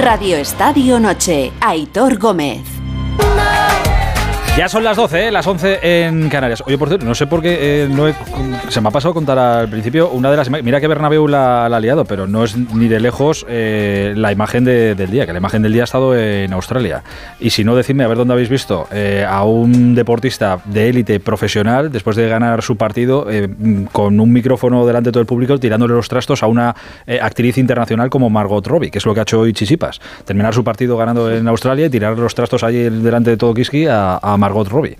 Radio 0.00 0.36
Estadio 0.36 1.00
Noche. 1.00 1.50
Aitor 1.60 2.18
Gómez. 2.18 2.60
Ya 4.58 4.68
son 4.68 4.82
las 4.82 4.96
12, 4.96 5.28
¿eh? 5.28 5.30
las 5.30 5.46
11 5.46 5.78
en 6.08 6.28
Canarias. 6.28 6.64
Oye, 6.66 6.76
por 6.76 6.88
cierto, 6.88 7.06
no 7.06 7.14
sé 7.14 7.28
por 7.28 7.40
qué 7.40 7.84
eh, 7.84 7.88
no 7.88 8.08
he- 8.08 8.14
se 8.70 8.80
me 8.80 8.88
ha 8.88 8.90
pasado 8.90 9.14
contar 9.14 9.38
al 9.38 9.68
principio 9.68 10.10
una 10.10 10.32
de 10.32 10.36
las 10.36 10.48
imágenes. 10.48 10.64
Mira 10.64 10.80
que 10.80 10.88
Bernabéu 10.88 11.28
la, 11.28 11.66
ha 11.66 11.80
liado, 11.80 12.04
pero 12.04 12.26
no 12.26 12.42
es 12.42 12.56
ni 12.56 12.88
de 12.88 12.98
lejos 12.98 13.46
eh, 13.48 14.14
la 14.16 14.32
imagen 14.32 14.64
de- 14.64 14.96
del 14.96 15.12
día, 15.12 15.26
que 15.26 15.32
la 15.32 15.38
imagen 15.38 15.62
del 15.62 15.72
día 15.74 15.82
ha 15.82 15.84
estado 15.84 16.18
en 16.18 16.52
Australia. 16.52 17.04
Y 17.38 17.50
si 17.50 17.62
no, 17.62 17.76
decidme 17.76 18.02
a 18.02 18.08
ver 18.08 18.16
dónde 18.16 18.34
habéis 18.34 18.48
visto 18.48 18.88
a 19.28 19.44
un 19.44 19.94
deportista 19.94 20.58
de 20.64 20.88
élite 20.88 21.20
profesional, 21.20 21.92
después 21.92 22.16
de 22.16 22.28
ganar 22.28 22.60
su 22.62 22.76
partido, 22.76 23.28
con 23.92 24.18
un 24.18 24.32
micrófono 24.32 24.84
delante 24.86 25.10
de 25.10 25.12
todo 25.12 25.20
el 25.20 25.26
público, 25.28 25.56
tirándole 25.60 25.94
los 25.94 26.08
trastos 26.08 26.42
a 26.42 26.48
una 26.48 26.74
actriz 27.22 27.58
internacional 27.58 28.10
como 28.10 28.28
Margot 28.28 28.66
Robbie, 28.66 28.90
que 28.90 28.98
es 28.98 29.06
lo 29.06 29.14
que 29.14 29.20
ha 29.20 29.22
hecho 29.22 29.38
hoy 29.38 29.52
Chisipas. 29.52 30.00
Terminar 30.24 30.52
su 30.52 30.64
partido 30.64 30.96
ganando 30.96 31.30
en 31.32 31.46
Australia 31.46 31.86
y 31.86 31.90
tirar 31.90 32.18
los 32.18 32.34
trastos 32.34 32.64
allí 32.64 32.90
delante 32.90 33.30
de 33.30 33.36
todo 33.36 33.54
Kiski 33.54 33.86
a, 33.86 34.16
a 34.20 34.36
Margot 34.36 34.47
Robbie. 34.48 34.96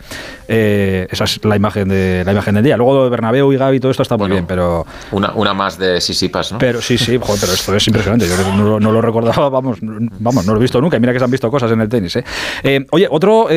Eh, 0.49 1.07
esa 1.11 1.25
es 1.25 1.45
la 1.45 1.57
imagen 1.57 1.89
de 1.89 2.23
la 2.25 2.33
imagen 2.33 2.55
del 2.55 2.65
día. 2.65 2.77
Luego 2.77 3.09
Bernabéu 3.11 3.53
y 3.53 3.57
Gaby 3.57 3.81
todo 3.81 3.91
esto 3.91 4.03
está 4.03 4.17
muy 4.17 4.23
Bueno. 4.29 4.35
bien, 4.35 4.47
pero 4.47 4.87
Una, 5.13 5.33
una 5.35 5.53
más 5.55 5.79
de 5.79 6.01
Sisipas, 6.01 6.53
¿no? 6.53 6.59
pero 6.59 6.81
sí, 6.81 6.97
sí, 6.97 7.19
joder, 7.21 7.41
pero 7.41 7.53
esto 7.53 7.75
es 7.77 7.87
impresionante. 7.87 8.27
Yo 8.29 8.35
no, 8.57 8.65
lo- 8.65 8.81
no 8.81 8.93
lo 8.93 9.01
recordaba, 9.03 9.49
vamos, 9.51 9.79
vamos, 9.83 10.47
no 10.47 10.53
lo 10.55 10.59
he 10.59 10.63
visto 10.63 10.81
nunca. 10.81 10.97
Y 10.97 11.01
mira 11.01 11.13
que 11.13 11.19
se 11.19 11.25
han 11.25 11.31
visto 11.31 11.51
cosas 11.51 11.71
en 11.73 11.81
el 11.81 11.89
tenis. 11.89 12.17
¿eh? 12.17 12.25
Eh, 12.63 12.87
oye, 12.91 13.07
otro, 13.11 13.49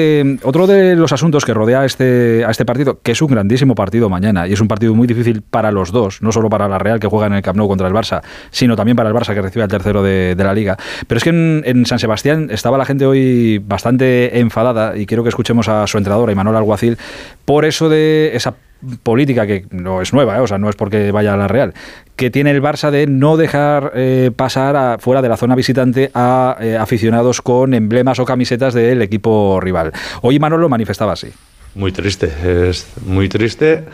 otro 0.43 0.67
de 0.67 0.95
los 0.95 1.11
asuntos 1.13 1.45
que 1.45 1.53
rodea 1.53 1.81
a 1.81 1.85
este, 1.85 2.43
a 2.45 2.51
este 2.51 2.65
partido, 2.65 2.99
que 3.01 3.11
es 3.13 3.21
un 3.21 3.29
grandísimo 3.29 3.73
partido 3.75 4.09
mañana, 4.09 4.47
y 4.47 4.53
es 4.53 4.59
un 4.61 4.67
partido 4.67 4.93
muy 4.93 5.07
difícil 5.07 5.41
para 5.41 5.71
los 5.71 5.91
dos, 5.91 6.21
no 6.21 6.31
solo 6.31 6.49
para 6.49 6.67
la 6.67 6.77
Real 6.77 6.99
que 6.99 7.07
juega 7.07 7.27
en 7.27 7.33
el 7.33 7.41
Camp 7.41 7.57
Nou 7.57 7.67
contra 7.67 7.87
el 7.87 7.93
Barça, 7.93 8.21
sino 8.51 8.75
también 8.75 8.95
para 8.97 9.09
el 9.09 9.15
Barça 9.15 9.33
que 9.33 9.41
recibe 9.41 9.63
al 9.63 9.69
tercero 9.69 10.03
de, 10.03 10.35
de 10.35 10.43
la 10.43 10.53
Liga. 10.53 10.77
Pero 11.07 11.17
es 11.17 11.23
que 11.23 11.29
en, 11.29 11.63
en 11.65 11.85
San 11.85 11.99
Sebastián 11.99 12.49
estaba 12.51 12.77
la 12.77 12.85
gente 12.85 13.05
hoy 13.05 13.59
bastante 13.59 14.39
enfadada, 14.39 14.97
y 14.97 15.05
quiero 15.05 15.23
que 15.23 15.29
escuchemos 15.29 15.67
a 15.69 15.80
su 15.87 15.97
entrenador, 15.97 16.29
a 16.29 16.31
Imanol 16.31 16.55
Alguacil, 16.55 16.97
por 17.45 17.65
eso 17.65 17.89
de 17.89 18.31
esa 18.33 18.55
política 19.03 19.45
que 19.45 19.65
no 19.71 20.01
es 20.01 20.13
nueva, 20.13 20.37
¿eh? 20.37 20.39
o 20.39 20.47
sea, 20.47 20.57
no 20.57 20.69
es 20.69 20.75
porque 20.75 21.11
vaya 21.11 21.33
a 21.33 21.37
la 21.37 21.47
Real, 21.47 21.73
que 22.15 22.29
tiene 22.29 22.51
el 22.51 22.61
Barça 22.61 22.91
de 22.91 23.07
no 23.07 23.37
dejar 23.37 23.91
eh, 23.95 24.31
pasar 24.35 24.99
fuera 24.99 25.21
de 25.21 25.29
la 25.29 25.37
zona 25.37 25.55
visitante 25.55 26.11
a 26.13 26.57
eh, 26.59 26.77
aficionados 26.77 27.41
con 27.41 27.73
emblemas 27.73 28.19
o 28.19 28.25
camisetas 28.25 28.73
del 28.73 29.01
equipo 29.01 29.59
rival. 29.61 29.91
Hoy 30.21 30.39
Manolo 30.39 30.69
manifestaba 30.69 31.13
así. 31.13 31.31
Muy 31.75 31.91
triste, 31.91 32.31
es 32.69 32.87
muy 33.05 33.29
triste, 33.29 33.85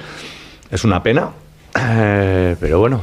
es 0.71 0.83
una 0.83 1.03
pena, 1.03 1.29
pero 2.59 2.79
bueno, 2.79 3.01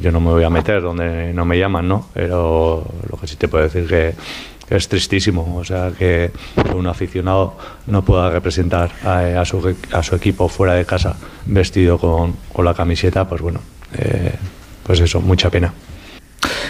yo 0.00 0.12
no 0.12 0.20
me 0.20 0.30
voy 0.30 0.44
a 0.44 0.50
meter 0.50 0.82
donde 0.82 1.32
no 1.32 1.44
me 1.44 1.58
llaman, 1.58 1.88
¿no? 1.88 2.06
Pero 2.14 2.86
lo 3.10 3.18
que 3.18 3.26
sí 3.26 3.34
te 3.34 3.48
puedo 3.48 3.64
decir 3.64 3.88
que 3.88 4.14
es 4.70 4.88
tristísimo. 4.88 5.56
O 5.56 5.64
sea, 5.64 5.92
que 5.96 6.30
un 6.74 6.86
aficionado 6.86 7.56
no 7.86 8.04
pueda 8.04 8.30
representar 8.30 8.90
a, 9.04 9.44
su, 9.44 9.76
a 9.92 10.02
su, 10.02 10.14
equipo 10.14 10.48
fuera 10.48 10.74
de 10.74 10.84
casa 10.84 11.16
vestido 11.46 11.98
con, 11.98 12.34
con 12.52 12.64
la 12.64 12.74
camiseta, 12.74 13.28
pues 13.28 13.40
bueno, 13.40 13.60
eh, 13.96 14.32
pues 14.84 15.00
eso, 15.00 15.20
mucha 15.20 15.50
pena. 15.50 15.72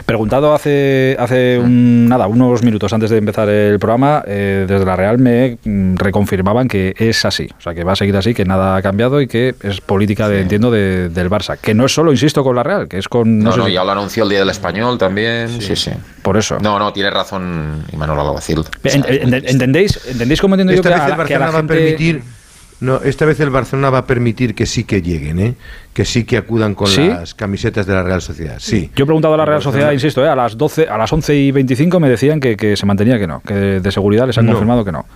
Preguntado 0.06 0.54
hace, 0.54 1.16
hace 1.18 1.61
nada, 1.64 2.26
unos 2.26 2.62
minutos 2.62 2.92
antes 2.92 3.11
de 3.11 3.18
empezar 3.18 3.48
el 3.48 3.78
programa, 3.78 4.22
eh, 4.26 4.64
desde 4.68 4.84
la 4.84 4.96
Real 4.96 5.18
me 5.18 5.58
mm, 5.62 5.96
reconfirmaban 5.96 6.68
que 6.68 6.94
es 6.96 7.24
así, 7.24 7.48
o 7.58 7.61
sea, 7.61 7.74
que 7.74 7.84
va 7.84 7.92
a 7.92 7.96
seguir 7.96 8.16
así, 8.16 8.34
que 8.34 8.44
nada 8.44 8.76
ha 8.76 8.82
cambiado 8.82 9.20
y 9.20 9.26
que 9.26 9.54
es 9.62 9.80
política, 9.80 10.28
de, 10.28 10.40
entiendo, 10.40 10.70
del 10.70 11.30
Barça. 11.30 11.58
Que 11.58 11.74
no 11.74 11.87
es 11.87 11.92
solo, 11.92 12.12
insisto, 12.12 12.42
con 12.42 12.56
la 12.56 12.62
Real, 12.62 12.88
que 12.88 12.98
es 12.98 13.08
con... 13.08 13.38
No, 13.38 13.56
no, 13.56 13.68
ya 13.68 13.84
lo 13.84 13.92
anunció 13.92 14.24
el 14.24 14.30
Día 14.30 14.40
del 14.40 14.50
Español 14.50 14.98
también, 14.98 15.61
sí, 15.61 15.76
sí. 15.76 15.90
Por 16.22 16.37
eso. 16.37 16.58
No, 16.61 16.78
no, 16.78 16.92
tiene 16.92 17.11
razón 17.11 17.84
Imanol 17.92 18.18
Alguacil. 18.20 18.64
¿Entendéis, 18.82 19.98
¿Entendéis 20.06 20.40
cómo 20.40 20.54
entiendo 20.54 20.74
yo 20.74 20.82
que, 20.82 20.88
a, 20.88 21.24
que 21.24 21.38
la 21.38 21.52
gente... 21.52 21.74
permitir 21.74 22.22
no, 22.80 23.00
esta 23.02 23.24
vez 23.24 23.40
el 23.40 23.50
Barcelona 23.50 23.90
va 23.90 23.98
a 23.98 24.06
permitir 24.06 24.54
que 24.54 24.64
sí 24.64 24.84
que 24.84 25.02
lleguen, 25.02 25.40
¿eh? 25.40 25.54
que 25.92 26.04
sí 26.04 26.24
que 26.24 26.36
acudan 26.36 26.74
con 26.74 26.88
las 26.94 27.34
camisetas 27.34 27.86
de 27.86 27.94
la 27.94 28.02
Real 28.02 28.22
Sociedad. 28.22 28.56
Sí. 28.58 28.90
Yo 28.94 29.02
he 29.02 29.06
preguntado 29.06 29.34
a 29.34 29.36
la 29.36 29.44
Real 29.44 29.62
Sociedad, 29.62 29.90
insisto, 29.90 30.24
¿eh? 30.24 30.28
a 30.28 30.36
las 30.36 30.56
12, 30.56 30.86
a 30.88 30.96
las 30.96 31.12
11 31.12 31.34
y 31.34 31.50
25 31.50 31.98
me 31.98 32.08
decían 32.08 32.38
que, 32.38 32.76
se 32.76 32.86
mantenía 32.86 33.18
que 33.18 33.26
no, 33.26 33.40
que 33.40 33.54
de 33.54 33.92
seguridad 33.92 34.26
les 34.26 34.38
han 34.38 34.46
confirmado 34.46 34.84
que 34.84 34.92
no. 34.92 35.06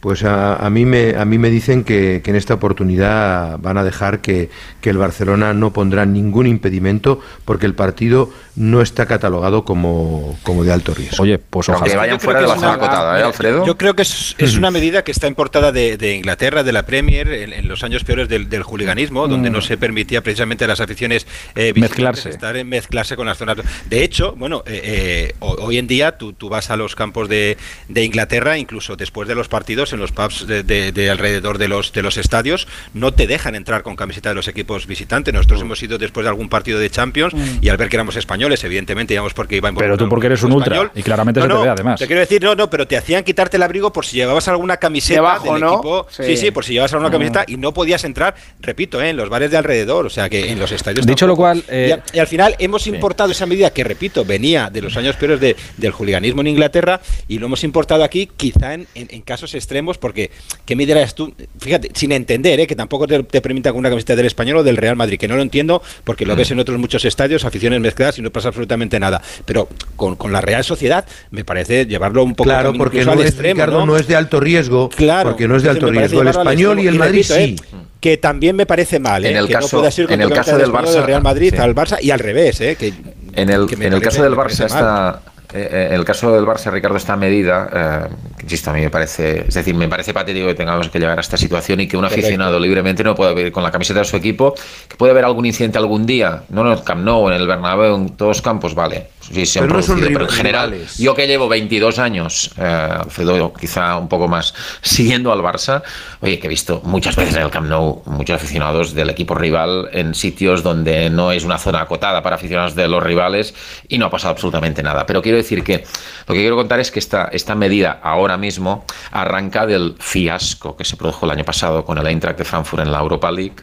Pues 0.00 0.22
a, 0.24 0.68
mí 0.70 0.84
me, 0.84 1.16
a 1.16 1.24
mí 1.24 1.38
me 1.38 1.50
dicen 1.50 1.82
que, 1.82 2.22
en 2.24 2.36
esta 2.36 2.54
oportunidad 2.54 3.58
van 3.58 3.78
a 3.78 3.84
dejar 3.84 4.20
que, 4.20 4.50
el 4.88 4.96
Barcelona 4.96 5.52
no 5.52 5.74
pondrá 5.74 6.06
ningún 6.06 6.46
impedimento 6.46 7.20
porque 7.44 7.66
el 7.66 7.74
partido 7.74 8.30
no 8.56 8.80
está 8.80 9.04
catalogado 9.04 9.62
como, 9.66 10.38
como 10.42 10.64
de 10.64 10.72
alto 10.72 10.94
riesgo. 10.94 11.22
Oye, 11.22 11.38
pues 11.38 11.68
ojalá. 11.68 11.90
Que 11.90 11.94
vayan 11.94 12.18
fuera 12.18 12.40
de 12.40 12.46
la 12.46 12.54
zona 12.54 12.72
acotada, 12.72 13.20
¿eh, 13.20 13.22
Alfredo? 13.22 13.66
Yo 13.66 13.76
creo 13.76 13.94
que 13.94 14.00
es, 14.00 14.56
una 14.56 14.70
medida 14.70 15.04
que 15.04 15.12
está 15.12 15.26
importada 15.26 15.72
de, 15.72 16.14
Inglaterra, 16.16 16.62
de 16.62 16.72
la 16.72 16.86
Premier, 16.86 17.28
en, 17.28 17.68
los 17.68 17.84
años 17.84 18.02
peores 18.02 18.30
del, 18.30 18.48
del 18.48 18.62
juliganismo, 18.62 19.28
donde 19.28 19.50
no 19.50 19.58
mm. 19.58 19.62
se 19.62 19.76
permitía 19.76 20.22
precisamente 20.22 20.64
a 20.64 20.68
las 20.68 20.80
aficiones 20.80 21.26
eh, 21.54 21.72
mezclarse. 21.76 22.30
estar 22.30 22.56
en 22.56 22.68
mezclarse 22.68 23.16
con 23.16 23.26
las 23.26 23.38
zonas. 23.38 23.58
De 23.88 24.02
hecho, 24.02 24.34
bueno, 24.36 24.62
eh, 24.66 24.80
eh, 24.84 25.34
hoy 25.40 25.78
en 25.78 25.86
día 25.86 26.16
tú, 26.16 26.32
tú 26.32 26.48
vas 26.48 26.70
a 26.70 26.76
los 26.76 26.94
campos 26.94 27.28
de, 27.28 27.56
de 27.88 28.04
Inglaterra, 28.04 28.58
incluso 28.58 28.96
después 28.96 29.28
de 29.28 29.34
los 29.34 29.48
partidos, 29.48 29.87
en 29.92 30.00
los 30.00 30.12
pubs 30.12 30.46
de, 30.46 31.08
alrededor 31.10 31.58
de 31.58 31.68
los, 31.68 31.92
de 31.92 32.02
los 32.02 32.16
estadios, 32.16 32.66
no 32.94 33.12
te 33.12 33.26
dejan 33.26 33.54
entrar 33.54 33.82
con 33.82 33.96
camiseta 33.96 34.30
de 34.30 34.34
los 34.34 34.48
equipos 34.48 34.86
visitantes. 34.86 35.32
Nosotros 35.32 35.60
mm. 35.60 35.64
hemos 35.64 35.82
ido 35.82 35.98
después 35.98 36.24
de 36.24 36.30
algún 36.30 36.48
partido 36.48 36.78
de 36.78 36.90
Champions 36.90 37.34
mm. 37.34 37.58
y 37.60 37.68
al 37.68 37.76
ver 37.76 37.88
que 37.88 37.96
éramos 37.96 38.16
españoles, 38.16 38.62
evidentemente 38.64 39.14
íbamos 39.14 39.34
porque 39.34 39.56
iba 39.56 39.70
Pero 39.72 39.96
tú 39.96 40.08
porque 40.08 40.26
eres 40.26 40.42
un 40.42 40.52
ultra 40.52 40.90
y 40.94 41.02
claramente 41.02 41.40
se 41.40 41.48
te 41.48 41.54
ve 41.54 41.68
además. 41.68 42.00
Te 42.00 42.06
quiero 42.06 42.20
decir, 42.20 42.42
no, 42.42 42.54
no, 42.54 42.70
pero 42.70 42.86
te 42.86 42.96
hacían 42.96 43.24
quitarte 43.24 43.56
el 43.56 43.62
abrigo 43.62 43.92
por 43.92 44.04
si 44.04 44.16
llevabas 44.16 44.48
alguna 44.48 44.76
camiseta 44.76 45.38
del 45.38 45.56
equipo. 45.62 46.06
Sí. 46.10 46.36
sí. 46.36 46.50
por 46.50 46.64
si 46.64 46.74
llevabas 46.74 46.92
alguna 46.92 47.08
mm. 47.08 47.12
camiseta 47.12 47.44
y 47.46 47.56
no 47.56 47.72
podías 47.72 48.04
entrar, 48.04 48.34
repito, 48.60 49.00
eh, 49.02 49.10
en 49.10 49.16
los 49.16 49.28
bares 49.28 49.50
de 49.50 49.56
alrededor, 49.56 50.06
o 50.06 50.10
sea 50.10 50.28
que 50.28 50.50
en 50.50 50.58
los 50.58 50.72
estadios. 50.72 51.06
Dicho 51.06 51.26
lo 51.26 51.36
cual. 51.36 51.64
Eh, 51.68 51.96
y, 52.12 52.18
al 52.18 52.26
final 52.26 52.54
hemos 52.58 52.86
importado 52.86 53.32
esa 53.32 53.46
medida 53.46 53.70
que, 53.70 53.84
repito, 53.84 54.24
venía 54.24 54.70
de 54.70 54.82
los 54.82 54.96
años 54.96 55.16
peores 55.16 55.40
del 55.76 55.92
juliganismo 55.92 56.40
en 56.40 56.48
Inglaterra 56.48 57.00
y 57.26 57.38
lo 57.38 57.46
hemos 57.46 57.64
importado 57.64 58.04
aquí, 58.04 58.28
quizá 58.36 58.74
en, 58.74 58.86
en 58.94 59.22
casos 59.22 59.54
extremos, 59.54 59.77
porque 59.98 60.30
¿qué 60.64 60.74
eres 60.74 61.14
tú? 61.14 61.32
Fíjate, 61.60 61.90
sin 61.94 62.12
entender, 62.12 62.58
¿eh? 62.60 62.66
que 62.66 62.74
tampoco 62.74 63.06
te, 63.06 63.22
permita 63.40 63.70
con 63.70 63.80
una 63.80 63.90
camiseta 63.90 64.16
del 64.16 64.26
español 64.26 64.58
o 64.58 64.62
del 64.62 64.76
Real 64.76 64.96
Madrid, 64.96 65.18
que 65.18 65.28
no 65.28 65.36
lo 65.36 65.42
entiendo 65.42 65.82
porque 66.04 66.26
lo 66.26 66.34
mm. 66.34 66.38
ves 66.38 66.50
en 66.50 66.58
otros 66.60 66.78
muchos 66.78 67.04
estadios, 67.04 67.44
aficiones 67.44 67.80
mezcladas 67.80 68.18
y 68.18 68.22
no 68.22 68.30
pasa 68.30 68.48
absolutamente 68.48 68.98
nada. 68.98 69.22
Pero 69.44 69.68
con, 69.96 70.16
la 70.32 70.40
Real 70.40 70.64
Sociedad 70.64 71.06
me 71.30 71.44
parece 71.44 71.86
llevarlo 71.86 72.24
un 72.24 72.34
poco 72.34 72.48
claro, 72.50 72.72
porque 72.74 73.04
no 73.04 73.14
es, 73.14 73.30
extremo, 73.30 73.66
¿no? 73.66 73.96
es 73.96 74.06
de 74.06 74.16
alto 74.16 74.40
riesgo, 74.40 74.88
claro, 74.88 75.30
porque 75.30 75.48
no 75.48 75.56
es 75.56 75.62
de 75.62 75.70
alto 75.70 75.90
riesgo. 75.90 76.22
El 76.22 76.28
español 76.28 76.80
y 76.80 76.86
el 76.86 76.98
Madrid 76.98 77.22
sí. 77.22 77.34
¿eh? 77.34 77.56
que 78.00 78.16
también 78.16 78.56
me 78.56 78.66
parece 78.66 78.98
mal, 78.98 79.24
en 79.24 79.36
¿eh? 79.36 79.38
el 79.38 79.46
que 79.46 79.54
caso, 79.54 79.82
no 79.82 79.90
ser 79.90 80.10
en 80.12 80.22
el 80.22 80.30
caso 80.30 80.56
del 80.56 80.70
Barça, 80.70 81.04
Real 81.04 81.22
Madrid 81.22 81.54
al 81.54 81.74
Barça 81.74 81.98
y 82.00 82.10
al 82.10 82.18
revés, 82.18 82.60
¿eh? 82.60 82.76
que, 82.76 82.92
en 83.34 83.50
el, 83.50 83.66
en 83.70 83.92
el 83.92 84.00
caso 84.00 84.22
del 84.22 84.34
Barça 84.34 84.66
está 84.66 85.20
en 85.36 85.37
eh, 85.54 85.68
eh, 85.72 85.88
el 85.92 86.04
caso 86.04 86.34
del 86.34 86.44
Barça, 86.44 86.70
Ricardo, 86.70 86.96
esta 86.96 87.16
medida, 87.16 87.70
eh, 87.72 88.14
insisto, 88.42 88.70
a 88.70 88.74
mí 88.74 88.80
me 88.80 88.90
parece, 88.90 89.46
es 89.48 89.54
decir, 89.54 89.74
me 89.74 89.88
parece 89.88 90.12
patético 90.12 90.46
que 90.46 90.54
tengamos 90.54 90.90
que 90.90 90.98
llegar 90.98 91.16
a 91.16 91.22
esta 91.22 91.38
situación 91.38 91.80
y 91.80 91.88
que 91.88 91.96
un 91.96 92.04
aficionado 92.04 92.60
libremente 92.60 93.02
no 93.02 93.14
pueda 93.14 93.32
vivir 93.32 93.50
con 93.50 93.62
la 93.62 93.70
camiseta 93.70 94.00
de 94.00 94.04
su 94.04 94.16
equipo, 94.16 94.54
que 94.86 94.96
puede 94.96 95.12
haber 95.12 95.24
algún 95.24 95.46
incidente 95.46 95.78
algún 95.78 96.04
día, 96.04 96.42
no 96.50 96.66
en 96.66 96.78
el 96.78 96.84
Camp 96.84 97.02
Nou, 97.02 97.30
en 97.30 97.40
el 97.40 97.46
Bernabéu, 97.46 97.96
en 97.96 98.10
todos 98.10 98.42
campos, 98.42 98.74
vale, 98.74 99.08
sí, 99.32 99.46
se 99.46 99.60
pero, 99.60 99.80
pero 99.96 100.24
en 100.24 100.30
general, 100.30 100.74
yo 100.98 101.14
que 101.14 101.26
llevo 101.26 101.48
22 101.48 101.98
años, 101.98 102.50
eh, 102.56 102.62
Alfredo 102.62 103.52
quizá 103.52 103.96
un 103.96 104.08
poco 104.08 104.28
más, 104.28 104.54
siguiendo 104.82 105.32
al 105.32 105.40
Barça, 105.40 105.82
oye, 106.20 106.38
que 106.38 106.46
he 106.46 106.50
visto 106.50 106.80
muchas 106.84 107.16
veces 107.16 107.36
en 107.36 107.42
el 107.42 107.50
Camp 107.50 107.68
Nou 107.68 108.02
muchos 108.06 108.36
aficionados 108.36 108.94
del 108.94 109.10
equipo 109.10 109.34
rival 109.34 109.88
en 109.92 110.14
sitios 110.14 110.62
donde 110.62 111.10
no 111.10 111.32
es 111.32 111.44
una 111.44 111.58
zona 111.58 111.82
acotada 111.82 112.22
para 112.22 112.36
aficionados 112.36 112.74
de 112.74 112.88
los 112.88 113.02
rivales 113.02 113.54
y 113.88 113.98
no 113.98 114.06
ha 114.06 114.10
pasado 114.10 114.32
absolutamente 114.32 114.82
nada, 114.82 115.06
pero 115.06 115.22
quiero 115.22 115.38
decir 115.38 115.62
que 115.62 115.84
lo 116.26 116.34
que 116.34 116.40
quiero 116.40 116.56
contar 116.56 116.80
es 116.80 116.90
que 116.90 116.98
esta, 116.98 117.28
esta 117.32 117.54
medida 117.54 118.00
ahora 118.02 118.36
mismo 118.36 118.84
arranca 119.10 119.66
del 119.66 119.96
fiasco 119.98 120.76
que 120.76 120.84
se 120.84 120.96
produjo 120.96 121.26
el 121.26 121.32
año 121.32 121.44
pasado 121.44 121.84
con 121.84 121.98
el 121.98 122.06
Eintracht 122.06 122.38
de 122.38 122.44
Frankfurt 122.44 122.82
en 122.82 122.92
la 122.92 123.00
Europa 123.00 123.30
League, 123.30 123.56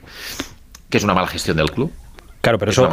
que 0.89 0.97
es 0.97 1.03
una 1.03 1.13
mala 1.13 1.27
gestión 1.27 1.57
del 1.57 1.71
club 1.71 1.91
Claro, 2.45 2.59
pero 2.59 2.69
eso, 2.69 2.87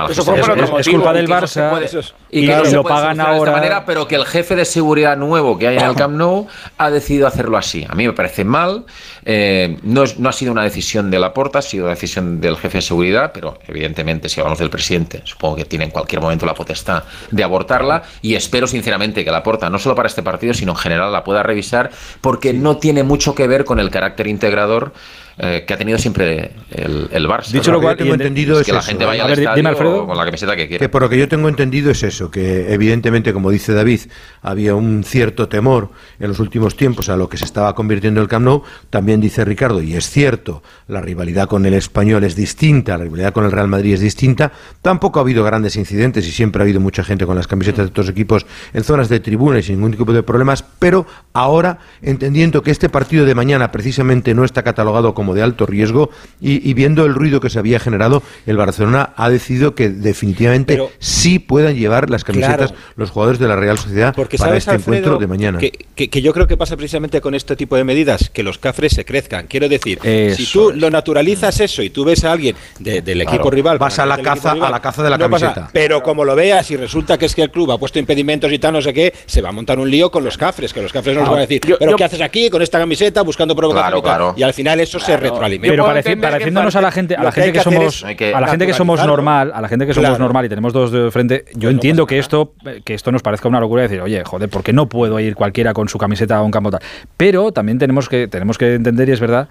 es, 0.78 0.88
culpa 0.88 1.12
del 1.12 1.28
Barça 1.28 2.10
y, 2.30 2.46
que 2.46 2.70
lo 2.72 2.82
pagan 2.82 3.20
ahora. 3.20 3.34
De 3.34 3.38
esta 3.40 3.52
manera, 3.52 3.84
pero 3.84 4.08
que 4.08 4.14
el 4.14 4.24
jefe 4.24 4.56
de 4.56 4.64
seguridad 4.64 5.14
nuevo 5.18 5.58
que 5.58 5.68
hay 5.68 5.76
en 5.76 5.84
el 5.84 5.94
Camp 5.94 6.16
Nou 6.16 6.46
ha 6.78 6.90
decidido 6.90 7.26
hacerlo 7.26 7.58
así. 7.58 7.84
A 7.86 7.94
mí 7.94 8.06
me 8.06 8.14
parece 8.14 8.44
mal. 8.44 8.86
Eh, 9.26 9.76
no, 9.82 10.04
no 10.16 10.28
ha 10.30 10.32
sido 10.32 10.52
una 10.52 10.62
decisión 10.62 11.10
de 11.10 11.18
la 11.18 11.34
Porta, 11.34 11.58
ha 11.58 11.62
sido 11.62 11.84
una 11.84 11.92
decisión 11.92 12.40
del 12.40 12.56
jefe 12.56 12.78
de 12.78 12.82
seguridad, 12.82 13.30
pero 13.34 13.58
evidentemente, 13.68 14.30
si 14.30 14.40
hablamos 14.40 14.58
del 14.58 14.70
presidente, 14.70 15.20
supongo 15.24 15.56
que 15.56 15.66
tiene 15.66 15.84
en 15.84 15.90
cualquier 15.90 16.22
momento 16.22 16.46
la 16.46 16.54
potestad 16.54 17.04
de 17.30 17.44
abortarla. 17.44 18.04
Y 18.22 18.34
espero 18.36 18.66
sinceramente 18.66 19.22
que 19.22 19.30
la 19.30 19.42
Porta, 19.42 19.68
no 19.68 19.78
solo 19.78 19.94
para 19.94 20.08
este 20.08 20.22
partido, 20.22 20.54
sino 20.54 20.72
en 20.72 20.78
general, 20.78 21.12
la 21.12 21.24
pueda 21.24 21.42
revisar, 21.42 21.90
porque 22.22 22.54
no 22.54 22.78
tiene 22.78 23.02
mucho 23.02 23.34
que 23.34 23.46
ver 23.46 23.66
con 23.66 23.78
el 23.80 23.90
carácter 23.90 24.28
integrador 24.28 24.94
eh, 25.38 25.64
que 25.66 25.74
ha 25.74 25.76
tenido 25.76 25.98
siempre 25.98 26.52
el, 26.70 27.08
el 27.10 27.26
Barça. 27.26 27.50
Dicho 27.50 27.72
lo 27.72 27.80
cual, 27.80 27.96
tengo 27.96 28.14
entendido 28.14 28.60
es, 28.60 28.66
que 28.66 28.72
la 28.72 28.82
gente 28.82 29.04
vaya 29.04 29.24
al 29.24 29.32
estadio 29.32 30.06
con 30.06 30.16
la 30.16 30.24
camiseta 30.24 30.56
que 30.56 30.68
quiera. 30.68 30.84
Que 30.84 30.88
por 30.88 31.02
lo 31.02 31.08
que 31.08 31.18
yo 31.18 31.28
tengo 31.28 31.48
entendido 31.48 31.90
es 31.90 32.02
eso, 32.02 32.30
que 32.30 32.72
evidentemente, 32.72 33.32
como 33.32 33.50
dice 33.50 33.72
David, 33.72 34.00
había 34.42 34.74
un 34.74 35.04
cierto 35.04 35.48
temor 35.48 35.90
en 36.18 36.28
los 36.28 36.40
últimos 36.40 36.76
tiempos 36.76 37.08
a 37.08 37.16
lo 37.16 37.28
que 37.28 37.36
se 37.36 37.44
estaba 37.44 37.74
convirtiendo 37.74 38.20
el 38.20 38.28
Camp 38.28 38.44
Nou. 38.44 38.62
También 38.90 39.20
dice 39.20 39.44
Ricardo, 39.44 39.82
y 39.82 39.94
es 39.94 40.10
cierto, 40.10 40.62
la 40.88 41.00
rivalidad 41.00 41.48
con 41.48 41.64
el 41.66 41.74
español 41.74 42.24
es 42.24 42.36
distinta, 42.36 42.98
la 42.98 43.04
rivalidad 43.04 43.32
con 43.32 43.44
el 43.44 43.52
Real 43.52 43.68
Madrid 43.68 43.94
es 43.94 44.00
distinta. 44.00 44.52
Tampoco 44.82 45.18
ha 45.18 45.22
habido 45.22 45.44
grandes 45.44 45.76
incidentes 45.76 46.26
y 46.26 46.32
siempre 46.32 46.62
ha 46.62 46.64
habido 46.64 46.80
mucha 46.80 47.04
gente 47.04 47.26
con 47.26 47.36
las 47.36 47.46
camisetas 47.46 47.86
de 47.86 47.90
otros 47.90 48.08
equipos 48.08 48.46
en 48.72 48.84
zonas 48.84 49.08
de 49.08 49.20
tribuna 49.20 49.58
y 49.58 49.62
sin 49.62 49.76
ningún 49.76 49.92
tipo 49.92 50.12
de 50.12 50.22
problemas, 50.22 50.64
pero 50.78 51.06
ahora, 51.32 51.78
entendiendo 52.02 52.62
que 52.62 52.70
este 52.70 52.88
partido 52.88 53.24
de 53.24 53.34
mañana 53.34 53.70
precisamente 53.70 54.34
no 54.34 54.44
está 54.44 54.62
catalogado 54.62 55.14
como 55.14 55.21
como 55.22 55.34
de 55.34 55.42
alto 55.42 55.66
riesgo 55.66 56.10
y, 56.40 56.74
viendo 56.74 57.06
el 57.06 57.14
ruido 57.14 57.40
que 57.40 57.48
se 57.48 57.60
había 57.60 57.78
generado, 57.78 58.24
el 58.44 58.56
Barcelona 58.56 59.10
ha 59.16 59.30
decidido 59.30 59.76
que 59.76 59.88
definitivamente 59.88 60.82
sí 60.98 61.38
puedan 61.38 61.76
llevar 61.76 62.10
las 62.10 62.24
camisetas 62.24 62.74
los 62.96 63.10
jugadores 63.10 63.38
de 63.38 63.46
la 63.46 63.54
Real 63.54 63.78
Sociedad 63.78 64.12
Porque 64.16 64.36
para 64.36 64.56
este 64.56 64.74
encuentro 64.74 65.18
de 65.18 65.26
mañana. 65.28 65.60
Que, 65.60 66.22
yo 66.22 66.32
creo 66.32 66.48
que 66.48 66.56
pasa 66.56 66.76
precisamente 66.76 67.20
con 67.20 67.36
este 67.36 67.54
tipo 67.54 67.76
de 67.76 67.84
medidas, 67.84 68.30
que 68.30 68.42
los 68.42 68.58
cafres 68.58 68.94
se 68.94 69.04
crezcan. 69.04 69.46
Quiero 69.46 69.68
decir, 69.68 70.00
si 70.36 70.46
tú 70.46 70.72
lo 70.74 70.90
naturalizas 70.90 71.60
eso 71.60 71.82
y 71.82 71.90
tú 71.90 72.04
ves 72.04 72.24
a 72.24 72.32
alguien 72.32 72.56
del 72.80 73.20
equipo 73.20 73.48
rival, 73.48 73.78
vas 73.78 74.00
a 74.00 74.06
la 74.06 74.18
caza 74.18 74.52
a 74.52 74.70
la 74.70 74.80
caza 74.80 75.04
de 75.04 75.10
la 75.10 75.18
camiseta. 75.18 75.70
pero 75.72 76.02
como 76.02 76.24
lo 76.24 76.34
veas 76.34 76.68
y 76.72 76.76
resulta 76.76 77.16
que 77.16 77.26
es 77.26 77.34
que 77.36 77.42
el 77.42 77.50
club 77.50 77.70
ha 77.70 77.78
puesto 77.78 78.00
impedimentos 78.00 78.52
y 78.52 78.58
tal, 78.58 78.72
no 78.72 78.82
sé 78.82 78.92
qué, 78.92 79.12
se 79.26 79.40
va 79.40 79.50
a 79.50 79.52
montar 79.52 79.78
un 79.78 79.88
lío 79.88 80.10
con 80.10 80.24
los 80.24 80.36
cafres, 80.36 80.72
que 80.72 80.82
los 80.82 80.92
cafres 80.92 81.16
nos 81.16 81.28
van 81.28 81.38
a 81.38 81.42
decir, 81.42 81.60
pero 81.78 81.94
¿qué 81.96 82.04
haces 82.04 82.20
aquí 82.20 82.50
con 82.50 82.62
esta 82.62 82.80
camiseta 82.80 83.22
buscando 83.22 83.54
provocación? 83.54 84.02
Y, 84.36 84.42
al 84.42 84.54
final 84.54 84.80
eso 84.80 84.98
se 84.98 85.11
se 85.12 85.16
retroalimenta. 85.18 85.72
Pero 85.72 85.84
pareciéndonos 86.20 86.76
a 86.76 86.80
la 86.80 86.90
gente, 86.90 87.14
a 87.16 87.22
la 87.22 87.32
gente 87.32 87.52
que, 87.52 87.60
somos, 87.60 88.04
a 88.04 88.40
la 88.40 88.48
gente 88.48 88.66
que 88.66 88.74
somos 88.74 89.04
normal, 89.04 89.52
a 89.54 89.60
la 89.60 89.68
gente 89.68 89.86
que 89.86 89.94
somos 89.94 90.18
normal 90.18 90.46
y 90.46 90.48
tenemos 90.48 90.72
dos 90.72 90.90
de 90.90 91.10
frente, 91.10 91.44
yo 91.54 91.70
entiendo 91.70 92.06
que 92.06 92.18
esto, 92.18 92.54
que 92.84 92.94
esto 92.94 93.12
nos 93.12 93.22
parezca 93.22 93.48
una 93.48 93.60
locura 93.60 93.82
decir, 93.82 94.00
oye, 94.00 94.22
joder, 94.24 94.48
¿por 94.48 94.62
qué 94.62 94.72
no 94.72 94.88
puedo 94.88 95.18
ir 95.20 95.34
cualquiera 95.34 95.72
con 95.72 95.88
su 95.88 95.98
camiseta 95.98 96.36
a 96.36 96.42
un 96.42 96.50
campo 96.50 96.70
tal? 96.70 96.80
Pero 97.16 97.52
también 97.52 97.78
tenemos 97.78 98.08
que 98.08 98.28
tenemos 98.28 98.58
que 98.58 98.74
entender 98.74 99.08
y 99.08 99.12
es 99.12 99.20
verdad 99.20 99.48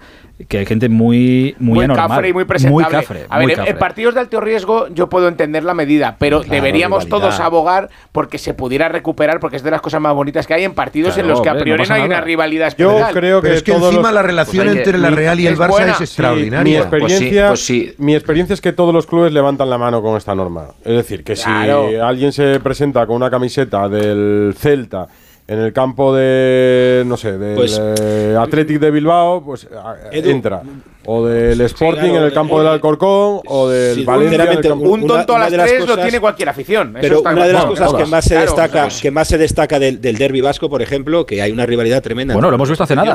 que 0.48 0.58
hay 0.58 0.66
gente 0.66 0.88
muy 0.88 1.54
muy, 1.58 1.76
muy 1.76 1.84
anormal, 1.84 2.26
y 2.26 2.32
muy 2.32 2.44
presentable. 2.44 2.84
Muy 2.84 2.84
cafre, 2.84 3.26
a 3.28 3.38
ver, 3.38 3.60
en 3.66 3.78
partidos 3.78 4.14
de 4.14 4.20
alto 4.20 4.40
riesgo 4.40 4.88
yo 4.88 5.08
puedo 5.08 5.28
entender 5.28 5.64
la 5.64 5.74
medida, 5.74 6.16
pero 6.18 6.40
deberíamos 6.40 7.08
todos 7.08 7.40
abogar 7.40 7.90
porque 8.12 8.38
se 8.38 8.54
pudiera 8.54 8.88
recuperar, 8.88 9.40
porque 9.40 9.56
es 9.56 9.62
de 9.62 9.70
las 9.70 9.80
cosas 9.80 10.00
más 10.00 10.14
bonitas 10.14 10.46
que 10.46 10.54
hay 10.54 10.64
en 10.64 10.74
partidos 10.74 11.16
en 11.18 11.28
los 11.28 11.40
que 11.40 11.48
a 11.48 11.58
priori 11.58 11.84
no, 11.86 11.94
hay 11.94 12.02
una 12.02 12.20
rivalidad 12.20 12.74
Yo 12.76 13.00
creo 13.12 13.42
que, 13.42 13.54
es 13.54 13.62
que 13.62 13.72
encima 13.72 14.12
la 14.12 14.22
relación 14.22 14.66
pues 14.66 14.76
entre 14.76 14.98
la 14.98 15.10
Real 15.10 15.38
y 15.40 15.46
el 15.46 15.51
Barça 15.56 15.90
es 15.90 16.00
extraordinaria. 16.00 16.62
mi, 16.62 16.76
experiencia, 16.76 17.48
pues 17.48 17.66
pues 17.66 17.98
mi 17.98 18.14
experiencia 18.14 18.54
es 18.54 18.60
que 18.60 18.72
todos 18.72 18.94
los 18.94 19.06
clubes 19.06 19.32
levantan 19.32 19.70
la 19.70 19.78
mano 19.78 20.02
con 20.02 20.16
esta 20.16 20.34
norma. 20.34 20.68
Es 20.84 20.96
decir, 20.96 21.24
que 21.24 21.36
si 21.36 21.48
alguien 21.48 22.32
se 22.32 22.60
presenta 22.60 23.06
con 23.06 23.16
una 23.16 23.30
camiseta 23.30 23.88
del 23.88 24.54
Celta 24.56 25.08
en 25.46 25.58
el 25.58 25.72
campo 25.72 26.14
de, 26.14 27.02
no 27.06 27.16
sé, 27.16 27.36
del 27.36 27.68
eh, 28.00 28.36
Athletic 28.38 28.78
de 28.78 28.90
Bilbao, 28.90 29.44
pues 29.44 29.68
entra 30.12 30.62
o 31.06 31.26
del 31.26 31.60
Sporting 31.62 32.10
en 32.10 32.22
el 32.22 32.32
campo 32.32 32.58
del 32.58 32.68
Alcorcón 32.68 33.40
o 33.46 33.68
del 33.68 34.04
Valencia 34.04 34.44
en 34.44 34.50
el 34.50 34.60
campo 34.60 34.88
un 34.88 35.06
tonto 35.06 35.34
a 35.34 35.38
las 35.38 35.50
tres 35.50 35.86
lo 35.86 35.96
tiene 35.98 36.20
cualquier 36.20 36.48
afición 36.48 36.96
pero 37.00 37.20
una 37.22 37.46
de 37.46 37.52
las 37.52 37.64
cosas 37.64 37.94
que 37.94 38.06
más 38.06 38.24
se 38.24 38.38
destaca 38.38 38.88
que 39.00 39.10
más 39.10 39.28
se 39.28 39.38
destaca 39.38 39.78
del, 39.78 40.00
del 40.00 40.16
derby 40.16 40.40
vasco 40.40 40.68
por 40.68 40.82
ejemplo 40.82 41.26
que 41.26 41.42
hay 41.42 41.50
una 41.50 41.66
rivalidad 41.66 42.02
tremenda 42.02 42.34
bueno 42.34 42.50
lo 42.50 42.56
hemos 42.56 42.68
visto 42.68 42.84
hace 42.84 42.96
nada. 42.96 43.14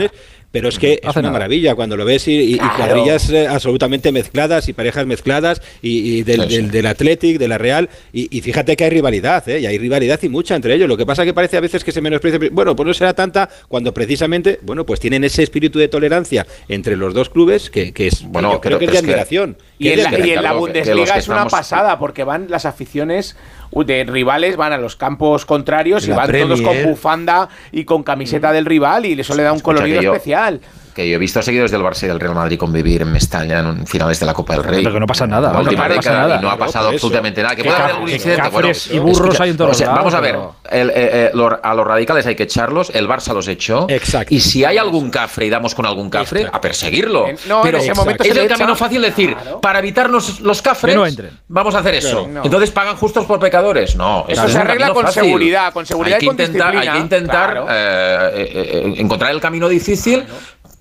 Pero 0.51 0.69
es 0.69 0.79
que 0.79 0.99
es 1.03 1.15
una 1.15 1.29
maravilla 1.29 1.75
cuando 1.75 1.97
lo 1.97 2.05
ves 2.05 2.27
y, 2.27 2.57
cuadrillas 2.57 3.29
eh, 3.29 3.47
absolutamente 3.47 4.11
mezcladas 4.11 4.69
y 4.69 4.73
parejas 4.73 5.05
mezcladas 5.05 5.61
y, 5.81 6.23
del, 6.23 6.71
del, 6.71 6.85
Athletic 6.85 7.37
de 7.37 7.47
la 7.47 7.57
Real 7.57 7.89
y, 8.13 8.41
fíjate 8.41 8.75
que 8.75 8.85
hay 8.85 8.89
rivalidad 8.89 9.47
¿eh? 9.49 9.59
y 9.59 9.65
hay 9.65 9.77
rivalidad 9.77 10.19
y 10.23 10.29
mucha 10.29 10.55
entre 10.55 10.73
ellos. 10.73 10.87
Lo 10.87 10.97
que 10.97 11.05
pasa 11.05 11.25
que 11.25 11.33
parece 11.33 11.57
a 11.57 11.59
veces 11.59 11.83
que 11.83 11.91
se 11.91 12.01
menosprecia 12.01 12.39
bueno 12.51 12.75
pues 12.75 12.87
no 12.87 12.93
será 12.93 13.13
tanta 13.13 13.49
cuando 13.67 13.93
precisamente 13.93 14.59
bueno 14.63 14.85
pues 14.85 14.99
tienen 14.99 15.23
ese 15.23 15.43
espíritu 15.43 15.79
de 15.79 15.89
tolerancia 15.89 16.47
entre 16.69 16.95
los 16.95 17.13
dos 17.13 17.29
clubes 17.29 17.69
que, 17.93 18.07
es, 18.07 18.23
bueno, 18.23 18.59
creo 18.61 18.79
que 18.79 18.85
es 18.85 18.91
de 18.91 18.97
admiración. 18.99 19.57
y, 19.77 19.89
en 19.89 20.43
la, 20.43 20.53
Bundesliga 20.53 21.17
es 21.17 21.27
una 21.27 21.47
pasada, 21.47 21.99
porque 21.99 22.23
van 22.23 22.47
las 22.49 22.65
aficiones 22.65 23.35
de 23.71 24.03
rivales, 24.05 24.55
van 24.55 24.73
a 24.73 24.77
los 24.77 24.95
campos 24.95 25.45
contrarios 25.45 26.07
y 26.07 26.11
van 26.11 26.31
todos 26.31 26.61
con 26.61 26.83
bufanda 26.83 27.49
y 27.71 27.85
con 27.85 28.03
camiseta 28.03 28.51
del 28.51 28.65
rival 28.65 29.05
y 29.05 29.19
eso 29.19 29.35
le 29.35 29.43
da 29.43 29.53
un 29.53 29.59
colorido 29.59 30.01
especial 30.01 30.61
que 30.97 31.07
yo 31.07 31.15
he 31.15 31.19
visto 31.19 31.43
seguidores 31.43 31.69
del 31.69 31.83
Barça 31.83 32.05
y 32.05 32.07
del 32.07 32.19
Real 32.19 32.33
Madrid 32.33 32.57
convivir 32.57 33.03
en 33.03 33.11
Mestalla 33.11 33.59
en 33.59 33.85
finales 33.85 34.19
de 34.19 34.25
la 34.25 34.33
Copa 34.33 34.53
del 34.53 34.63
Rey. 34.63 34.79
Pero 34.81 34.95
que 34.95 34.99
no 34.99 35.05
pasa 35.05 35.27
nada. 35.27 35.53
no, 35.53 35.63
pasa 35.63 36.11
nada. 36.11 36.37
Y 36.37 36.41
no 36.41 36.49
ha 36.49 36.57
pasado 36.57 36.89
absolutamente 36.89 37.43
nada. 37.43 37.55
Que 37.55 37.63
puede 37.63 37.77
haber 37.77 37.91
algún 37.91 38.09
incidente. 38.09 38.49
Bueno, 38.49 38.69
y 38.89 38.97
burros 38.97 39.39
hay 39.39 39.51
en 39.51 39.57
todos 39.57 39.79
Vamos 39.85 40.15
a 40.15 40.19
ver, 40.19 40.35
eh, 40.71 41.31
eh, 41.31 41.31
a 41.61 41.73
los 41.75 41.85
radicales 41.85 42.25
hay 42.25 42.35
que 42.35 42.43
echarlos, 42.43 42.89
el 42.95 43.07
Barça 43.07 43.31
los 43.35 43.47
echó. 43.47 43.85
Exacto. 43.89 44.33
Y 44.33 44.39
si 44.39 44.65
hay 44.65 44.79
algún 44.79 45.11
cafre 45.11 45.45
y 45.45 45.49
damos 45.51 45.75
con 45.75 45.85
algún 45.85 46.09
cafre, 46.09 46.49
a 46.51 46.59
perseguirlo. 46.59 47.27
pero 47.61 47.77
en 47.77 47.83
ese 47.83 47.93
momento 47.93 48.23
es 48.23 48.35
el 48.35 48.47
camino 48.47 48.75
fácil 48.75 49.03
decir, 49.03 49.37
para 49.61 49.77
evitarnos 49.77 50.39
los 50.39 50.63
cafres, 50.63 50.95
no 50.95 51.05
vamos 51.47 51.75
a 51.75 51.79
hacer 51.79 51.93
eso. 51.93 52.27
Entonces 52.43 52.71
pagan 52.71 52.95
justos 52.95 53.25
por 53.25 53.39
pecadores. 53.39 53.95
No, 53.95 54.25
eso 54.27 54.47
se 54.49 54.57
arregla 54.57 54.89
con 54.93 55.11
seguridad, 55.11 55.71
con 55.71 55.85
seguridad 55.85 56.17
hay 56.19 56.25
que 56.25 56.31
intentar, 56.31 56.75
Hay 56.75 56.89
que 56.89 56.97
intentar 56.97 57.65
eh, 57.69 58.93
encontrar 58.97 59.29
el 59.29 59.39
camino 59.39 59.69
difícil 59.69 60.25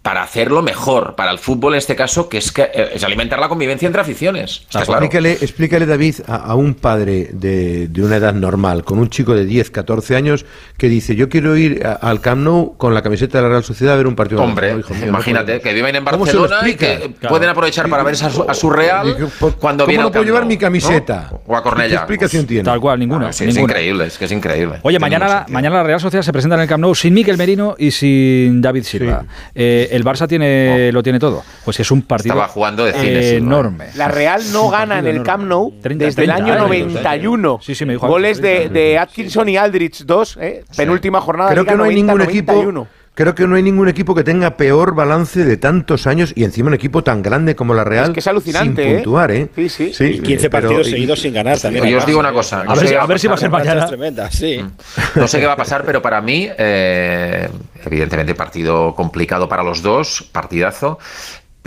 para 0.06 0.22
hacerlo 0.22 0.62
mejor, 0.62 1.16
para 1.16 1.32
el 1.32 1.40
fútbol 1.40 1.74
en 1.74 1.78
este 1.78 1.96
caso, 1.96 2.28
que 2.28 2.38
es, 2.38 2.52
que, 2.52 2.62
eh, 2.62 2.90
es 2.94 3.02
alimentar 3.02 3.40
la 3.40 3.48
convivencia 3.48 3.86
entre 3.86 4.00
aficiones. 4.00 4.64
explícale, 4.72 5.32
explícale, 5.32 5.84
David, 5.84 6.14
a, 6.28 6.54
un 6.54 6.74
padre 6.74 7.30
de, 7.32 7.88
de, 7.88 8.04
una 8.04 8.14
edad 8.14 8.32
normal, 8.32 8.84
con 8.84 9.00
un 9.00 9.10
chico 9.10 9.34
de 9.34 9.44
10, 9.44 9.72
14 9.72 10.14
años, 10.14 10.46
que 10.76 10.88
dice, 10.88 11.16
yo 11.16 11.28
quiero 11.28 11.56
ir 11.56 11.84
al 11.84 12.20
Camp 12.20 12.40
Nou 12.40 12.76
con 12.76 12.94
la 12.94 13.02
camiseta 13.02 13.38
de 13.38 13.42
la 13.42 13.48
Real 13.48 13.64
Sociedad 13.64 13.94
a 13.94 13.96
ver 13.96 14.06
un 14.06 14.14
partido. 14.14 14.40
Hombre, 14.40 14.76
imagínate, 15.04 15.60
que 15.60 15.74
viven 15.74 15.96
en 15.96 16.04
Barcelona 16.04 16.60
y 16.68 16.74
que 16.74 17.12
pueden 17.28 17.48
aprovechar 17.48 17.88
para 17.88 18.04
ver 18.04 18.14
a 18.14 18.54
su, 18.54 18.70
Real 18.70 19.16
cuando 19.58 19.86
viene 19.86 20.04
no 20.04 20.12
puedo 20.12 20.24
llevar 20.24 20.46
mi 20.46 20.56
camiseta? 20.56 21.32
O 21.46 21.56
a 21.56 21.64
Cornella. 21.64 21.88
¿Qué 21.88 21.96
explicación 21.96 22.46
tiene? 22.46 22.62
Tal 22.62 22.78
cual, 22.78 23.00
ninguna. 23.00 23.30
Es 23.30 23.40
increíble, 23.40 24.06
es 24.06 24.18
que 24.18 24.26
es 24.26 24.30
increíble. 24.30 24.78
Oye, 24.82 25.00
mañana 25.00 25.26
la, 25.26 25.46
mañana 25.48 25.78
la 25.78 25.82
Real 25.82 25.98
Sociedad 25.98 26.22
se 26.22 26.32
presenta 26.32 26.54
en 26.54 26.62
el 26.62 26.68
Camp 26.68 26.82
Nou 26.82 26.94
sin 26.94 27.12
Miquel 27.12 27.36
Merino 27.36 27.74
y 27.76 27.90
sin 27.90 28.62
David 28.62 28.84
Silva. 28.84 29.24
Eh, 29.52 29.95
el 29.96 30.04
Barça 30.04 30.28
tiene, 30.28 30.92
lo 30.92 31.02
tiene 31.02 31.18
todo. 31.18 31.42
Pues 31.64 31.80
es 31.80 31.90
un 31.90 32.02
partido 32.02 32.34
Estaba 32.34 32.48
jugando 32.48 32.84
de 32.84 33.36
enorme. 33.36 33.86
La 33.96 34.08
Real 34.08 34.42
no 34.52 34.68
gana 34.68 34.98
en 34.98 35.06
el 35.06 35.22
Camp 35.22 35.44
Nou 35.44 35.72
desde 35.82 36.24
el 36.24 36.30
año 36.30 36.56
91. 36.58 37.58
Sí, 37.62 37.74
sí, 37.74 37.84
me 37.84 37.94
dijo 37.94 38.06
Goles 38.06 38.40
de, 38.40 38.68
de, 38.68 38.98
Atkinson 38.98 39.48
y 39.48 39.56
Aldrich, 39.56 40.04
dos, 40.04 40.36
eh, 40.40 40.64
penúltima 40.76 41.20
jornada. 41.20 41.50
Creo 41.50 41.64
que 41.64 41.74
no 41.74 41.84
hay 41.84 41.94
ningún 41.94 42.20
equipo 42.22 42.86
Creo 43.16 43.34
que 43.34 43.46
no 43.46 43.56
hay 43.56 43.62
ningún 43.62 43.88
equipo 43.88 44.14
que 44.14 44.22
tenga 44.24 44.58
peor 44.58 44.94
balance 44.94 45.42
de 45.42 45.56
tantos 45.56 46.06
años 46.06 46.34
y 46.36 46.44
encima 46.44 46.68
un 46.68 46.74
equipo 46.74 47.02
tan 47.02 47.22
grande 47.22 47.56
como 47.56 47.72
la 47.72 47.82
Real. 47.82 48.04
Es 48.04 48.10
que 48.10 48.20
es 48.20 48.26
alucinante. 48.26 48.84
Sin 48.84 48.94
puntuar, 48.96 49.30
¿eh? 49.30 49.48
Sí, 49.56 49.70
sí. 49.70 49.94
sí 49.94 50.04
y 50.04 50.20
15 50.20 50.50
partidos 50.50 50.86
seguidos 50.86 51.20
sin 51.20 51.32
ganar 51.32 51.58
también. 51.58 51.86
Yo 51.86 51.96
os 51.96 52.04
digo 52.04 52.20
una 52.20 52.34
cosa. 52.34 52.64
a, 52.68 52.74
ver, 53.06 53.18
si 53.18 53.26
va 53.26 53.36
a 53.36 53.38
ser 53.38 53.48
mañana. 53.48 53.86
Tremenda, 53.86 54.30
sí. 54.30 54.58
Mm. 54.62 55.18
No 55.18 55.26
sé 55.26 55.40
qué 55.40 55.46
va 55.46 55.54
a 55.54 55.56
pasar, 55.56 55.82
pero 55.86 56.02
para 56.02 56.20
mí, 56.20 56.46
eh, 56.58 57.48
evidentemente, 57.86 58.34
partido 58.34 58.94
complicado 58.94 59.48
para 59.48 59.62
los 59.62 59.80
dos, 59.80 60.28
partidazo 60.30 60.98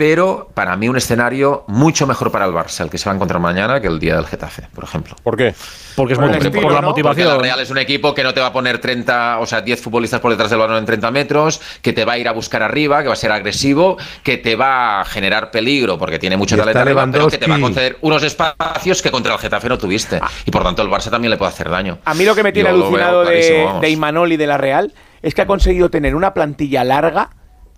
pero 0.00 0.48
para 0.54 0.78
mí 0.78 0.88
un 0.88 0.96
escenario 0.96 1.64
mucho 1.66 2.06
mejor 2.06 2.32
para 2.32 2.46
el 2.46 2.52
Barça, 2.52 2.84
el 2.84 2.88
que 2.88 2.96
se 2.96 3.04
va 3.04 3.12
a 3.12 3.16
encontrar 3.16 3.38
mañana, 3.38 3.82
que 3.82 3.86
el 3.86 3.98
día 3.98 4.16
del 4.16 4.24
Getafe, 4.24 4.62
por 4.74 4.84
ejemplo. 4.84 5.14
¿Por 5.22 5.36
qué? 5.36 5.54
Porque 5.94 6.14
es 6.14 6.18
muy 6.18 6.30
por, 6.30 6.72
la 6.72 6.80
motivación. 6.80 7.28
Porque 7.28 7.42
Real 7.42 7.60
es 7.60 7.68
un 7.68 7.76
equipo 7.76 8.14
que 8.14 8.22
no 8.22 8.32
te 8.32 8.40
va 8.40 8.46
a 8.46 8.52
poner 8.54 8.78
30, 8.78 9.40
o 9.40 9.44
sea, 9.44 9.60
10 9.60 9.82
futbolistas 9.82 10.20
por 10.20 10.30
detrás 10.30 10.48
del 10.48 10.58
balón 10.58 10.78
en 10.78 10.86
30 10.86 11.10
metros, 11.10 11.60
que 11.82 11.92
te 11.92 12.06
va 12.06 12.14
a 12.14 12.18
ir 12.18 12.26
a 12.28 12.32
buscar 12.32 12.62
arriba, 12.62 13.02
que 13.02 13.08
va 13.08 13.12
a 13.12 13.16
ser 13.16 13.30
agresivo, 13.30 13.98
que 14.22 14.38
te 14.38 14.56
va 14.56 15.02
a 15.02 15.04
generar 15.04 15.50
peligro 15.50 15.98
porque 15.98 16.18
tiene 16.18 16.38
mucho 16.38 16.56
talento 16.56 16.80
arriba, 16.80 17.06
pero 17.12 17.28
que 17.28 17.36
te 17.36 17.46
va 17.46 17.56
a 17.56 17.60
conceder 17.60 17.98
unos 18.00 18.22
espacios 18.22 19.02
que 19.02 19.10
contra 19.10 19.34
el 19.34 19.38
Getafe 19.38 19.68
no 19.68 19.76
tuviste. 19.76 20.18
Ah. 20.22 20.30
Y 20.46 20.50
por 20.50 20.62
tanto 20.62 20.80
el 20.80 20.88
Barça 20.88 21.10
también 21.10 21.30
le 21.30 21.36
puede 21.36 21.50
hacer 21.50 21.68
daño. 21.68 21.98
A 22.06 22.14
mí 22.14 22.24
lo 22.24 22.34
que 22.34 22.42
me 22.42 22.52
tiene 22.52 22.70
alucinado 22.70 23.22
de, 23.26 23.68
de 23.82 23.90
Imanol 23.90 24.32
y 24.32 24.38
de 24.38 24.46
la 24.46 24.56
Real 24.56 24.94
es 25.20 25.34
que 25.34 25.42
ha 25.42 25.46
conseguido 25.46 25.90
tener 25.90 26.14
una 26.14 26.32
plantilla 26.32 26.84
larga 26.84 27.32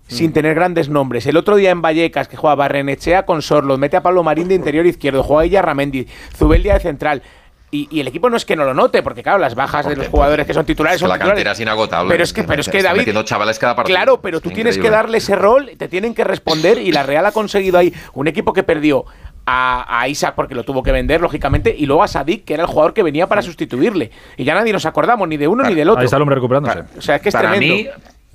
sin 0.07 0.31
mm. 0.31 0.33
tener 0.33 0.55
grandes 0.55 0.89
nombres. 0.89 1.25
El 1.27 1.37
otro 1.37 1.55
día 1.55 1.71
en 1.71 1.81
Vallecas, 1.81 2.27
que 2.27 2.37
juega 2.37 2.55
Barrenechea 2.55 3.25
con 3.25 3.41
Sorlo, 3.41 3.77
mete 3.77 3.97
a 3.97 4.03
Pablo 4.03 4.23
Marín 4.23 4.47
de 4.47 4.55
interior 4.55 4.85
izquierdo, 4.85 5.23
juega 5.23 5.45
ella 5.45 5.61
Ramendi, 5.61 6.07
Zubeldia 6.35 6.73
de 6.73 6.79
central. 6.79 7.23
Y, 7.71 7.99
el 7.99 8.07
equipo 8.07 8.29
no 8.29 8.37
es 8.37 8.45
que 8.45 8.55
no 8.55 8.65
lo 8.65 8.75
note, 8.75 9.01
porque 9.01 9.23
claro, 9.23 9.39
las 9.39 9.55
bajas 9.55 9.87
de 9.87 9.95
los 9.95 10.07
jugadores 10.07 10.45
que 10.45 10.53
son 10.53 10.63
titulares 10.63 10.99
son 10.99 11.09
la 11.09 11.15
titulares. 11.15 11.39
cantera 11.39 11.53
es 11.53 11.59
inagotable. 11.59 12.11
Pero 12.11 12.23
es 12.23 12.31
que, 12.31 12.43
pero 12.43 12.61
es 12.61 12.69
que 12.69 12.83
David. 12.83 13.09
Chavales 13.23 13.57
cada 13.57 13.75
partido. 13.75 13.97
Claro, 13.97 14.21
pero 14.21 14.41
tú 14.41 14.51
tienes 14.51 14.77
que 14.77 14.91
darle 14.91 15.17
ese 15.17 15.35
rol, 15.35 15.71
te 15.75 15.87
tienen 15.87 16.13
que 16.13 16.23
responder, 16.23 16.77
y 16.77 16.91
la 16.91 17.01
Real 17.01 17.25
ha 17.25 17.31
conseguido 17.31 17.79
ahí 17.79 17.91
un 18.13 18.27
equipo 18.27 18.53
que 18.53 18.61
perdió 18.61 19.05
a, 19.47 20.07
Isaac 20.07 20.35
porque 20.35 20.53
lo 20.53 20.63
tuvo 20.63 20.83
que 20.83 20.91
vender, 20.91 21.19
lógicamente, 21.19 21.75
y 21.75 21.87
luego 21.87 22.03
a 22.03 22.07
Sadik, 22.07 22.45
que 22.45 22.53
era 22.53 22.63
el 22.63 22.69
jugador 22.69 22.93
que 22.93 23.01
venía 23.01 23.27
para 23.27 23.41
sustituirle. 23.41 24.11
Y 24.37 24.43
ya 24.43 24.53
nadie 24.53 24.71
nos 24.71 24.85
acordamos 24.85 25.27
ni 25.27 25.37
de 25.37 25.47
uno 25.47 25.63
ni 25.63 25.73
del 25.73 25.89
otro. 25.89 26.01
Ahí 26.01 26.05
está 26.05 26.17
el 26.17 26.21
hombre 26.21 26.35
recuperándose. 26.35 26.83
O 26.95 27.01
sea, 27.01 27.15
es 27.15 27.21
que 27.23 27.29
es 27.29 27.35
tremendo. 27.35 27.91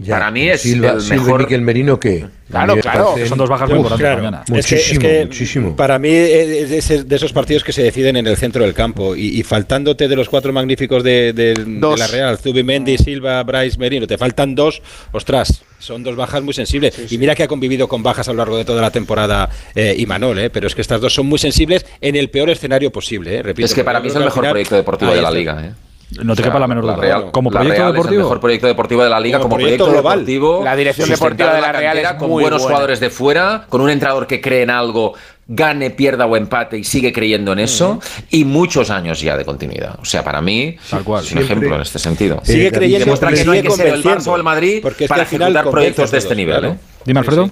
Para 0.06 0.30
mí 0.30 0.48
es 0.48 0.64
el 0.64 0.80
mejor. 0.80 1.48
Silva 1.48 1.58
Merino 1.60 1.98
que. 1.98 2.24
Claro, 2.48 2.76
claro. 2.76 3.14
Son 3.26 3.36
dos 3.36 3.48
bajas 3.48 3.68
muy 3.68 3.80
importantes 3.80 4.48
Muchísimo, 4.48 5.08
muchísimo. 5.24 5.76
Para 5.76 5.98
mí 5.98 6.08
es 6.10 6.88
de 7.08 7.16
esos 7.16 7.32
partidos 7.32 7.64
que 7.64 7.72
se 7.72 7.82
deciden 7.82 8.16
en 8.16 8.26
el 8.26 8.36
centro 8.36 8.62
del 8.62 8.74
campo. 8.74 9.16
Y, 9.16 9.42
faltándote 9.42 10.08
de 10.08 10.16
los 10.16 10.28
cuatro 10.28 10.52
magníficos 10.52 11.02
de, 11.02 11.54
la 11.96 12.06
Real, 12.06 12.38
Zubimendi, 12.38 12.96
Silva, 12.96 13.42
Bryce, 13.42 13.78
Merino, 13.78 14.06
te 14.06 14.16
faltan 14.16 14.54
dos, 14.54 14.82
ostras, 15.12 15.62
son 15.78 16.02
dos 16.02 16.16
bajas 16.16 16.42
muy 16.42 16.54
sensibles. 16.54 16.94
Y 17.10 17.18
mira 17.18 17.34
que 17.34 17.42
ha 17.42 17.48
convivido 17.48 17.88
con 17.88 18.02
bajas 18.02 18.28
a 18.28 18.32
lo 18.32 18.38
largo 18.38 18.56
de 18.56 18.64
toda 18.64 18.80
la 18.80 18.90
temporada 18.90 19.50
eh, 19.74 19.94
Imanol, 19.98 20.38
eh, 20.38 20.50
pero 20.50 20.68
es 20.68 20.74
que 20.74 20.80
estas 20.80 21.00
dos 21.00 21.12
son 21.12 21.26
muy 21.26 21.38
sensibles 21.38 21.84
en 22.00 22.14
el 22.14 22.30
peor 22.30 22.50
escenario 22.50 22.92
posible. 22.92 23.36
Eh, 23.36 23.42
repito, 23.42 23.66
es 23.66 23.74
que 23.74 23.84
para 23.84 24.00
mí 24.00 24.08
es 24.08 24.14
el 24.14 24.24
mejor 24.24 24.48
proyecto 24.48 24.76
deportivo 24.76 25.12
de 25.12 25.22
la 25.22 25.30
liga. 25.30 25.66
Eh. 25.66 25.87
No 26.24 26.34
te 26.34 26.42
quepa 26.42 26.58
la 26.58 26.66
menor 26.66 26.84
duda. 26.84 26.96
Real, 26.96 27.30
como 27.30 27.50
proyecto 27.50 27.92
deportivo. 27.92 28.04
Es 28.04 28.12
el 28.12 28.18
mejor 28.18 28.40
proyecto 28.40 28.66
deportivo 28.66 29.02
de 29.02 29.10
la 29.10 29.20
liga, 29.20 29.40
como, 29.40 29.56
proyecto, 29.56 29.92
deportivo. 29.92 30.64
La 30.64 30.74
dirección 30.74 31.08
deportiva 31.08 31.52
de 31.54 31.60
la, 31.60 31.72
Real 31.72 31.98
es 31.98 32.12
con 32.14 32.30
buenos 32.30 32.62
jugadores 32.62 33.00
de 33.00 33.10
fuera, 33.10 33.66
con 33.68 33.80
un 33.80 33.90
entrenador 33.90 34.26
que 34.26 34.40
cree 34.40 34.62
en 34.62 34.70
algo, 34.70 35.14
gane, 35.48 35.90
pierda 35.90 36.26
o 36.26 36.36
empate 36.36 36.78
y 36.78 36.84
sigue 36.84 37.12
creyendo 37.12 37.52
en 37.54 37.60
eso, 37.60 38.00
y 38.30 38.44
muchos 38.44 38.90
años 38.90 39.20
ya 39.20 39.36
de 39.36 39.44
continuidad. 39.44 39.98
O 40.00 40.04
sea, 40.04 40.22
para 40.22 40.42
mí 40.42 40.76
es 40.76 41.32
un 41.32 41.38
ejemplo 41.38 41.74
en 41.74 41.80
este 41.80 41.98
sentido. 41.98 42.40
Sigue 42.44 42.70
creyendo. 42.70 43.06
Demuestra 43.06 43.32
que 43.32 43.44
no 43.44 43.52
hay 43.52 43.62
que 43.62 43.70
ser 43.70 43.86
el 43.86 44.04
Barça 44.04 44.28
o 44.28 44.36
el 44.36 44.42
Madrid 44.42 44.84
para 45.08 45.22
ejecutar 45.22 45.70
proyectos 45.70 46.10
de 46.10 46.18
este 46.18 46.36
nivel. 46.36 46.64
¿eh? 46.64 46.74
Dime, 47.04 47.20
Alfredo. 47.20 47.50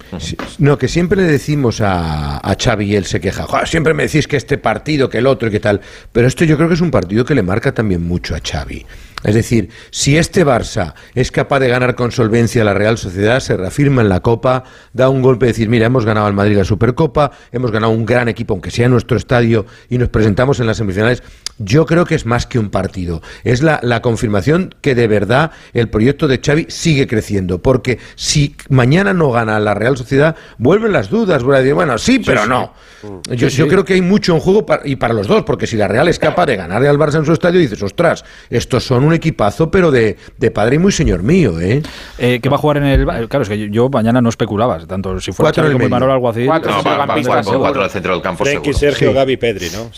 No, 0.59 0.77
que 0.77 0.87
siempre 0.87 1.19
le 1.19 1.27
decimos 1.27 1.81
a, 1.81 2.37
a 2.37 2.55
Xavi 2.55 2.85
y 2.85 2.95
él 2.95 3.05
se 3.05 3.19
queja. 3.19 3.47
siempre 3.65 3.95
me 3.95 4.03
decís 4.03 4.27
que 4.27 4.37
este 4.37 4.59
partido, 4.59 5.09
que 5.09 5.17
el 5.17 5.25
otro 5.25 5.47
y 5.47 5.51
que 5.51 5.59
tal. 5.59 5.81
Pero 6.11 6.27
esto 6.27 6.45
yo 6.45 6.57
creo 6.57 6.67
que 6.67 6.75
es 6.75 6.81
un 6.81 6.91
partido 6.91 7.25
que 7.25 7.33
le 7.33 7.41
marca 7.41 7.73
también 7.73 8.07
mucho 8.07 8.35
a 8.35 8.39
Xavi. 8.39 8.85
Es 9.23 9.33
decir, 9.33 9.69
si 9.89 10.15
este 10.15 10.45
Barça 10.45 10.93
es 11.15 11.31
capaz 11.31 11.59
de 11.59 11.67
ganar 11.67 11.95
con 11.95 12.11
solvencia 12.11 12.63
la 12.63 12.75
Real 12.75 12.99
Sociedad, 12.99 13.39
se 13.39 13.57
reafirma 13.57 14.03
en 14.03 14.09
la 14.09 14.19
Copa, 14.19 14.63
da 14.93 15.09
un 15.09 15.23
golpe 15.23 15.47
de 15.47 15.53
decir, 15.53 15.69
mira, 15.69 15.87
hemos 15.87 16.05
ganado 16.05 16.27
al 16.27 16.33
Madrid 16.33 16.55
la 16.55 16.63
Supercopa, 16.63 17.31
hemos 17.51 17.71
ganado 17.71 17.93
un 17.93 18.05
gran 18.05 18.27
equipo, 18.27 18.53
aunque 18.53 18.69
sea 18.69 18.87
nuestro 18.87 19.17
estadio, 19.17 19.65
y 19.89 19.97
nos 19.97 20.09
presentamos 20.09 20.59
en 20.59 20.67
las 20.67 20.77
semifinales, 20.77 21.23
yo 21.57 21.87
creo 21.87 22.05
que 22.05 22.13
es 22.13 22.27
más 22.27 22.45
que 22.45 22.59
un 22.59 22.69
partido. 22.69 23.23
Es 23.43 23.63
la, 23.63 23.79
confirmación 24.01 24.75
que 24.81 24.93
de 24.93 25.07
verdad 25.07 25.51
el 25.73 25.89
proyecto 25.89 26.27
de 26.27 26.39
Xavi 26.39 26.67
sigue 26.69 27.07
creciendo, 27.07 27.59
porque 27.61 27.97
si 28.15 28.55
mañana 28.69 29.13
no 29.13 29.31
gana 29.31 29.59
la 29.59 29.73
Real 29.73 29.97
Sociedad, 29.97 30.35
vuelven 30.59 30.93
las 30.93 31.09
dudas, 31.09 31.43
voy 31.43 31.55
a 31.55 31.59
decir, 31.59 31.73
bueno, 31.73 31.97
sí, 31.97 32.21
pero 32.23 32.45
no. 32.45 32.73
Mm. 33.01 33.33
Yo, 33.33 33.67
creo 33.67 33.83
que 33.83 33.93
hay 33.93 34.01
mucho 34.01 34.35
en 34.35 34.39
juego 34.39 34.65
y 34.85 34.95
para 34.97 35.15
los 35.15 35.27
dos, 35.27 35.43
porque 35.43 35.65
si 35.65 35.75
la 35.75 35.87
Real 35.87 36.07
es 36.07 36.19
capaz 36.19 36.45
de 36.45 36.55
ganarle 36.55 36.87
al 36.87 36.99
Barça 36.99 37.17
en 37.17 37.25
su 37.25 37.33
estadio, 37.33 37.59
dices, 37.59 37.81
ostras, 37.81 38.23
estos 38.51 38.85
son 38.85 39.06
un 39.07 39.13
equipazo, 39.13 39.71
pero 39.71 39.91
de, 39.91 40.17
de 40.37 40.51
padre 40.51 40.75
y 40.75 40.79
muy 40.79 40.91
señor 40.91 41.23
mío, 41.23 41.59
¿eh? 41.59 41.81
eh 42.17 42.39
que 42.41 42.49
va 42.49 42.55
a 42.55 42.59
jugar 42.59 42.77
en 42.77 42.83
el. 42.83 43.05
Claro, 43.05 43.41
es 43.41 43.49
que 43.49 43.69
yo 43.69 43.89
mañana 43.89 44.21
no 44.21 44.29
especulaba, 44.29 44.85
tanto 44.85 45.19
si 45.19 45.31
fuera 45.31 45.51
Chavi 45.51 45.73
como 45.73 45.89
Manolo 45.89 46.13
algo 46.13 46.29
así. 46.29 46.45
Cuatro, 46.45 46.71
no, 46.71 47.73
del 47.73 47.89
centro 47.89 48.13
del 48.13 48.21
campo. 48.21 48.43
Frenkie, 48.43 48.73
Sergio, 48.73 49.09
sí. 49.09 49.13
Gaby, 49.13 49.37
Pedri, 49.37 49.69
¿no? 49.69 49.91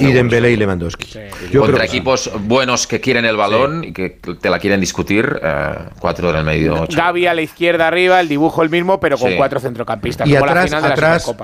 Y 0.00 0.12
Dembélé 0.12 0.52
y 0.52 0.56
Lewandowski. 0.56 1.06
Sí. 1.06 1.56
Contra 1.56 1.84
equipos 1.84 2.30
buenos 2.40 2.86
que 2.86 3.00
quieren 3.00 3.24
el 3.24 3.36
balón 3.36 3.84
y 3.84 3.92
que 3.92 4.18
te 4.40 4.50
la 4.50 4.58
quieren 4.58 4.80
discutir, 4.80 5.40
eh, 5.42 5.74
cuatro 5.98 6.32
del 6.32 6.44
medio. 6.44 6.82
Ocho. 6.82 6.96
Gaby 6.96 7.26
a 7.26 7.34
la 7.34 7.42
izquierda 7.42 7.88
arriba, 7.88 8.20
el 8.20 8.28
dibujo 8.28 8.62
el 8.62 8.70
mismo, 8.70 9.00
pero 9.00 9.18
con 9.18 9.34
cuatro 9.36 9.60
centrocampistas. 9.60 10.28
Y 10.28 10.36
atrás, 10.36 10.70
la 10.70 10.78
atrás 10.78 11.34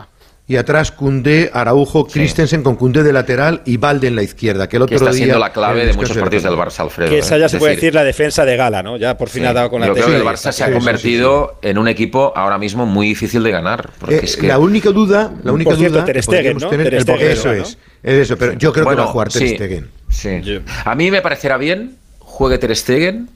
y 0.46 0.56
atrás 0.56 0.90
Cundé, 0.90 1.50
Araujo, 1.52 2.06
Christensen 2.06 2.62
con 2.62 2.76
Cundé 2.76 3.02
de 3.02 3.12
lateral 3.12 3.62
y 3.64 3.76
Valde 3.76 4.08
en 4.08 4.16
la 4.16 4.22
izquierda, 4.22 4.68
que 4.68 4.76
el 4.76 4.82
otro 4.82 4.98
que 4.98 5.04
está 5.04 5.12
siendo 5.12 5.38
la 5.38 5.52
clave 5.52 5.86
de 5.86 5.92
muchos 5.92 6.16
partidos 6.16 6.42
del 6.42 6.54
Barça, 6.54 6.80
Alfredo. 6.80 7.10
Que 7.10 7.18
esa 7.18 7.38
ya 7.38 7.46
¿eh? 7.46 7.48
se 7.48 7.58
puede 7.58 7.76
decir, 7.76 7.94
la 7.94 8.04
defensa 8.04 8.44
de 8.44 8.56
Gala, 8.56 8.82
¿no? 8.82 8.96
Ya 8.96 9.16
por 9.16 9.28
fin 9.28 9.46
ha 9.46 9.52
dado 9.52 9.70
con 9.70 9.80
la 9.80 9.86
Yo 9.86 9.94
creo 9.94 10.08
que 10.08 10.16
el 10.16 10.24
Barça 10.24 10.52
se 10.52 10.64
ha 10.64 10.72
convertido 10.72 11.58
en 11.62 11.78
un 11.78 11.88
equipo 11.88 12.32
ahora 12.34 12.58
mismo 12.58 12.86
muy 12.86 13.06
difícil 13.06 13.42
de 13.42 13.50
ganar, 13.50 13.90
eh, 14.08 14.26
la 14.42 14.58
única 14.58 14.90
duda, 14.90 15.32
la 15.42 15.52
única 15.52 15.76
cierto, 15.76 15.94
duda 15.94 16.04
Ter 16.04 16.22
Stegen, 16.22 16.58
¿no? 16.58 16.68
tener, 16.68 16.90
Ter 16.90 17.02
Stegen, 17.02 17.30
eso 17.30 17.52
es, 17.52 17.78
es 18.02 18.14
eso, 18.14 18.36
pero 18.36 18.54
yo 18.54 18.72
creo 18.72 18.88
que 18.88 18.94
va 18.94 19.04
a 19.04 19.06
jugar 19.06 19.28
Ter 19.28 19.48
Stegen. 19.48 19.90
A 20.84 20.94
mí 20.94 21.10
me 21.10 21.22
parecerá 21.22 21.56
bien 21.56 21.96
juegue 22.18 22.58
Ter 22.58 22.74
Stegen 22.76 23.28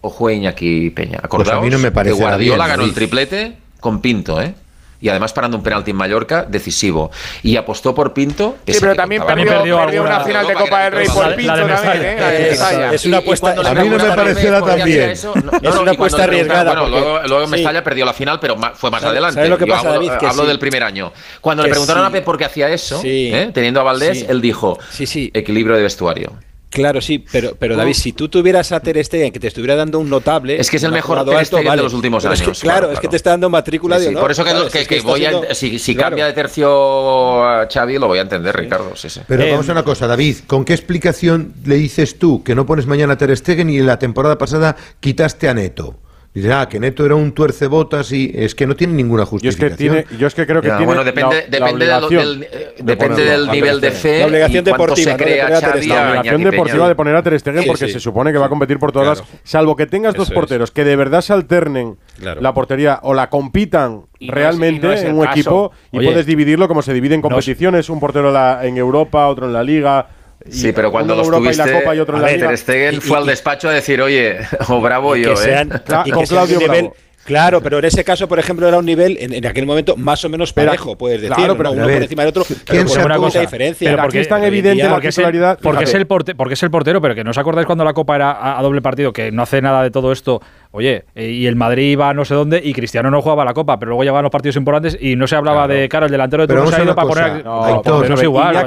o 0.00 0.10
juegue 0.10 0.38
Iñaki 0.38 0.90
Peña. 0.90 1.20
Acordaos 1.22 1.48
pues 1.48 1.58
a 1.58 1.60
mí 1.62 1.70
no 1.70 1.78
me 1.78 1.92
parece 1.92 2.16
que 2.16 2.22
Guardiola 2.22 2.66
ganó 2.66 2.84
el 2.84 2.94
triplete 2.94 3.56
con 3.80 4.00
Pinto, 4.00 4.40
¿eh? 4.40 4.54
y 5.00 5.08
además 5.08 5.32
parando 5.32 5.56
un 5.56 5.62
penalti 5.62 5.90
en 5.90 5.96
Mallorca 5.96 6.44
decisivo. 6.48 7.10
Y 7.42 7.56
apostó 7.56 7.94
por 7.94 8.12
Pinto. 8.12 8.58
Sí, 8.66 8.78
pero 8.80 8.94
también 8.94 9.24
perdió, 9.24 9.46
perdió, 9.46 9.78
perdió, 9.78 10.02
una 10.02 10.20
final 10.20 10.46
de 10.46 10.54
Copa 10.54 10.84
del 10.84 10.92
Rey 10.92 11.08
por 11.08 11.34
Pinto 11.36 11.54
también, 11.54 12.04
¿eh? 12.04 12.48
Es, 12.50 12.60
eh, 12.60 12.88
es 12.92 13.04
una 13.06 13.18
apuesta. 13.18 13.50
A 13.52 13.74
mí 13.74 13.88
no 13.88 13.96
me 13.96 14.16
pareció 14.16 14.62
tan 14.62 14.84
bien. 14.84 15.10
Es 15.10 15.24
una 15.24 15.92
apuesta 15.92 16.24
arriesgada. 16.24 16.64
Bueno, 16.64 16.80
porque, 16.82 17.00
luego, 17.00 17.20
luego 17.26 17.44
sí. 17.46 17.50
Mestalla 17.50 17.84
perdió 17.84 18.04
la 18.04 18.12
final, 18.12 18.38
pero 18.40 18.56
fue 18.74 18.90
más 18.90 19.00
¿sabes, 19.00 19.12
adelante. 19.12 19.34
¿sabes 19.34 19.50
lo 19.50 19.58
que 19.58 19.66
pasa, 19.66 19.80
hablo, 19.80 19.92
David, 19.92 20.12
que 20.18 20.30
sí. 20.30 20.46
del 20.46 20.58
primer 20.58 20.82
año. 20.82 21.12
Cuando 21.40 21.62
le 21.62 21.70
preguntaron 21.70 22.04
a 22.04 22.10
Pep 22.10 22.24
por 22.24 22.36
qué 22.36 22.44
hacía 22.44 22.68
eso, 22.68 23.00
¿eh? 23.04 23.50
teniendo 23.52 23.80
a 23.80 23.84
Valdés, 23.84 24.26
él 24.28 24.40
dijo: 24.40 24.78
equilibrio 24.98 25.76
de 25.76 25.82
vestuario. 25.82 26.32
Claro, 26.70 27.00
sí, 27.00 27.24
pero, 27.32 27.56
pero 27.58 27.76
David, 27.76 27.94
si 27.94 28.12
tú 28.12 28.28
tuvieras 28.28 28.70
a 28.70 28.78
Ter 28.78 29.04
Stegen 29.04 29.32
que 29.32 29.40
te 29.40 29.48
estuviera 29.48 29.74
dando 29.74 29.98
un 29.98 30.08
notable... 30.08 30.58
Es 30.60 30.70
que 30.70 30.76
es 30.76 30.82
el 30.84 30.92
mejor 30.92 31.24
Ter 31.24 31.64
de 31.64 31.76
los 31.76 31.92
últimos 31.92 32.24
años. 32.24 32.40
Es 32.40 32.60
claro, 32.60 32.80
claro, 32.80 32.92
es 32.92 33.00
que 33.00 33.08
te 33.08 33.16
está 33.16 33.30
dando 33.30 33.50
matrícula 33.50 33.98
sí, 33.98 34.06
sí, 34.06 34.14
de. 34.14 34.20
Por 34.20 34.30
eso 34.30 34.44
que, 34.44 35.00
voy 35.00 35.24
a, 35.24 35.52
si, 35.52 35.80
si 35.80 35.96
cambia 35.96 36.26
de 36.26 36.32
tercio 36.32 37.44
a 37.44 37.66
Xavi 37.66 37.98
lo 37.98 38.06
voy 38.06 38.18
a 38.18 38.22
entender, 38.22 38.56
Ricardo. 38.56 38.92
Pero 39.26 39.42
eh, 39.42 39.50
vamos 39.50 39.68
a 39.68 39.72
una 39.72 39.82
cosa, 39.82 40.06
David, 40.06 40.38
¿con 40.46 40.64
qué 40.64 40.72
explicación 40.72 41.54
le 41.64 41.74
dices 41.74 42.18
tú 42.18 42.44
que 42.44 42.54
no 42.54 42.66
pones 42.66 42.86
mañana 42.86 43.14
a 43.14 43.18
Ter 43.18 43.36
Stegen 43.36 43.68
y 43.68 43.78
en 43.78 43.86
la 43.86 43.98
temporada 43.98 44.38
pasada 44.38 44.76
quitaste 45.00 45.48
a 45.48 45.54
Neto? 45.54 45.96
Dice, 46.32 46.52
ah, 46.52 46.68
que 46.68 46.78
Neto 46.78 47.04
era 47.04 47.16
un 47.16 47.32
tuercebotas 47.32 48.12
y 48.12 48.30
es 48.32 48.54
que 48.54 48.64
no 48.64 48.76
tiene 48.76 48.92
ninguna 48.92 49.26
justificación. 49.26 50.04
Yo 50.16 50.28
es 50.28 50.34
que, 50.34 50.46
creo 50.46 50.62
que 50.62 50.68
tiene 50.68 50.86
Bueno, 50.86 51.02
depende, 51.02 51.46
depende, 51.48 51.86
de 51.86 52.16
del, 52.16 52.42
eh, 52.44 52.74
depende 52.78 53.24
del 53.24 53.48
nivel 53.48 53.80
de 53.80 53.90
fe. 53.90 54.20
La 54.20 54.26
obligación 54.26 54.64
deportiva. 54.64 55.12
Se 55.12 55.16
crea 55.16 55.46
de 55.46 55.86
la 55.86 56.08
obligación 56.08 56.44
deportiva 56.44 56.88
de 56.88 56.94
poner 56.94 57.16
a 57.16 57.22
Ter 57.24 57.40
Stegen 57.40 57.64
porque 57.66 57.88
se 57.88 57.98
supone 57.98 58.30
que 58.30 58.38
va 58.38 58.46
a 58.46 58.48
competir 58.48 58.78
por 58.78 58.92
todas 58.92 59.24
Salvo 59.42 59.74
que 59.74 59.86
tengas 59.86 60.14
dos 60.14 60.30
porteros 60.30 60.70
que 60.70 60.84
de 60.84 60.94
verdad 60.94 61.20
se 61.20 61.32
alternen 61.32 61.98
la 62.20 62.54
portería 62.54 63.00
o 63.02 63.12
la 63.12 63.28
compitan 63.28 64.04
realmente 64.20 65.00
en 65.00 65.16
un 65.16 65.26
equipo 65.26 65.72
y 65.90 65.98
puedes 65.98 66.26
dividirlo 66.26 66.68
como 66.68 66.82
se 66.82 66.94
divide 66.94 67.16
en 67.16 67.22
competiciones: 67.22 67.90
un 67.90 67.98
portero 67.98 68.30
en 68.62 68.76
Europa, 68.76 69.26
otro 69.26 69.46
en 69.46 69.52
la 69.52 69.64
Liga 69.64 70.06
Sí, 70.48 70.72
pero 70.72 70.90
cuando 70.90 71.14
los 71.14 71.26
Europa 71.26 71.44
tuviste, 71.44 71.62
y 71.62 71.72
la 71.72 71.80
Copa 71.80 71.96
y 71.96 71.98
otro 71.98 72.16
a 72.16 72.20
ver, 72.20 72.40
Ter 72.40 72.58
Stegen 72.58 72.94
y, 72.94 73.00
fue 73.00 73.18
y, 73.18 73.20
al 73.20 73.26
despacho 73.26 73.68
a 73.68 73.72
decir, 73.72 74.00
oye, 74.00 74.38
o 74.68 74.76
oh, 74.76 74.80
bravo 74.80 75.14
yo, 75.16 75.32
¿eh? 75.32 75.36
sean, 75.36 75.72
eh. 75.72 76.02
y 76.06 76.10
con 76.10 76.24
Claudio 76.24 76.58
Bravo. 76.58 76.72
Nivel, 76.72 76.90
Claro, 77.24 77.60
pero 77.60 77.78
en 77.78 77.84
ese 77.84 78.02
caso, 78.02 78.26
por 78.26 78.38
ejemplo, 78.38 78.66
era 78.66 78.78
un 78.78 78.86
nivel 78.86 79.16
en, 79.20 79.32
en 79.32 79.46
aquel 79.46 79.66
momento 79.66 79.96
más 79.96 80.24
o 80.24 80.28
menos 80.28 80.52
parejo, 80.52 80.96
puedes 80.96 81.20
decir, 81.20 81.36
claro, 81.36 81.56
pero 81.56 81.72
uno 81.72 81.82
por 81.82 81.92
encima 81.92 82.22
del 82.22 82.30
otro. 82.30 82.44
Pero 82.66 82.86
por 82.86 83.06
una 83.06 83.40
diferencia. 83.40 83.90
Pero 83.90 84.02
porque 84.02 84.20
es 84.20 84.28
tan 84.28 84.42
eh, 84.42 84.46
evidente 84.48 84.82
la 84.82 85.00
titularidad. 85.00 85.58
Porque 85.62 85.84
es, 85.84 85.94
el 85.94 86.06
porte, 86.06 86.34
porque 86.34 86.54
es 86.54 86.62
el 86.62 86.70
portero, 86.70 87.00
pero 87.00 87.14
que 87.14 87.22
no 87.22 87.30
os 87.30 87.38
acordáis 87.38 87.66
cuando 87.66 87.84
la 87.84 87.92
Copa 87.92 88.16
era 88.16 88.58
a, 88.58 88.62
doble 88.62 88.80
partido, 88.80 89.12
que 89.12 89.30
no 89.30 89.42
hace 89.42 89.60
nada 89.60 89.82
de 89.82 89.90
todo 89.90 90.12
esto. 90.12 90.40
Oye, 90.72 91.04
eh, 91.14 91.30
y 91.30 91.46
el 91.46 91.56
Madrid 91.56 91.92
iba 91.92 92.08
a 92.08 92.14
no 92.14 92.24
sé 92.24 92.34
dónde 92.34 92.60
y 92.62 92.72
Cristiano 92.72 93.10
no 93.10 93.20
jugaba 93.20 93.44
la 93.44 93.54
Copa, 93.54 93.78
pero 93.78 93.90
luego 93.90 94.02
llegaban 94.02 94.22
los 94.22 94.32
partidos 94.32 94.56
importantes 94.56 94.96
y 95.00 95.16
no 95.16 95.26
se 95.26 95.36
hablaba 95.36 95.68
de 95.68 95.88
cara 95.88 96.06
el 96.06 96.12
delantero 96.12 96.44
de 96.44 96.48
pero 96.48 96.64
no 96.64 96.70
se 96.70 96.80
ha 96.80 96.84
ido 96.84 96.94
para 96.94 97.08
poner. 97.08 97.44
No, 97.44 97.82
no 97.82 98.14
es 98.14 98.22
igual. 98.22 98.66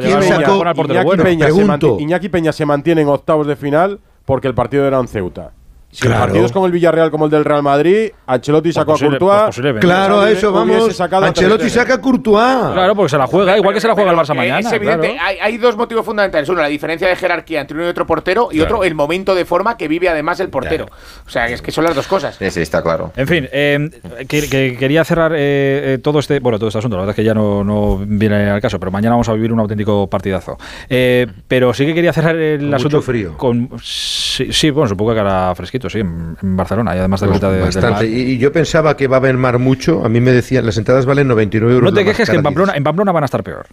Peña, 1.24 1.47
Iñaki 1.99 2.30
Peña 2.30 2.51
se 2.51 2.66
mantiene 2.66 3.01
en 3.01 3.08
octavos 3.08 3.47
de 3.47 3.56
final 3.56 3.99
porque 4.26 4.47
el 4.47 4.54
partido 4.54 4.88
era 4.88 4.99
en 4.99 5.08
Ceuta. 5.08 5.51
Si 5.94 6.08
claro. 6.08 6.22
partidos 6.22 6.52
como 6.52 6.66
el 6.66 6.72
Villarreal, 6.72 7.12
como 7.12 7.26
el 7.26 7.32
del 7.32 7.46
Real 7.46 7.62
Madrid, 7.62 8.10
Ancelotti 8.26 8.70
pues 8.70 8.76
sacó 8.76 8.96
a 8.96 8.98
Courtois. 8.98 9.56
Pues 9.56 9.80
claro, 9.80 10.22
a 10.22 10.32
eso 10.32 10.52
vamos. 10.52 11.00
Ancelotti 11.00 11.70
saca 11.70 11.94
a 11.94 12.02
Courtois. 12.02 12.74
Claro, 12.74 12.96
porque 12.96 13.10
se 13.10 13.18
la 13.20 13.28
juega, 13.28 13.56
igual 13.56 13.76
que 13.76 13.80
se 13.80 13.88
la 13.88 13.94
juega 13.94 14.10
el 14.10 14.18
Barça 14.18 14.32
eh, 14.32 14.38
mañana. 14.38 14.60
Es 14.60 14.72
evidente, 14.72 15.16
hay, 15.20 15.58
dos 15.60 15.78
motivos 15.78 16.04
fundamentales. 16.04 16.50
Uno, 16.50 16.64
la 16.64 16.68
diferencia 16.68 17.08
de 17.08 17.16
jerarquía 17.16 17.62
entre 17.62 17.78
uno 17.78 17.86
y 17.86 17.89
otro 17.89 18.08
portero, 18.08 18.50
y 18.52 18.62
otro, 18.62 18.84
el 18.84 18.96
momento 18.96 19.36
de 19.36 19.46
forma 19.46 19.78
que 19.78 19.88
vive 19.88 20.10
además 20.10 20.39
el 20.39 20.50
portero. 20.50 20.88
O 21.28 21.30
sea, 21.30 21.48
es 21.48 21.62
que 21.62 21.72
son 21.72 21.84
las 21.84 21.94
dos 21.94 22.08
cosas. 22.08 22.38
Sí, 22.38 22.60
está 22.60 22.82
claro. 22.82 23.12
En 23.16 23.28
fin, 23.28 23.48
eh, 23.52 23.91
que, 24.28 24.76
quería 24.80 25.04
cerrar 25.04 25.34
eh, 25.36 26.00
todo 26.02 26.18
este 26.18 26.39
bueno 26.39 26.58
todo 26.58 26.70
este 26.70 26.80
asunto. 26.80 26.98
La 26.98 27.04
verdad 27.04 27.12
es 27.12 27.18
que 27.18 27.24
ya 27.24 27.36
no, 27.36 28.02
viene 28.04 28.50
al 28.50 28.62
caso, 28.62 28.80
pero 28.80 28.91
mañana 28.91 29.12
vamos 29.12 29.30
a 29.30 29.34
vivir 29.34 29.54
un 29.54 29.60
auténtico 29.60 30.10
partidazo. 30.10 30.58
Pero 30.89 31.72
sí 31.76 31.86
que 31.86 31.94
quería 31.94 32.14
cerrar 32.14 32.36
el 32.36 32.74
asunto. 32.74 32.98
Mucho 32.98 33.06
frío. 33.06 33.38
Sí, 33.84 34.52
sí, 34.52 34.72
bueno, 34.72 34.89
supongo 34.89 35.14
que 35.14 35.20
ahora 35.20 35.54
fresquito 35.54 35.83
sí, 35.90 36.00
en, 36.00 36.38
Barcelona, 36.42 36.96
y 36.96 37.00
además 37.00 37.22
de 37.22 37.28
la 37.28 37.40
pues 37.40 37.76
bastante. 37.76 38.08
Y, 38.08 38.38
yo 38.38 38.52
pensaba 38.52 38.96
que 38.96 39.08
va 39.08 39.18
a 39.18 39.20
haber 39.20 39.38
mar 39.38 39.60
mucho, 39.60 40.06
a 40.06 40.10
mí 40.10 40.20
me 40.22 40.32
decían, 40.32 40.66
las 40.66 40.78
entradas 40.78 41.06
valen 41.06 41.28
99 41.28 41.74
euros. 41.74 41.92
No 41.92 41.98
te 41.98 42.06
quejes 42.06 42.30
que 42.30 42.36
en 42.36 42.44
Pampelona, 42.44 42.74
en 42.76 42.84
Pamplona 42.84 43.12
van 43.12 43.24
a 43.24 43.26
estar 43.26 43.44
peor. 43.44 43.68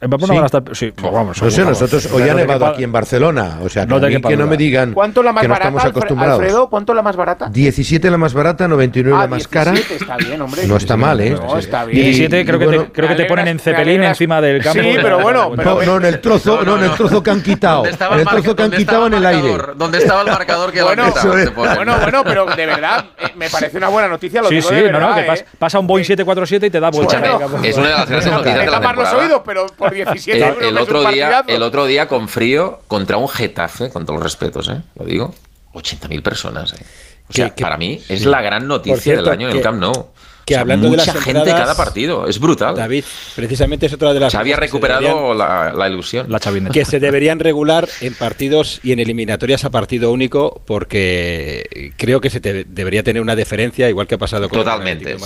En 0.00 0.10
Pamplona 0.10 0.34
van 0.34 0.42
a 0.44 0.46
estar. 0.46 0.62
Sí, 0.74 0.92
pues 0.92 1.12
vamos. 1.12 1.42
No 1.42 1.50
sé, 1.50 1.64
nosotros 1.64 2.06
hoy 2.12 2.28
ha 2.28 2.34
nevado 2.34 2.66
aquí 2.66 2.84
en 2.84 2.92
Barcelona. 2.92 3.58
O 3.62 3.68
sea, 3.68 3.84
que, 3.84 3.88
no, 3.88 3.96
a 3.96 4.08
mí 4.08 4.20
que 4.20 4.36
no 4.36 4.46
me 4.46 4.56
digan 4.56 4.92
¿Cuánto 4.92 5.24
la 5.24 5.32
más 5.32 5.42
que 5.42 5.48
no 5.48 5.54
barata, 5.54 5.88
acostumbrados. 5.88 6.38
Alfredo, 6.38 6.70
¿cuánto 6.70 6.94
la 6.94 7.02
más 7.02 7.16
barata? 7.16 7.48
17 7.50 8.08
la 8.08 8.16
más 8.16 8.32
barata, 8.32 8.68
99 8.68 9.16
ah, 9.16 9.22
la 9.22 9.26
más 9.28 9.50
17, 9.50 9.50
cara. 9.50 9.76
Está 9.76 10.16
bien, 10.16 10.40
hombre. 10.40 10.68
No 10.68 10.76
está 10.76 10.96
mal, 10.96 11.20
¿eh? 11.20 11.30
No, 11.30 11.58
está 11.58 11.84
bien. 11.84 12.04
17 12.04 12.46
creo, 12.46 12.56
y, 12.56 12.58
que, 12.60 12.78
te, 12.78 12.92
creo 12.92 13.08
que 13.08 13.14
te 13.16 13.24
ponen 13.24 13.48
en 13.48 13.58
cepelín 13.58 14.04
encima 14.04 14.40
del 14.40 14.62
campo. 14.62 14.80
Sí, 14.80 14.96
pero 15.02 15.18
bueno. 15.18 15.50
Pero, 15.56 15.74
no, 15.74 15.84
no, 15.84 15.96
en 15.96 16.04
el 16.04 16.20
trozo, 16.20 16.62
no, 16.64 16.78
en 16.78 16.84
el 16.84 16.90
trozo 16.92 17.20
que 17.20 17.30
han 17.30 17.42
quitado. 17.42 17.84
En 17.84 18.20
el 18.20 18.26
trozo 18.26 18.54
que 18.54 18.62
han 18.62 18.70
quitado 18.70 19.08
en 19.08 19.14
el 19.14 19.26
aire. 19.26 19.56
¿Dónde 19.74 19.98
estaba 19.98 20.22
el 20.22 20.28
marcador 20.28 20.70
que 20.70 20.80
bueno, 20.80 21.06
Bueno, 21.56 21.96
bueno, 22.00 22.22
pero 22.24 22.46
de 22.46 22.66
verdad, 22.66 23.04
eh, 23.18 23.32
me 23.34 23.50
parece 23.50 23.76
una 23.76 23.88
buena 23.88 24.08
noticia. 24.08 24.42
Lo 24.42 24.48
sí, 24.48 24.62
sí, 24.62 24.74
no, 24.92 25.00
no, 25.00 25.14
que 25.16 25.22
¿eh? 25.22 25.44
pasa 25.58 25.80
un 25.80 25.88
Boeing 25.88 26.04
747 26.04 26.66
y 26.66 26.70
te 26.70 26.78
da 26.78 26.90
vuelta. 26.90 27.16
Es 27.64 27.76
una 27.76 27.88
de 27.88 27.94
las 27.94 28.08
grandes 28.08 28.32
noticias 28.32 28.64
de 28.64 28.70
la 28.70 28.80
temporada. 28.80 29.12
los 29.12 29.22
oídos, 29.24 29.42
pero 29.44 29.66
por 29.88 29.94
17 29.94 30.38
euros. 30.38 30.62
El, 30.62 30.68
el 30.68 30.78
otro, 30.78 31.10
día, 31.10 31.44
el 31.46 31.62
otro 31.62 31.86
día 31.86 32.08
con 32.08 32.28
frío 32.28 32.80
contra 32.86 33.16
un 33.16 33.28
Getafe, 33.28 33.90
con 33.90 34.04
todos 34.04 34.20
los 34.20 34.24
respetos, 34.24 34.68
¿eh? 34.68 34.80
lo 34.98 35.04
digo, 35.04 35.34
80.000 35.74 36.22
personas. 36.22 36.72
¿eh? 36.74 36.84
O 37.28 37.32
sea, 37.32 37.50
que, 37.50 37.62
para 37.62 37.76
mí 37.76 38.00
es 38.08 38.24
la 38.24 38.40
gran 38.40 38.66
noticia 38.66 39.00
cierto, 39.00 39.24
del 39.24 39.32
año 39.32 39.50
en 39.50 39.56
el 39.56 39.62
Camp 39.62 39.80
Nou 39.80 40.08
que 40.48 40.54
o 40.54 40.56
sea, 40.56 40.62
hablando 40.62 40.88
mucha 40.88 41.02
de 41.02 41.06
las 41.14 41.24
gente 41.24 41.40
entradas, 41.40 41.60
cada 41.60 41.76
partido, 41.76 42.26
es 42.26 42.40
brutal. 42.40 42.74
David, 42.74 43.04
precisamente 43.36 43.86
es 43.86 43.92
otra 43.92 44.14
de 44.14 44.20
las. 44.20 44.32
Se 44.32 44.38
había 44.38 44.56
recuperado 44.56 45.34
la, 45.34 45.88
ilusión, 45.88 46.26
la 46.30 46.40
chavineta. 46.40 46.72
Que 46.72 46.84
se 46.84 47.00
deberían 47.00 47.38
regular 47.38 47.86
en 48.00 48.14
partidos 48.14 48.80
y 48.82 48.92
en 48.92 48.98
eliminatorias 48.98 49.64
a 49.64 49.70
partido 49.70 50.10
único, 50.10 50.62
porque 50.64 51.92
creo 51.96 52.20
que 52.20 52.30
se 52.30 52.40
te, 52.40 52.64
debería 52.64 53.02
tener 53.02 53.20
una 53.20 53.36
deferencia, 53.36 53.88
igual 53.90 54.06
que 54.06 54.14
ha 54.14 54.18
pasado 54.18 54.48
con, 54.48 54.58
Totalmente, 54.58 55.16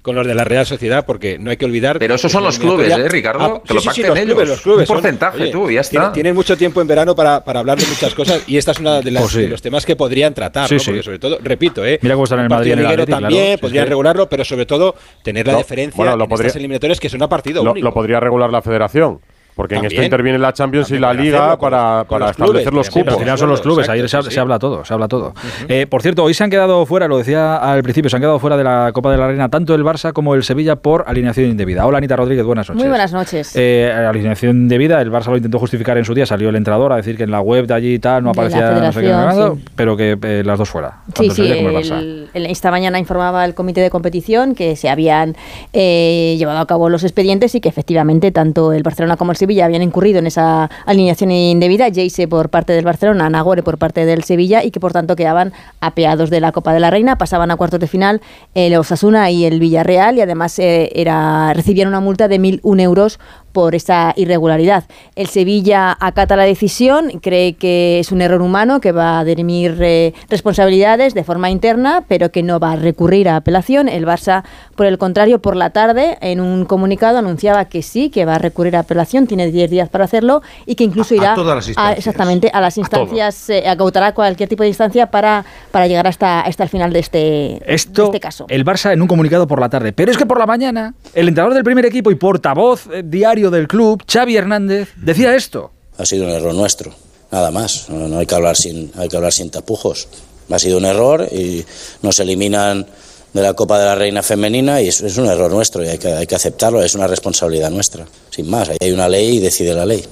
con 0.00 0.14
los 0.14 0.26
de 0.26 0.34
la 0.34 0.44
Real 0.44 0.64
Sociedad, 0.64 1.04
porque 1.04 1.38
no 1.38 1.50
hay 1.50 1.56
que 1.56 1.64
olvidar. 1.64 1.98
Pero 1.98 2.14
esos 2.14 2.30
son 2.30 2.44
los 2.44 2.58
clubes, 2.58 2.96
¿eh, 2.96 3.08
Ricardo? 3.08 3.62
Ah, 3.62 3.62
que 3.66 3.80
sí, 3.80 4.02
lo 4.02 4.14
los 4.14 4.18
ellos. 4.18 4.60
Clubes. 4.60 4.88
Un 4.88 4.94
porcentaje, 4.94 5.48
tú, 5.48 5.70
ya 5.70 5.80
está. 5.80 6.12
Tienen, 6.12 6.34
mucho 6.34 6.56
tiempo 6.56 6.80
en 6.80 6.86
verano 6.86 7.14
para, 7.14 7.44
para, 7.44 7.60
hablar 7.60 7.78
de 7.78 7.86
muchas 7.86 8.14
cosas, 8.14 8.42
y 8.46 8.56
esta 8.56 8.70
es 8.70 8.78
una 8.78 9.00
de, 9.00 9.10
las, 9.10 9.22
pues 9.22 9.34
de 9.34 9.48
los 9.48 9.60
temas 9.60 9.84
que 9.84 9.96
podrían 9.96 10.32
tratar, 10.32 10.70
¿no? 10.70 10.78
porque 10.78 11.02
sobre 11.02 11.18
todo, 11.18 11.38
repito, 11.42 11.84
¿eh? 11.84 11.98
Mira 12.00 12.14
cómo 12.14 12.24
están 12.24 12.38
en 12.38 12.44
el 12.44 12.50
Madrid. 12.50 12.72
En 12.72 12.78
el 12.78 13.06
también 13.06 13.44
claro, 13.44 13.60
podrían 13.60 13.86
regularlo, 13.86 14.28
pero 14.28 14.44
sobre 14.52 14.66
todo 14.66 14.94
tener 15.22 15.46
la 15.46 15.54
no, 15.54 15.58
diferencia 15.58 15.96
bueno, 15.96 16.14
lo 16.14 16.24
en 16.24 16.32
estas 16.32 16.56
eliminatorias 16.56 17.00
que 17.00 17.08
son 17.08 17.22
a 17.22 17.28
partido. 17.28 17.64
Lo 17.64 17.94
podría 17.94 18.20
regular 18.20 18.50
la 18.50 18.60
federación. 18.60 19.20
Porque 19.54 19.76
en 19.76 19.84
esto 19.84 20.02
interviene 20.02 20.38
la 20.38 20.52
Champions 20.52 20.90
y 20.90 20.98
la 20.98 21.12
Liga 21.12 21.58
para, 21.58 22.04
para 22.04 22.30
establecer 22.30 22.72
los 22.72 22.88
cupos. 22.88 23.14
al 23.14 23.20
final 23.20 23.38
son 23.38 23.50
los 23.50 23.60
clubes, 23.60 23.88
ahí 23.88 24.06
se, 24.08 24.40
habla 24.40 24.58
todo, 24.58 24.84
se 24.84 24.94
habla 24.94 25.08
todo. 25.08 25.34
Eh, 25.68 25.86
por 25.86 26.02
cierto, 26.02 26.24
hoy 26.24 26.34
se 26.34 26.44
han 26.44 26.50
quedado 26.50 26.86
fuera, 26.86 27.06
lo 27.06 27.18
decía 27.18 27.56
al 27.56 27.82
principio, 27.82 28.08
se 28.08 28.16
han 28.16 28.22
quedado 28.22 28.38
fuera 28.38 28.56
de 28.56 28.64
la 28.64 28.90
Copa 28.94 29.10
de 29.10 29.18
la 29.18 29.28
Reina 29.28 29.48
tanto 29.48 29.74
el 29.74 29.84
Barça 29.84 30.12
como 30.12 30.34
el 30.34 30.42
Sevilla 30.42 30.76
por 30.76 31.04
alineación 31.06 31.50
indebida. 31.50 31.86
Hola 31.86 31.98
Anita 31.98 32.16
Rodríguez, 32.16 32.44
buenas 32.44 32.68
noches. 32.68 32.82
Muy 32.82 32.88
buenas 32.88 33.12
noches. 33.12 33.54
Eh, 33.54 33.92
alineación 33.92 34.56
indebida, 34.56 35.00
el 35.02 35.10
Barça 35.10 35.30
lo 35.30 35.36
intentó 35.36 35.58
justificar 35.58 35.98
en 35.98 36.04
su 36.04 36.14
día, 36.14 36.24
salió 36.24 36.48
el 36.48 36.56
entrenador 36.56 36.92
a 36.92 36.96
decir 36.96 37.16
que 37.16 37.24
en 37.24 37.30
la 37.30 37.40
web 37.40 37.66
de 37.66 37.74
allí 37.74 37.94
y 37.94 37.98
tal 37.98 38.24
no 38.24 38.30
aparecía 38.30 38.72
no 38.72 38.92
sé 38.92 39.00
qué, 39.02 39.62
pero 39.76 39.96
que 39.96 40.18
eh, 40.22 40.42
las 40.44 40.58
dos 40.58 40.70
fuera. 40.70 41.00
Sí, 41.14 41.30
sí, 41.30 41.46
el, 41.46 42.46
esta 42.46 42.70
mañana 42.70 42.98
informaba 42.98 43.44
el 43.44 43.54
comité 43.54 43.80
de 43.80 43.90
competición 43.90 44.54
que 44.54 44.76
se 44.76 44.88
habían 44.88 45.36
eh, 45.72 46.36
llevado 46.38 46.58
a 46.58 46.66
cabo 46.66 46.88
los 46.88 47.04
expedientes 47.04 47.54
y 47.54 47.60
que 47.60 47.68
efectivamente 47.68 48.30
tanto 48.30 48.72
el 48.72 48.82
Barcelona 48.82 49.16
como 49.16 49.32
el 49.32 49.36
Sevilla 49.42 49.64
habían 49.64 49.82
incurrido 49.82 50.20
en 50.20 50.28
esa 50.28 50.70
alineación 50.86 51.32
indebida, 51.32 51.88
Jayce 51.92 52.28
por 52.28 52.48
parte 52.48 52.74
del 52.74 52.84
Barcelona, 52.84 53.28
Nagore 53.28 53.64
por 53.64 53.76
parte 53.76 54.06
del 54.06 54.22
Sevilla 54.22 54.62
y 54.62 54.70
que 54.70 54.78
por 54.78 54.92
tanto 54.92 55.16
quedaban 55.16 55.52
apeados 55.80 56.30
de 56.30 56.38
la 56.38 56.52
Copa 56.52 56.72
de 56.72 56.78
la 56.78 56.90
Reina, 56.90 57.18
pasaban 57.18 57.50
a 57.50 57.56
cuartos 57.56 57.80
de 57.80 57.88
final 57.88 58.20
el 58.54 58.76
Osasuna 58.76 59.32
y 59.32 59.44
el 59.44 59.58
Villarreal 59.58 60.16
y 60.16 60.20
además 60.20 60.60
eh, 60.60 60.92
era, 60.94 61.52
recibían 61.54 61.88
una 61.88 61.98
multa 61.98 62.28
de 62.28 62.38
1.001 62.38 62.80
euros 62.82 63.18
por 63.52 63.74
esa 63.74 64.12
irregularidad. 64.16 64.84
El 65.14 65.26
Sevilla 65.26 65.96
acata 66.00 66.36
la 66.36 66.44
decisión, 66.44 67.20
cree 67.20 67.54
que 67.54 68.00
es 68.00 68.12
un 68.12 68.22
error 68.22 68.42
humano 68.42 68.80
que 68.80 68.92
va 68.92 69.20
a 69.20 69.24
dirimir 69.24 69.76
eh, 69.80 70.14
responsabilidades 70.28 71.14
de 71.14 71.24
forma 71.24 71.50
interna, 71.50 72.04
pero 72.08 72.30
que 72.30 72.42
no 72.42 72.58
va 72.58 72.72
a 72.72 72.76
recurrir 72.76 73.28
a 73.28 73.36
apelación. 73.36 73.88
El 73.88 74.06
Barça, 74.06 74.44
por 74.74 74.86
el 74.86 74.98
contrario, 74.98 75.40
por 75.40 75.56
la 75.56 75.70
tarde, 75.70 76.18
en 76.20 76.40
un 76.40 76.64
comunicado 76.64 77.18
anunciaba 77.18 77.66
que 77.66 77.82
sí, 77.82 78.10
que 78.10 78.24
va 78.24 78.36
a 78.36 78.38
recurrir 78.38 78.76
a 78.76 78.80
apelación, 78.80 79.26
tiene 79.26 79.50
10 79.50 79.70
días 79.70 79.88
para 79.88 80.04
hacerlo 80.04 80.42
y 80.66 80.74
que 80.74 80.84
incluso 80.84 81.14
irá 81.14 81.34
a, 81.76 81.92
exactamente 81.92 82.50
a 82.52 82.60
las 82.60 82.78
instancias, 82.78 83.50
eh, 83.50 83.68
acautará 83.68 84.14
cualquier 84.14 84.48
tipo 84.48 84.62
de 84.62 84.68
instancia 84.68 85.10
para, 85.10 85.44
para 85.70 85.86
llegar 85.86 86.06
hasta, 86.06 86.40
hasta 86.40 86.62
el 86.62 86.68
final 86.68 86.92
de 86.92 86.98
este, 86.98 87.74
Esto, 87.74 88.06
este 88.06 88.20
caso. 88.20 88.46
El 88.48 88.64
Barça 88.64 88.92
en 88.92 89.02
un 89.02 89.08
comunicado 89.08 89.46
por 89.46 89.60
la 89.60 89.68
tarde, 89.68 89.92
pero 89.92 90.10
es 90.10 90.16
que 90.16 90.26
por 90.26 90.38
la 90.38 90.46
mañana 90.46 90.94
el 91.14 91.28
entrenador 91.28 91.54
del 91.54 91.64
primer 91.64 91.84
equipo 91.86 92.10
y 92.10 92.14
portavoz 92.14 92.86
eh, 92.92 93.02
diario 93.04 93.41
del 93.50 93.68
club, 93.68 94.02
Xavi 94.10 94.36
Hernández, 94.36 94.90
decía 94.96 95.34
esto. 95.34 95.70
Ha 95.98 96.06
sido 96.06 96.24
un 96.24 96.30
error 96.30 96.54
nuestro, 96.54 96.94
nada 97.30 97.50
más. 97.50 97.88
No, 97.88 98.18
hay, 98.18 98.26
que 98.26 98.34
hablar 98.34 98.56
sin, 98.56 98.90
hay 98.96 99.08
que 99.08 99.16
hablar 99.16 99.32
sin 99.32 99.50
tapujos. 99.50 100.08
Ha 100.50 100.58
sido 100.58 100.78
un 100.78 100.84
error 100.84 101.28
y 101.30 101.64
nos 102.02 102.18
eliminan 102.20 102.86
de 103.32 103.42
la 103.42 103.54
Copa 103.54 103.78
de 103.78 103.86
la 103.86 103.94
Reina 103.94 104.22
Femenina 104.22 104.82
y 104.82 104.88
es, 104.88 105.00
es 105.00 105.16
un 105.16 105.26
error 105.26 105.50
nuestro 105.50 105.82
y 105.84 105.88
hay 105.88 105.98
que, 105.98 106.12
hay 106.12 106.26
que 106.26 106.34
aceptarlo, 106.34 106.82
es 106.82 106.94
una 106.94 107.06
responsabilidad 107.06 107.70
nuestra. 107.70 108.06
Sin 108.30 108.50
más, 108.50 108.70
hay 108.80 108.92
una 108.92 109.08
ley 109.08 109.36
y 109.36 109.40
decide 109.40 109.74
la 109.74 109.86
ley. 109.86 110.04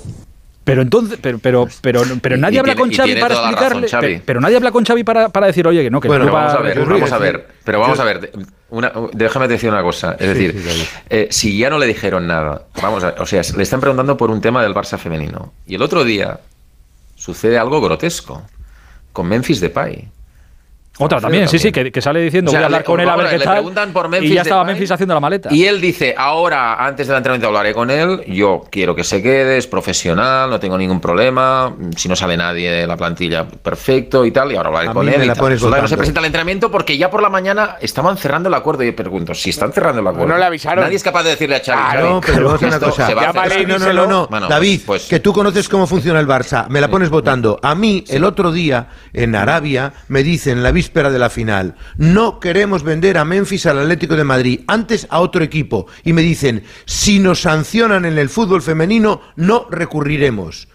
Pero 0.70 0.82
entonces, 0.82 1.18
pero, 1.20 1.38
pero, 1.40 1.66
pero, 1.80 2.02
pero 2.22 2.36
nadie 2.36 2.60
habla 2.60 2.76
con 2.76 2.92
Xavi 2.92 3.16
para 3.16 3.34
explicarle. 3.34 4.22
Pero, 4.24 4.40
nadie 4.40 4.56
habla 4.56 4.70
con 4.70 4.84
Xavi 4.84 5.02
para, 5.02 5.28
para 5.28 5.48
decir, 5.48 5.66
oye, 5.66 5.82
que 5.82 5.90
no, 5.90 6.00
que 6.00 6.06
bueno, 6.06 6.30
vamos 6.30 6.54
a 6.54 6.60
ver, 6.60 6.78
vamos 6.78 7.10
a 7.10 7.18
ver. 7.18 7.48
Pero 7.64 7.80
vamos 7.80 7.98
a 7.98 8.04
ver. 8.04 8.30
Una, 8.68 8.92
déjame 9.12 9.48
decir 9.48 9.68
una 9.68 9.82
cosa. 9.82 10.16
Es 10.16 10.28
decir, 10.28 10.54
eh, 11.08 11.26
si 11.32 11.58
ya 11.58 11.70
no 11.70 11.78
le 11.78 11.86
dijeron 11.86 12.28
nada, 12.28 12.66
vamos 12.80 13.02
a, 13.02 13.16
o 13.18 13.26
sea, 13.26 13.42
le 13.56 13.64
están 13.64 13.80
preguntando 13.80 14.16
por 14.16 14.30
un 14.30 14.40
tema 14.40 14.62
del 14.62 14.72
Barça 14.72 14.96
femenino. 14.96 15.52
Y 15.66 15.74
el 15.74 15.82
otro 15.82 16.04
día 16.04 16.38
sucede 17.16 17.58
algo 17.58 17.80
grotesco 17.80 18.46
con 19.12 19.26
Memphis 19.26 19.58
Depay. 19.58 20.08
Otra 21.00 21.20
también, 21.20 21.48
sí, 21.48 21.58
sí, 21.58 21.72
que, 21.72 22.00
sale 22.00 22.20
diciendo, 22.20 22.52
voy 22.52 22.60
a 22.60 22.66
hablar 22.66 22.84
con 22.84 23.00
él 23.00 23.08
a 23.08 23.16
ver 23.16 23.30
qué 23.30 23.38
tal. 23.38 23.64
y 24.22 24.34
ya 24.34 24.42
estaba 24.42 24.64
Memphis 24.64 24.90
haciendo 24.90 25.14
la 25.14 25.20
maleta. 25.20 25.48
Y 25.52 25.64
él 25.64 25.80
dice, 25.80 26.14
ahora, 26.16 26.84
antes 26.84 27.06
del 27.06 27.16
entrenamiento 27.16 27.48
hablaré 27.48 27.72
con 27.72 27.90
él, 27.90 28.22
yo 28.26 28.64
quiero 28.70 28.94
que 28.94 29.04
se 29.04 29.22
quede, 29.22 29.56
es 29.56 29.66
profesional, 29.66 30.50
no 30.50 30.60
tengo 30.60 30.76
ningún 30.76 31.00
problema, 31.00 31.74
si 31.96 32.08
no 32.08 32.16
sale 32.16 32.36
nadie 32.36 32.70
de 32.70 32.86
la 32.86 32.96
plantilla, 32.96 33.46
perfecto 33.46 34.24
y 34.24 34.30
tal, 34.30 34.52
y 34.52 34.56
ahora 34.56 34.68
hablaré 34.68 34.88
con 34.92 35.08
él. 35.08 35.26
no 35.26 35.88
se 35.88 35.96
presenta 35.96 36.20
el 36.20 36.26
entrenamiento 36.26 36.70
porque 36.70 36.98
ya 36.98 37.10
por 37.10 37.22
la 37.22 37.30
mañana 37.30 37.76
estaban 37.80 38.16
cerrando 38.16 38.48
el 38.48 38.54
acuerdo. 38.54 38.82
Y 38.82 38.86
yo 38.86 38.96
pregunto, 38.96 39.34
si 39.34 39.50
están 39.50 39.72
cerrando 39.72 40.00
el 40.00 40.06
acuerdo. 40.06 40.28
No 40.28 40.38
le 40.38 40.44
avisaron. 40.44 40.84
Nadie 40.84 40.96
es 40.96 41.02
capaz 41.02 41.22
de 41.22 41.30
decirle 41.30 41.56
a 41.56 41.62
Xavi. 41.64 42.02
no, 42.02 42.20
pero 42.20 42.58
una 42.60 42.78
cosa. 42.78 43.10
no, 43.66 43.78
no, 43.78 44.06
no, 44.06 44.28
no. 44.40 44.48
David, 44.48 44.82
pues, 44.84 45.06
que 45.06 45.20
tú 45.20 45.32
conoces 45.32 45.68
cómo 45.68 45.86
funciona 45.86 46.20
el 46.20 46.26
Barça, 46.26 46.68
me 46.68 46.80
la 46.80 46.88
pones 46.88 47.10
votando. 47.10 47.58
A 47.62 47.74
mí, 47.74 48.04
el 48.08 48.24
otro 48.24 48.52
día, 48.52 48.88
en 49.12 49.34
Arabia, 49.34 49.92
me 50.08 50.22
dicen 50.22 50.62
la 50.62 50.72
víspera 50.90 51.10
de 51.10 51.20
la 51.20 51.30
final, 51.30 51.76
no 51.98 52.40
queremos 52.40 52.82
vender 52.82 53.16
a 53.16 53.24
Memphis 53.24 53.66
al 53.66 53.78
Atlético 53.78 54.16
de 54.16 54.24
Madrid, 54.24 54.60
antes 54.66 55.06
a 55.08 55.20
otro 55.20 55.44
equipo. 55.44 55.86
Y 56.02 56.12
me 56.12 56.20
dicen, 56.20 56.64
si 56.84 57.20
nos 57.20 57.42
sancionan 57.42 58.04
en 58.06 58.18
el 58.18 58.28
fútbol 58.28 58.60
femenino, 58.60 59.20
no 59.36 59.68
recurriremos 59.70 60.66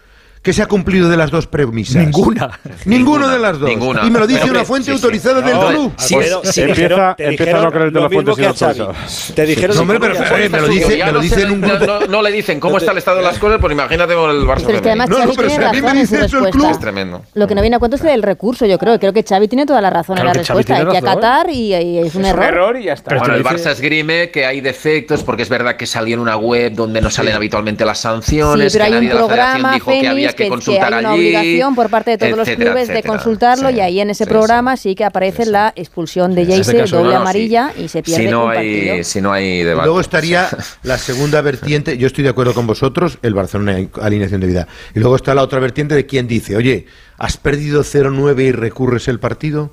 que 0.46 0.52
se 0.52 0.62
ha 0.62 0.66
cumplido 0.66 1.08
de 1.08 1.16
las 1.16 1.32
dos 1.32 1.48
premisas? 1.48 1.96
Ninguna. 1.96 2.60
Ninguno 2.84 3.26
de 3.26 3.40
las 3.40 3.58
dos. 3.58 3.68
Y 3.68 4.10
me 4.10 4.20
lo 4.20 4.28
dice 4.28 4.48
una 4.48 4.64
fuente 4.64 4.92
autorizada 4.92 5.40
del 5.40 5.58
club. 5.58 5.92
Sí, 5.96 6.14
empieza, 6.60 7.16
empieza 7.18 7.58
a 7.58 7.62
no 7.62 7.72
creerte 7.72 7.98
la 7.98 8.08
fuente 8.08 8.32
sin 8.54 9.34
Te 9.34 9.44
dijeron 9.44 9.74
no, 9.74 9.82
hombre, 9.82 9.98
pero 9.98 10.14
me 10.48 10.60
lo 10.60 10.68
dice, 10.68 11.04
me 11.04 11.10
lo 11.10 11.20
dice 11.20 11.42
en 11.42 11.50
un 11.50 11.60
grupo. 11.62 12.06
No, 12.08 12.22
le 12.22 12.30
dicen 12.30 12.60
cómo 12.60 12.78
está 12.78 12.92
el 12.92 12.98
estado 12.98 13.16
de 13.16 13.24
las 13.24 13.40
cosas, 13.40 13.58
pues 13.60 13.72
imagínate 13.72 14.14
con 14.14 14.30
el 14.30 14.42
Barça. 14.42 14.62
Pero 14.66 14.76
es 14.76 14.82
que 14.82 14.88
además 14.90 15.10
no, 15.10 15.24
no, 15.24 15.32
pero 15.34 15.50
si 15.50 15.56
a 15.56 15.72
mí 15.72 15.82
me 15.82 15.94
dice 15.94 16.24
eso 16.24 16.46
el 16.46 16.52
club. 16.52 16.70
Es 16.70 16.78
tremendo. 16.78 17.22
Lo 17.34 17.48
que 17.48 17.56
no 17.56 17.60
viene 17.60 17.74
a 17.74 17.78
cuento 17.80 17.96
es 17.96 18.04
el 18.04 18.22
recurso, 18.22 18.66
yo 18.66 18.78
creo. 18.78 19.00
Creo 19.00 19.12
que 19.12 19.24
Xavi 19.24 19.48
tiene 19.48 19.66
toda 19.66 19.80
la 19.80 19.90
razón 19.90 20.16
en 20.18 20.26
la 20.26 20.32
respuesta. 20.32 20.76
Hay 20.76 20.86
que 20.86 20.98
acatar 20.98 21.50
y 21.50 21.74
es 21.74 22.14
un 22.14 22.24
error. 22.24 22.44
error 22.44 22.76
y 22.76 22.84
ya 22.84 22.92
está. 22.92 23.16
Bueno, 23.16 23.34
el 23.34 23.42
Barça 23.42 23.72
esgrime 23.72 24.30
que 24.30 24.46
hay 24.46 24.60
defectos 24.60 25.24
porque 25.24 25.42
es 25.42 25.48
verdad 25.48 25.74
que 25.74 25.86
salió 25.86 26.14
en 26.14 26.20
una 26.20 26.36
web 26.36 26.72
donde 26.72 27.00
no 27.00 27.10
salen 27.10 27.34
habitualmente 27.34 27.84
las 27.84 27.98
sanciones, 27.98 28.72
que 28.72 28.78
nadie 28.78 29.08
de 29.08 29.14
la 29.14 29.26
federación 29.26 29.72
dijo 29.72 29.90
que 29.90 30.06
había 30.06 30.35
que 30.36 30.48
consultar 30.48 30.94
allí 30.94 31.06
obligación 31.06 31.74
por 31.74 31.90
parte 31.90 32.12
de 32.12 32.18
todos 32.18 32.36
los 32.36 32.48
clubes 32.48 32.88
de 32.88 33.02
consultarlo 33.02 33.70
y 33.70 33.80
ahí 33.80 34.00
en 34.00 34.10
ese 34.10 34.26
programa 34.26 34.76
sí 34.76 34.94
que 34.94 35.04
aparece 35.04 35.46
la 35.46 35.72
expulsión 35.76 36.34
de 36.34 36.46
Jayce, 36.46 36.84
doble 36.84 37.14
amarilla 37.14 37.72
y 37.76 37.88
se 37.88 38.02
pierde 38.02 38.24
si 38.24 38.30
no 38.30 38.44
un 38.44 38.50
hay, 38.50 39.04
Si 39.04 39.20
no 39.20 39.32
hay 39.32 39.62
debate. 39.62 39.86
Luego 39.86 40.00
estaría 40.00 40.48
la 40.82 40.98
segunda 40.98 41.40
vertiente, 41.40 41.98
yo 41.98 42.06
estoy 42.06 42.24
de 42.24 42.30
acuerdo 42.30 42.54
con 42.54 42.66
vosotros, 42.66 43.18
el 43.22 43.34
Barcelona 43.34 43.88
alineación 44.00 44.40
de 44.40 44.46
vida. 44.46 44.68
Y 44.94 45.00
luego 45.00 45.16
está 45.16 45.34
la 45.34 45.42
otra 45.42 45.58
vertiente 45.58 45.94
de 45.94 46.06
quien 46.06 46.28
dice, 46.28 46.56
oye, 46.56 46.86
¿has 47.18 47.36
perdido 47.36 47.82
0-9 47.82 48.42
y 48.42 48.52
recurres 48.52 49.08
el 49.08 49.18
partido? 49.18 49.72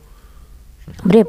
Hombre, 1.04 1.26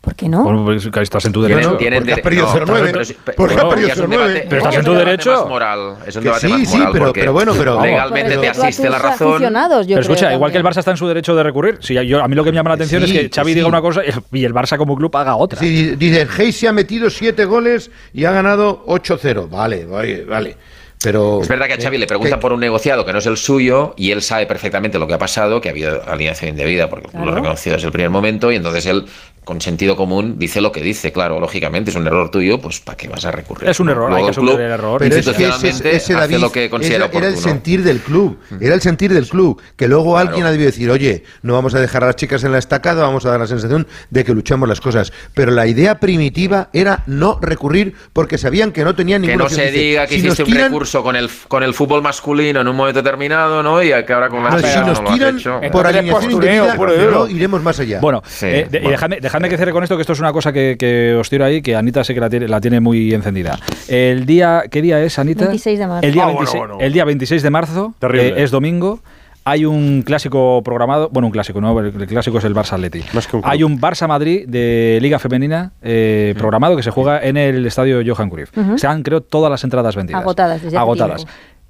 ¿Por 0.00 0.14
qué 0.14 0.28
no? 0.28 0.44
Bueno, 0.44 0.64
porque 0.64 1.02
estás 1.02 1.24
en 1.24 1.32
tu 1.32 1.42
derecho. 1.42 1.76
¿Tienen, 1.76 2.00
porque 2.00 2.12
has 2.12 2.20
perdido 2.20 2.46
0-9. 2.46 3.16
Porque 3.36 3.54
has 3.56 3.64
perdido 3.64 3.88
0-9. 3.88 4.44
Pero 4.48 4.56
estás 4.58 4.76
en 4.76 4.84
tu 4.84 4.94
derecho. 4.94 5.46
Moral. 5.48 5.96
Es 6.06 6.14
un 6.14 6.24
debate 6.24 6.46
sí, 6.46 6.52
más 6.52 6.70
sí, 6.70 6.82
pero, 6.92 7.12
pero 7.12 7.32
bueno, 7.32 7.52
pero. 7.58 7.82
Legalmente 7.82 8.38
te 8.38 8.48
asiste 8.48 8.88
la 8.88 8.98
razón. 8.98 9.42
Pero 9.42 10.00
escucha, 10.00 10.32
igual 10.32 10.52
que 10.52 10.58
el 10.58 10.64
Barça 10.64 10.78
está 10.78 10.92
en 10.92 10.96
su 10.96 11.08
derecho 11.08 11.34
de 11.34 11.42
recurrir. 11.42 11.78
Si 11.80 11.94
yo, 12.06 12.22
a 12.22 12.28
mí 12.28 12.34
lo 12.36 12.44
que 12.44 12.52
me 12.52 12.56
llama 12.56 12.70
la 12.70 12.74
atención 12.76 13.02
es 13.02 13.12
que 13.12 13.28
Xavi 13.28 13.54
diga 13.54 13.66
una 13.66 13.80
cosa 13.80 14.02
y 14.32 14.44
el 14.44 14.54
Barça 14.54 14.76
como 14.76 14.96
club 14.96 15.14
haga 15.16 15.36
otra. 15.36 15.58
Sí, 15.58 15.96
dice, 15.96 16.26
Hayes 16.38 16.56
se 16.56 16.68
ha 16.68 16.72
metido 16.72 17.10
7 17.10 17.44
goles 17.44 17.90
y 18.12 18.24
ha 18.24 18.30
ganado 18.30 18.84
8-0. 18.86 19.50
Vale, 19.50 19.84
vale, 19.84 20.24
vale. 20.24 20.56
Pero, 21.02 21.42
es 21.42 21.48
verdad 21.48 21.66
que 21.66 21.74
a 21.74 21.76
Xavi 21.80 21.96
le 21.96 22.08
preguntan 22.08 22.40
por 22.40 22.52
un 22.52 22.58
negociado 22.58 23.04
que 23.04 23.12
no 23.12 23.20
es 23.20 23.26
el 23.26 23.36
suyo 23.36 23.94
y 23.96 24.10
él 24.10 24.20
sabe 24.20 24.46
perfectamente 24.46 24.98
lo 24.98 25.06
que 25.06 25.14
ha 25.14 25.18
pasado, 25.18 25.60
que 25.60 25.68
ha 25.68 25.70
habido 25.70 26.02
alineación 26.08 26.50
indebida, 26.50 26.90
porque 26.90 27.08
lo 27.16 27.30
ha 27.30 27.34
reconocido 27.36 27.76
desde 27.76 27.86
el 27.86 27.92
primer 27.92 28.10
momento, 28.10 28.50
y 28.50 28.56
entonces 28.56 28.84
él 28.86 29.04
con 29.48 29.62
sentido 29.62 29.96
común 29.96 30.34
dice 30.38 30.60
lo 30.60 30.72
que 30.72 30.82
dice. 30.82 31.10
Claro, 31.10 31.40
lógicamente 31.40 31.88
es 31.88 31.96
un 31.96 32.06
error 32.06 32.30
tuyo, 32.30 32.60
pues 32.60 32.80
¿para 32.80 32.98
qué 32.98 33.08
vas 33.08 33.24
a 33.24 33.30
recurrir? 33.30 33.70
Es 33.70 33.80
un 33.80 33.88
error, 33.88 34.12
hay 34.12 34.24
que 34.24 34.30
asumir 34.32 34.60
el 34.60 34.72
error. 34.72 34.98
Pero 34.98 35.16
institucionalmente 35.16 35.96
ese, 35.96 36.12
hace 36.12 36.38
lo 36.38 36.52
que 36.52 36.68
considera 36.68 37.06
era, 37.06 37.16
era 37.16 37.28
el 37.28 37.38
sentir 37.38 37.82
del 37.82 38.00
club, 38.00 38.38
era 38.60 38.74
el 38.74 38.82
sentir 38.82 39.10
del 39.10 39.26
club, 39.26 39.58
que 39.74 39.88
luego 39.88 40.18
alguien 40.18 40.44
ha 40.44 40.50
debido 40.50 40.66
decir, 40.66 40.90
oye, 40.90 41.24
no 41.40 41.54
vamos 41.54 41.74
a 41.74 41.80
dejar 41.80 42.04
a 42.04 42.08
las 42.08 42.16
chicas 42.16 42.44
en 42.44 42.52
la 42.52 42.58
estacada, 42.58 43.02
vamos 43.02 43.24
a 43.24 43.30
dar 43.30 43.40
la 43.40 43.46
sensación 43.46 43.86
de 44.10 44.22
que 44.22 44.34
luchamos 44.34 44.68
las 44.68 44.82
cosas. 44.82 45.14
Pero 45.32 45.50
la 45.50 45.66
idea 45.66 45.98
primitiva 45.98 46.68
era 46.74 47.02
no 47.06 47.38
recurrir 47.40 47.94
porque 48.12 48.36
sabían 48.36 48.70
que 48.70 48.84
no 48.84 48.94
tenían 48.94 49.22
ninguna 49.22 49.46
Que 49.46 49.50
no 49.50 49.62
se 49.62 49.70
diga 49.70 50.06
que 50.06 50.16
hiciste 50.16 50.42
un 50.42 50.52
recurso 50.52 51.02
con 51.02 51.16
el, 51.16 51.30
con 51.48 51.62
el 51.62 51.72
fútbol 51.72 52.02
masculino 52.02 52.60
en 52.60 52.68
un 52.68 52.76
momento 52.76 53.00
determinado, 53.00 53.62
¿no? 53.62 53.82
Y 53.82 53.88
que 54.04 54.12
ahora 54.12 54.28
con 54.28 54.44
la 54.44 54.50
no, 54.50 54.58
si 54.58 54.78
nos 54.80 55.02
tiran 55.14 55.40
por 55.72 55.86
alineación 55.86 56.32
indebida, 56.32 56.74
no 56.76 57.26
iremos 57.26 57.62
más 57.62 57.80
allá. 57.80 57.98
Bueno, 58.00 58.22
eh, 58.42 58.68
y 58.70 59.20
dejadme 59.20 59.37
Dejadme 59.38 59.50
que 59.50 59.56
cierre 59.56 59.72
con 59.72 59.84
esto, 59.84 59.94
que 59.94 60.00
esto 60.00 60.14
es 60.14 60.20
una 60.20 60.32
cosa 60.32 60.52
que, 60.52 61.16
os 61.16 61.30
tiro 61.30 61.44
ahí, 61.44 61.62
que 61.62 61.76
Anita 61.76 62.02
sé 62.02 62.12
que 62.12 62.18
la 62.18 62.28
tiene, 62.28 62.48
la 62.48 62.60
tiene 62.60 62.80
muy 62.80 63.14
encendida. 63.14 63.56
El 63.86 64.26
día, 64.26 64.64
¿qué 64.68 64.82
día 64.82 65.00
es, 65.00 65.16
Anita? 65.16 65.44
26 65.44 65.78
de 65.78 65.86
marzo. 65.86 66.06
El 66.06 66.12
día, 66.12 66.26
26, 66.26 66.62
ah, 66.64 66.76
El 66.80 66.92
día 66.92 67.04
26 67.04 67.42
de 67.44 67.50
marzo, 67.50 67.94
eh, 68.14 68.34
es 68.38 68.50
domingo. 68.50 68.98
Hay 69.44 69.64
un 69.64 70.02
clásico 70.02 70.60
programado, 70.64 71.08
bueno, 71.10 71.26
un 71.26 71.32
clásico, 71.32 71.60
¿no? 71.60 71.78
El, 71.78 71.92
clásico 72.08 72.38
es 72.38 72.44
el 72.44 72.54
Barça 72.54 72.72
Atleti. 72.72 73.02
Hay 73.44 73.62
un 73.62 73.80
Barça 73.80 74.08
Madrid 74.08 74.44
de 74.48 74.98
Liga 75.00 75.20
Femenina 75.20 75.70
eh, 75.82 76.34
programado 76.36 76.76
que 76.76 76.82
se 76.82 76.90
juega 76.90 77.22
en 77.22 77.36
el 77.36 77.64
estadio 77.64 78.02
Johan 78.04 78.30
Cruyff. 78.30 78.50
Se 78.76 78.88
han, 78.88 79.04
creo, 79.04 79.20
todas 79.20 79.50
las 79.52 79.62
entradas 79.62 79.94
vendidas. 79.94 80.20
Agotadas, 80.20 80.62
desde 80.62 80.76
Agotadas. 80.76 81.24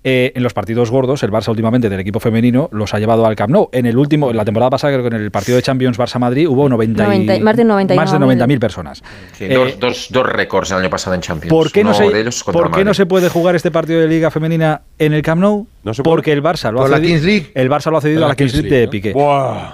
Eh, 0.05 0.33
en 0.35 0.43
los 0.43 0.55
partidos 0.55 0.91
gordos, 0.91 1.23
el 1.23 1.31
Barça 1.31 1.49
últimamente 1.49 1.89
del 1.89 1.99
equipo 1.99 2.21
femenino 2.21 2.69
los 2.73 2.95
ha 2.95 2.99
llevado 2.99 3.27
al 3.27 3.35
Camp 3.35 3.51
Nou. 3.51 3.69
En 3.73 3.85
el 3.85 3.99
último, 3.99 4.31
en 4.31 4.37
la 4.37 4.45
temporada 4.45 4.71
pasada, 4.71 4.93
creo 4.93 5.09
que 5.09 5.17
en 5.17 5.23
el 5.23 5.31
partido 5.31 5.57
de 5.57 5.63
Champions 5.63 5.99
Barça-Madrid 5.99 6.49
hubo 6.49 6.69
90 6.69 7.07
más 7.41 7.57
de 7.57 7.65
90.000 7.65 8.59
personas. 8.61 9.03
Eh, 9.41 9.77
dos, 9.79 10.09
dos, 10.11 10.27
récords 10.27 10.71
el 10.71 10.79
año 10.79 10.91
pasado 10.91 11.15
en 11.15 11.21
Champions. 11.21 11.51
¿Por 11.51 11.73
qué, 11.73 11.83
no 11.83 11.95
se, 11.95 12.05
¿por 12.53 12.71
qué 12.71 12.85
no 12.85 12.95
se 12.95 13.07
puede 13.07 13.29
jugar 13.29 13.57
este 13.57 13.71
partido 13.71 14.01
de 14.01 14.09
Liga 14.09 14.31
Femenina 14.31 14.83
en 14.99 15.13
el 15.13 15.23
Camp 15.23 15.41
Nou? 15.41 15.67
Porque 16.05 16.33
el 16.33 16.43
Barça 16.43 16.71
lo 16.71 16.83
ha 16.83 16.89
cedido, 16.89 17.47
el 17.55 17.71
Barça 17.71 17.91
lo 17.91 17.99
ha 17.99 18.01
cedido 18.01 18.25
a 18.25 18.29
la 18.29 18.37
Kings 18.37 18.55
League 18.55 18.69
de 18.69 18.89
Piqué. 18.89 19.15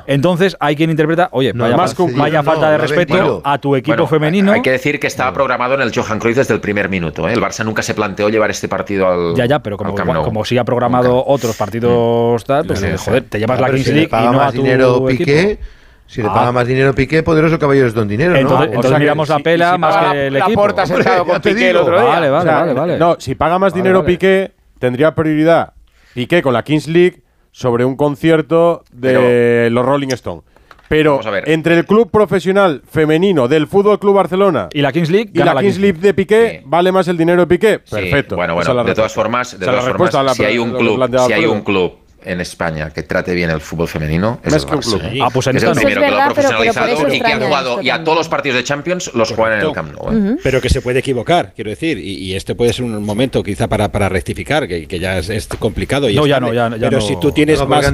Entonces 0.06 0.56
hay 0.60 0.76
quien 0.76 0.90
interpreta, 0.90 1.28
oye, 1.32 1.52
vaya, 1.52 2.42
falta 2.42 2.70
de 2.70 2.78
respeto 2.78 3.42
a 3.44 3.58
tu 3.58 3.76
equipo 3.76 4.06
femenino. 4.06 4.52
Hay 4.52 4.62
que 4.62 4.70
decir 4.70 5.00
que 5.00 5.06
estaba 5.06 5.32
programado 5.32 5.74
en 5.74 5.80
el 5.80 5.92
Johan 5.94 6.18
Cruyff 6.18 6.36
desde 6.36 6.54
el 6.54 6.60
primer 6.60 6.88
minuto. 6.88 7.28
¿eh? 7.28 7.32
El 7.32 7.40
Barça 7.40 7.64
nunca 7.64 7.82
se 7.82 7.94
planteó 7.94 8.28
llevar 8.28 8.50
este 8.50 8.68
partido 8.68 9.08
al 9.08 9.34
Ya, 9.34 9.46
ya, 9.46 9.58
pero 9.60 9.76
como, 9.76 9.94
como, 10.22 10.44
sí 10.44 10.58
ha 10.58 10.64
programado 10.64 11.24
otros 11.26 11.56
partidos 11.56 12.42
mm. 12.42 12.46
tal, 12.46 12.66
pues 12.66 13.00
joder, 13.00 13.24
te 13.24 13.38
llevas 13.38 13.60
la 13.60 13.70
Kings 13.70 13.88
League 13.88 14.08
y 14.10 14.32
no 14.32 14.40
a 14.40 14.52
tu 14.52 14.62
dinero 14.62 15.04
Piqué, 15.06 15.58
Si 16.06 16.22
le 16.22 16.28
paga 16.28 16.48
ah. 16.48 16.52
más 16.52 16.66
dinero 16.66 16.94
Piqué, 16.94 17.22
poderoso 17.22 17.58
caballero 17.58 17.86
es 17.86 17.94
don 17.94 18.06
dinero, 18.06 18.32
¿no? 18.32 18.38
Entonces, 18.38 18.68
entonces 18.72 18.98
miramos 18.98 19.28
la 19.28 19.38
pela 19.40 19.78
más 19.78 20.12
que 20.12 20.26
el 20.26 20.36
equipo. 20.36 20.68
La 20.68 20.86
sentado 20.86 21.24
con 21.24 21.40
Piqué 21.40 21.70
el 21.70 21.76
otro 21.76 22.00
día. 22.00 22.08
Vale, 22.08 22.30
vale, 22.30 22.50
vale, 22.50 22.72
vale. 22.72 22.98
No, 22.98 23.16
si 23.18 23.34
paga 23.34 23.58
más 23.58 23.74
dinero 23.74 24.04
Piqué, 24.04 24.52
tendría 24.78 25.14
prioridad 25.14 25.72
Piqué 26.14 26.42
con 26.42 26.52
la 26.52 26.62
Kings 26.62 26.88
League 26.88 27.22
sobre 27.50 27.84
un 27.84 27.96
concierto 27.96 28.84
de 28.92 29.68
los 29.70 29.84
Rolling 29.84 30.08
Stones. 30.08 30.44
Pero 30.88 31.20
entre 31.46 31.78
el 31.78 31.86
club 31.86 32.10
profesional 32.10 32.82
femenino 32.88 33.48
del 33.48 33.66
Fútbol 33.66 33.98
Club 33.98 34.14
Barcelona 34.14 34.68
y 34.72 34.82
la 34.82 34.92
Kings 34.92 35.10
League, 35.10 35.30
y 35.32 35.38
la, 35.38 35.56
Kings 35.56 35.78
League. 35.78 35.98
De 35.98 36.14
Piqué, 36.14 36.62
¿vale 36.66 36.92
más 36.92 37.08
el 37.08 37.16
dinero 37.16 37.40
de 37.42 37.46
Piqué? 37.46 37.78
Perfecto. 37.78 38.36
Bueno, 38.36 38.54
bueno, 38.54 38.84
de 38.84 38.94
todas 38.94 39.12
formas, 39.12 39.58
de 39.58 39.66
todas 39.66 39.84
formas 39.84 40.36
si 40.36 40.44
hay 40.44 40.58
un 40.58 40.72
club, 40.72 41.26
si 41.26 41.32
hay 41.32 41.46
un 41.46 41.62
club 41.62 42.03
en 42.24 42.40
España 42.40 42.90
que 42.90 43.02
trate 43.02 43.34
bien 43.34 43.50
el 43.50 43.60
fútbol 43.60 43.88
femenino 43.88 44.40
es, 44.42 44.52
el 44.52 44.60
Barça. 44.60 45.20
Ah, 45.22 45.28
pues 45.32 45.46
es 45.48 45.62
el 45.62 45.72
primero 45.72 46.00
que 46.00 46.10
lo 46.10 46.20
ha 46.20 46.24
profesionalizado 46.26 47.14
y 47.14 47.20
que 47.20 47.32
ha 47.32 47.40
jugado 47.40 47.82
y 47.82 47.90
a 47.90 48.02
todos 48.02 48.18
los 48.18 48.28
partidos 48.28 48.56
de 48.56 48.64
Champions 48.64 49.10
los 49.14 49.32
juegan 49.32 49.60
en 49.60 49.66
el 49.66 49.72
Camp 49.72 49.92
Nou. 49.92 50.12
¿eh? 50.12 50.36
Pero 50.42 50.60
que 50.60 50.68
se 50.68 50.80
puede 50.80 51.00
equivocar, 51.00 51.52
quiero 51.54 51.70
decir, 51.70 51.98
y, 51.98 52.34
este 52.34 52.54
puede 52.54 52.72
ser 52.72 52.84
un 52.84 53.04
momento 53.04 53.42
quizá 53.42 53.68
para, 53.68 53.90
para 53.92 54.08
rectificar, 54.08 54.66
que, 54.66 54.86
que 54.86 54.98
ya 54.98 55.18
es, 55.18 55.46
complicado. 55.58 56.08
Y 56.08 56.16
no, 56.16 56.26
ya 56.26 56.40
no, 56.40 56.52
ya, 56.52 56.70
Pero 56.70 57.00
si 57.00 57.16
tú 57.20 57.32
tienes 57.32 57.58
más, 57.66 57.92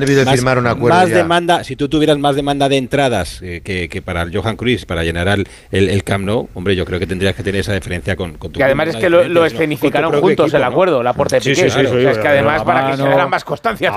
más, 0.79 1.11
demanda, 1.11 1.65
si 1.65 1.77
tú 1.77 1.89
tuvieras 1.89 2.19
más 2.19 2.37
demanda 2.37 2.69
de 2.69 2.77
entradas 2.77 3.41
eh, 3.43 3.61
que, 3.63 3.89
que, 3.89 4.01
para 4.01 4.23
el 4.23 4.37
Johan 4.37 4.57
Cruyff, 4.57 4.85
para 4.85 5.05
llenar 5.05 5.29
el, 5.29 5.47
el, 5.71 6.05
Camp 6.05 6.25
Nou, 6.25 6.49
hombre, 6.55 6.75
yo 6.75 6.85
creo 6.85 6.99
que 6.99 7.07
tendrías 7.07 7.35
que 7.35 7.43
tener 7.43 7.61
esa 7.61 7.75
diferencia 7.75 8.17
con, 8.17 8.35
con 8.39 8.53
tu 8.53 8.61
Y 8.61 8.63
además 8.63 8.89
es 8.89 8.97
que 8.97 9.11
lo, 9.11 9.45
escenificaron 9.45 10.21
juntos 10.21 10.55
el 10.55 10.63
acuerdo, 10.63 11.03
la 11.03 11.13
porta 11.13 11.37
de 11.37 11.43
Piqué. 11.43 11.55
Sí, 11.55 11.71
sí, 11.71 11.87
sí, 11.87 11.97
es 11.97 12.19
que 12.19 12.29
además 12.29 12.63
para 12.63 12.91
que 12.91 12.97
se 12.97 13.27
más 13.27 13.45
constancia 13.45 13.93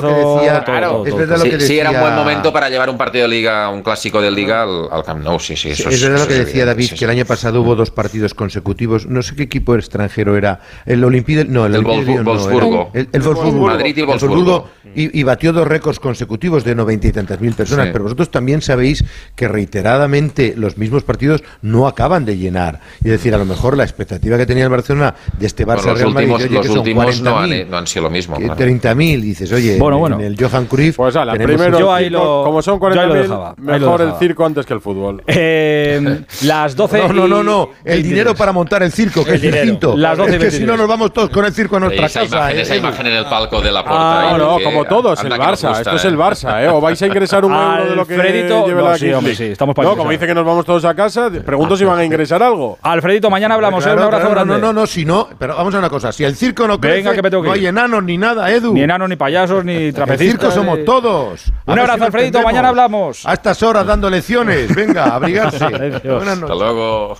todavía 0.00 0.64
claro. 0.64 1.04
Es 1.06 1.14
verdad 1.14 1.38
lo 1.38 1.44
que 1.44 1.50
decía, 1.50 1.66
sí, 1.66 1.78
era 1.78 1.90
un 1.90 2.00
buen 2.00 2.14
momento 2.14 2.52
para 2.52 2.68
llevar 2.68 2.90
un 2.90 2.98
partido 2.98 3.28
de 3.28 3.28
liga, 3.28 3.68
un 3.68 3.82
clásico 3.82 4.20
de 4.20 4.30
liga 4.30 4.62
al, 4.62 5.04
Camp 5.04 5.22
Nou. 5.22 5.38
Sí, 5.38 5.56
sí, 5.56 5.70
eso 5.70 5.88
es, 5.88 6.02
verdad 6.02 6.20
lo 6.20 6.28
que 6.28 6.34
decía 6.34 6.64
David, 6.64 6.90
que 6.98 7.04
el 7.04 7.10
año 7.10 7.24
pasado 7.24 7.62
hubo 7.62 7.74
dos 7.74 7.90
partidos 7.90 8.34
consecutivos. 8.34 9.06
No 9.06 9.22
sé 9.22 9.34
qué 9.34 9.44
equipo 9.44 9.74
extranjero 9.74 10.36
era. 10.36 10.60
El 10.86 11.02
Olympique, 11.04 11.44
no, 11.44 11.66
el, 11.66 11.74
el 11.74 11.82
Wolfsburgo. 11.82 12.90
El, 12.94 13.08
el, 13.12 13.22
Wolfsburgo. 13.22 13.66
Madrid 13.66 13.96
y 13.96 14.02
Wolfsburgo. 14.02 14.68
Y, 14.94 15.22
batió 15.22 15.52
dos 15.52 15.68
récords 15.68 16.00
consecutivos 16.00 16.64
de 16.64 16.74
noventa 16.74 17.06
y 17.06 17.12
tantas 17.12 17.40
mil 17.40 17.54
personas. 17.54 17.88
Pero 17.92 18.04
vosotros 18.04 18.30
también 18.30 18.62
sabéis 18.62 19.04
que 19.36 19.48
reiteradamente 19.48 20.54
los 20.56 20.76
mismos 20.76 21.04
partidos 21.04 21.42
no 21.62 21.86
acaban 21.86 22.24
de 22.24 22.36
llenar. 22.36 22.80
Es 22.98 23.10
decir, 23.10 23.34
a 23.34 23.38
lo 23.38 23.44
mejor 23.44 23.76
la 23.76 23.84
expectativa 23.84 24.36
que 24.36 24.46
tenía 24.46 24.64
el 24.64 24.70
Barcelona 24.70 25.14
de 25.38 25.46
este 25.46 25.66
Barça 25.66 25.94
Real 25.94 26.12
Madrid, 26.12 26.50
los 26.50 26.66
que 26.66 26.72
últimos 26.72 27.16
son 27.16 27.24
no, 27.24 27.38
han, 27.38 27.70
no, 27.70 27.76
han, 27.76 27.86
sido 27.86 28.04
lo 28.04 28.10
mismo. 28.10 28.36
30.000, 28.36 29.20
dices, 29.20 29.52
oye, 29.60 29.78
bueno, 29.78 29.98
bueno. 29.98 30.18
en 30.18 30.24
el 30.26 30.36
Johan 30.38 30.66
Cruyff. 30.66 30.96
Pues 30.96 31.16
ala, 31.16 31.34
primero, 31.34 31.78
yo 31.78 31.92
ahí 31.92 32.10
lo, 32.10 32.42
como 32.44 32.62
son 32.62 32.78
40.000, 32.78 33.54
mejor 33.58 34.02
el 34.02 34.14
circo 34.18 34.44
antes 34.44 34.66
que 34.66 34.74
el 34.74 34.80
fútbol. 34.80 35.22
Eh, 35.42 36.22
las 36.42 36.76
12. 36.76 37.08
No, 37.08 37.12
no, 37.14 37.28
no, 37.28 37.42
no. 37.42 37.70
El 37.84 38.02
dinero 38.02 38.34
para 38.34 38.52
montar 38.52 38.82
el 38.82 38.92
circo, 38.92 39.24
que 39.24 39.34
es 39.34 39.42
distinto. 39.42 39.96
Las 39.96 40.18
12 40.18 40.36
es 40.36 40.44
que 40.44 40.50
si 40.50 40.64
no 40.64 40.76
nos 40.76 40.86
vamos 40.86 41.12
todos 41.12 41.30
con 41.30 41.44
el 41.44 41.52
circo 41.52 41.76
a 41.76 41.80
nuestra 41.80 42.06
esa 42.06 42.20
casa. 42.20 42.36
Imagen, 42.36 42.58
¿eh? 42.58 42.62
Esa 42.62 42.76
imagen 42.76 43.06
en 43.06 43.12
el 43.14 43.24
palco 43.24 43.60
de 43.60 43.72
la 43.72 43.82
puerta. 43.82 44.34
Ah, 44.34 44.38
no, 44.38 44.58
como 44.62 44.84
todos, 44.84 45.22
el 45.24 45.32
Barça. 45.32 45.78
Esto 45.78 45.96
es 45.96 46.04
el 46.04 46.16
Barça, 46.16 46.62
¿eh? 46.62 46.68
O 46.68 46.80
vais 46.80 47.00
a 47.00 47.06
ingresar 47.06 47.44
un 47.44 47.52
euro 47.52 47.90
de 47.90 47.96
lo 47.96 48.06
que 48.06 48.16
lleve 48.16 48.82
la 48.82 48.98
sí, 48.98 49.12
hombre, 49.12 49.34
sí, 49.34 49.44
estamos 49.44 49.74
para 49.74 49.88
No, 49.88 49.96
como 49.96 50.10
dice 50.10 50.26
que 50.26 50.34
nos 50.34 50.44
vamos 50.44 50.64
todos 50.64 50.84
a 50.84 50.94
casa, 50.94 51.30
pregunto 51.44 51.76
si 51.76 51.84
van 51.84 51.98
a 51.98 52.04
ingresar 52.04 52.42
algo. 52.42 52.78
Alfredito, 52.82 53.30
mañana 53.30 53.54
hablamos, 53.54 53.84
¿eh? 53.86 53.92
Un 53.92 53.98
abrazo 54.00 54.30
grande. 54.30 54.54
No, 54.54 54.58
no, 54.58 54.72
no, 54.72 54.86
si 54.86 55.04
no, 55.04 55.28
pero 55.38 55.56
vamos 55.56 55.74
a 55.74 55.78
una 55.78 55.90
cosa. 55.90 56.12
Si 56.12 56.24
el 56.24 56.36
circo 56.36 56.66
no 56.66 56.80
crece, 56.80 57.20
no 57.30 57.52
hay 57.52 57.66
enanos 57.66 58.02
ni 58.02 58.18
nada, 58.18 58.50
Edu. 58.50 58.72
Ni 58.72 58.82
enanos, 58.82 59.08
ni 59.08 59.16
payasos, 59.16 59.49
ni 59.64 59.92
trapecistas. 59.92 60.20
El 60.20 60.30
circo 60.30 60.50
somos 60.50 60.84
todos. 60.84 61.52
Un 61.66 61.78
abrazo, 61.78 62.04
Alfredito. 62.04 62.42
Mañana 62.42 62.68
hablamos. 62.68 63.26
A 63.26 63.34
estas 63.34 63.62
horas 63.62 63.86
dando 63.86 64.08
lecciones. 64.08 64.74
Venga, 64.74 65.14
abrigarse. 65.14 65.68
Buenas 66.04 66.38
noches. 66.38 66.42
Hasta 66.42 66.54
luego. 66.54 67.16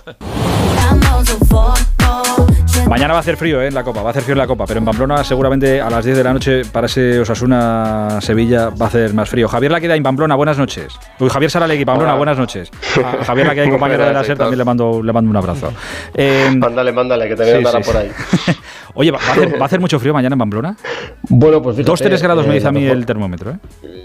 Mañana 2.87 3.13
va 3.13 3.19
a 3.19 3.21
hacer 3.21 3.37
frío 3.37 3.61
¿eh? 3.61 3.67
en 3.67 3.73
la 3.73 3.83
Copa, 3.83 4.01
va 4.01 4.09
a 4.09 4.11
hacer 4.11 4.23
frío 4.23 4.33
en 4.33 4.39
la 4.39 4.47
Copa, 4.47 4.65
pero 4.65 4.79
en 4.79 4.85
Pamplona 4.85 5.23
seguramente 5.23 5.79
a 5.79 5.89
las 5.89 6.03
10 6.03 6.17
de 6.17 6.23
la 6.23 6.33
noche 6.33 6.63
para 6.65 6.87
ese 6.87 7.19
Osasuna-Sevilla 7.21 8.69
va 8.69 8.85
a 8.85 8.89
hacer 8.89 9.13
más 9.13 9.29
frío. 9.29 9.47
Javier 9.47 9.71
Laqueda 9.71 9.95
en 9.95 10.03
Pamplona, 10.03 10.35
buenas 10.35 10.57
noches. 10.57 10.93
Uy, 11.19 11.29
Javier 11.29 11.49
Saralegui, 11.51 11.85
Pamplona, 11.85 12.15
buenas 12.15 12.37
noches. 12.37 12.69
A 13.21 13.23
Javier 13.23 13.47
Laqueda, 13.47 13.69
compañero 13.69 14.05
de 14.05 14.13
la 14.13 14.23
SER, 14.23 14.37
también 14.37 14.57
le 14.57 14.65
mando, 14.65 15.01
le 15.01 15.13
mando 15.13 15.29
un 15.29 15.37
abrazo. 15.37 15.71
Eh, 16.13 16.51
mándale, 16.57 16.91
mándale, 16.91 17.29
que 17.29 17.35
te 17.35 17.43
veo 17.43 17.71
sí, 17.71 17.77
por 17.85 17.97
ahí. 17.97 18.11
Oye, 18.95 19.11
¿va 19.11 19.17
a, 19.17 19.31
hacer, 19.31 19.53
¿va 19.53 19.63
a, 19.63 19.65
hacer, 19.65 19.79
mucho 19.79 19.99
frío 19.99 20.13
mañana 20.13 20.33
en 20.35 20.39
Pamplona? 20.39 20.75
Bueno, 21.29 21.61
pues 21.61 21.77
fíjate. 21.77 21.91
2-3 21.91 22.21
grados 22.21 22.47
me 22.47 22.55
dice 22.55 22.67
a 22.67 22.71
mí 22.71 22.85
el 22.85 23.05
termómetro. 23.05 23.51
¿eh? 23.51 23.59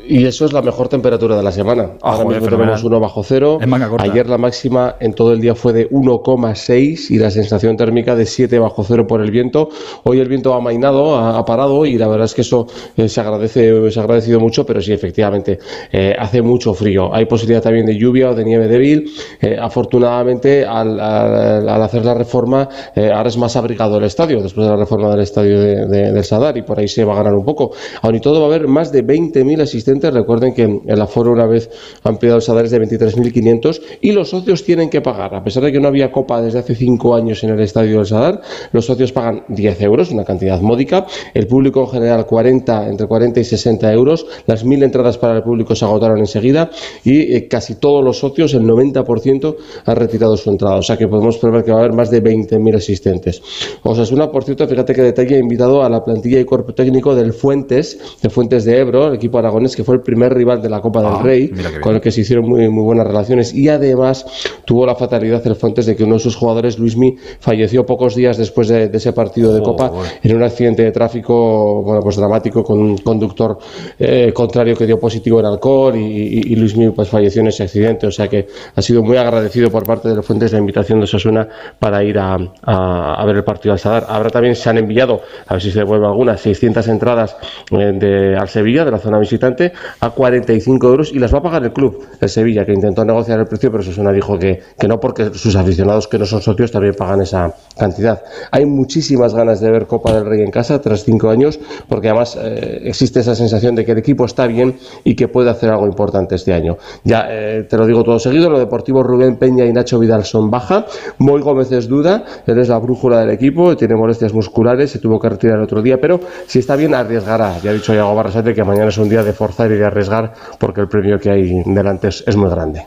Y 0.09 0.25
eso 0.25 0.45
es 0.45 0.53
la 0.53 0.63
mejor 0.63 0.89
temperatura 0.89 1.37
de 1.37 1.43
la 1.43 1.51
semana. 1.51 1.91
Ah, 2.03 2.13
Ahora 2.13 2.29
mismo 2.29 2.49
tenemos 2.49 2.85
1 2.85 3.01
bajo 3.01 3.23
cero. 3.25 3.59
Ayer 3.99 4.29
la 4.29 4.39
máxima 4.39 4.97
en 5.01 5.15
todo 5.15 5.33
el 5.33 5.41
día 5.41 5.55
fue 5.55 5.73
de 5.73 5.91
1,6 5.91 7.11
y 7.11 7.19
la 7.19 7.31
sensación 7.31 7.77
térmica 7.77 8.15
de 8.15 8.27
7 8.27 8.59
bajo 8.59 8.85
cero 8.85 9.07
por 9.07 9.21
el 9.21 9.31
viento. 9.31 9.69
Hoy 10.05 10.21
el 10.21 10.29
viento 10.29 10.55
ha 10.55 10.61
mainado, 10.61 11.17
ha, 11.17 11.45
parado 11.45 11.87
y 11.87 11.99
la 11.99 12.09
verdad 12.09 12.27
es 12.27 12.35
que 12.35 12.43
eso 12.43 12.67
eh, 12.97 13.09
se 13.09 13.21
agradece, 13.21 13.91
se 13.91 13.99
ha 13.99 14.03
agradecido 14.03 14.39
mucho, 14.39 14.65
pero 14.65 14.81
sí, 14.81 14.93
efectivamente, 14.93 15.59
eh, 15.91 16.15
hace 16.19 16.43
mucho 16.43 16.73
frío. 16.73 17.13
Hay 17.15 17.27
posibilidad 17.27 17.63
también 17.63 17.87
de 17.87 17.99
lluvia 17.99 18.31
o 18.31 18.35
de 18.35 18.45
nieve 18.45 18.69
débil. 18.69 19.11
Eh, 19.41 19.57
afortunadamente, 19.61 20.65
al, 20.65 21.01
al, 21.01 21.83
hacer 21.83 22.05
la 22.05 22.15
reforma, 22.15 22.69
ahora 22.97 23.29
es 23.29 23.37
más 23.37 23.57
abrigado 23.57 23.99
el 23.99 24.05
estadio, 24.05 24.41
después 24.41 24.67
de 24.67 24.73
la 24.73 24.76
reforma 24.77 25.11
del 25.11 25.21
estadio 25.21 25.61
de, 25.61 25.87
del 25.87 26.25
Sadar, 26.25 26.57
y 26.57 26.63
por 26.63 26.79
ahí 26.79 26.89
se 26.89 27.05
va 27.05 27.15
a 27.15 27.17
ganar 27.17 27.35
un 27.35 27.45
poco. 27.45 27.73
Aún 28.03 28.15
y 28.17 28.21
todo 28.21 28.41
va 28.41 28.47
a 28.47 28.49
haber 28.49 28.69
más 28.69 28.93
de 28.93 29.05
20.000 29.05 29.63
asistentes. 29.63 30.13
Recuerden 30.13 30.55
que 30.55 30.81
el 30.87 31.01
aforo 31.01 31.33
una 31.33 31.47
vez 31.47 31.71
ampliado 32.03 32.37
el 32.37 32.43
Sadar 32.43 32.65
es 32.65 32.71
de 32.71 32.81
23.500 32.81 33.81
y 34.01 34.13
los 34.13 34.31
socios 34.31 34.65
tienen 34.65 34.91
que 34.91 35.01
pagar, 35.01 35.35
a 35.35 35.43
pesar 35.43 35.63
de 35.63 35.73
que 35.73 35.81
no 35.81 35.89
había 35.89 36.11
copa 36.13 36.41
desde 36.41 36.61
hace 36.61 36.75
5 36.75 37.15
años 37.15 37.43
en 37.45 37.51
el 37.51 37.61
estadio 37.61 37.99
del 37.99 38.07
Sadar, 38.07 38.41
los 38.73 38.87
socios 38.87 39.13
pagan 39.13 39.45
10 39.49 39.81
euros, 39.83 40.11
una 40.11 40.25
cantidad 40.25 40.61
módica, 40.61 41.07
el 41.35 41.47
público 41.47 41.83
en 41.83 41.89
general 41.89 42.27
40, 42.27 42.89
entre 42.89 43.07
40 43.07 43.41
y 43.41 43.45
60 43.45 43.93
euros, 43.93 44.27
las 44.47 44.65
1.000 44.65 44.85
entradas 44.85 45.19
para 45.19 45.37
el 45.37 45.43
público 45.43 45.75
se 45.75 45.85
agotaron 45.85 46.19
enseguida 46.19 46.71
y 47.05 47.35
eh, 47.35 47.49
casi 47.49 47.77
todos 47.77 48.05
los 48.05 48.19
socios, 48.19 48.55
el 48.55 48.65
90%, 48.65 49.57
han 49.85 49.97
retirado 49.97 50.37
su 50.37 50.51
entrada, 50.51 50.77
o 50.77 50.83
sea 50.83 50.97
que 50.97 51.09
podemos 51.09 51.39
prever 51.39 51.65
que 51.65 51.71
va 51.71 51.79
a 51.79 51.81
haber 51.81 51.93
más 51.93 52.11
de 52.11 52.23
20.000 52.23 52.77
asistentes. 52.77 53.43
Osasuna, 53.83 54.31
por 54.31 54.45
cierto, 54.45 54.66
fíjate 54.67 54.95
que 54.95 55.03
detalle 55.03 55.37
ha 55.37 55.39
invitado 55.39 55.83
a 55.83 55.89
la 55.89 56.03
plantilla 56.03 56.41
y 56.41 56.45
cuerpo 56.45 56.75
técnico 56.75 57.15
del 57.15 57.33
Fuentes, 57.33 57.99
de 58.23 58.31
Fuentes 58.31 58.65
de 58.65 58.79
Ebro, 58.79 59.09
el 59.09 59.15
equipo 59.15 59.39
aragonés 59.39 59.77
que 59.77 59.85
fue 59.85 59.97
el 59.97 60.03
primer 60.03 60.35
rival 60.35 60.63
de 60.63 60.69
la 60.69 60.81
Copa 60.81 61.01
del 61.01 61.13
ah, 61.15 61.23
Rey, 61.23 61.53
con 61.81 61.95
el 61.95 62.01
que 62.01 62.11
se 62.11 62.23
hicieron 62.23 62.49
muy, 62.49 62.69
muy 62.69 62.85
buenas 62.85 63.07
relaciones. 63.07 63.55
Y 63.55 63.69
además 63.69 64.27
tuvo 64.65 64.87
la 64.87 64.95
fatalidad 64.95 65.47
el 65.47 65.57
Fuentes 65.57 65.87
de 65.87 65.97
que 65.97 66.05
uno 66.05 66.15
de 66.15 66.21
sus 66.21 66.37
jugadores, 66.37 66.79
Luismi, 66.79 67.17
falleció 67.41 67.87
pocos 67.87 68.15
días 68.15 68.37
después 68.37 68.69
de, 68.69 68.91
ese 68.93 69.13
partido 69.13 69.53
de 69.53 69.63
Copa 69.63 69.93
en 70.23 70.37
un 70.37 70.43
accidente 70.43 70.83
de 70.83 70.91
tráfico 70.91 71.83
bueno, 71.83 72.01
pues 72.01 72.17
dramático 72.17 72.65
con 72.65 72.79
un 72.79 72.97
conductor 72.99 73.59
eh, 73.99 74.33
contrario 74.33 74.75
que 74.75 74.87
dio 74.87 74.99
positivo 74.99 75.41
en 75.41 75.47
alcohol 75.47 75.97
y, 75.97 76.53
y, 76.53 76.57
Luismi 76.57 76.91
pues 76.91 77.09
falleció 77.09 77.43
en 77.43 77.49
ese 77.49 77.65
accidente, 77.65 78.07
o 78.07 78.11
sea 78.11 78.29
que 78.29 78.47
ha 78.75 78.83
sido 78.83 79.03
muy 79.03 79.17
agradecido 79.17 79.71
por 79.71 79.85
parte 79.85 80.09
de 80.09 80.15
los 80.15 80.25
Fuentes 80.25 80.53
la 80.53 80.59
invitación 80.59 81.01
de 81.01 81.07
Sosuna 81.07 81.49
para 81.79 82.03
ir 82.03 82.19
a, 82.19 82.39
a, 82.63 83.25
ver 83.27 83.37
el 83.37 83.45
partido 83.45 83.73
al 83.73 83.79
Sadar. 83.79 84.07
Habrá 84.09 84.31
también 84.31 84.56
se 84.57 84.71
han 84.71 84.79
enviado, 84.79 85.21
a 85.47 85.55
ver 85.55 85.63
si 85.63 85.71
se 85.71 85.81
devuelve 85.81 86.07
algunas, 86.07 86.41
600 86.41 86.89
entradas 86.89 87.37
eh, 87.71 87.93
de, 87.95 88.37
al 88.37 88.49
Sevilla, 88.49 88.85
de 88.85 88.91
la 88.91 88.99
zona 88.99 89.19
visitante, 89.19 89.73
a 90.01 90.11
45 90.11 90.87
euros 90.89 91.13
y 91.13 91.19
las 91.19 91.33
va 91.35 91.39
a 91.39 91.43
pagar 91.43 91.65
el 91.65 91.73
club, 91.73 92.05
el 92.21 92.29
Sevilla, 92.29 92.65
que 92.65 92.73
intentó 92.73 93.05
negociar 93.05 93.41
el 93.41 93.47
precio, 93.47 93.71
pero 93.71 93.83
Sosuna 93.83 94.13
dijo 94.13 94.39
que, 94.39 94.63
que 94.79 94.89
no 94.89 94.99
porque 95.01 95.33
sus 95.35 95.57
aficionados 95.57 96.09
que 96.09 96.19
no 96.19 96.27
son 96.27 96.43
socios 96.43 96.71
también 96.71 96.95
pagan 96.95 97.21
esa 97.21 97.55
cantidad. 97.79 98.23
Hay 98.51 98.67
muchísimas 98.67 99.35
ganas 99.35 99.61
de 99.61 99.71
ver 99.71 99.87
Copa 99.87 100.13
del 100.13 100.27
Rey 100.27 100.43
en 100.43 100.51
casa 100.51 100.81
tras 100.81 101.05
cinco 101.05 101.31
años, 101.31 101.59
porque 101.89 102.09
además 102.09 102.39
eh, 102.41 102.83
existe 102.85 103.21
esa 103.21 103.35
sensación 103.35 103.75
de 103.75 103.85
que 103.85 103.93
el 103.93 103.99
equipo 103.99 104.25
está 104.25 104.47
bien 104.47 104.77
y 105.05 105.15
que 105.15 105.29
puede 105.29 105.51
hacer 105.51 105.71
algo 105.71 105.87
importante 105.87 106.35
este 106.35 106.53
año. 106.53 106.77
Ya 107.05 107.27
eh, 107.31 107.67
te 107.69 107.77
lo 107.77 107.87
digo 107.87 108.03
todo 108.03 108.19
seguido, 108.19 108.51
lo 108.51 108.59
deportivo 108.59 109.03
Rubén 109.03 109.37
Peña 109.37 109.65
y 109.65 109.73
Nacho 109.73 109.99
Vidal 109.99 110.25
son 110.25 110.51
baja, 110.51 110.87
Moy 111.19 111.41
Gómez 111.41 111.71
es 111.73 111.89
duda, 111.89 112.25
él 112.47 112.59
es 112.59 112.69
la 112.69 112.79
brújula 112.79 113.21
del 113.21 113.31
equipo, 113.31 113.77
tiene 113.77 113.95
molestias 113.95 114.33
musculares, 114.33 114.46
se 114.87 114.99
tuvo 114.99 115.21
que 115.21 115.29
retirar 115.29 115.59
el 115.59 115.65
otro 115.65 115.83
día, 115.83 116.01
pero 116.01 116.21
si 116.47 116.59
está 116.59 116.77
bien 116.77 116.95
arriesgará. 116.95 117.59
Ya 117.59 117.71
ha 117.71 117.75
dicho 117.75 117.95
Iago 117.95 118.15
Barrasate 118.15 118.55
que 118.55 118.65
mañana 118.65 118.89
es 118.89 118.99
un 118.99 119.09
día 119.09 119.23
de 119.23 119.33
forzar 119.33 119.71
y 119.71 119.77
de 119.77 119.85
arriesgar 119.85 120.33
porque 120.59 120.81
el 120.81 120.89
premio 120.89 121.19
que 121.19 121.31
hay 121.31 121.63
delante 121.65 122.09
es, 122.09 122.37
muy 122.37 122.51
grande. 122.51 122.87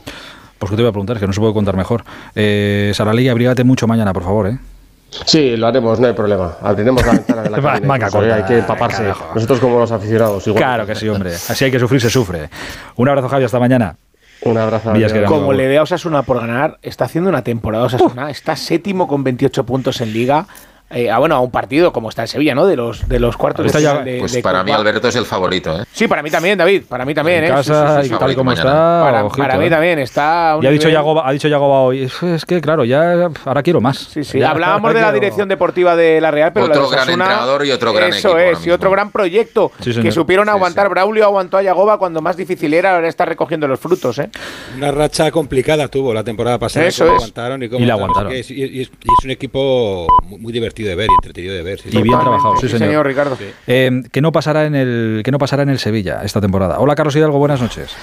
Pues 0.57 0.69
que 0.69 0.75
te 0.75 0.81
voy 0.81 0.89
a 0.89 0.91
preguntar, 0.91 1.15
es 1.15 1.21
que 1.21 1.27
no 1.27 1.33
se 1.33 1.39
puede 1.39 1.53
contar 1.53 1.77
mejor. 1.77 2.03
Eh, 2.35 2.91
Saralí, 2.93 3.29
abrígate 3.29 3.63
mucho 3.63 3.87
mañana, 3.87 4.13
por 4.13 4.23
favor, 4.23 4.47
¿eh? 4.47 4.59
Sí, 5.25 5.57
lo 5.57 5.67
haremos, 5.67 5.99
no 5.99 6.07
hay 6.07 6.13
problema. 6.13 6.57
Abriremos 6.61 7.05
la 7.05 7.13
ventana 7.13 7.41
de 7.43 7.49
la 7.49 7.61
cabina. 7.99 8.35
hay 8.35 8.43
que 8.43 8.59
empaparse. 8.59 9.03
Nosotros 9.33 9.59
como 9.59 9.79
los 9.79 9.91
aficionados, 9.91 10.45
igual. 10.47 10.63
Claro 10.63 10.85
que 10.85 10.95
sí, 10.95 11.09
hombre. 11.09 11.33
Así 11.33 11.65
hay 11.65 11.71
que 11.71 11.79
sufrir, 11.79 12.01
se 12.01 12.09
sufre. 12.09 12.49
Un 12.95 13.09
abrazo, 13.09 13.29
Javi, 13.29 13.45
hasta 13.45 13.59
mañana. 13.59 13.95
Un 14.41 14.57
abrazo. 14.57 14.93
Como 15.27 15.53
le 15.53 15.67
dé 15.67 15.77
a 15.77 15.83
Osasuna 15.83 16.23
por 16.23 16.39
ganar, 16.39 16.77
está 16.81 17.05
haciendo 17.05 17.29
una 17.29 17.43
temporada 17.43 17.85
Osasuna. 17.85 18.29
Está 18.29 18.55
séptimo 18.55 19.07
con 19.07 19.23
28 19.23 19.65
puntos 19.65 19.99
en 20.01 20.13
Liga. 20.13 20.45
Eh, 20.91 21.11
ah, 21.11 21.19
bueno, 21.19 21.35
a 21.35 21.39
un 21.39 21.51
partido 21.51 21.93
como 21.93 22.09
está 22.09 22.23
en 22.23 22.27
Sevilla, 22.27 22.55
¿no? 22.55 22.65
De 22.65 22.75
los, 22.75 23.07
de 23.07 23.19
los 23.19 23.37
cuartos 23.37 23.71
de, 23.71 24.17
Pues 24.19 24.37
para 24.37 24.63
mí 24.63 24.71
Alberto 24.71 25.07
es 25.07 25.15
el 25.15 25.25
favorito, 25.25 25.79
¿eh? 25.79 25.85
Sí, 25.91 26.07
para 26.07 26.23
mí 26.23 26.31
también, 26.31 26.57
David. 26.57 26.83
Para 26.89 27.05
mí 27.05 27.13
también, 27.13 27.43
en 27.43 27.51
¿eh? 27.51 27.53
Casa, 27.53 28.01
y 28.03 28.09
tal 28.09 28.35
como 28.35 28.51
está. 28.51 29.29
Para, 29.37 29.57
mí 29.57 29.65
¿eh? 29.65 29.69
también 29.69 29.99
está. 29.99 30.57
Y 30.59 30.65
ha 30.65 30.71
dicho, 30.71 30.89
Yagoba, 30.89 31.29
ha 31.29 31.31
dicho 31.31 31.47
Yagoba 31.47 31.81
hoy. 31.81 32.09
Es 32.21 32.45
que, 32.45 32.59
claro, 32.59 32.85
ya 32.85 33.29
ahora 33.45 33.61
quiero 33.61 33.81
más. 33.81 33.97
Sí, 33.97 34.23
sí. 34.23 34.41
Hablábamos 34.41 34.93
de 34.93 35.01
la 35.01 35.11
dirección 35.11 35.47
deportiva 35.47 35.95
de 35.95 36.19
la 36.21 36.31
Real, 36.31 36.53
pero 36.53 36.65
otro 36.65 36.89
gran 36.89 37.07
entrenador 37.07 37.65
y 37.65 37.71
otro 37.71 37.93
gran 37.93 38.09
Eso 38.09 38.39
es, 38.39 38.65
y 38.65 38.71
otro 38.71 38.89
gran 38.89 39.11
proyecto 39.11 39.71
que 39.83 40.11
supieron 40.11 40.49
aguantar. 40.49 40.89
Braulio 40.89 41.23
aguantó 41.23 41.57
a 41.57 41.61
Yagoba 41.61 41.99
cuando 41.99 42.19
más 42.21 42.35
difícil 42.35 42.73
era, 42.73 42.95
ahora 42.95 43.07
está 43.07 43.25
recogiendo 43.25 43.67
los 43.67 43.79
frutos, 43.79 44.17
¿eh? 44.17 44.29
Una 44.75 44.91
racha 44.91 45.29
complicada 45.29 45.87
tuvo 45.87 46.15
la 46.15 46.23
temporada 46.23 46.57
pasada. 46.57 46.87
Eso 46.87 47.05
es. 47.05 47.11
Aguantaron 47.11 47.61
y, 47.61 47.67
la 47.67 47.93
aguantaron. 47.93 48.33
Y 48.33 48.81
es, 48.81 48.91
un 49.23 49.29
equipo 49.29 50.07
muy 50.39 50.51
divertido 50.51 50.78
de 50.83 50.95
ver 50.95 51.07
y 51.09 51.13
entretenido 51.13 51.53
de 51.53 51.63
ver. 51.63 51.79
y 51.85 52.01
bien 52.01 52.19
trabajado, 52.19 52.57
sí, 52.57 52.69
señor. 52.69 53.05
Ricardo. 53.05 53.37
Eh, 53.67 54.03
que 54.11 54.21
no 54.21 54.31
pasará 54.31 54.65
en 54.65 54.75
el 54.75 55.21
que 55.23 55.31
no 55.31 55.37
pasará 55.37 55.63
en 55.63 55.69
el 55.69 55.79
Sevilla 55.79 56.21
esta 56.23 56.41
temporada. 56.41 56.79
Hola 56.79 56.95
Carlos 56.95 57.15
Hidalgo, 57.15 57.37
buenas 57.37 57.61
noches. 57.61 57.95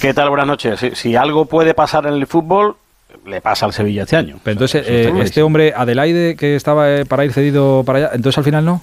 ¿Qué 0.00 0.14
tal? 0.14 0.28
Buenas 0.28 0.46
noches. 0.46 0.80
Si, 0.94 1.16
algo 1.16 1.46
puede 1.46 1.74
pasar 1.74 2.06
en 2.06 2.14
el 2.14 2.26
fútbol, 2.26 2.76
le 3.26 3.40
pasa 3.40 3.66
al 3.66 3.72
Sevilla 3.72 4.02
este 4.02 4.16
año. 4.16 4.38
Pero 4.42 4.52
entonces, 4.52 4.84
eh, 4.86 5.12
este 5.22 5.42
hombre, 5.42 5.72
Adelaide, 5.76 6.36
que 6.36 6.56
estaba 6.56 6.90
eh, 6.90 7.04
para 7.04 7.24
ir 7.24 7.32
cedido 7.32 7.82
para 7.84 7.98
allá, 7.98 8.10
entonces 8.14 8.38
al 8.38 8.44
final 8.44 8.64
no. 8.64 8.82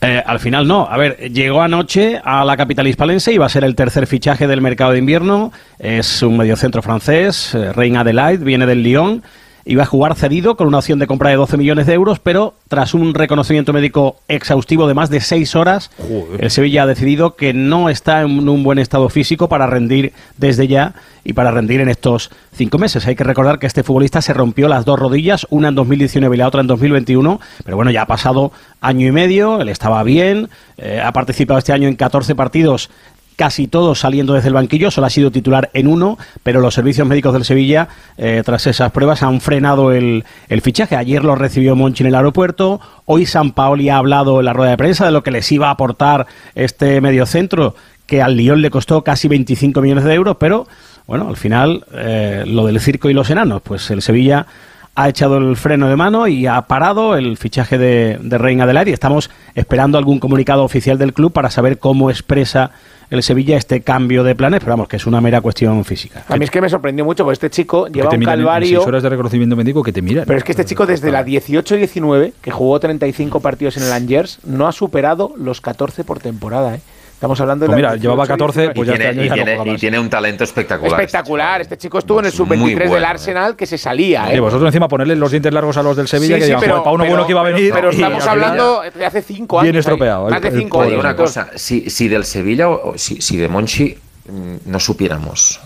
al 0.00 0.40
final 0.40 0.66
no. 0.66 0.86
A 0.88 0.96
ver, 0.96 1.16
llegó 1.32 1.62
anoche 1.62 2.20
a 2.22 2.44
la 2.44 2.56
capital 2.56 2.86
hispalense 2.86 3.32
y 3.32 3.38
va 3.38 3.46
a 3.46 3.50
ser 3.50 3.64
el 3.64 3.74
tercer 3.74 4.06
fichaje 4.06 4.46
del 4.46 4.60
mercado 4.60 4.92
de 4.92 4.98
invierno. 4.98 5.52
Es 5.78 6.22
un 6.22 6.36
mediocentro 6.36 6.82
francés, 6.82 7.56
Reina 7.74 8.00
Adelaide, 8.00 8.44
viene 8.44 8.66
del 8.66 8.82
Lyon 8.82 9.22
iba 9.66 9.82
a 9.82 9.86
jugar 9.86 10.14
cedido 10.14 10.56
con 10.56 10.68
una 10.68 10.78
opción 10.78 11.00
de 11.00 11.08
compra 11.08 11.30
de 11.30 11.36
12 11.36 11.56
millones 11.56 11.86
de 11.86 11.94
euros, 11.94 12.20
pero 12.20 12.54
tras 12.68 12.94
un 12.94 13.14
reconocimiento 13.14 13.72
médico 13.72 14.16
exhaustivo 14.28 14.86
de 14.86 14.94
más 14.94 15.10
de 15.10 15.20
seis 15.20 15.56
horas, 15.56 15.90
el 16.38 16.50
Sevilla 16.52 16.84
ha 16.84 16.86
decidido 16.86 17.34
que 17.34 17.52
no 17.52 17.90
está 17.90 18.22
en 18.22 18.48
un 18.48 18.62
buen 18.62 18.78
estado 18.78 19.08
físico 19.08 19.48
para 19.48 19.66
rendir 19.66 20.12
desde 20.36 20.68
ya 20.68 20.94
y 21.24 21.32
para 21.32 21.50
rendir 21.50 21.80
en 21.80 21.88
estos 21.88 22.30
cinco 22.52 22.78
meses. 22.78 23.06
Hay 23.08 23.16
que 23.16 23.24
recordar 23.24 23.58
que 23.58 23.66
este 23.66 23.82
futbolista 23.82 24.22
se 24.22 24.32
rompió 24.32 24.68
las 24.68 24.84
dos 24.84 25.00
rodillas, 25.00 25.48
una 25.50 25.68
en 25.68 25.74
2019 25.74 26.36
y 26.36 26.38
la 26.38 26.46
otra 26.46 26.60
en 26.60 26.68
2021, 26.68 27.40
pero 27.64 27.76
bueno, 27.76 27.90
ya 27.90 28.02
ha 28.02 28.06
pasado 28.06 28.52
año 28.80 29.08
y 29.08 29.12
medio, 29.12 29.60
él 29.60 29.68
estaba 29.68 30.04
bien, 30.04 30.48
eh, 30.78 31.02
ha 31.04 31.10
participado 31.10 31.58
este 31.58 31.72
año 31.72 31.88
en 31.88 31.96
14 31.96 32.36
partidos 32.36 32.88
casi 33.36 33.68
todos 33.68 34.00
saliendo 34.00 34.32
desde 34.32 34.48
el 34.48 34.54
banquillo, 34.54 34.90
solo 34.90 35.06
ha 35.06 35.10
sido 35.10 35.30
titular 35.30 35.70
en 35.74 35.86
uno, 35.86 36.18
pero 36.42 36.60
los 36.60 36.74
servicios 36.74 37.06
médicos 37.06 37.34
del 37.34 37.44
Sevilla, 37.44 37.88
eh, 38.16 38.42
tras 38.44 38.66
esas 38.66 38.90
pruebas, 38.90 39.22
han 39.22 39.40
frenado 39.40 39.92
el, 39.92 40.24
fichaje. 40.62 40.96
Ayer 40.96 41.22
lo 41.22 41.34
recibió 41.36 41.76
Monchi 41.76 42.02
en 42.02 42.08
el 42.08 42.14
aeropuerto, 42.14 42.80
hoy 43.04 43.26
San 43.26 43.52
Paoli 43.52 43.90
ha 43.90 43.98
hablado 43.98 44.40
en 44.40 44.46
la 44.46 44.54
rueda 44.54 44.70
de 44.70 44.78
prensa 44.78 45.04
de 45.04 45.12
lo 45.12 45.22
que 45.22 45.30
les 45.30 45.50
iba 45.52 45.68
a 45.68 45.72
aportar 45.72 46.26
este 46.54 47.00
mediocentro, 47.00 47.74
que 48.06 48.22
al 48.22 48.36
Lyon 48.36 48.62
le 48.62 48.70
costó 48.70 49.04
casi 49.04 49.28
25 49.28 49.80
millones 49.82 50.04
de 50.04 50.14
euros, 50.14 50.36
pero 50.40 50.66
bueno, 51.06 51.28
al 51.28 51.36
final 51.36 51.84
eh, 51.92 52.44
lo 52.46 52.66
del 52.66 52.80
circo 52.80 53.10
y 53.10 53.14
los 53.14 53.30
enanos, 53.30 53.60
pues 53.62 53.90
el 53.90 54.00
Sevilla 54.00 54.46
ha 54.94 55.10
echado 55.10 55.36
el 55.36 55.56
freno 55.56 55.88
de 55.88 55.96
mano 55.96 56.26
y 56.26 56.46
ha 56.46 56.62
parado 56.62 57.16
el 57.16 57.36
fichaje 57.36 57.76
de, 57.76 58.18
de 58.18 58.38
Reina 58.38 58.64
Adelaide 58.64 58.90
y 58.90 58.94
estamos 58.94 59.30
esperando 59.54 59.98
algún 59.98 60.18
comunicado 60.18 60.64
oficial 60.64 60.96
del 60.96 61.12
club 61.12 61.32
para 61.32 61.50
saber 61.50 61.78
cómo 61.78 62.10
expresa 62.10 62.70
el 63.10 63.22
Sevilla 63.22 63.56
este 63.56 63.80
cambio 63.82 64.24
de 64.24 64.34
planes, 64.34 64.60
pero 64.60 64.72
vamos, 64.72 64.88
que 64.88 64.96
es 64.96 65.06
una 65.06 65.20
mera 65.20 65.40
cuestión 65.40 65.84
física. 65.84 66.24
A 66.28 66.36
mí 66.36 66.44
es 66.44 66.50
que 66.50 66.60
me 66.60 66.68
sorprendió 66.68 67.04
mucho, 67.04 67.24
porque 67.24 67.34
este 67.34 67.50
chico 67.50 67.86
lleva 67.88 68.10
un 68.10 68.22
calvario. 68.22 68.82
En 68.82 68.88
horas 68.88 69.02
de 69.02 69.08
reconocimiento 69.08 69.56
médico 69.56 69.82
que 69.82 69.92
te 69.92 70.02
miran. 70.02 70.24
Pero 70.26 70.38
es 70.38 70.44
que 70.44 70.52
este 70.52 70.64
chico 70.64 70.86
desde 70.86 71.10
la 71.10 71.24
18-19, 71.24 72.32
que 72.40 72.50
jugó 72.50 72.78
35 72.80 73.40
partidos 73.40 73.76
en 73.76 73.84
el 73.84 73.92
Angers, 73.92 74.38
no 74.44 74.66
ha 74.66 74.72
superado 74.72 75.32
los 75.36 75.60
14 75.60 76.04
por 76.04 76.18
temporada, 76.20 76.74
¿eh? 76.76 76.80
Estamos 77.16 77.40
hablando 77.40 77.64
de. 77.64 77.68
Pues 77.68 77.76
mira, 77.76 77.96
llevaba 77.96 78.26
14, 78.26 78.72
pues 78.74 78.86
y 78.86 78.92
ya 78.92 78.98
tiene, 78.98 79.24
este 79.24 79.70
y, 79.70 79.70
y, 79.70 79.76
tiene, 79.78 79.98
un 79.98 80.10
talento 80.10 80.44
espectacular. 80.44 81.00
Espectacular. 81.00 81.62
Este 81.62 81.78
chico 81.78 81.98
estuvo 81.98 82.20
en 82.20 82.26
el 82.26 82.32
sub-23 82.32 82.90
del 82.90 83.04
Arsenal 83.06 83.56
que 83.56 83.64
se 83.64 83.78
salía. 83.78 84.30
¿eh? 84.30 84.36
Y 84.36 84.38
vosotros 84.38 84.68
encima 84.68 84.86
ponerle 84.86 85.16
los 85.16 85.30
dientes 85.30 85.50
largos 85.50 85.78
a 85.78 85.82
los 85.82 85.96
del 85.96 86.08
Sevilla, 86.08 86.38
que 86.38 86.44
digan, 86.44 86.60
pero, 86.60 86.82
para 86.82 86.94
uno 86.94 87.06
bueno 87.06 87.24
que 87.24 87.32
iba 87.32 87.40
a 87.40 87.44
venir. 87.44 87.72
Pero 87.72 87.88
estamos 87.88 88.26
hablando 88.26 88.82
de 88.94 89.06
hace 89.06 89.22
5 89.22 89.60
años. 89.60 89.62
Bien 89.62 89.76
estropeado. 89.76 90.28
De 90.28 90.50
5 90.50 90.82
años. 90.82 91.00
Una 91.00 91.16
cosa, 91.16 91.48
si, 91.54 91.88
si 91.88 92.08
del 92.08 92.24
Sevilla 92.24 92.68
o 92.68 92.98
si, 92.98 93.22
si 93.22 93.38
de 93.38 93.48
Monchi 93.48 93.96
mm, 94.28 94.70
no 94.70 94.78
supiéramos 94.78 95.58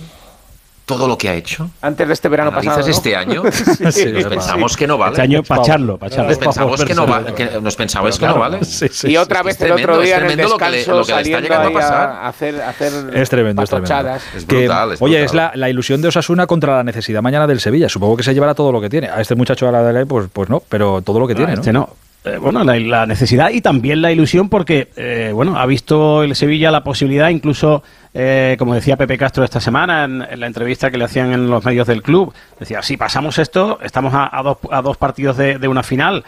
todo 0.96 1.08
lo 1.08 1.16
que 1.16 1.28
ha 1.28 1.34
hecho. 1.34 1.70
Antes 1.80 2.06
de 2.06 2.14
este 2.14 2.28
verano 2.28 2.52
pasado. 2.52 2.86
este 2.86 3.14
año? 3.14 3.42
nos 3.80 4.26
pensamos 4.26 4.76
que 4.76 4.86
no 4.86 4.98
vale. 4.98 5.12
Este 5.12 5.22
año 5.22 5.42
pacharlo, 5.42 5.98
pacharlo. 5.98 6.30
Nos 6.30 6.38
pensamos 6.38 6.84
que 6.84 6.94
no 6.94 7.06
vale. 7.06 7.34
Que 7.34 7.60
nos 7.60 7.76
pensamos 7.76 8.18
que 8.18 8.26
no 8.26 8.38
vale. 8.38 8.58
y 9.04 9.16
otra 9.16 9.42
vez 9.42 9.60
el 9.60 9.72
otro 9.72 10.00
día 10.00 10.18
en 10.18 10.30
el 10.30 10.36
descanso 10.36 10.94
lo 10.94 11.04
que, 11.04 11.12
le, 11.12 11.20
está 11.20 11.40
llegando 11.40 11.68
a 11.68 11.72
pasar. 11.72 12.08
A 12.10 12.28
hacer, 12.28 12.60
hacer 12.60 12.92
es 13.14 13.30
tremendo, 13.30 13.62
es 13.62 13.70
tremendo. 13.70 14.16
Es 14.36 14.46
brutal, 14.46 14.96
oye, 15.00 15.24
es 15.24 15.34
la, 15.34 15.52
la, 15.54 15.68
ilusión 15.68 16.02
de 16.02 16.08
Osasuna 16.08 16.46
contra 16.46 16.76
la 16.76 16.84
necesidad 16.84 17.22
mañana 17.22 17.46
del 17.46 17.60
Sevilla. 17.60 17.88
Supongo 17.88 18.16
que 18.16 18.22
se 18.22 18.34
llevará 18.34 18.54
todo 18.54 18.72
lo 18.72 18.80
que 18.80 18.90
tiene. 18.90 19.08
A 19.08 19.20
este 19.20 19.34
muchacho 19.34 19.68
a 19.68 19.72
la 19.72 19.82
de 19.82 20.06
pues, 20.06 20.28
pues 20.32 20.48
no, 20.48 20.62
pero 20.68 21.02
todo 21.02 21.20
lo 21.20 21.28
que 21.28 21.34
tiene. 21.34 21.54
Este 21.54 21.72
no. 21.72 21.90
Eh, 22.22 22.36
bueno, 22.36 22.62
la, 22.64 23.06
necesidad 23.06 23.48
y 23.48 23.62
también 23.62 24.02
la 24.02 24.12
ilusión 24.12 24.50
porque, 24.50 24.90
eh, 24.96 25.30
bueno, 25.32 25.58
ha 25.58 25.64
visto 25.64 26.22
el 26.22 26.36
Sevilla 26.36 26.70
la 26.70 26.84
posibilidad, 26.84 27.30
incluso, 27.30 27.82
eh, 28.12 28.56
como 28.58 28.74
decía 28.74 28.98
Pepe 28.98 29.16
Castro 29.16 29.42
esta 29.42 29.58
semana 29.58 30.04
en, 30.04 30.38
la 30.38 30.46
entrevista 30.46 30.90
que 30.90 30.98
le 30.98 31.04
hacían 31.04 31.32
en 31.32 31.48
los 31.48 31.64
medios 31.64 31.86
del 31.86 32.02
club, 32.02 32.34
decía, 32.58 32.82
si 32.82 32.98
pasamos 32.98 33.38
esto, 33.38 33.78
estamos 33.82 34.12
a, 34.14 34.38
dos, 34.42 34.58
a 34.70 34.82
dos, 34.82 34.98
partidos 34.98 35.38
de, 35.38 35.66
una 35.66 35.82
final. 35.82 36.24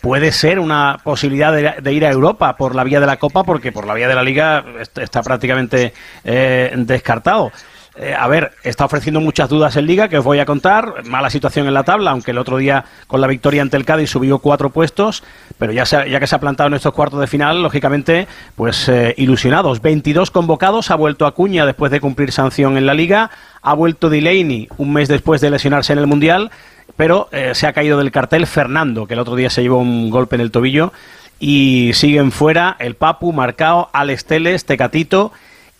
puede 0.00 0.30
ser 0.30 0.60
una 0.60 0.98
posibilidad 1.02 1.52
de, 1.82 1.92
ir 1.92 2.06
a 2.06 2.10
Europa 2.10 2.56
por 2.56 2.76
la 2.76 2.84
vía 2.84 3.00
de 3.00 3.06
la 3.06 3.16
Copa, 3.16 3.42
porque 3.42 3.72
por 3.72 3.88
la 3.88 3.94
vía 3.94 4.06
de 4.06 4.14
la 4.14 4.22
Liga 4.22 4.64
está 4.94 5.22
prácticamente 5.24 5.92
descartado. 6.22 7.50
Eh, 7.96 8.14
a 8.14 8.28
ver, 8.28 8.52
está 8.62 8.84
ofreciendo 8.84 9.20
muchas 9.20 9.48
dudas 9.48 9.74
en 9.76 9.86
Liga 9.86 10.08
que 10.08 10.18
os 10.18 10.24
voy 10.24 10.38
a 10.38 10.46
contar. 10.46 11.04
Mala 11.04 11.28
situación 11.28 11.66
en 11.66 11.74
la 11.74 11.82
tabla, 11.82 12.12
aunque 12.12 12.30
el 12.30 12.38
otro 12.38 12.56
día 12.56 12.84
con 13.08 13.20
la 13.20 13.26
victoria 13.26 13.62
ante 13.62 13.76
el 13.76 13.84
Cádiz 13.84 14.10
subió 14.10 14.38
cuatro 14.38 14.70
puestos, 14.70 15.24
pero 15.58 15.72
ya, 15.72 15.84
ya 15.84 16.20
que 16.20 16.26
se 16.26 16.36
ha 16.36 16.40
plantado 16.40 16.68
en 16.68 16.74
estos 16.74 16.94
cuartos 16.94 17.20
de 17.20 17.26
final, 17.26 17.62
lógicamente, 17.62 18.28
pues 18.54 18.88
eh, 18.88 19.14
ilusionados. 19.16 19.82
22 19.82 20.30
convocados, 20.30 20.90
ha 20.90 20.94
vuelto 20.94 21.26
Acuña 21.26 21.66
después 21.66 21.90
de 21.90 22.00
cumplir 22.00 22.30
sanción 22.30 22.78
en 22.78 22.86
la 22.86 22.94
Liga, 22.94 23.30
ha 23.60 23.74
vuelto 23.74 24.08
Delaney 24.08 24.68
un 24.76 24.92
mes 24.92 25.08
después 25.08 25.40
de 25.40 25.50
lesionarse 25.50 25.92
en 25.92 25.98
el 25.98 26.06
Mundial, 26.06 26.52
pero 26.96 27.28
eh, 27.32 27.52
se 27.54 27.66
ha 27.66 27.72
caído 27.72 27.98
del 27.98 28.12
cartel 28.12 28.46
Fernando, 28.46 29.06
que 29.06 29.14
el 29.14 29.20
otro 29.20 29.34
día 29.34 29.50
se 29.50 29.62
llevó 29.62 29.78
un 29.78 30.10
golpe 30.10 30.36
en 30.36 30.42
el 30.42 30.52
tobillo, 30.52 30.92
y 31.40 31.90
siguen 31.94 32.30
fuera 32.30 32.76
el 32.78 32.94
Papu, 32.94 33.32
Marcao, 33.32 33.90
Alex 33.92 34.26
Teles, 34.26 34.64
Tecatito 34.64 35.32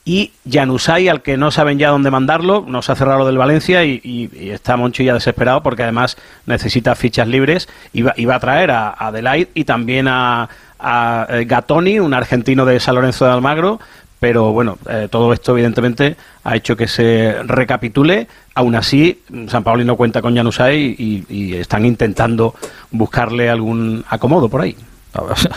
y 0.04 0.32
Janusay, 0.50 1.08
al 1.08 1.22
que 1.22 1.36
no 1.36 1.50
saben 1.50 1.78
ya 1.78 1.90
dónde 1.90 2.10
mandarlo, 2.10 2.64
nos 2.66 2.88
ha 2.90 2.94
cerrado 2.94 3.26
del 3.26 3.38
Valencia 3.38 3.84
y, 3.84 4.30
está 4.52 4.76
Monchi 4.76 5.04
ya 5.04 5.14
desesperado 5.14 5.62
porque 5.62 5.82
además 5.82 6.16
necesita 6.46 6.94
fichas 6.94 7.28
libres 7.28 7.68
y 7.92 8.02
va, 8.02 8.34
a 8.34 8.40
traer 8.40 8.70
a, 8.70 8.90
Adelaide 8.98 9.50
y 9.54 9.64
también 9.64 10.08
a, 10.08 10.48
a, 10.78 11.26
eh, 11.28 11.44
Gatoni, 11.44 12.00
un 12.00 12.14
argentino 12.14 12.64
de 12.64 12.80
San 12.80 12.94
Lorenzo 12.94 13.26
de 13.26 13.32
Almagro, 13.32 13.78
pero 14.20 14.52
bueno, 14.52 14.78
eh, 14.88 15.08
todo 15.10 15.32
esto 15.32 15.52
evidentemente 15.52 16.14
ha 16.44 16.54
hecho 16.54 16.76
que 16.76 16.86
se 16.86 17.42
recapitule. 17.42 18.28
Aún 18.54 18.74
así, 18.74 19.22
San 19.48 19.64
Paolo 19.64 19.82
no 19.82 19.96
cuenta 19.96 20.20
con 20.20 20.36
Janusay 20.36 20.94
y, 20.98 21.54
están 21.54 21.86
intentando 21.86 22.54
buscarle 22.90 23.48
algún 23.48 24.04
acomodo 24.08 24.48
por 24.48 24.60
ahí. 24.60 24.76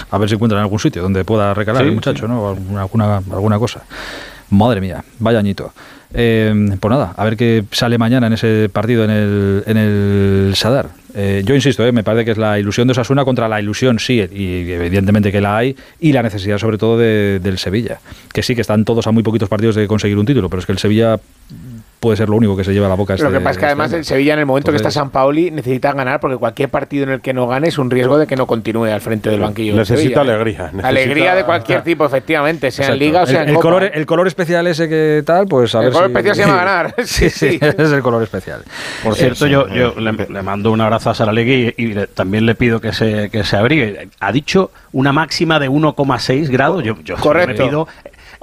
A 0.09 0.17
ver, 0.17 0.29
si 0.29 0.35
encuentran 0.35 0.61
algún 0.61 0.79
sitio 0.79 1.01
donde 1.01 1.25
pueda 1.25 1.53
recalar 1.53 1.83
el 1.83 1.91
muchacho, 1.91 2.27
¿no? 2.27 2.49
Alguna, 2.79 3.17
alguna 3.17 3.59
cosa. 3.59 3.83
Madre 4.53 4.81
mía, 4.81 5.03
vaya 5.19 5.39
añito. 5.39 5.73
Eh, 6.13 6.53
pues 6.79 6.91
nada, 6.91 7.13
a 7.17 7.23
ver 7.23 7.35
qué 7.35 7.63
sale 7.71 7.97
mañana 7.97 8.27
en 8.27 8.33
ese 8.33 8.69
partido 8.71 9.03
en 9.03 9.09
el, 9.09 9.63
en 9.65 9.77
el 9.77 10.53
Sadar. 10.55 10.89
Eh, 11.15 11.41
yo 11.43 11.55
insisto, 11.55 11.83
eh, 11.85 11.91
me 11.91 12.03
parece 12.03 12.25
que 12.25 12.31
es 12.31 12.37
la 12.37 12.59
ilusión 12.59 12.87
de 12.87 12.91
Osasuna 12.91 13.25
contra 13.25 13.47
la 13.47 13.59
ilusión, 13.59 13.97
sí, 13.97 14.23
y 14.31 14.71
evidentemente 14.71 15.31
que 15.31 15.41
la 15.41 15.57
hay, 15.57 15.75
y 15.99 16.11
la 16.11 16.21
necesidad 16.21 16.59
sobre 16.59 16.77
todo 16.77 16.97
del 16.99 17.57
Sevilla. 17.57 17.99
Que 18.31 18.43
sí, 18.43 18.53
que 18.53 18.61
están 18.61 18.85
todos 18.85 19.07
a 19.07 19.11
muy 19.11 19.23
poquitos 19.23 19.49
partidos 19.49 19.75
de 19.75 19.87
conseguir 19.87 20.19
un 20.19 20.25
título, 20.25 20.49
pero 20.49 20.59
es 20.59 20.65
que 20.67 20.71
el 20.71 20.77
Sevilla 20.77 21.19
puede 22.03 22.17
ser 22.17 22.27
lo 22.27 22.35
único 22.35 22.57
que 22.57 22.65
se 22.65 22.73
lleva 22.73 22.87
a 22.87 22.89
la 22.89 22.95
boca. 22.95 23.13
Lo 23.13 23.29
que 23.29 23.37
este- 23.37 23.39
pasa 23.39 23.51
es 23.51 23.57
que 23.57 23.65
además 23.65 23.93
el 23.93 24.03
Sevilla 24.03 24.33
en 24.33 24.39
el 24.39 24.45
momento 24.45 24.71
que 24.71 24.75
está 24.75 24.91
San 24.91 25.09
Pauli 25.09 25.51
necesita 25.51 25.93
ganar 25.93 26.19
porque 26.19 26.35
cualquier 26.35 26.67
partido 26.67 27.05
en 27.05 27.11
el 27.11 27.21
que 27.21 27.33
no 27.33 27.47
gane 27.47 27.69
es 27.69 27.77
un 27.77 27.89
riesgo 27.89 28.17
de 28.17 28.27
que 28.27 28.35
no 28.35 28.45
continúe 28.45 28.87
al 28.87 28.99
frente 28.99 29.29
del 29.29 29.39
banquillo. 29.39 29.73
Necesita 29.77 30.19
alegría. 30.19 30.69
Alegría 30.83 31.33
de 31.33 31.45
cualquier 31.45 31.81
tipo, 31.81 32.05
efectivamente, 32.05 32.71
sea 32.71 32.89
en 32.89 32.99
Liga 32.99 33.21
o 33.21 33.25
sea 33.25 33.43
el, 33.43 33.49
en 33.49 33.55
el 33.55 33.61
Color, 33.61 33.91
el 33.93 34.05
color 34.05 34.27
especial 34.27 34.67
ese 34.67 34.89
que 34.89 35.23
tal, 35.25 35.47
pues 35.47 35.73
a 35.75 35.79
el 35.79 35.85
ver 35.85 35.93
color 35.93 36.09
especial 36.09 36.35
se 36.35 36.41
llama 36.41 36.55
ganar. 36.57 36.95
sí, 37.05 37.29
sí, 37.29 37.57
es 37.61 37.91
el 37.91 38.01
color 38.01 38.21
especial. 38.21 38.63
Por 39.01 39.15
cierto, 39.15 39.47
yo, 39.47 39.69
yo 39.69 39.93
le, 39.97 40.11
mando 40.43 40.71
un 40.71 40.81
abrazo 40.81 41.09
a 41.09 41.13
Saralegui 41.13 41.73
y, 41.77 41.85
y 41.85 42.07
también 42.13 42.45
le 42.45 42.55
pido 42.55 42.81
que 42.81 42.91
se, 42.91 43.29
que 43.29 43.45
se 43.45 43.55
abrigue. 43.55 44.09
Ha 44.19 44.31
dicho 44.33 44.71
una 44.91 45.13
máxima 45.13 45.57
de 45.57 45.69
1,6 45.69 46.49
grados. 46.49 46.83
Yo, 46.83 46.97
yo 47.01 47.15
Correcto. 47.15 47.63
Me 47.63 47.69
pido, 47.69 47.87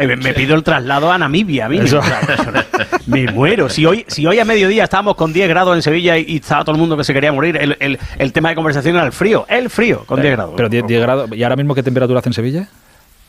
eh, 0.01 0.17
me 0.17 0.33
pido 0.35 0.55
el 0.55 0.63
traslado 0.63 1.13
a 1.13 1.19
Namibia. 1.19 1.69
mí. 1.69 1.81
me 3.07 3.27
muero. 3.33 3.69
Si 3.69 3.85
hoy, 3.87 4.05
si 4.09 4.27
hoy 4.27 4.39
a 4.39 4.45
mediodía 4.45 4.85
estábamos 4.85 5.15
con 5.17 5.33
10 5.33 5.49
grados 5.49 5.77
en 5.77 5.83
Sevilla 5.83 6.17
y, 6.19 6.25
y 6.27 6.37
estaba 6.37 6.65
todo 6.65 6.75
el 6.75 6.81
mundo 6.81 6.97
que 6.97 7.05
se 7.05 7.13
quería 7.13 7.33
morir, 7.33 7.57
el, 7.57 7.77
el, 7.81 7.99
el 8.19 8.33
tema 8.33 8.49
de 8.49 8.55
conversación 8.55 8.97
era 8.97 9.05
el 9.05 9.13
frío. 9.13 9.47
El 9.49 9.71
frío, 9.71 10.05
con 10.07 10.21
10 10.21 10.33
grados. 10.35 10.55
Pero 10.57 10.69
10, 10.69 10.87
10 10.87 11.01
grados. 11.03 11.31
¿Y 11.33 11.43
ahora 11.43 11.57
mismo 11.57 11.75
qué 11.75 11.83
temperatura 11.83 12.21
hace 12.21 12.29
en 12.31 12.33
Sevilla? 12.35 12.69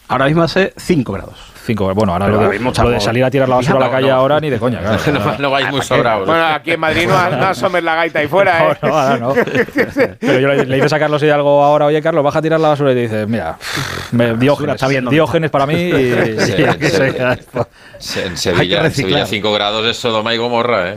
Ahora 0.07 0.25
mismo 0.25 0.43
hace 0.43 0.73
5 0.77 1.13
grados. 1.13 1.50
5, 1.63 1.93
bueno, 1.93 2.13
ahora 2.13 2.27
lo 2.27 2.49
mismo 2.49 2.71
lo 2.83 2.89
de 2.89 2.99
salir 2.99 3.23
a 3.23 3.29
tirar 3.29 3.47
la 3.47 3.55
basura 3.55 3.77
a 3.77 3.81
la 3.81 3.91
calle 3.91 4.07
no. 4.09 4.15
ahora 4.15 4.39
ni 4.39 4.49
de 4.49 4.57
coña. 4.59 4.79
Claro. 5.03 5.19
No, 5.19 5.37
no 5.37 5.51
vais 5.51 5.69
muy 5.69 5.81
sobrados. 5.81 6.25
Bueno, 6.27 6.43
aquí 6.45 6.71
en 6.71 6.79
Madrid 6.79 7.07
no, 7.07 7.29
no 7.37 7.45
asomes 7.47 7.83
la 7.83 7.95
gaita 7.95 8.19
ahí 8.19 8.27
fuera, 8.27 8.63
¿eh? 8.71 8.77
No, 8.81 8.89
no, 8.89 8.95
ahora 8.97 9.17
no. 9.17 9.33
Pero 10.19 10.39
yo 10.39 10.47
le, 10.47 10.65
le 10.65 10.75
dices 10.75 10.93
a 10.93 10.99
Carlos 10.99 11.21
y 11.23 11.29
algo 11.29 11.63
ahora, 11.63 11.85
oye 11.85 12.01
Carlos, 12.01 12.23
baja 12.23 12.39
a 12.39 12.41
tirar 12.41 12.59
la 12.59 12.69
basura 12.69 12.91
y 12.91 12.95
te 12.95 13.01
dices, 13.01 13.27
mira, 13.27 13.57
me, 14.11 14.33
diógenes, 14.35 14.75
está 14.75 14.87
bien, 14.87 15.03
¿no? 15.05 15.11
diógenes 15.11 15.49
para 15.51 15.65
mí 15.65 15.73
y, 15.75 16.39
Sí, 16.39 16.53
y 16.57 16.63
aquí 16.63 16.85
sí. 16.85 16.91
soy- 16.97 17.11
Se- 17.11 17.39
En 18.15 18.37
Sevilla, 18.37 18.77
en 18.77 18.83
reciclar. 18.83 19.11
Sevilla 19.11 19.25
5 19.25 19.53
grados 19.53 19.85
es 19.85 19.97
Sodoma 19.97 20.33
y 20.33 20.37
Gomorra, 20.37 20.91
¿eh? 20.91 20.95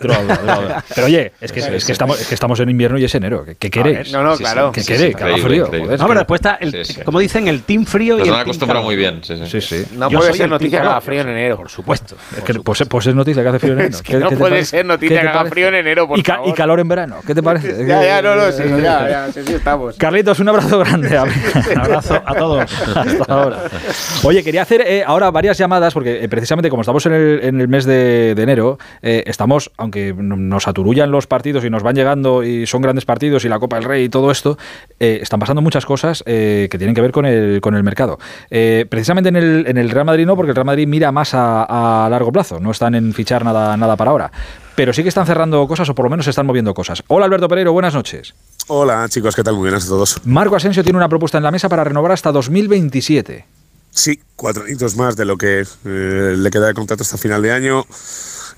Droga, 0.00 0.36
droga. 0.36 0.84
Pero 0.94 1.06
oye, 1.06 1.32
es 1.40 1.52
que, 1.52 1.60
es, 1.60 1.84
que 1.84 1.92
estamos, 1.92 2.20
es 2.20 2.26
que 2.28 2.34
estamos 2.34 2.58
en 2.60 2.70
invierno 2.70 2.98
y 2.98 3.04
es 3.04 3.14
enero. 3.14 3.44
¿Qué, 3.44 3.54
qué 3.56 3.70
queréis? 3.70 4.12
No, 4.12 4.22
no, 4.22 4.36
Sí, 4.36 4.42
claro. 4.42 4.72
¿Qué 4.72 4.80
sí, 4.82 4.92
queréis? 4.92 5.12
sí, 5.12 5.14
Que 5.18 5.24
haga 5.24 5.36
frío. 5.38 5.66
joder, 5.66 5.98
No, 5.98 6.06
pero 6.08 6.20
después 6.20 6.38
está, 6.40 6.54
el, 6.60 6.72
Sí, 6.84 6.94
sí. 6.94 7.00
como 7.02 7.18
dicen, 7.18 7.48
el 7.48 7.62
team 7.62 7.84
frío 7.86 8.16
Nos 8.18 8.26
y 8.26 8.28
el 8.28 8.34
han 8.34 8.38
team 8.40 8.48
acostumbrado 8.48 8.84
muy 8.84 8.96
bien. 8.96 9.20
Sí, 9.22 9.36
sí. 9.36 9.46
Sí, 9.46 9.60
sí. 9.60 9.84
No 9.96 10.10
Yo 10.10 10.18
puede 10.18 10.30
soy 10.30 10.38
ser 10.38 10.44
el 10.44 10.50
noticia 10.50 10.80
que 10.80 10.86
haga 10.86 11.00
frío 11.00 11.20
en 11.20 11.28
enero. 11.28 11.56
Por 11.56 11.70
supuesto. 11.70 12.16
Es 12.36 12.42
que, 12.44 12.54
pues, 12.54 12.82
pues 12.88 13.06
es 13.06 13.14
noticia 13.14 13.42
que 13.42 13.48
hace 13.48 13.58
frío 13.58 13.72
en 13.74 13.78
enero. 13.80 13.96
Es 13.96 14.02
que 14.02 14.12
¿Qué- 14.12 14.18
no 14.18 14.30
puede 14.30 14.64
ser 14.64 14.84
noticia 14.86 15.16
¿Qué 15.20 15.26
te 15.26 15.32
que 15.32 15.38
haga 15.38 15.50
frío 15.50 15.68
en 15.68 15.74
enero, 15.76 16.08
por 16.08 16.22
favor. 16.22 16.48
y 16.48 16.52
calor 16.52 16.80
en 16.80 16.88
verano. 16.88 17.16
¿Qué 17.26 17.34
te 17.34 17.42
parece? 17.42 17.86
Ya, 17.86 18.02
ya, 18.04 18.22
no, 18.22 18.34
no, 18.36 18.50
sí, 18.52 18.62
ya, 18.82 19.08
ya, 19.08 19.28
sí, 19.32 19.40
sí 19.46 19.54
estamos. 19.54 19.96
Carlitos, 19.98 20.38
un 20.40 20.48
abrazo 20.48 20.78
grande. 20.78 21.08
Un 21.18 21.78
abrazo 21.78 22.22
a 22.24 22.34
todos. 22.34 22.70
Hasta 22.96 23.24
ahora. 23.32 23.64
Oye, 24.22 24.42
quería 24.42 24.62
hacer 24.62 24.82
eh, 24.86 25.02
ahora 25.06 25.30
varias 25.30 25.56
llamadas 25.58 25.92
porque 25.94 26.05
eh, 26.08 26.28
precisamente 26.28 26.70
como 26.70 26.82
estamos 26.82 27.04
en 27.06 27.12
el, 27.12 27.40
en 27.42 27.60
el 27.60 27.68
mes 27.68 27.84
de, 27.84 28.34
de 28.34 28.42
enero, 28.42 28.78
eh, 29.02 29.24
estamos, 29.26 29.70
aunque 29.76 30.14
no- 30.16 30.36
nos 30.36 30.68
aturullan 30.68 31.10
los 31.10 31.26
partidos 31.26 31.64
y 31.64 31.70
nos 31.70 31.82
van 31.82 31.94
llegando 31.96 32.42
y 32.44 32.66
son 32.66 32.82
grandes 32.82 33.04
partidos 33.04 33.44
y 33.44 33.48
la 33.48 33.58
Copa 33.58 33.76
del 33.76 33.84
Rey 33.84 34.04
y 34.04 34.08
todo 34.08 34.30
esto, 34.30 34.58
eh, 35.00 35.18
están 35.22 35.40
pasando 35.40 35.62
muchas 35.62 35.86
cosas 35.86 36.22
que 36.24 36.68
tienen 36.78 36.94
que 36.94 37.00
ver 37.00 37.12
con 37.12 37.26
el, 37.26 37.60
con 37.60 37.74
el 37.74 37.82
mercado. 37.82 38.18
Precisamente 38.48 39.28
en 39.28 39.36
el, 39.36 39.64
en 39.66 39.76
el 39.78 39.90
Real 39.90 40.04
Madrid 40.06 40.26
no, 40.26 40.36
porque 40.36 40.50
el 40.50 40.56
Real 40.56 40.66
Madrid 40.66 40.86
mira 40.86 41.12
más 41.12 41.34
a, 41.34 42.04
a 42.06 42.08
largo 42.08 42.32
plazo, 42.32 42.60
no 42.60 42.70
están 42.70 42.94
en 42.94 43.12
fichar 43.12 43.44
nada, 43.44 43.76
nada 43.76 43.96
para 43.96 44.10
ahora. 44.10 44.32
Pero 44.74 44.92
sí 44.92 45.02
que 45.02 45.08
están 45.08 45.24
cerrando 45.26 45.66
cosas 45.66 45.88
o 45.88 45.94
por 45.94 46.04
lo 46.04 46.10
menos 46.10 46.26
están 46.26 46.44
moviendo 46.46 46.74
cosas. 46.74 47.02
Hola 47.08 47.24
Alberto 47.24 47.48
Pereiro, 47.48 47.72
buenas 47.72 47.94
noches. 47.94 48.34
Hola 48.68 49.06
chicos, 49.08 49.34
¿qué 49.34 49.42
tal? 49.42 49.54
Muy 49.54 49.62
buenas 49.62 49.86
a 49.86 49.88
todos. 49.88 50.20
Marco 50.26 50.56
Asensio 50.56 50.82
tiene 50.84 50.98
una 50.98 51.08
propuesta 51.08 51.38
en 51.38 51.44
la 51.44 51.50
mesa 51.50 51.68
para 51.68 51.84
renovar 51.84 52.12
hasta 52.12 52.30
2027. 52.32 53.44
Sí, 53.96 54.20
cuatro 54.36 54.64
añitos 54.64 54.94
más 54.94 55.16
de 55.16 55.24
lo 55.24 55.38
que 55.38 55.60
eh, 55.62 56.34
le 56.36 56.50
queda 56.50 56.66
de 56.66 56.74
contrato 56.74 57.02
hasta 57.02 57.16
final 57.16 57.40
de 57.40 57.50
año. 57.50 57.86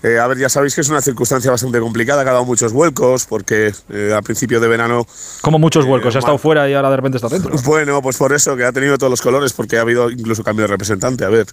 Eh, 0.02 0.18
a 0.18 0.26
ver, 0.26 0.38
ya 0.38 0.48
sabéis 0.48 0.74
que 0.74 0.80
es 0.80 0.88
una 0.88 1.00
circunstancia 1.00 1.50
bastante 1.50 1.78
complicada, 1.78 2.24
que 2.24 2.30
ha 2.30 2.32
dado 2.32 2.44
muchos 2.44 2.72
vuelcos, 2.72 3.24
porque 3.26 3.72
eh, 3.88 4.14
a 4.16 4.22
principio 4.22 4.60
de 4.60 4.68
verano 4.68 5.06
Como 5.40 5.58
muchos 5.58 5.86
vuelcos, 5.86 6.14
ha 6.16 6.18
estado 6.18 6.38
fuera 6.38 6.68
y 6.68 6.74
ahora 6.74 6.90
de 6.90 6.96
repente 6.96 7.18
está 7.18 7.28
dentro. 7.28 7.54
Bueno, 7.64 8.02
pues 8.02 8.16
por 8.16 8.32
eso, 8.32 8.56
que 8.56 8.64
ha 8.64 8.72
tenido 8.72 8.98
todos 8.98 9.10
los 9.10 9.22
colores, 9.22 9.52
porque 9.52 9.78
ha 9.78 9.82
habido 9.82 10.10
incluso 10.10 10.42
cambio 10.42 10.64
de 10.64 10.68
representante. 10.68 11.24
A 11.24 11.28
ver, 11.28 11.46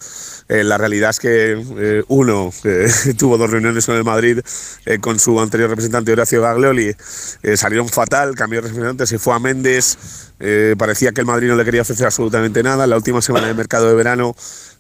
eh, 0.48 0.64
la 0.64 0.78
realidad 0.78 1.10
es 1.10 1.20
que 1.20 1.52
eh, 1.78 2.04
uno 2.08 2.52
eh, 2.64 2.88
tuvo 3.18 3.38
dos 3.38 3.50
reuniones 3.50 3.86
con 3.86 3.96
el 3.96 4.04
Madrid 4.04 4.40
eh, 4.86 5.00
con 5.00 5.18
su 5.18 5.40
anterior 5.40 5.70
representante 5.70 6.12
Horacio 6.12 6.42
Gaglioli, 6.42 6.96
eh, 7.42 7.58
salieron 7.58 7.90
fatal, 7.90 8.36
cambió 8.36 8.62
de 8.62 8.68
representante, 8.68 9.08
se 9.08 9.18
fue 9.18 9.34
a 9.34 9.40
Méndez, 9.40 9.98
eh, 10.40 10.76
parecía 10.78 11.12
que 11.12 11.22
el 11.22 11.28
Madrid 11.28 11.48
no 11.48 11.56
le 11.56 11.66
quería 11.66 11.82
ofrecer 11.82 12.06
absolutamente 12.06 12.62
nada. 12.64 12.88
La 12.88 12.98
última 12.98 13.22
semana 13.22 13.48
de 13.48 13.54
mercado 13.54 13.88
de 13.88 13.96
verano 13.96 14.36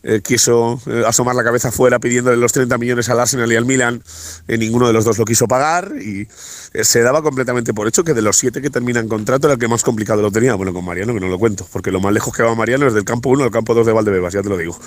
eh, 0.07 0.21
quiso 0.21 0.79
eh, 0.85 1.03
asomar 1.07 1.35
la 1.35 1.43
cabeza 1.43 1.71
fuera 1.71 1.97
pidiéndole 1.97 2.37
los 2.37 2.53
30 2.53 2.77
millones 2.77 3.09
al 3.09 3.19
Arsenal 3.19 3.51
y 3.51 3.55
al 3.55 3.65
Milan, 3.65 4.03
eh, 4.47 4.55
ninguno 4.55 4.85
de 4.85 4.93
los 4.93 5.03
dos 5.03 5.17
lo 5.17 5.25
quiso 5.25 5.47
pagar 5.47 5.93
y 5.99 6.27
se 6.29 7.01
daba 7.01 7.23
completamente 7.23 7.73
por 7.73 7.87
hecho 7.87 8.03
que 8.03 8.13
de 8.13 8.21
los 8.21 8.37
siete 8.37 8.61
que 8.61 8.69
terminan 8.69 9.07
contrato 9.07 9.47
era 9.47 9.53
el 9.53 9.59
que 9.59 9.67
más 9.67 9.81
complicado 9.81 10.21
lo 10.21 10.29
tenía. 10.29 10.53
Bueno, 10.53 10.73
con 10.73 10.85
Mariano, 10.85 11.11
que 11.13 11.19
no 11.19 11.27
lo 11.27 11.39
cuento, 11.39 11.67
porque 11.71 11.91
lo 11.91 11.99
más 11.99 12.13
lejos 12.13 12.35
que 12.35 12.43
va 12.43 12.53
Mariano 12.53 12.85
es 12.85 12.93
del 12.93 13.03
campo 13.03 13.29
1 13.29 13.45
al 13.45 13.51
campo 13.51 13.73
2 13.73 13.83
de 13.87 13.93
Valdebebas, 13.93 14.31
ya 14.31 14.43
te 14.43 14.49
lo 14.49 14.57
digo. 14.57 14.77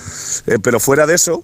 Pero 0.63 0.79
fuera 0.79 1.05
de 1.05 1.15
eso, 1.15 1.43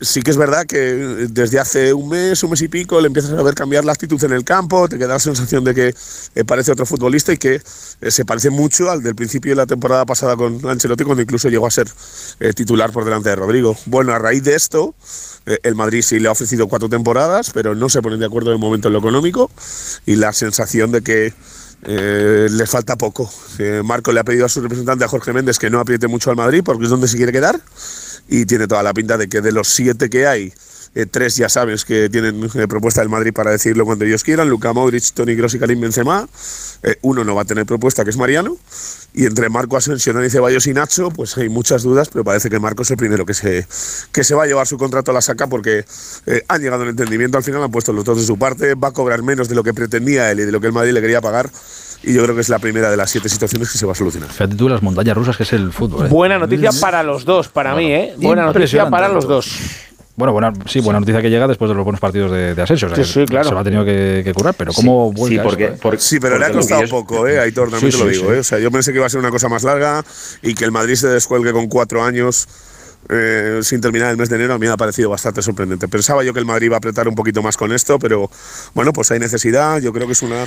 sí 0.00 0.22
que 0.22 0.30
es 0.30 0.36
verdad 0.36 0.66
que 0.66 0.90
eh, 0.90 1.26
desde 1.30 1.58
hace 1.58 1.92
un 1.92 2.08
mes, 2.08 2.42
un 2.42 2.50
mes 2.50 2.62
y 2.62 2.68
pico, 2.68 3.00
le 3.00 3.08
empiezas 3.08 3.32
a 3.32 3.42
ver 3.42 3.54
cambiar 3.54 3.84
la 3.84 3.92
actitud 3.92 4.22
en 4.24 4.32
el 4.32 4.44
campo, 4.44 4.88
te 4.88 4.98
queda 4.98 5.14
la 5.14 5.18
sensación 5.18 5.64
de 5.64 5.74
que 5.74 5.94
eh, 6.34 6.44
parece 6.44 6.72
otro 6.72 6.86
futbolista 6.86 7.32
y 7.32 7.36
que 7.36 7.60
eh, 8.00 8.10
se 8.10 8.24
parece 8.24 8.50
mucho 8.50 8.90
al 8.90 9.02
del 9.02 9.14
principio 9.14 9.52
de 9.52 9.56
la 9.56 9.66
temporada 9.66 10.06
pasada 10.06 10.36
con 10.36 10.60
Ancelotti, 10.68 11.04
cuando 11.04 11.22
incluso 11.22 11.48
llegó 11.48 11.66
a 11.66 11.70
ser 11.70 11.88
titular 12.54 12.92
por 12.92 13.04
delante 13.04 13.30
de 13.30 13.36
Rodrigo. 13.36 13.76
Bueno, 13.86 14.12
a 14.12 14.18
raíz 14.18 14.44
de 14.44 14.54
esto, 14.54 14.94
el 15.46 15.74
Madrid 15.74 16.02
sí 16.02 16.18
le 16.18 16.28
ha 16.28 16.32
ofrecido 16.32 16.68
cuatro 16.68 16.88
temporadas, 16.88 17.50
pero 17.52 17.74
no 17.74 17.88
se 17.88 18.02
ponen 18.02 18.20
de 18.20 18.26
acuerdo 18.26 18.52
el 18.52 18.58
momento 18.58 18.88
en 18.88 18.94
lo 18.94 19.00
económico 19.00 19.50
y 20.06 20.16
la 20.16 20.32
sensación 20.32 20.92
de 20.92 21.02
que 21.02 21.32
eh, 21.82 22.48
le 22.50 22.66
falta 22.66 22.96
poco. 22.96 23.30
Marco 23.84 24.12
le 24.12 24.20
ha 24.20 24.24
pedido 24.24 24.46
a 24.46 24.48
su 24.48 24.60
representante, 24.60 25.04
a 25.04 25.08
Jorge 25.08 25.32
Méndez, 25.32 25.58
que 25.58 25.70
no 25.70 25.80
apriete 25.80 26.06
mucho 26.06 26.30
al 26.30 26.36
Madrid 26.36 26.62
porque 26.64 26.84
es 26.84 26.90
donde 26.90 27.08
se 27.08 27.16
quiere 27.16 27.32
quedar 27.32 27.60
y 28.28 28.46
tiene 28.46 28.66
toda 28.68 28.82
la 28.82 28.94
pinta 28.94 29.16
de 29.16 29.28
que 29.28 29.40
de 29.40 29.52
los 29.52 29.68
siete 29.68 30.10
que 30.10 30.26
hay, 30.26 30.52
eh, 30.94 31.06
tres 31.06 31.36
ya 31.36 31.48
sabes 31.48 31.84
que 31.84 32.08
tienen 32.08 32.48
eh, 32.54 32.66
propuesta 32.66 33.00
del 33.00 33.10
Madrid 33.10 33.32
para 33.32 33.50
decirlo 33.50 33.84
cuando 33.84 34.04
ellos 34.04 34.24
quieran, 34.24 34.48
Luka 34.48 34.72
Modric, 34.72 35.12
Toni 35.12 35.36
Kroos 35.36 35.54
y 35.54 35.58
Karim 35.58 35.80
Benzema. 35.80 36.28
Eh, 36.82 36.96
uno 37.02 37.24
no 37.24 37.34
va 37.34 37.42
a 37.42 37.44
tener 37.44 37.66
propuesta, 37.66 38.04
que 38.04 38.10
es 38.10 38.16
Mariano. 38.16 38.56
Y 39.14 39.26
entre 39.26 39.48
Marco 39.48 39.76
Asensio, 39.76 40.12
Dani 40.12 40.30
Ceballos 40.30 40.66
y 40.66 40.74
Nacho, 40.74 41.10
pues 41.10 41.36
hay 41.36 41.48
muchas 41.48 41.82
dudas, 41.82 42.08
pero 42.08 42.24
parece 42.24 42.50
que 42.50 42.58
Marco 42.58 42.82
es 42.82 42.90
el 42.90 42.96
primero 42.96 43.24
que 43.26 43.34
se, 43.34 43.66
que 44.12 44.24
se 44.24 44.34
va 44.34 44.44
a 44.44 44.46
llevar 44.46 44.66
su 44.66 44.76
contrato 44.76 45.10
a 45.10 45.14
la 45.14 45.22
saca 45.22 45.46
porque 45.46 45.84
han 46.46 46.60
llegado 46.60 46.82
a 46.82 46.84
un 46.84 46.90
entendimiento, 46.90 47.38
al 47.38 47.44
final 47.44 47.62
han 47.62 47.70
puesto 47.70 47.92
los 47.92 48.04
dos 48.04 48.18
de 48.18 48.26
su 48.26 48.38
parte, 48.38 48.74
va 48.74 48.88
a 48.88 48.92
cobrar 48.92 49.22
menos 49.22 49.48
de 49.48 49.54
lo 49.54 49.64
que 49.64 49.72
pretendía 49.72 50.30
él 50.30 50.40
y 50.40 50.44
de 50.44 50.52
lo 50.52 50.60
que 50.60 50.66
el 50.66 50.72
Madrid 50.72 50.92
le 50.92 51.00
quería 51.00 51.20
pagar. 51.20 51.50
Y 52.02 52.14
yo 52.14 52.22
creo 52.22 52.34
que 52.34 52.40
es 52.42 52.48
la 52.48 52.58
primera 52.58 52.90
de 52.90 52.96
las 52.96 53.10
siete 53.10 53.28
situaciones 53.28 53.70
que 53.70 53.78
se 53.78 53.84
va 53.84 53.92
a 53.92 53.94
solucionar. 53.94 54.30
Fíjate 54.30 54.54
tú 54.54 54.68
las 54.68 54.82
montañas 54.82 55.16
rusas 55.16 55.36
que 55.36 55.42
es 55.42 55.52
el 55.52 55.72
fútbol. 55.72 56.06
¿eh? 56.06 56.08
Buena 56.08 56.38
noticia 56.38 56.70
para 56.80 57.02
los 57.02 57.24
dos, 57.24 57.48
para 57.48 57.74
mí, 57.74 57.92
¿eh? 57.92 58.14
Buena 58.18 58.44
noticia 58.46 58.88
para 58.88 59.08
los 59.08 59.26
dos. 59.26 59.50
Bueno, 60.18 60.32
buena, 60.32 60.52
sí, 60.66 60.80
buena 60.80 60.98
noticia 60.98 61.22
que 61.22 61.30
llega 61.30 61.46
después 61.46 61.68
de 61.68 61.76
los 61.76 61.84
buenos 61.84 62.00
partidos 62.00 62.32
de, 62.32 62.52
de 62.52 62.62
Asensio. 62.62 62.88
o 62.88 62.94
sea, 62.94 63.04
Sí, 63.04 63.12
sí, 63.12 63.24
claro. 63.24 63.48
Se 63.48 63.54
lo 63.54 63.60
ha 63.60 63.64
tenido 63.64 63.84
que, 63.84 64.22
que 64.24 64.34
curar, 64.34 64.52
pero 64.54 64.72
¿cómo 64.72 65.12
vuelve 65.12 65.36
Sí, 65.98 66.18
pero 66.18 66.38
le 66.38 66.46
ha 66.46 66.50
costado 66.50 66.82
poco, 66.88 67.28
¿eh? 67.28 67.38
Aitor, 67.38 67.70
también 67.70 67.92
Sí, 67.92 67.98
te 67.98 68.04
lo 68.04 68.10
sí, 68.10 68.16
digo, 68.16 68.30
sí. 68.30 68.36
¿eh? 68.36 68.40
O 68.40 68.44
sea, 68.44 68.58
yo 68.58 68.68
pensé 68.72 68.90
que 68.90 68.98
iba 68.98 69.06
a 69.06 69.10
ser 69.10 69.20
una 69.20 69.30
cosa 69.30 69.48
más 69.48 69.62
larga 69.62 70.04
y 70.42 70.54
que 70.54 70.64
el 70.64 70.72
Madrid 70.72 70.96
se 70.96 71.06
descuelgue 71.06 71.52
con 71.52 71.68
cuatro 71.68 72.02
años 72.02 72.48
eh, 73.08 73.60
sin 73.62 73.80
terminar 73.80 74.10
el 74.10 74.16
mes 74.16 74.28
de 74.28 74.36
enero 74.36 74.54
a 74.54 74.58
mí 74.58 74.66
me 74.66 74.72
ha 74.72 74.76
parecido 74.76 75.10
bastante 75.10 75.42
sorprendente. 75.42 75.88
Pensaba 75.88 76.22
yo 76.24 76.32
que 76.32 76.40
el 76.40 76.46
Madrid 76.46 76.66
iba 76.66 76.76
a 76.76 76.78
apretar 76.78 77.08
un 77.08 77.14
poquito 77.14 77.42
más 77.42 77.56
con 77.56 77.72
esto, 77.72 77.98
pero 77.98 78.30
bueno, 78.74 78.92
pues 78.92 79.10
hay 79.10 79.18
necesidad. 79.18 79.80
Yo 79.80 79.92
creo 79.92 80.06
que 80.06 80.12
es 80.12 80.22
una 80.22 80.46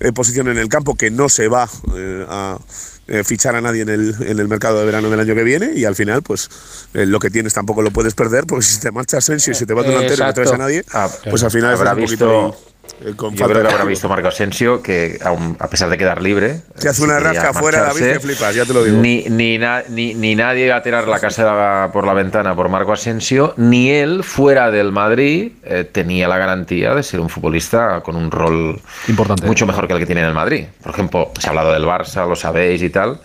eh, 0.00 0.12
posición 0.12 0.48
en 0.48 0.58
el 0.58 0.68
campo 0.68 0.94
que 0.94 1.10
no 1.10 1.28
se 1.28 1.48
va 1.48 1.68
eh, 1.94 2.26
a 2.28 2.58
eh, 3.06 3.22
fichar 3.24 3.54
a 3.54 3.60
nadie 3.60 3.82
en 3.82 3.88
el, 3.88 4.14
en 4.20 4.38
el 4.38 4.48
mercado 4.48 4.80
de 4.80 4.86
verano 4.86 5.10
del 5.10 5.20
año 5.20 5.34
que 5.34 5.44
viene 5.44 5.72
y 5.74 5.84
al 5.84 5.94
final, 5.94 6.22
pues 6.22 6.48
lo 6.92 7.18
que 7.18 7.30
tienes 7.30 7.54
tampoco 7.54 7.82
lo 7.82 7.90
puedes 7.90 8.14
perder 8.14 8.44
porque 8.46 8.64
si 8.64 8.80
te 8.80 8.90
marcha 8.90 9.18
Asensio 9.18 9.52
y 9.52 9.56
si 9.56 9.66
te 9.66 9.74
va 9.74 9.82
delantero 9.82 10.24
y 10.24 10.26
no 10.26 10.34
traes 10.34 10.52
a 10.52 10.58
nadie, 10.58 10.84
pues 11.28 11.42
al 11.42 11.50
final 11.50 11.74
habrá 11.74 11.90
estás 11.90 11.98
un 11.98 12.04
poquito 12.04 12.46
visto. 12.50 12.69
Con 13.16 13.34
Yo 13.34 13.46
creo 13.46 13.62
que 13.62 13.68
habrá 13.72 13.84
visto 13.84 14.08
Marco 14.08 14.28
Asensio 14.28 14.82
que, 14.82 15.18
aun- 15.22 15.56
a 15.58 15.68
pesar 15.68 15.88
de 15.90 15.96
quedar 15.98 16.20
libre. 16.22 16.60
Te 16.78 16.88
hace 16.88 17.02
una 17.02 17.18
rasca 17.20 17.50
afuera, 17.50 17.82
David, 17.82 18.12
que 18.14 18.20
flipas, 18.20 18.54
ya 18.54 18.64
te 18.64 18.72
lo 18.72 18.84
digo. 18.84 18.98
Ni, 18.98 19.24
ni, 19.28 19.58
na- 19.58 19.82
ni, 19.88 20.14
ni 20.14 20.34
nadie 20.34 20.68
va 20.70 20.76
a 20.76 20.82
tirar 20.82 21.06
la 21.08 21.18
casa 21.20 21.90
por 21.92 22.06
la 22.06 22.14
ventana 22.14 22.54
por 22.54 22.68
Marco 22.68 22.92
Asensio, 22.92 23.54
ni 23.56 23.90
él, 23.90 24.22
fuera 24.24 24.70
del 24.70 24.92
Madrid, 24.92 25.52
eh, 25.64 25.84
tenía 25.84 26.28
la 26.28 26.38
garantía 26.38 26.94
de 26.94 27.02
ser 27.02 27.20
un 27.20 27.28
futbolista 27.28 28.00
con 28.02 28.16
un 28.16 28.30
rol 28.30 28.80
Importante. 29.08 29.46
mucho 29.46 29.66
mejor 29.66 29.86
que 29.86 29.94
el 29.94 29.98
que 29.98 30.06
tiene 30.06 30.20
en 30.22 30.28
el 30.28 30.34
Madrid. 30.34 30.66
Por 30.82 30.92
ejemplo, 30.92 31.30
se 31.38 31.46
ha 31.46 31.50
hablado 31.50 31.72
del 31.72 31.84
Barça, 31.84 32.28
lo 32.28 32.36
sabéis 32.36 32.82
y 32.82 32.90
tal. 32.90 33.20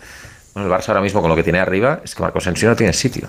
Bueno, 0.53 0.73
el 0.73 0.79
Barça 0.79 0.89
ahora 0.89 1.01
mismo 1.01 1.21
con 1.21 1.29
lo 1.29 1.35
que 1.35 1.43
tiene 1.43 1.59
arriba 1.59 1.99
es 2.03 2.15
que 2.15 2.21
Marco 2.23 2.37
Asensio 2.37 2.69
no 2.69 2.75
tiene 2.75 2.93
sitio. 2.93 3.27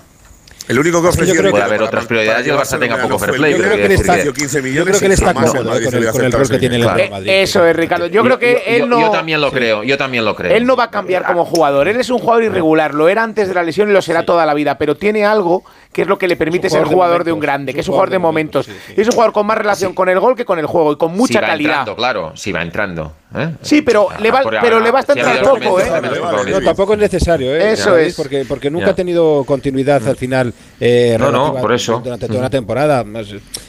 El 0.67 0.79
único 0.79 1.01
que 1.01 1.07
ofreció. 1.07 1.49
Puede 1.49 1.63
haber 1.63 1.81
otras 1.83 2.05
prioridades 2.05 2.45
y 2.45 2.49
el 2.49 2.57
Barça 2.57 2.79
tenga 2.79 2.97
poco 2.97 3.19
fair 3.19 3.33
play. 3.33 3.53
Yo 3.53 3.57
creo 3.59 3.75
que 3.75 3.85
él 3.85 3.91
está, 3.91 4.23
yo 4.23 4.33
creo 4.33 4.99
que 4.99 5.05
él 5.05 5.11
está 5.11 5.33
cómodo 5.33 5.63
con 5.63 6.23
el 6.25 6.31
rol 6.31 6.49
que 6.49 6.59
tiene 6.59 6.75
el 6.77 6.89
Real 6.89 7.09
Madrid. 7.09 7.29
Eso 7.31 7.65
es, 7.65 7.75
Ricardo. 7.75 8.07
Yo 8.07 8.23
creo 8.23 8.39
que 8.39 8.63
él 8.67 8.89
no. 8.89 8.99
Yo 8.99 9.09
también 9.11 9.41
lo 9.41 9.51
creo, 9.51 9.83
yo 9.83 9.97
también 9.97 10.25
lo 10.25 10.35
creo. 10.35 10.55
Él 10.55 10.65
no 10.65 10.75
va 10.75 10.85
a 10.85 10.91
cambiar 10.91 11.25
como 11.25 11.45
jugador. 11.45 11.87
Él 11.87 11.99
es 11.99 12.09
un 12.09 12.19
jugador 12.19 12.43
irregular. 12.43 12.93
Lo 12.93 13.09
era 13.09 13.23
antes 13.23 13.47
de 13.47 13.53
la 13.53 13.63
lesión 13.63 13.89
y 13.89 13.93
lo 13.93 14.01
será 14.01 14.23
toda 14.23 14.45
la 14.45 14.53
vida. 14.53 14.77
Pero 14.77 14.95
tiene 14.95 15.25
algo 15.25 15.63
que 15.93 16.03
es 16.03 16.07
lo 16.07 16.17
que 16.17 16.27
le 16.27 16.35
permite 16.35 16.69
ser 16.69 16.83
jugador 16.83 17.23
de 17.23 17.31
un 17.31 17.39
grande, 17.39 17.73
que 17.73 17.79
es 17.79 17.87
un 17.87 17.93
jugador 17.93 18.11
de 18.11 18.19
momentos. 18.19 18.67
Es 18.95 19.07
un 19.07 19.13
jugador 19.13 19.33
con 19.33 19.47
más 19.47 19.57
relación 19.57 19.93
con 19.93 20.09
el 20.09 20.19
gol 20.19 20.35
que 20.35 20.45
con 20.45 20.59
el 20.59 20.65
juego 20.65 20.93
y 20.93 20.97
con 20.97 21.13
mucha 21.13 21.39
calidad. 21.41 21.79
Entrando, 21.79 21.95
claro, 21.95 22.31
si 22.35 22.51
va 22.51 22.61
entrando. 22.61 23.13
¿eh? 23.35 23.49
Sí, 23.61 23.81
pero 23.81 24.09
le 24.19 24.31
va, 24.31 24.41
pero 24.61 24.79
le 24.79 24.91
basta 24.91 25.13
entrar 25.13 25.41
poco, 25.41 25.79
¿eh? 25.79 25.89
No, 26.49 26.61
tampoco 26.61 26.93
es 26.93 26.99
necesario, 26.99 27.55
¿eh? 27.55 27.71
Eso 27.71 27.97
es. 27.97 28.15
Porque, 28.15 28.45
porque 28.45 28.69
nunca 28.69 28.91
ha 28.91 28.95
tenido 28.95 29.43
continuidad 29.45 30.07
al 30.07 30.15
final. 30.15 30.53
Eh, 30.79 31.17
no, 31.19 31.31
no, 31.31 31.55
por 31.55 31.73
eso. 31.73 32.01
Durante 32.03 32.27
toda 32.27 32.39
una 32.39 32.49
temporada. 32.49 33.03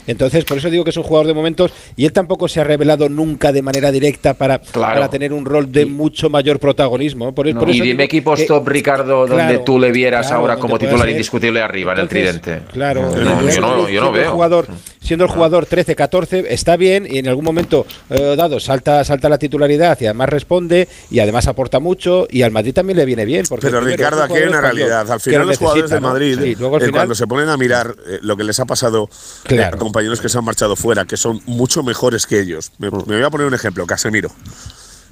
Entonces, 0.06 0.44
por 0.44 0.58
eso 0.58 0.70
digo 0.70 0.84
que 0.84 0.90
es 0.90 0.96
un 0.96 1.02
jugador 1.02 1.26
de 1.26 1.34
momentos 1.34 1.72
y 1.96 2.04
él 2.04 2.12
tampoco 2.12 2.48
se 2.48 2.60
ha 2.60 2.64
revelado 2.64 3.08
nunca 3.08 3.52
de 3.52 3.62
manera 3.62 3.90
directa 3.90 4.34
para, 4.34 4.60
para 4.60 5.08
tener 5.08 5.32
un 5.32 5.44
rol 5.44 5.70
de 5.72 5.86
mucho 5.86 6.28
mayor 6.28 6.58
protagonismo. 6.58 7.34
Por, 7.34 7.46
y 7.48 7.80
dime 7.80 8.04
equipos 8.04 8.44
top, 8.46 8.68
Ricardo, 8.68 9.26
donde 9.26 9.58
tú 9.60 9.78
le 9.78 9.90
vieras 9.90 10.30
ahora 10.32 10.56
como 10.56 10.78
titular 10.78 11.08
indiscutible 11.08 11.60
arriba 11.60 11.92
en 11.92 12.00
el 12.00 12.08
tridente. 12.08 12.62
Claro, 12.72 13.14
yo 13.14 13.60
no, 13.60 13.88
yo 13.88 14.00
no 14.00 14.12
veo. 14.12 14.32
Jugador, 14.32 14.66
siendo 15.00 15.24
el 15.24 15.30
jugador 15.30 15.66
13-14, 15.66 16.46
está 16.48 16.76
bien 16.76 17.06
y 17.08 17.18
en 17.18 17.28
algún 17.28 17.44
momento 17.44 17.86
eh, 18.10 18.34
dado 18.36 18.60
salta, 18.60 19.02
salta 19.04 19.28
la 19.28 19.38
titularidad 19.38 19.98
y 20.00 20.04
además 20.04 20.28
responde 20.28 20.88
y 21.10 21.20
además 21.20 21.46
aporta 21.46 21.78
mucho 21.80 22.26
y 22.30 22.42
al 22.42 22.50
Madrid 22.50 22.74
también 22.74 22.98
le 22.98 23.04
viene 23.04 23.24
bien. 23.24 23.46
Porque 23.48 23.66
Pero 23.66 23.80
Ricardo, 23.80 24.22
aquí 24.22 24.34
hay 24.34 24.48
una 24.48 24.60
realidad. 24.60 25.10
Al 25.10 25.20
final 25.20 25.46
los 25.46 25.58
jugadores 25.58 25.90
de 25.90 26.00
Madrid, 26.00 26.56
eh, 26.86 26.90
cuando 26.90 27.14
se 27.14 27.26
ponen 27.26 27.48
a 27.48 27.56
mirar 27.56 27.96
eh, 28.06 28.18
lo 28.22 28.36
que 28.36 28.44
les 28.44 28.58
ha 28.60 28.66
pasado 28.66 29.08
a 29.48 29.76
compañeros 29.76 30.20
que 30.20 30.28
se 30.28 30.38
han 30.38 30.44
marchado 30.44 30.76
fuera, 30.76 31.04
que 31.04 31.16
son 31.16 31.40
mucho 31.46 31.82
mejores 31.82 32.26
que 32.26 32.40
ellos. 32.40 32.72
me 32.78 32.88
voy 32.90 33.22
a 33.22 33.30
poner 33.30 33.46
un 33.46 33.54
ejemplo, 33.54 33.86
Casemiro. 33.86 34.30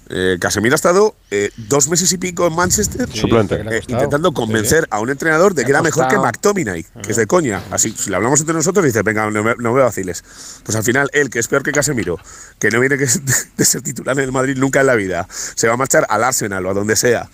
Eh, 0.09 0.37
Casemiro 0.41 0.75
ha 0.75 0.77
estado 0.77 1.17
eh, 1.33 1.51
dos 1.57 1.89
meses 1.89 2.13
y 2.13 2.19
pico 2.19 2.47
en 2.47 2.55
Manchester 2.55 3.09
eh, 3.13 3.83
intentando 3.89 4.33
convencer 4.33 4.87
a 4.91 5.01
un 5.01 5.11
entrenador 5.11 5.55
de 5.55 5.65
que 5.65 5.71
era 5.71 5.83
mejor 5.83 6.07
que 6.07 6.17
McTominay, 6.17 6.87
que 7.03 7.11
es 7.11 7.17
de 7.17 7.27
coña. 7.27 7.63
Así, 7.73 7.93
si 7.97 8.11
le 8.11 8.17
hablamos 8.17 8.39
entre 8.41 8.55
nosotros, 8.55 8.85
dice, 8.85 9.03
venga, 9.03 9.29
no, 9.31 9.43
no 9.43 9.73
veo 9.73 9.85
vaciles. 9.85 10.23
Pues 10.65 10.77
al 10.77 10.85
final, 10.85 11.11
él, 11.13 11.29
que 11.29 11.41
es 11.41 11.49
peor 11.49 11.65
que 11.65 11.73
Casemiro, 11.73 12.21
que 12.61 12.71
no 12.71 12.79
viene 12.79 12.99
que 12.99 13.07
de 13.57 13.65
ser 13.65 13.83
titular 13.83 14.17
en 14.19 14.25
el 14.25 14.33
Madrid 14.33 14.57
nunca 14.57 14.81
en 14.81 14.87
la 14.87 14.95
vida, 14.95 15.27
se 15.31 15.67
va 15.67 15.75
a 15.75 15.77
marchar 15.77 16.07
al 16.09 16.23
Arsenal 16.23 16.65
o 16.67 16.71
a 16.71 16.75
donde 16.75 16.95
sea. 16.95 17.29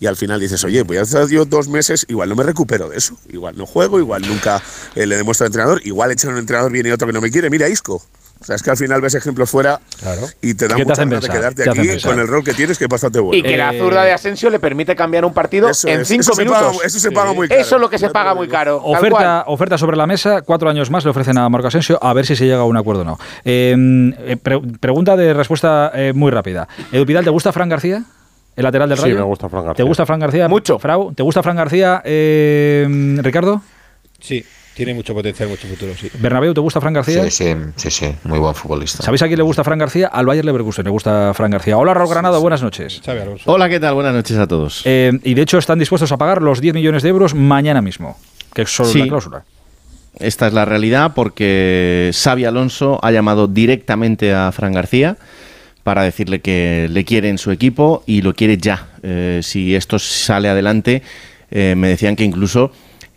Y 0.00 0.06
al 0.06 0.16
final 0.16 0.40
dices, 0.40 0.62
oye, 0.64 0.82
voy 0.82 0.98
a 0.98 1.02
estar 1.02 1.26
yo 1.28 1.44
dos 1.44 1.68
meses, 1.68 2.06
igual 2.08 2.28
no 2.28 2.36
me 2.36 2.44
recupero 2.44 2.88
de 2.88 2.98
eso. 2.98 3.16
Igual 3.28 3.56
no 3.56 3.66
juego, 3.66 3.98
igual 3.98 4.22
nunca 4.26 4.62
le 4.94 5.16
demuestro 5.16 5.44
al 5.44 5.48
entrenador, 5.48 5.80
igual 5.84 6.12
echan 6.12 6.32
un 6.32 6.38
entrenador, 6.38 6.70
viene 6.70 6.92
otro 6.92 7.06
que 7.06 7.12
no 7.12 7.20
me 7.20 7.30
quiere. 7.30 7.50
Mira, 7.50 7.68
Isco. 7.68 8.02
O 8.40 8.44
sea, 8.44 8.54
es 8.54 8.62
que 8.62 8.70
al 8.70 8.76
final 8.76 9.00
ves 9.00 9.14
ejemplos 9.14 9.50
fuera 9.50 9.80
y 10.40 10.54
te 10.54 10.68
da 10.68 10.76
mucha 10.76 10.94
ganas 11.04 11.22
de 11.22 11.28
quedarte 11.28 11.68
aquí 11.68 12.00
con 12.00 12.20
el 12.20 12.28
rol 12.28 12.44
que 12.44 12.54
tienes, 12.54 12.78
que 12.78 12.84
es 12.84 12.88
bastante 12.88 13.18
bueno. 13.18 13.36
Y 13.36 13.42
que 13.42 13.56
la 13.56 13.72
zurda 13.72 14.04
de 14.04 14.12
Asensio 14.12 14.48
le 14.48 14.60
permite 14.60 14.94
cambiar 14.94 15.24
un 15.24 15.34
partido 15.34 15.68
en 15.84 16.04
cinco 16.04 16.36
minutos. 16.36 16.84
eso 16.84 16.98
se 17.00 17.10
paga 17.10 17.32
muy 17.32 17.48
caro. 17.48 17.60
Eso 17.60 17.74
es 17.76 17.80
lo 17.80 17.90
que 17.90 17.98
se 17.98 18.10
paga 18.10 18.34
muy 18.34 18.48
caro. 18.48 18.80
Oferta, 18.84 19.44
oferta 19.48 19.76
sobre 19.76 19.96
la 19.96 20.06
mesa, 20.06 20.42
cuatro 20.42 20.70
años 20.70 20.90
más 20.90 21.04
le 21.04 21.10
ofrecen 21.10 21.36
a 21.38 21.48
Marco 21.48 21.68
Asensio, 21.68 21.98
a 22.00 22.12
ver 22.12 22.26
si 22.26 22.36
se 22.36 22.46
llega 22.46 22.60
a 22.60 22.64
un 22.64 22.76
acuerdo 22.76 23.02
o 23.02 23.04
no. 23.04 23.18
Eh, 23.44 24.36
pregunta 24.80 25.16
de 25.16 25.34
respuesta 25.34 25.90
eh, 25.94 26.12
muy 26.14 26.30
rápida. 26.30 26.68
Edu 26.92 27.04
Pidal, 27.06 27.24
¿te 27.24 27.30
gusta 27.30 27.52
Fran 27.52 27.68
García? 27.68 28.04
¿El 28.58 28.64
lateral 28.64 28.88
del 28.88 28.98
Rayo? 28.98 29.14
Sí, 29.14 29.18
me 29.18 29.24
gusta 29.24 29.48
Fran 29.48 29.64
García. 29.66 29.76
¿Te 29.76 29.88
gusta 29.88 30.04
Fran 30.04 30.18
García? 30.18 30.48
Mucho. 30.48 30.80
Frau, 30.80 31.14
¿te 31.14 31.22
gusta 31.22 31.44
Fran 31.44 31.54
García, 31.54 32.02
em, 32.04 33.16
Ricardo? 33.18 33.62
Sí. 34.18 34.44
Tiene 34.74 34.94
mucho 34.94 35.14
potencial, 35.14 35.48
mucho 35.48 35.68
futuro, 35.68 35.92
sí. 35.96 36.10
Bernabéu, 36.18 36.54
¿te 36.54 36.60
gusta 36.60 36.80
Fran 36.80 36.92
García? 36.92 37.22
Sí, 37.22 37.30
sí, 37.30 37.54
sí, 37.76 37.90
sí, 37.90 38.14
muy 38.24 38.40
buen 38.40 38.56
futbolista. 38.56 39.04
¿Sabéis 39.04 39.22
a 39.22 39.28
quién 39.28 39.38
le 39.38 39.44
gusta 39.44 39.62
Fran 39.62 39.78
García? 39.78 40.08
Al 40.08 40.26
Bayern 40.26 40.46
Leverkusen 40.46 40.84
le 40.84 40.90
gusta 40.90 41.32
Fran 41.34 41.52
García. 41.52 41.78
Hola, 41.78 41.94
Raúl 41.94 42.10
Granado, 42.10 42.40
buenas 42.40 42.60
noches. 42.60 43.00
Hola, 43.44 43.68
¿qué 43.68 43.78
tal? 43.78 43.94
Buenas 43.94 44.14
noches 44.14 44.36
a 44.36 44.48
todos. 44.48 44.82
Eh, 44.84 45.12
y 45.22 45.34
de 45.34 45.42
hecho 45.42 45.58
están 45.58 45.78
dispuestos 45.78 46.10
a 46.10 46.16
pagar 46.16 46.42
los 46.42 46.60
10 46.60 46.74
millones 46.74 47.04
de 47.04 47.10
euros 47.10 47.34
mañana 47.34 47.80
mismo, 47.80 48.18
que 48.52 48.62
es 48.62 48.70
solo 48.70 48.92
la 48.92 49.06
cláusula. 49.06 49.44
Esta 50.18 50.48
es 50.48 50.52
la 50.52 50.64
realidad 50.64 51.12
porque 51.14 52.10
Xavi 52.12 52.44
Alonso 52.44 52.98
ha 53.02 53.12
llamado 53.12 53.46
directamente 53.46 54.34
a 54.34 54.50
Fran 54.50 54.72
García 54.72 55.16
para 55.88 56.02
decirle 56.02 56.40
que 56.40 56.86
le 56.90 57.02
quiere 57.06 57.30
en 57.30 57.38
su 57.38 57.50
equipo 57.50 58.02
y 58.04 58.20
lo 58.20 58.34
quiere 58.34 58.58
ya. 58.58 58.88
Eh, 59.02 59.40
si 59.42 59.74
esto 59.74 59.98
sale 59.98 60.50
adelante, 60.50 61.00
eh, 61.50 61.74
me 61.78 61.88
decían 61.88 62.14
que 62.14 62.24
incluso 62.24 62.72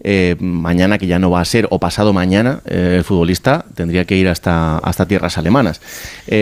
eh, 0.05 0.37
mañana, 0.39 0.97
que 0.97 1.05
ya 1.05 1.19
no 1.19 1.29
va 1.29 1.41
a 1.41 1.45
ser, 1.45 1.67
o 1.69 1.79
pasado 1.79 2.13
mañana, 2.13 2.61
el 2.63 3.03
futbolista 3.03 3.65
tendría 3.75 4.05
que 4.05 4.15
ir 4.15 4.29
hasta, 4.29 4.77
hasta 4.77 5.05
tierras 5.05 5.37
alemanas. 5.37 5.81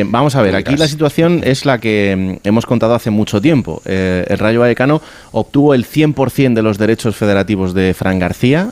Vamos 0.05 0.35
a 0.35 0.43
ver, 0.43 0.55
aquí 0.55 0.77
la 0.77 0.87
situación 0.87 1.41
es 1.43 1.65
la 1.65 1.79
que 1.79 2.37
mm, 2.43 2.47
hemos 2.47 2.67
contado 2.67 2.93
hace 2.93 3.09
mucho 3.09 3.41
tiempo. 3.41 3.81
el 3.85 4.37
Rayo 4.37 4.59
Vallecano 4.59 5.01
obtuvo 5.31 5.73
el 5.73 5.83
100% 5.83 6.53
de 6.53 6.61
los 6.61 6.77
derechos 6.77 7.15
federativos 7.15 7.73
de 7.73 7.95
Fran 7.95 8.19
García. 8.19 8.69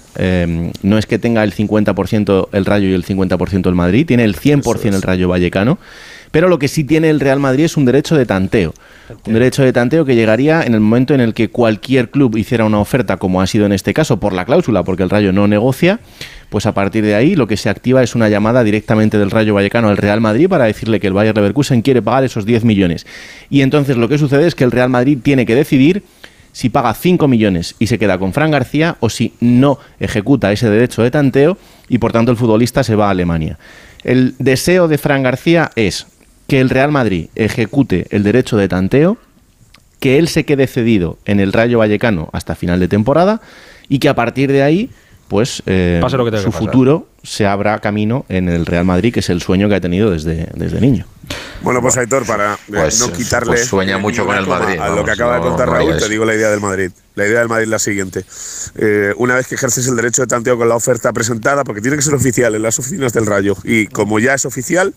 no 0.83 0.97
es 0.99 1.07
que 1.07 1.17
tenga 1.17 1.43
el 1.43 1.55
50% 1.55 2.49
el 2.51 2.65
Rayo 2.65 2.87
y 2.87 2.93
el 2.93 3.03
50% 3.03 3.67
el 3.67 3.73
Madrid, 3.73 4.05
tiene 4.05 4.25
el 4.25 4.35
100% 4.35 4.93
el 4.93 5.01
Rayo 5.01 5.27
Vallecano. 5.27 5.79
Pero 6.31 6.49
lo 6.49 6.59
que 6.59 6.67
sí 6.67 6.83
tiene 6.83 7.09
el 7.09 7.19
Real 7.19 7.39
Madrid 7.39 7.65
es 7.65 7.77
un 7.77 7.85
derecho 7.85 8.15
de 8.15 8.25
tanteo. 8.25 8.73
Un 9.25 9.33
derecho 9.33 9.63
de 9.63 9.71
tanteo 9.73 10.05
que 10.05 10.15
llegaría 10.15 10.63
en 10.63 10.73
el 10.73 10.79
momento 10.79 11.13
en 11.13 11.21
el 11.21 11.33
que 11.33 11.49
cualquier 11.49 12.09
club 12.09 12.37
hiciera 12.37 12.65
una 12.65 12.79
oferta, 12.79 13.17
como 13.17 13.41
ha 13.41 13.47
sido 13.47 13.65
en 13.65 13.71
este 13.71 13.93
caso, 13.93 14.19
por 14.19 14.33
la 14.33 14.45
cláusula, 14.45 14.83
porque 14.83 15.03
el 15.03 15.09
Rayo 15.09 15.31
no 15.31 15.47
negocia, 15.47 15.99
pues 16.49 16.65
a 16.65 16.73
partir 16.73 17.03
de 17.03 17.15
ahí 17.15 17.35
lo 17.35 17.47
que 17.47 17.57
se 17.57 17.69
activa 17.69 18.03
es 18.03 18.15
una 18.15 18.29
llamada 18.29 18.63
directamente 18.63 19.17
del 19.17 19.31
Rayo 19.31 19.53
Vallecano 19.53 19.89
al 19.89 19.97
Real 19.97 20.21
Madrid 20.21 20.49
para 20.49 20.65
decirle 20.65 20.99
que 20.99 21.07
el 21.07 21.13
Bayern 21.13 21.35
Leverkusen 21.35 21.81
quiere 21.81 22.01
pagar 22.01 22.23
esos 22.23 22.45
10 22.45 22.63
millones. 22.63 23.05
Y 23.49 23.61
entonces 23.61 23.97
lo 23.97 24.09
que 24.09 24.17
sucede 24.17 24.47
es 24.47 24.55
que 24.55 24.63
el 24.63 24.71
Real 24.71 24.89
Madrid 24.89 25.19
tiene 25.21 25.45
que 25.45 25.55
decidir 25.55 26.03
si 26.51 26.69
paga 26.69 26.93
5 26.93 27.27
millones 27.27 27.75
y 27.77 27.87
se 27.87 27.99
queda 27.99 28.17
con 28.17 28.33
Fran 28.33 28.49
García 28.49 28.97
o 28.99 29.09
si 29.09 29.33
no 29.39 29.77
ejecuta 29.99 30.51
ese 30.51 30.69
derecho 30.69 31.03
de 31.03 31.11
tanteo 31.11 31.57
y 31.87 31.99
por 31.99 32.11
tanto 32.11 32.31
el 32.31 32.37
futbolista 32.37 32.83
se 32.83 32.95
va 32.95 33.07
a 33.07 33.11
Alemania. 33.11 33.59
El 34.03 34.35
deseo 34.39 34.87
de 34.87 34.97
Fran 34.97 35.21
García 35.21 35.69
es 35.75 36.07
que 36.47 36.61
el 36.61 36.69
Real 36.69 36.91
Madrid 36.91 37.27
ejecute 37.35 38.07
el 38.09 38.23
derecho 38.23 38.57
de 38.57 38.67
tanteo, 38.67 39.17
que 39.99 40.17
él 40.17 40.27
se 40.27 40.45
quede 40.45 40.67
cedido 40.67 41.17
en 41.25 41.39
el 41.39 41.53
Rayo 41.53 41.79
Vallecano 41.79 42.29
hasta 42.31 42.55
final 42.55 42.79
de 42.79 42.87
temporada 42.87 43.41
y 43.89 43.99
que 43.99 44.09
a 44.09 44.15
partir 44.15 44.51
de 44.51 44.63
ahí, 44.63 44.89
pues 45.27 45.63
eh, 45.65 46.01
su 46.41 46.51
futuro 46.51 47.07
se 47.27 47.45
abra 47.45 47.79
camino 47.79 48.25
en 48.29 48.47
el 48.47 48.65
Real 48.65 48.85
Madrid, 48.85 49.13
que 49.13 49.19
es 49.19 49.29
el 49.29 49.41
sueño 49.41 49.67
que 49.67 49.75
ha 49.75 49.81
tenido 49.81 50.11
desde, 50.11 50.47
desde 50.55 50.79
niño. 50.79 51.05
Bueno, 51.61 51.81
pues 51.81 51.97
Aitor, 51.97 52.25
para 52.25 52.53
eh, 52.53 52.57
pues, 52.67 52.99
no 52.99 53.11
quitarle 53.11 53.53
pues 53.53 53.65
sueña 53.65 53.97
mucho 53.97 54.25
con 54.25 54.37
el 54.37 54.47
Madrid. 54.47 54.79
A 54.79 54.89
lo 54.89 55.03
que 55.03 55.11
acaba 55.11 55.35
de 55.35 55.41
contar 55.41 55.69
Raúl, 55.69 55.97
te 55.97 56.07
digo 56.07 56.23
la 56.23 56.35
idea 56.35 56.49
del 56.49 56.61
Madrid. 56.61 56.91
La 57.15 57.25
idea 57.25 57.39
del 57.39 57.49
Madrid 57.49 57.63
es 57.63 57.69
la 57.69 57.79
siguiente. 57.79 58.23
Eh, 58.75 59.11
una 59.17 59.35
vez 59.35 59.47
que 59.47 59.55
ejerces 59.55 59.87
el 59.87 59.95
derecho 59.95 60.21
de 60.21 60.27
tanteo 60.27 60.55
con 60.55 60.69
la 60.69 60.75
oferta 60.75 61.11
presentada, 61.13 61.63
porque 61.63 61.81
tiene 61.81 61.97
que 61.97 62.03
ser 62.03 62.13
oficial 62.13 62.53
en 62.53 62.61
las 62.61 62.77
oficinas 62.77 63.11
del 63.11 63.25
Rayo, 63.25 63.57
y 63.63 63.87
como 63.87 64.19
ya 64.19 64.35
es 64.35 64.45
oficial, 64.45 64.93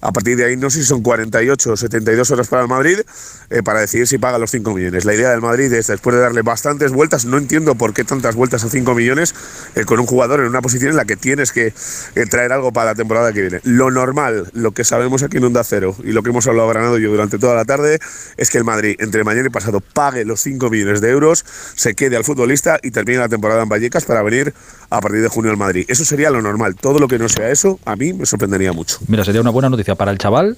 a 0.00 0.12
partir 0.12 0.36
de 0.36 0.44
ahí 0.44 0.56
no 0.56 0.70
sé 0.70 0.78
si 0.78 0.84
son 0.86 1.02
48 1.02 1.72
o 1.72 1.76
72 1.76 2.30
horas 2.30 2.46
para 2.46 2.62
el 2.62 2.68
Madrid 2.68 3.00
eh, 3.50 3.62
para 3.64 3.80
decidir 3.80 4.06
si 4.06 4.18
paga 4.18 4.38
los 4.38 4.52
5 4.52 4.72
millones. 4.72 5.04
La 5.04 5.14
idea 5.14 5.30
del 5.30 5.40
Madrid 5.40 5.72
es, 5.72 5.88
después 5.88 6.14
de 6.14 6.22
darle 6.22 6.42
bastantes 6.42 6.92
vueltas, 6.92 7.24
no 7.24 7.38
entiendo 7.38 7.74
por 7.74 7.92
qué 7.92 8.04
tantas 8.04 8.36
vueltas 8.36 8.62
a 8.62 8.70
5 8.70 8.94
millones 8.94 9.34
con 9.84 9.98
un 9.98 10.06
jugador 10.06 10.40
en 10.40 10.46
una 10.46 10.62
posición 10.62 10.92
en 10.92 10.96
la 10.96 11.04
que 11.04 11.16
tienes 11.16 11.50
que 11.50 11.73
traer 12.30 12.52
algo 12.52 12.72
para 12.72 12.90
la 12.90 12.94
temporada 12.94 13.32
que 13.32 13.40
viene. 13.40 13.60
Lo 13.64 13.90
normal, 13.90 14.50
lo 14.52 14.72
que 14.72 14.84
sabemos 14.84 15.22
aquí 15.22 15.38
en 15.38 15.44
Onda 15.44 15.64
Cero 15.64 15.96
y 16.02 16.12
lo 16.12 16.22
que 16.22 16.30
hemos 16.30 16.46
hablado 16.46 16.68
Granado 16.68 16.98
yo 16.98 17.10
durante 17.10 17.38
toda 17.38 17.54
la 17.54 17.64
tarde, 17.64 17.98
es 18.36 18.50
que 18.50 18.58
el 18.58 18.64
Madrid 18.64 18.96
entre 18.98 19.24
mañana 19.24 19.46
y 19.46 19.50
pasado 19.50 19.80
pague 19.80 20.24
los 20.24 20.40
5 20.40 20.70
millones 20.70 21.00
de 21.00 21.10
euros 21.10 21.44
se 21.74 21.94
quede 21.94 22.16
al 22.16 22.24
futbolista 22.24 22.78
y 22.82 22.90
termine 22.90 23.18
la 23.18 23.28
temporada 23.28 23.62
en 23.62 23.68
Vallecas 23.68 24.04
para 24.04 24.22
venir 24.22 24.54
a 24.90 25.00
partir 25.00 25.20
de 25.20 25.28
junio 25.28 25.50
al 25.50 25.56
Madrid. 25.56 25.84
Eso 25.88 26.04
sería 26.04 26.30
lo 26.30 26.42
normal. 26.42 26.76
Todo 26.76 26.98
lo 26.98 27.08
que 27.08 27.18
no 27.18 27.28
sea 27.28 27.50
eso, 27.50 27.78
a 27.84 27.96
mí 27.96 28.12
me 28.12 28.26
sorprendería 28.26 28.72
mucho. 28.72 28.98
Mira, 29.08 29.24
sería 29.24 29.40
una 29.40 29.50
buena 29.50 29.68
noticia 29.68 29.94
para 29.94 30.10
el 30.10 30.18
chaval, 30.18 30.56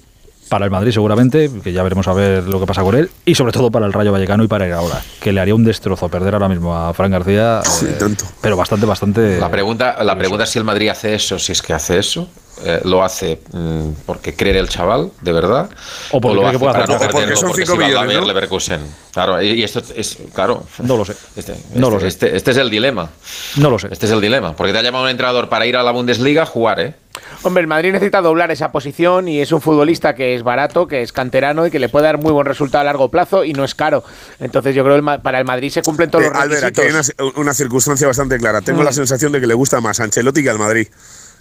para 0.49 0.65
el 0.65 0.71
Madrid 0.71 0.91
seguramente, 0.91 1.49
que 1.63 1.73
ya 1.73 1.83
veremos 1.83 2.07
a 2.07 2.13
ver 2.13 2.43
lo 2.43 2.59
que 2.59 2.65
pasa 2.65 2.81
con 2.81 2.95
él, 2.95 3.09
y 3.25 3.35
sobre 3.35 3.51
todo 3.51 3.69
para 3.71 3.85
el 3.85 3.93
Rayo 3.93 4.11
Vallecano 4.11 4.43
y 4.43 4.47
para 4.47 4.65
el 4.65 4.73
ahora, 4.73 5.01
que 5.21 5.31
le 5.31 5.39
haría 5.41 5.55
un 5.55 5.63
destrozo 5.63 6.09
perder 6.09 6.33
ahora 6.33 6.49
mismo 6.49 6.75
a 6.75 6.93
Fran 6.93 7.11
García. 7.11 7.61
Sí, 7.63 7.85
eh, 7.85 7.95
tanto. 7.99 8.25
Pero 8.41 8.57
bastante, 8.57 8.85
bastante. 8.85 9.39
La 9.39 9.49
pregunta, 9.51 10.01
la 10.03 10.17
pregunta 10.17 10.43
es 10.43 10.49
si 10.49 10.59
el 10.59 10.65
Madrid 10.65 10.89
hace 10.89 11.13
eso, 11.15 11.37
si 11.39 11.51
es 11.51 11.61
que 11.61 11.73
hace 11.73 11.99
eso. 11.99 12.27
eh, 12.63 12.81
lo 12.85 13.03
hace 13.03 13.39
mm, 13.51 13.89
porque 14.05 14.35
cree 14.35 14.57
el 14.57 14.67
chaval, 14.69 15.11
de 15.21 15.31
verdad, 15.31 15.69
o, 16.11 16.19
porque, 16.19 16.41
lo 16.41 16.51
que 16.51 16.59
puede 16.59 16.71
hacer 16.71 16.89
no 16.89 16.97
porque 17.11 17.35
son 17.35 17.53
5 17.53 17.75
millones. 17.75 18.17
¿no? 18.19 18.25
Leverkusen. 18.25 18.81
Claro, 19.13 19.41
y 19.41 19.63
esto 19.63 19.81
es, 19.95 20.17
claro. 20.33 20.63
No 20.79 20.97
lo 20.97 21.05
sé. 21.05 21.13
Este, 21.35 21.55
no 21.75 21.89
lo 21.89 21.97
este, 21.97 22.01
sé. 22.01 22.07
Este, 22.07 22.37
este, 22.37 22.51
es 22.51 22.57
el 22.57 22.69
dilema. 22.69 23.09
No 23.57 23.69
lo 23.69 23.79
sé. 23.79 23.89
Este 23.91 24.05
es 24.05 24.11
el 24.11 24.21
dilema, 24.21 24.55
porque 24.55 24.73
te 24.73 24.79
ha 24.79 24.81
llamado 24.81 25.03
un 25.03 25.09
entrenador 25.09 25.49
para 25.49 25.65
ir 25.65 25.75
a 25.77 25.83
la 25.83 25.91
Bundesliga 25.91 26.43
a 26.43 26.45
jugar, 26.45 26.79
¿eh? 26.79 26.95
Hombre, 27.43 27.61
el 27.61 27.67
Madrid 27.67 27.91
necesita 27.91 28.21
doblar 28.21 28.51
esa 28.51 28.71
posición 28.71 29.27
y 29.27 29.41
es 29.41 29.51
un 29.51 29.61
futbolista 29.61 30.15
que 30.15 30.35
es 30.35 30.43
barato, 30.43 30.87
que 30.87 31.01
es 31.01 31.11
canterano 31.11 31.67
y 31.67 31.71
que 31.71 31.79
le 31.79 31.89
puede 31.89 32.05
dar 32.05 32.17
muy 32.17 32.31
buen 32.31 32.45
resultado 32.45 32.81
a 32.81 32.85
largo 32.85 33.09
plazo 33.09 33.43
y 33.43 33.53
no 33.53 33.63
es 33.63 33.75
caro. 33.75 34.03
Entonces 34.39 34.75
yo 34.75 34.83
creo 34.83 34.95
que 34.95 35.19
para 35.19 35.39
el 35.39 35.45
Madrid 35.45 35.69
se 35.69 35.81
cumplen 35.81 36.09
todos 36.09 36.25
eh, 36.25 36.29
los 36.29 36.37
requisitos. 36.37 36.63
Albert, 36.63 36.79
aquí 36.79 36.87
hay 36.87 37.25
una, 37.25 37.39
una, 37.39 37.53
circunstancia 37.53 38.07
bastante 38.07 38.37
clara. 38.37 38.61
Tengo 38.61 38.81
mm. 38.81 38.85
la 38.85 38.91
sensación 38.91 39.31
de 39.31 39.39
que 39.39 39.47
le 39.47 39.53
gusta 39.53 39.81
más 39.81 39.99
a 39.99 40.03
Ancelotti 40.03 40.43
que 40.43 40.49
al 40.49 40.59
Madrid. 40.59 40.87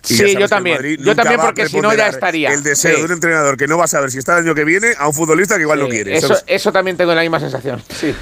Y 0.09 0.15
sí, 0.15 0.37
yo 0.39 0.49
también. 0.49 0.79
Yo 0.99 1.17
también 1.17 1.41
porque 1.41 1.69
si 1.69 1.81
no 1.81 1.95
ya 1.95 2.09
estaría. 2.09 2.53
El 2.53 2.63
deseo 2.63 2.93
sí. 2.95 3.01
de 3.01 3.07
un 3.07 3.13
entrenador 3.13 3.57
que 3.57 3.67
no 3.67 3.77
va 3.79 3.85
a 3.85 3.89
saber 3.89 4.11
si 4.11 4.19
está 4.19 4.39
el 4.39 4.45
año 4.45 4.55
que 4.55 4.65
viene 4.65 4.93
a 4.99 5.09
un 5.09 5.15
futbolista 5.15 5.57
que 5.57 5.63
igual 5.63 5.79
sí. 5.79 5.85
no 5.85 5.91
quiere. 5.91 6.17
Eso, 6.17 6.37
eso 6.47 6.73
también 6.73 6.97
tengo 6.97 7.15
la 7.15 7.23
misma 7.23 7.41
sensación. 7.41 7.83
Sí. 7.89 8.15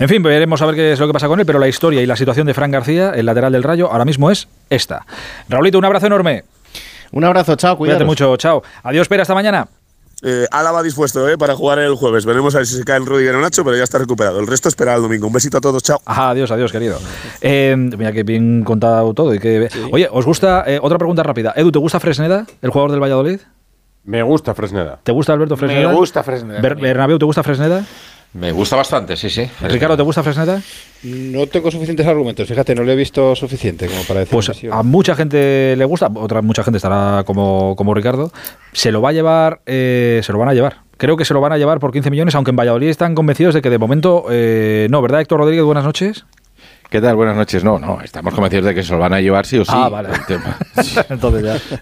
En 0.00 0.08
fin, 0.08 0.22
veremos 0.22 0.62
a 0.62 0.66
ver 0.66 0.76
qué 0.76 0.92
es 0.92 1.00
lo 1.00 1.08
que 1.08 1.12
pasa 1.12 1.26
con 1.26 1.40
él, 1.40 1.46
pero 1.46 1.58
la 1.58 1.66
historia 1.66 2.00
y 2.00 2.06
la 2.06 2.14
situación 2.14 2.46
de 2.46 2.54
Fran 2.54 2.70
García, 2.70 3.12
el 3.16 3.26
lateral 3.26 3.52
del 3.52 3.64
Rayo, 3.64 3.90
ahora 3.90 4.04
mismo 4.04 4.30
es 4.30 4.46
esta. 4.70 5.04
Raulito, 5.48 5.76
un 5.78 5.84
abrazo 5.84 6.06
enorme. 6.06 6.44
Un 7.12 7.24
abrazo, 7.24 7.56
chao, 7.56 7.76
cuídate 7.76 8.04
mucho, 8.04 8.36
chao. 8.36 8.62
Adiós, 8.82 9.02
espera, 9.02 9.22
hasta 9.22 9.34
mañana. 9.34 9.68
Eh, 10.22 10.46
Álava 10.50 10.82
dispuesto 10.82 11.28
eh, 11.28 11.38
para 11.38 11.54
jugar 11.54 11.78
el 11.78 11.94
jueves. 11.94 12.26
Veremos 12.26 12.54
a 12.54 12.58
ver 12.58 12.66
si 12.66 12.76
se 12.76 12.84
cae 12.84 12.96
el 12.96 13.06
Rudiger 13.06 13.36
o 13.36 13.40
Nacho, 13.40 13.64
pero 13.64 13.76
ya 13.76 13.84
está 13.84 13.98
recuperado. 13.98 14.40
El 14.40 14.48
resto 14.48 14.68
espera 14.68 14.96
el 14.96 15.02
domingo. 15.02 15.28
Un 15.28 15.32
besito 15.32 15.58
a 15.58 15.60
todos, 15.60 15.82
chao. 15.82 16.00
Ajá, 16.04 16.30
adiós, 16.30 16.50
adiós, 16.50 16.72
querido. 16.72 16.98
Eh, 17.40 17.76
mira 17.76 18.12
que 18.12 18.24
bien 18.24 18.64
contado 18.64 19.14
todo. 19.14 19.32
Y 19.32 19.38
que... 19.38 19.68
Sí. 19.70 19.80
Oye, 19.92 20.08
¿os 20.10 20.26
gusta? 20.26 20.64
Eh, 20.66 20.80
otra 20.82 20.98
pregunta 20.98 21.22
rápida. 21.22 21.52
Edu, 21.54 21.70
¿te 21.70 21.78
gusta 21.78 22.00
Fresneda, 22.00 22.46
el 22.62 22.70
jugador 22.70 22.90
del 22.90 23.00
Valladolid? 23.00 23.40
Me 24.04 24.22
gusta 24.22 24.54
Fresneda. 24.54 24.98
¿Te 25.02 25.12
gusta 25.12 25.34
Alberto 25.34 25.56
Fresneda? 25.56 25.88
Me 25.88 25.94
gusta 25.94 26.22
Fresneda. 26.24 26.60
Ber 26.60 26.74
Bernabéu, 26.76 27.18
¿te 27.18 27.24
gusta 27.24 27.42
Fresneda? 27.42 27.84
Me 28.34 28.52
gusta 28.52 28.76
bastante, 28.76 29.16
sí, 29.16 29.30
sí. 29.30 29.48
Ricardo, 29.62 29.96
¿te 29.96 30.02
gusta 30.02 30.22
Fresneda? 30.22 30.62
No 31.02 31.46
tengo 31.46 31.70
suficientes 31.70 32.06
argumentos, 32.06 32.46
fíjate, 32.46 32.74
no 32.74 32.82
lo 32.82 32.92
he 32.92 32.96
visto 32.96 33.34
suficiente 33.34 33.86
como 33.86 34.02
para 34.02 34.20
decir. 34.20 34.32
Pues 34.32 34.50
a 34.70 34.82
mucha 34.82 35.14
gente 35.14 35.74
le 35.76 35.84
gusta, 35.84 36.10
otra 36.14 36.42
mucha 36.42 36.62
gente 36.62 36.76
estará 36.76 37.24
como, 37.24 37.74
como 37.76 37.94
Ricardo. 37.94 38.30
Se 38.72 38.92
lo 38.92 39.00
va 39.00 39.10
a 39.10 39.12
llevar, 39.12 39.60
eh, 39.64 40.20
se 40.22 40.32
lo 40.32 40.38
van 40.38 40.50
a 40.50 40.54
llevar. 40.54 40.82
Creo 40.98 41.16
que 41.16 41.24
se 41.24 41.32
lo 41.32 41.40
van 41.40 41.52
a 41.52 41.58
llevar 41.58 41.78
por 41.78 41.92
15 41.92 42.10
millones, 42.10 42.34
aunque 42.34 42.50
en 42.50 42.56
Valladolid 42.56 42.88
están 42.88 43.14
convencidos 43.14 43.54
de 43.54 43.62
que 43.62 43.70
de 43.70 43.78
momento 43.78 44.26
eh, 44.30 44.88
no, 44.90 45.00
¿verdad, 45.00 45.20
Héctor 45.20 45.38
Rodríguez? 45.38 45.64
Buenas 45.64 45.84
noches. 45.84 46.26
¿Qué 46.90 47.02
tal? 47.02 47.16
Buenas 47.16 47.36
noches. 47.36 47.62
No, 47.62 47.78
no, 47.78 48.00
estamos 48.00 48.32
convencidos 48.32 48.64
de 48.64 48.74
que 48.74 48.82
se 48.82 48.94
lo 48.94 48.98
van 48.98 49.12
a 49.12 49.20
llevar 49.20 49.44
sí 49.44 49.58
o 49.58 49.64
sí. 49.64 49.72
Ah, 49.74 49.90
vale. 49.90 50.08
El 50.08 50.24
tema, 50.24 50.56
Entonces 51.10 51.42
ya. 51.42 51.78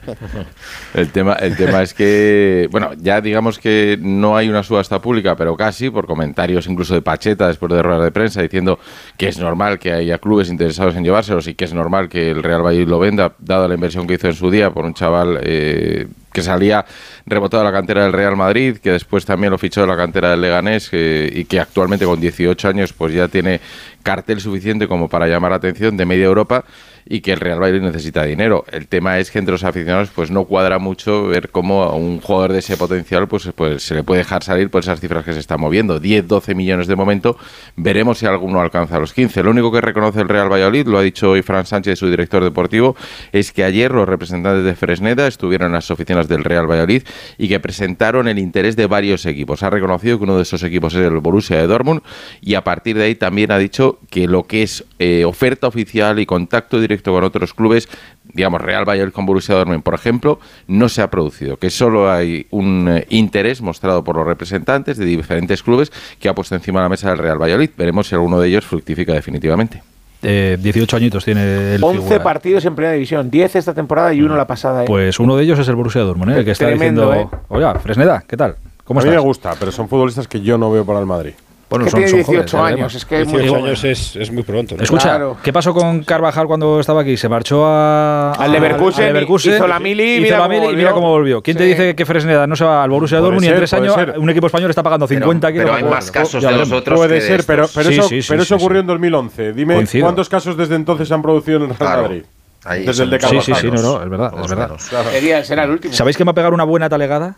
El 0.94 1.12
tema, 1.12 1.34
el 1.34 1.56
tema 1.56 1.82
es 1.82 1.94
que, 1.94 2.68
bueno, 2.72 2.90
ya 2.98 3.20
digamos 3.20 3.60
que 3.60 3.96
no 4.00 4.36
hay 4.36 4.48
una 4.48 4.64
subasta 4.64 5.00
pública, 5.00 5.36
pero 5.36 5.56
casi, 5.56 5.90
por 5.90 6.08
comentarios 6.08 6.66
incluso 6.66 6.94
de 6.94 7.02
Pacheta 7.02 7.46
después 7.46 7.72
de 7.72 7.82
ruedas 7.82 8.02
de 8.02 8.10
prensa, 8.10 8.42
diciendo 8.42 8.80
que 9.16 9.28
es 9.28 9.38
normal 9.38 9.78
que 9.78 9.92
haya 9.92 10.18
clubes 10.18 10.50
interesados 10.50 10.96
en 10.96 11.04
llevárselos 11.04 11.46
y 11.46 11.54
que 11.54 11.66
es 11.66 11.72
normal 11.72 12.08
que 12.08 12.32
el 12.32 12.42
Real 12.42 12.62
Valladolid 12.62 12.88
lo 12.88 12.98
venda, 12.98 13.32
dada 13.38 13.68
la 13.68 13.74
inversión 13.74 14.08
que 14.08 14.14
hizo 14.14 14.26
en 14.26 14.34
su 14.34 14.50
día 14.50 14.70
por 14.70 14.84
un 14.84 14.94
chaval 14.94 15.38
eh, 15.40 16.08
que 16.36 16.42
salía 16.42 16.84
rebotado 17.24 17.62
de 17.62 17.70
la 17.70 17.74
cantera 17.74 18.02
del 18.02 18.12
Real 18.12 18.36
Madrid, 18.36 18.76
que 18.76 18.90
después 18.90 19.24
también 19.24 19.50
lo 19.50 19.56
fichó 19.56 19.80
de 19.80 19.86
la 19.86 19.96
cantera 19.96 20.32
del 20.32 20.42
Leganés 20.42 20.90
y 20.92 21.46
que 21.46 21.58
actualmente 21.58 22.04
con 22.04 22.20
18 22.20 22.68
años 22.68 22.92
pues 22.92 23.14
ya 23.14 23.26
tiene 23.26 23.58
cartel 24.02 24.38
suficiente 24.42 24.86
como 24.86 25.08
para 25.08 25.28
llamar 25.28 25.52
la 25.52 25.56
atención 25.56 25.96
de 25.96 26.04
media 26.04 26.26
Europa 26.26 26.66
y 27.08 27.20
que 27.20 27.32
el 27.32 27.40
Real 27.40 27.60
Madrid 27.60 27.80
necesita 27.80 28.24
dinero. 28.24 28.64
El 28.70 28.88
tema 28.88 29.18
es 29.18 29.30
que 29.30 29.38
entre 29.38 29.52
los 29.52 29.64
aficionados 29.64 30.10
pues 30.14 30.30
no 30.30 30.44
cuadra 30.44 30.78
mucho 30.78 31.28
ver 31.28 31.50
cómo 31.50 31.84
a 31.84 31.94
un 31.94 32.20
jugador 32.20 32.52
de 32.52 32.58
ese 32.58 32.76
potencial 32.76 33.28
pues, 33.28 33.50
pues 33.54 33.82
se 33.82 33.94
le 33.94 34.02
puede 34.02 34.18
dejar 34.18 34.42
salir 34.42 34.70
por 34.70 34.82
esas 34.82 35.00
cifras 35.00 35.24
que 35.24 35.32
se 35.32 35.38
están 35.38 35.60
moviendo. 35.60 36.00
10, 36.00 36.26
12 36.26 36.54
millones 36.54 36.88
de 36.88 36.96
momento. 36.96 37.38
Veremos 37.76 38.18
si 38.18 38.26
alguno 38.26 38.60
alcanza 38.60 38.98
los 38.98 39.12
15. 39.12 39.42
Lo 39.42 39.50
único 39.50 39.70
que 39.70 39.80
reconoce 39.80 40.20
el 40.20 40.28
Real 40.28 40.50
Valladolid, 40.50 40.86
lo 40.86 40.98
ha 40.98 41.02
dicho 41.02 41.30
hoy 41.30 41.42
Fran 41.42 41.64
Sánchez, 41.64 41.98
su 41.98 42.10
director 42.10 42.42
deportivo, 42.42 42.96
es 43.32 43.52
que 43.52 43.62
ayer 43.62 43.92
los 43.92 44.08
representantes 44.08 44.64
de 44.64 44.74
Fresneda 44.74 45.26
estuvieron 45.28 45.68
en 45.68 45.74
las 45.74 45.90
oficinas 45.90 46.28
del 46.28 46.44
Real 46.44 46.68
Valladolid 46.68 47.02
y 47.38 47.48
que 47.48 47.60
presentaron 47.60 48.26
el 48.28 48.38
interés 48.38 48.74
de 48.74 48.86
varios 48.86 49.26
equipos. 49.26 49.62
Ha 49.62 49.70
reconocido 49.70 50.18
que 50.18 50.24
uno 50.24 50.36
de 50.36 50.42
esos 50.42 50.62
equipos 50.62 50.94
es 50.94 51.00
el 51.00 51.18
Borussia 51.18 51.56
de 51.58 51.66
Dortmund 51.66 52.02
y 52.40 52.54
a 52.54 52.64
partir 52.64 52.96
de 52.96 53.04
ahí 53.04 53.14
también 53.14 53.52
ha 53.52 53.58
dicho 53.58 54.00
que 54.10 54.26
lo 54.26 54.44
que 54.44 54.62
es 54.62 54.84
eh, 54.98 55.24
oferta 55.24 55.66
oficial 55.66 56.18
y 56.18 56.26
contacto 56.26 56.80
directo 56.80 56.95
con 57.02 57.24
otros 57.24 57.54
clubes, 57.54 57.88
digamos 58.32 58.60
Real 58.60 58.84
Valladolid 58.88 59.12
con 59.12 59.26
Borussia 59.26 59.54
Dortmund, 59.54 59.82
por 59.82 59.94
ejemplo, 59.94 60.40
no 60.66 60.88
se 60.88 61.02
ha 61.02 61.10
producido, 61.10 61.56
que 61.56 61.70
solo 61.70 62.10
hay 62.10 62.46
un 62.50 62.88
eh, 62.88 63.06
interés 63.10 63.62
mostrado 63.62 64.04
por 64.04 64.16
los 64.16 64.26
representantes 64.26 64.96
de 64.98 65.04
diferentes 65.04 65.62
clubes 65.62 65.92
que 66.18 66.28
ha 66.28 66.34
puesto 66.34 66.54
encima 66.54 66.80
de 66.80 66.84
la 66.84 66.88
mesa 66.88 67.10
del 67.10 67.18
Real 67.18 67.40
Valladolid. 67.40 67.70
Veremos 67.76 68.08
si 68.08 68.14
alguno 68.14 68.40
de 68.40 68.48
ellos 68.48 68.64
fructifica 68.64 69.12
definitivamente. 69.12 69.82
Eh, 70.22 70.56
18 70.60 70.96
añitos 70.96 71.24
tiene 71.24 71.74
el 71.74 71.84
11 71.84 72.00
figura. 72.00 72.22
partidos 72.22 72.64
en 72.64 72.74
primera 72.74 72.94
división, 72.94 73.30
10 73.30 73.56
esta 73.56 73.74
temporada 73.74 74.12
y 74.14 74.22
uno 74.22 74.34
la 74.36 74.46
pasada. 74.46 74.82
¿eh? 74.82 74.86
Pues 74.86 75.20
uno 75.20 75.36
de 75.36 75.44
ellos 75.44 75.58
es 75.58 75.68
el 75.68 75.74
Borussia 75.76 76.00
Dortmund, 76.00 76.32
¿eh? 76.32 76.38
el 76.38 76.44
que 76.44 76.52
está 76.52 76.66
Tremendo, 76.66 77.10
diciendo, 77.10 77.42
oiga, 77.48 77.74
Fresneda, 77.78 78.24
¿qué 78.26 78.36
tal? 78.36 78.56
¿Cómo 78.84 78.98
a 78.98 79.02
estás? 79.02 79.14
mí 79.14 79.20
me 79.20 79.22
gusta, 79.22 79.54
pero 79.58 79.70
son 79.72 79.88
futbolistas 79.88 80.26
que 80.26 80.40
yo 80.40 80.56
no 80.58 80.70
veo 80.72 80.84
para 80.86 81.00
el 81.00 81.06
Madrid. 81.06 81.34
Bueno, 81.68 81.84
que 81.84 81.90
son, 81.90 81.98
tiene 81.98 82.10
son 82.10 82.32
18 82.34 82.56
jóvenes, 82.58 82.78
años, 82.78 82.94
es 82.94 83.04
que 83.04 83.22
es 83.22 83.28
18 83.28 83.52
muy 83.54 83.64
años 83.68 83.84
es, 83.84 84.14
es, 84.16 84.30
muy 84.30 84.44
pronto. 84.44 84.76
¿no? 84.76 84.84
Escucha, 84.84 85.08
Claro. 85.08 85.36
¿qué 85.42 85.52
pasó 85.52 85.74
con 85.74 86.04
Carvajal 86.04 86.46
cuando 86.46 86.78
estaba 86.78 87.00
aquí? 87.00 87.16
Se 87.16 87.28
marchó 87.28 87.66
a, 87.66 88.30
Al 88.32 88.52
Leverkusen, 88.52 89.16
hizo 89.26 89.66
la 89.66 89.80
mili 89.80 90.14
hizo 90.14 90.22
mira 90.22 90.38
la 90.38 90.44
cómo 90.44 90.48
mili 90.54 90.62
y 90.62 90.66
volvió. 90.66 90.78
mira 90.78 90.92
cómo 90.92 91.08
volvió. 91.10 91.42
¿Quién 91.42 91.56
te 91.56 91.64
dice 91.64 91.96
que 91.96 92.06
Fresneda 92.06 92.46
no 92.46 92.54
se 92.54 92.64
va 92.64 92.84
al 92.84 92.90
Borussia 92.90 93.18
Dortmund 93.18 93.44
y 93.44 93.48
en 93.48 93.56
tres 93.56 93.72
años 93.72 93.94
ser. 93.94 94.14
un 94.16 94.30
equipo 94.30 94.46
español 94.46 94.70
está 94.70 94.84
pagando 94.84 95.08
50 95.08 95.48
pero 95.48 95.58
kilos? 95.64 95.76
hay 95.76 95.82
por 95.82 95.90
más 95.92 96.10
casos 96.12 96.42
de 96.42 96.52
los 96.52 96.70
otros 96.70 96.98
Puede 97.00 97.16
que 97.16 97.20
ser, 97.22 97.44
pero, 97.44 97.66
pero 97.74 97.88
Sí, 97.88 97.94
eso, 97.98 98.08
sí, 98.08 98.22
sí, 98.22 98.28
pero 98.28 98.42
eso 98.42 98.56
sí. 98.56 98.62
ocurrió 98.64 98.80
en 98.80 98.86
2011. 98.86 99.52
Dime 99.52 99.74
Coincido. 99.74 100.04
cuántos 100.04 100.28
casos 100.28 100.56
desde 100.56 100.76
entonces 100.76 101.08
se 101.08 101.14
han 101.14 101.22
producido 101.22 101.56
en 101.56 101.62
el 101.64 101.68
Real 101.70 101.78
Claro. 101.78 102.02
Madrid. 102.02 102.22
Ahí 102.64 102.84
Desde 102.84 103.02
el 103.04 103.10
de 103.10 103.16
Sí, 103.20 103.26
Carvajal. 103.26 103.54
sí, 103.56 103.60
sí, 103.60 103.70
no, 103.70 103.82
no, 103.82 104.02
es 104.02 104.08
verdad, 104.10 104.32
es 104.42 104.48
verdad. 104.50 104.66
menos. 104.68 104.82
Sería, 105.12 105.44
será 105.44 105.64
el 105.64 105.70
último. 105.70 105.94
¿Sabéis 105.94 106.16
que 106.16 106.24
me 106.24 106.28
va 106.28 106.32
a 106.32 106.34
pegar 106.34 106.52
una 106.54 106.64
buena 106.64 106.88
talegada? 106.88 107.36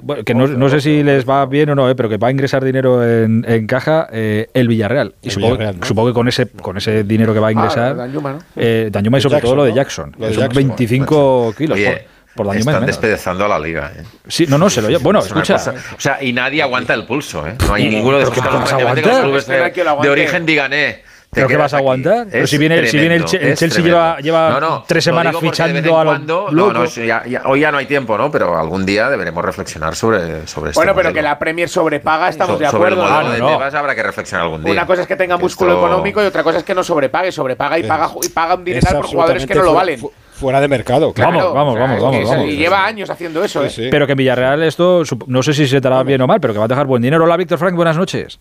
Bueno, 0.00 0.22
que 0.24 0.34
no, 0.34 0.46
no 0.46 0.68
sé 0.68 0.80
si 0.80 1.02
les 1.02 1.28
va 1.28 1.44
bien 1.46 1.70
o 1.70 1.74
no, 1.74 1.90
eh, 1.90 1.94
pero 1.94 2.08
que 2.08 2.16
va 2.18 2.28
a 2.28 2.30
ingresar 2.30 2.64
dinero 2.64 3.02
en, 3.04 3.44
en 3.48 3.66
caja 3.66 4.08
eh, 4.12 4.48
el 4.54 4.68
Villarreal. 4.68 5.14
Y 5.22 5.28
El 5.28 5.32
supongo, 5.32 5.52
Villarreal, 5.54 5.80
¿no? 5.80 5.86
supongo 5.86 6.08
que 6.08 6.14
con 6.14 6.28
ese, 6.28 6.46
con 6.48 6.76
ese 6.76 7.02
dinero 7.04 7.34
que 7.34 7.40
va 7.40 7.48
a 7.48 7.52
ingresar, 7.52 7.92
Ah, 7.92 7.94
Danjuma, 7.94 8.32
¿no? 8.34 8.38
eh, 8.56 8.88
Danjuma 8.92 9.18
y 9.18 9.20
sobre 9.20 9.34
Jackson, 9.36 9.48
todo 9.48 9.56
lo 9.56 9.64
de 9.64 9.70
¿no? 9.70 9.76
Jackson. 9.76 10.14
Lo 10.18 10.26
de 10.28 10.34
son 10.34 10.42
Jackson. 10.42 10.68
25 10.68 11.54
kilos 11.58 11.76
Oye, 11.76 12.06
por, 12.34 12.44
por 12.44 12.46
Danjuma. 12.54 12.72
están 12.72 12.86
despedazando 12.86 13.44
a 13.44 13.48
la 13.48 13.58
liga. 13.58 13.92
¿eh? 13.96 14.02
Sí, 14.28 14.46
no, 14.48 14.56
no, 14.58 14.70
se 14.70 14.80
lo 14.82 14.88
lleva. 14.88 15.02
Bueno, 15.02 15.18
Es 15.18 15.26
escucha. 15.26 15.54
cosa- 15.54 15.74
o 15.96 16.00
sea, 16.00 16.22
y 16.22 16.32
nadie 16.32 16.62
aguanta 16.62 16.94
el 16.94 17.04
pulso, 17.04 17.46
¿eh? 17.46 17.54
No 17.66 17.74
hay 17.74 17.88
ninguno 17.90 18.18
de 18.18 18.24
¿Pero 18.24 18.32
esos 18.32 18.34
qué 18.34 18.40
que 18.40 18.56
independientemente 18.56 19.02
que 19.02 19.08
los 19.08 19.20
clubes 19.20 19.46
de, 19.46 20.02
de 20.02 20.08
origen 20.10 20.46
digan, 20.46 20.72
eh. 20.72 21.02
¿Pero 21.30 21.46
qué 21.46 21.54
quedas 21.54 21.64
vas 21.66 21.74
a 21.74 21.76
aguantar? 21.78 22.26
Pero 22.32 22.46
si 22.46 22.56
viene, 22.58 22.86
si 22.86 22.98
viene 22.98 23.16
el, 23.16 23.24
Chelsea 23.24 23.82
lleva, 23.82 24.18
lleva 24.18 24.48
No, 24.50 24.60
no, 24.60 24.84
tres 24.86 25.04
semanas 25.04 25.36
fichando 25.38 25.98
a 25.98 26.04
los 26.04 26.20
No, 26.22 26.86
ya- 26.86 27.24
ya- 27.26 27.42
hoy 27.44 27.60
ya 27.60 27.70
no 27.70 27.78
hay 27.78 27.86
tiempo, 27.86 28.16
¿no? 28.16 28.30
Pero 28.30 28.58
algún 28.58 28.86
día 28.86 29.10
deberemos 29.10 29.44
reflexionar 29.44 29.94
sobre, 29.94 30.46
sobre 30.46 30.70
este 30.70 30.78
Bueno, 30.78 30.94
pero 30.94 31.08
modelo. 31.10 31.12
que 31.14 31.22
la 31.22 31.38
Premier 31.38 31.68
sobrepaga, 31.68 32.30
estamos 32.30 32.54
So- 32.56 32.58
de 32.64 32.70
sobre 32.70 32.88
el 32.88 32.94
acuerdo. 32.94 33.12
modelo 33.14 33.28
¿no? 33.28 33.34
de 33.34 33.38
no. 33.40 33.48
Tebas 33.58 33.74
habrá 33.74 33.94
que 33.94 34.02
reflexionar 34.02 34.44
algún 34.46 34.64
día. 34.64 34.72
Una 34.72 34.86
cosa 34.86 35.02
es 35.02 35.08
que 35.08 35.16
tenga 35.16 35.36
Que 35.36 35.42
músculo 35.42 35.72
esto- 35.74 35.86
económico 35.86 36.22
y 36.22 36.26
otra 36.26 36.42
cosa 36.42 36.58
es 36.58 36.64
que 36.64 36.74
no 36.74 36.82
sobrepague. 36.82 37.30
Sobrepaga 37.30 37.78
y 37.78 37.82
paga, 37.84 38.10
y 38.22 38.28
paga 38.30 38.54
un 38.54 38.64
dineral 38.64 38.96
por 38.96 39.06
jugadores 39.06 39.46
que 39.46 39.54
no 39.54 39.62
lo 39.62 39.74
valen. 39.74 39.98
fu- 40.00 40.08
fu- 40.08 40.14
Fuera 40.38 40.60
de 40.60 40.68
mercado, 40.68 41.12
claro. 41.12 41.52
Vamos, 41.52 41.52
vamos, 41.52 41.74
o 41.74 41.76
sea, 41.76 41.82
vamos, 41.86 42.02
vamos, 42.02 42.18
que 42.20 42.24
vamos. 42.36 42.46
Y 42.48 42.56
lleva 42.56 42.86
años 42.86 43.10
haciendo 43.10 43.42
eso, 43.42 43.64
¿eh? 43.64 43.70
Sí. 43.70 43.88
Pero 43.90 44.06
que 44.06 44.12
en 44.12 44.18
Villarreal 44.18 44.62
esto, 44.62 45.02
no 45.26 45.42
sé 45.42 45.52
si 45.52 45.66
se 45.66 45.80
te 45.80 45.88
hará 45.88 46.00
bien 46.04 46.20
o 46.22 46.28
mal, 46.28 46.40
pero 46.40 46.52
que 46.54 46.60
va 46.60 46.66
a 46.66 46.68
dejar 46.68 46.86
buen 46.86 47.02
dinero. 47.02 47.24
Hola, 47.24 47.36
Víctor 47.36 47.58
Frank, 47.58 47.74
buenas 47.74 47.96
noches. 47.96 48.38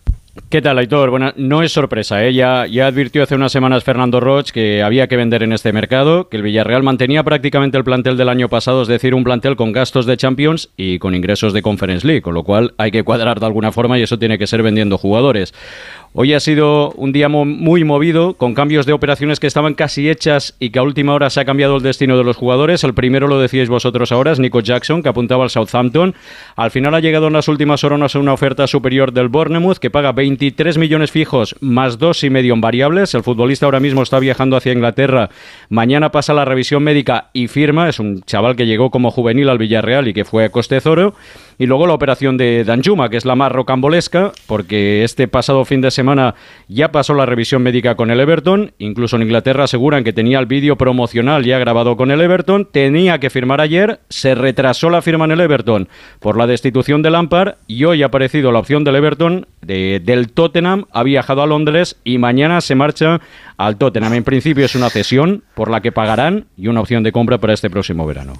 ¿Qué 0.50 0.62
tal, 0.62 0.78
Aitor? 0.78 1.10
Bueno, 1.10 1.34
no 1.36 1.62
es 1.62 1.74
sorpresa. 1.74 2.24
¿eh? 2.24 2.34
Ya, 2.34 2.66
ya 2.68 2.88
advirtió 2.88 3.24
hace 3.24 3.36
unas 3.36 3.52
semanas 3.52 3.84
Fernando 3.84 4.22
Roch 4.22 4.52
que 4.52 4.82
había 4.82 5.08
que 5.08 5.18
vender 5.18 5.44
en 5.44 5.52
este 5.52 5.74
mercado, 5.74 6.30
que 6.30 6.38
el 6.38 6.44
Villarreal 6.44 6.84
mantenía 6.84 7.24
prácticamente 7.24 7.78
el 7.78 7.84
plantel 7.84 8.16
del 8.16 8.30
año 8.30 8.48
pasado, 8.48 8.82
es 8.82 8.88
decir, 8.88 9.14
un 9.14 9.26
plantel 9.26 9.58
con 9.58 9.74
gastos 9.74 10.06
de 10.06 10.16
Champions 10.16 10.70
y 10.78 11.00
con 11.00 11.16
ingresos 11.16 11.52
de 11.52 11.62
Conference 11.62 12.08
League, 12.08 12.22
con 12.22 12.34
lo 12.34 12.44
cual 12.44 12.74
hay 12.78 12.92
que 12.92 13.04
cuadrar 13.04 13.42
de 13.42 13.46
alguna 13.46 13.74
forma 13.74 14.00
y 14.00 14.04
eso 14.04 14.18
tiene 14.20 14.38
que 14.38 14.48
ser 14.48 14.64
vendiendo 14.64 14.98
jugadores. 14.98 15.54
Hoy 16.14 16.34
ha 16.34 16.40
sido 16.40 16.92
un 16.92 17.12
día 17.12 17.30
muy 17.30 17.84
movido, 17.84 18.34
con 18.34 18.56
cambios 18.56 18.86
de 18.86 18.94
operaciones 18.94 19.40
que 19.40 19.46
estaban 19.46 19.76
casi 19.76 20.10
hechas 20.10 20.56
y 20.60 20.72
que 20.72 20.80
a 20.80 20.84
última 20.84 21.14
hora 21.14 21.30
se 21.30 21.40
ha 21.40 21.46
cambiado 21.46 21.78
el 21.78 21.84
destino 21.84 22.18
de 22.18 22.24
los 22.24 22.38
jugadores. 22.38 22.84
El 22.84 22.96
primero 22.96 23.28
lo 23.28 23.40
decíais 23.40 23.70
vosotros 23.70 24.12
ahora, 24.12 24.32
es 24.32 24.40
Nico 24.40 24.62
Jackson, 24.62 25.04
que 25.04 25.10
apuntaba 25.10 25.44
al 25.44 25.50
Southampton. 25.50 26.16
Al 26.56 26.72
final 26.72 26.96
ha 26.96 27.02
llegado 27.02 27.28
en 27.28 27.34
las 27.34 27.48
últimas 27.48 27.84
horas 27.84 28.16
una 28.16 28.34
oferta 28.34 28.66
superior 28.66 29.12
del 29.12 29.28
Bournemouth, 29.28 29.78
que 29.78 29.92
paga 29.92 30.12
23 30.12 30.78
millones 30.78 31.12
fijos 31.12 31.56
más 31.60 32.00
dos 32.00 32.24
y 32.24 32.30
medio 32.30 32.54
en 32.54 32.62
variables. 32.62 33.14
El 33.14 33.24
futbolista 33.24 33.66
ahora 33.66 33.80
mismo 33.80 34.02
está 34.02 34.18
viajando 34.18 34.58
hacia 34.58 34.74
Inglaterra. 34.74 35.30
Mañana 35.70 36.12
pasa 36.12 36.34
la 36.34 36.46
revisión 36.46 36.84
médica 36.84 37.30
y 37.34 37.48
firma. 37.48 37.90
Es 37.90 38.00
un 38.00 38.22
chaval 38.22 38.56
que 38.56 38.66
llegó 38.66 38.90
como 38.90 39.12
juvenil 39.12 39.50
al 39.50 39.58
Villarreal 39.58 40.08
y 40.08 40.14
que 40.14 40.26
fue 40.26 40.46
a 40.46 40.50
coste 40.50 40.80
cero. 40.82 41.14
Y 41.60 41.66
luego 41.66 41.88
la 41.88 41.94
operación 41.94 42.38
de 42.38 42.64
Danjuma, 42.64 43.10
que 43.10 43.18
es 43.18 43.26
la 43.26 43.36
más 43.36 43.52
rocambolesca, 43.52 44.32
porque 44.46 45.04
este 45.04 45.28
pasado 45.28 45.66
fin 45.66 45.82
de 45.82 45.90
semana 45.90 46.36
ya 46.68 46.92
pasó 46.92 47.14
la 47.16 47.26
revisión 47.26 47.64
médica 47.64 47.96
con 47.96 48.12
el 48.12 48.20
Everton. 48.20 48.74
Incluso 48.78 49.16
en 49.16 49.24
Inglaterra 49.24 49.64
aseguran 49.64 50.04
que 50.04 50.14
tenía 50.14 50.40
el 50.40 50.46
vídeo 50.46 50.78
promocional 50.78 51.44
ya 51.44 51.58
grabado 51.58 51.98
con 51.98 52.12
el 52.12 52.22
Everton. 52.22 52.68
Tenía 52.72 53.20
que 53.20 53.30
firmar 53.30 53.60
ayer, 53.60 54.00
se 54.10 54.36
retrasó 54.36 54.90
la 54.90 55.02
firma 55.02 55.26
en 55.26 55.32
el 55.32 55.42
Everton 55.42 55.90
por 56.20 56.38
la 56.38 56.46
destitución 56.46 57.02
de 57.02 57.10
Lampard 57.10 57.56
y 57.66 57.84
hoy 57.86 58.04
ha 58.04 58.08
aparecido 58.08 58.52
la 58.52 58.60
opción 58.60 58.84
del 58.84 58.96
Everton 58.96 59.48
de, 59.62 60.00
del 60.04 60.32
Tottenham. 60.32 60.86
Ha 60.92 61.04
viajado 61.04 61.42
a 61.42 61.48
Londres 61.48 61.98
y 62.04 62.20
mañana 62.20 62.62
se 62.62 62.76
marcha 62.76 63.20
al 63.58 63.78
Tottenham. 63.78 64.14
En 64.14 64.24
principio 64.24 64.66
es 64.66 64.76
una 64.76 64.90
cesión 64.90 65.44
por 65.56 65.70
la 65.70 65.82
que 65.82 65.92
pagarán 65.92 66.46
y 66.56 66.68
una 66.68 66.82
opción 66.82 67.04
de 67.04 67.12
compra 67.12 67.40
para 67.40 67.54
este 67.54 67.70
próximo 67.70 68.06
verano. 68.06 68.34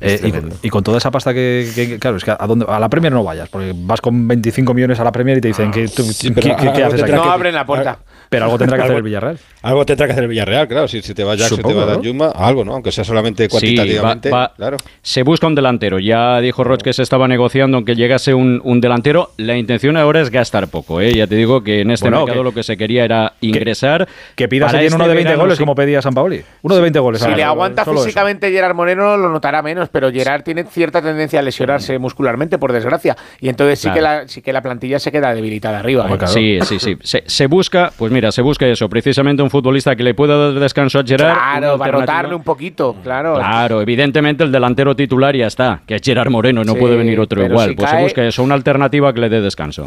Eh, 0.00 0.42
y, 0.62 0.68
con, 0.70 0.82
toda 0.82 0.98
esa 0.98 1.10
pasta 1.10 1.32
que, 1.32 1.98
claro, 2.00 2.16
es 2.16 2.24
que 2.24 2.32
a, 2.32 2.46
dónde, 2.46 2.63
a 2.68 2.78
la 2.78 2.88
Premier 2.88 3.12
no 3.12 3.24
vayas, 3.24 3.48
porque 3.48 3.72
vas 3.74 4.00
con 4.00 4.26
25 4.26 4.74
millones 4.74 5.00
a 5.00 5.04
la 5.04 5.12
Premier 5.12 5.38
y 5.38 5.40
te 5.40 5.48
dicen 5.48 5.70
que 5.70 5.88
tú, 5.88 6.02
¿qué, 6.34 6.52
haces 6.84 7.02
aquí? 7.02 7.12
No 7.12 7.24
abren 7.24 7.54
la 7.54 7.66
puerta. 7.66 7.98
Pero 8.34 8.46
algo 8.46 8.58
tendrá 8.58 8.76
que 8.76 8.82
hacer 8.84 8.96
el 8.96 9.02
Villarreal. 9.02 9.38
Algo 9.62 9.86
tendrá 9.86 10.06
que 10.06 10.12
hacer 10.12 10.24
el 10.24 10.30
Villarreal, 10.30 10.68
claro. 10.68 10.88
Si, 10.88 11.02
si 11.02 11.14
te 11.14 11.24
va 11.24 11.34
Jack, 11.36 11.48
si 11.50 11.62
te 11.62 11.72
va 11.72 11.92
a 11.92 12.00
Yuma, 12.00 12.28
algo, 12.30 12.64
¿no? 12.64 12.74
Aunque 12.74 12.92
sea 12.92 13.04
solamente 13.04 13.48
cuantitativamente. 13.48 14.30
claro. 14.56 14.76
Se 15.02 15.22
busca 15.22 15.46
un 15.46 15.54
delantero. 15.54 15.98
Ya 15.98 16.40
dijo 16.40 16.64
Roch 16.64 16.82
que 16.82 16.92
se 16.92 17.02
estaba 17.02 17.28
negociando 17.28 17.76
aunque 17.76 17.94
llegase 17.94 18.34
un, 18.34 18.60
un, 18.64 18.80
delantero. 18.80 19.30
La 19.36 19.56
intención 19.56 19.96
ahora 19.96 20.20
es 20.20 20.30
gastar 20.30 20.68
poco, 20.68 21.00
¿eh? 21.00 21.14
Ya 21.14 21.26
te 21.26 21.36
digo 21.36 21.62
que 21.62 21.80
en 21.80 21.90
este 21.90 22.10
mercado 22.10 22.42
lo 22.42 22.52
que 22.52 22.62
se 22.62 22.76
quería 22.76 23.04
era 23.04 23.34
ingresar. 23.40 24.08
Que, 24.34 24.48
pidas 24.48 24.74
alguien 24.74 24.94
uno 24.94 25.08
de 25.08 25.14
20 25.14 25.36
goles 25.36 25.58
como 25.58 25.74
pedía 25.74 26.02
San 26.02 26.14
Paoli. 26.14 26.42
Uno 26.62 26.74
de 26.74 26.80
20 26.80 26.98
goles. 26.98 27.22
Si 27.22 27.34
le 27.34 27.44
aguanta 27.44 27.84
físicamente 27.84 28.50
Gerard 28.50 28.74
Moreno, 28.74 29.16
lo 29.16 29.28
notará 29.28 29.62
menos, 29.62 29.88
pero 29.88 30.10
Gerard 30.10 30.42
tiene 30.42 30.64
cierta 30.64 31.00
tendencia 31.00 31.38
a 31.38 31.42
lesionarse 31.42 31.98
muscularmente, 31.98 32.58
por 32.58 32.72
desgracia. 32.72 33.16
Y 33.40 33.48
entonces 33.48 33.78
sí, 33.78 33.90
que 33.90 34.00
la, 34.00 34.28
sí 34.28 34.42
que 34.42 34.52
la 34.52 34.62
plantilla 34.62 34.98
se 34.98 35.12
queda 35.12 35.34
debilitada 35.34 35.78
arriba. 35.78 36.08
¿eh? 36.10 36.26
Sí, 36.26 36.58
sí, 36.62 36.78
sí. 36.78 36.96
Se, 37.26 37.46
busca, 37.46 37.92
pues 37.96 38.12
mira, 38.12 38.23
se 38.32 38.42
busca 38.42 38.66
eso, 38.66 38.88
precisamente 38.88 39.42
un 39.42 39.50
futbolista 39.50 39.94
que 39.96 40.02
le 40.02 40.14
pueda 40.14 40.36
dar 40.36 40.60
descanso 40.60 40.98
a 40.98 41.04
Gerard. 41.04 41.34
Claro, 41.34 41.78
para 41.78 41.92
rotarle 41.92 42.34
un 42.34 42.42
poquito, 42.42 42.96
claro. 43.02 43.34
Claro, 43.36 43.80
evidentemente 43.80 44.44
el 44.44 44.52
delantero 44.52 44.94
titular 44.94 45.34
ya 45.34 45.46
está, 45.46 45.80
que 45.86 45.96
es 45.96 46.02
Gerard 46.02 46.30
Moreno, 46.30 46.64
no 46.64 46.74
puede 46.74 46.96
venir 46.96 47.20
otro 47.20 47.44
igual. 47.44 47.74
pues 47.76 47.90
se 47.90 48.02
busca 48.02 48.24
eso, 48.24 48.42
una 48.42 48.54
alternativa 48.54 49.12
que 49.12 49.20
le 49.20 49.28
dé 49.28 49.40
descanso. 49.40 49.86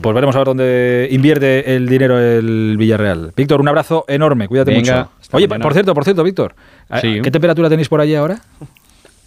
Pues 0.00 0.14
veremos 0.14 0.34
a 0.34 0.38
ver 0.38 0.46
dónde 0.46 1.08
invierte 1.10 1.74
el 1.76 1.88
dinero 1.88 2.18
el 2.18 2.76
Villarreal. 2.78 3.32
Víctor, 3.36 3.60
un 3.60 3.68
abrazo 3.68 4.04
enorme, 4.08 4.48
cuídate 4.48 4.74
mucho. 4.74 5.10
Oye, 5.32 5.48
por 5.48 5.72
cierto, 5.72 5.94
por 5.94 6.04
cierto, 6.04 6.22
Víctor, 6.22 6.54
¿qué 7.00 7.30
temperatura 7.30 7.68
tenéis 7.68 7.88
por 7.88 8.00
allí 8.00 8.14
ahora? 8.14 8.40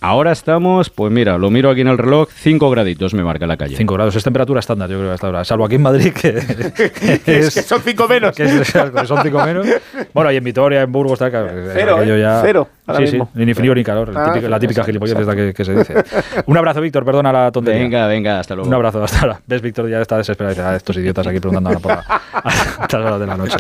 Ahora 0.06 0.34
estamos, 0.34 0.90
pues 0.90 1.14
mira, 1.14 1.38
lo 1.38 1.50
miro 1.50 1.70
aquí 1.70 1.80
en 1.80 1.88
el 1.88 1.98
reloj, 1.98 2.28
5 2.30 2.70
graditos 2.70 3.14
me 3.14 3.24
marca 3.24 3.48
la 3.48 3.56
calle. 3.56 3.78
5 3.78 3.94
grados, 3.94 4.14
es 4.14 4.22
temperatura 4.22 4.60
estándar, 4.60 4.90
yo 4.90 5.00
creo, 5.00 5.14
hasta 5.14 5.28
ahora. 5.28 5.46
Salvo 5.46 5.64
aquí 5.64 5.76
en 5.76 5.82
Madrid, 5.82 6.12
que, 6.12 6.28
es, 7.26 7.54
que 7.54 7.62
son 7.62 7.80
5 7.80 8.08
menos. 8.10 8.36
Que 8.36 8.66
son 9.06 9.24
5 9.24 9.46
menos. 9.46 9.66
Bueno, 10.14 10.30
y 10.30 10.36
en 10.36 10.44
Vitoria, 10.44 10.82
en 10.82 10.92
Burgos, 10.92 11.22
está 11.22 11.32
cero, 11.74 12.04
¿eh? 12.04 12.20
ya, 12.20 12.42
cero. 12.44 12.68
Sí, 12.98 13.08
sí, 13.08 13.20
ni 13.36 13.54
frío 13.54 13.74
ni 13.74 13.82
calor, 13.82 14.12
ah, 14.14 14.38
la 14.42 14.60
típica 14.60 14.84
gilipollez 14.84 15.16
que, 15.16 15.54
que, 15.54 15.64
se 15.64 15.74
dice. 15.74 15.94
Un 16.48 16.58
abrazo, 16.58 16.82
Víctor, 16.82 17.06
perdona 17.06 17.32
la 17.32 17.50
tontería. 17.50 17.82
Venga, 17.82 18.08
venga, 18.08 18.40
hasta 18.40 18.56
luego. 18.56 18.68
Un 18.68 18.74
abrazo, 18.74 19.02
hasta 19.02 19.22
ahora. 19.22 19.40
Ves, 19.48 19.62
Víctor 19.62 19.90
ya 19.90 20.02
está 20.02 20.18
desesperado. 20.18 20.54
Dice, 20.54 20.68
ah, 20.68 20.76
estos 20.76 20.98
idiotas 20.98 21.26
aquí 21.26 21.40
preguntando 21.40 21.70
ahora 21.70 21.80
por 21.80 21.92
la, 21.92 22.04
a 22.92 22.98
horas 22.98 23.20
de 23.22 23.26
la 23.26 23.38
noche. 23.38 23.58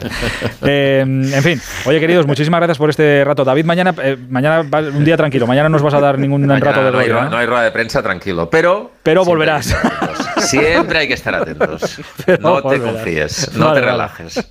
Eh, 0.63 0.99
en 0.99 1.41
fin, 1.41 1.61
oye, 1.85 2.01
queridos, 2.01 2.27
muchísimas 2.27 2.59
gracias 2.59 2.77
por 2.77 2.89
este 2.89 3.23
rato. 3.23 3.45
David, 3.45 3.63
mañana, 3.63 3.95
eh, 4.03 4.17
mañana 4.29 4.59
un 4.61 5.05
día 5.05 5.15
tranquilo. 5.15 5.47
Mañana 5.47 5.69
no 5.69 5.73
nos 5.73 5.83
vas 5.83 5.93
a 5.93 6.01
dar 6.01 6.19
ningún 6.19 6.47
rato 6.59 6.83
de 6.83 6.91
no 6.91 7.29
no 7.29 7.37
hay 7.37 7.45
rueda 7.45 7.63
de 7.63 7.71
prensa, 7.71 8.03
tranquilo. 8.03 8.49
Pero. 8.49 8.91
Pero 9.03 9.25
volverás. 9.25 9.75
Siempre 10.37 10.99
hay 10.99 11.07
que 11.07 11.13
estar 11.13 11.35
atentos. 11.35 11.99
no 12.39 12.61
te 12.63 12.79
confíes, 12.79 13.53
no 13.53 13.73
te 13.73 13.81
relajes. 13.81 14.47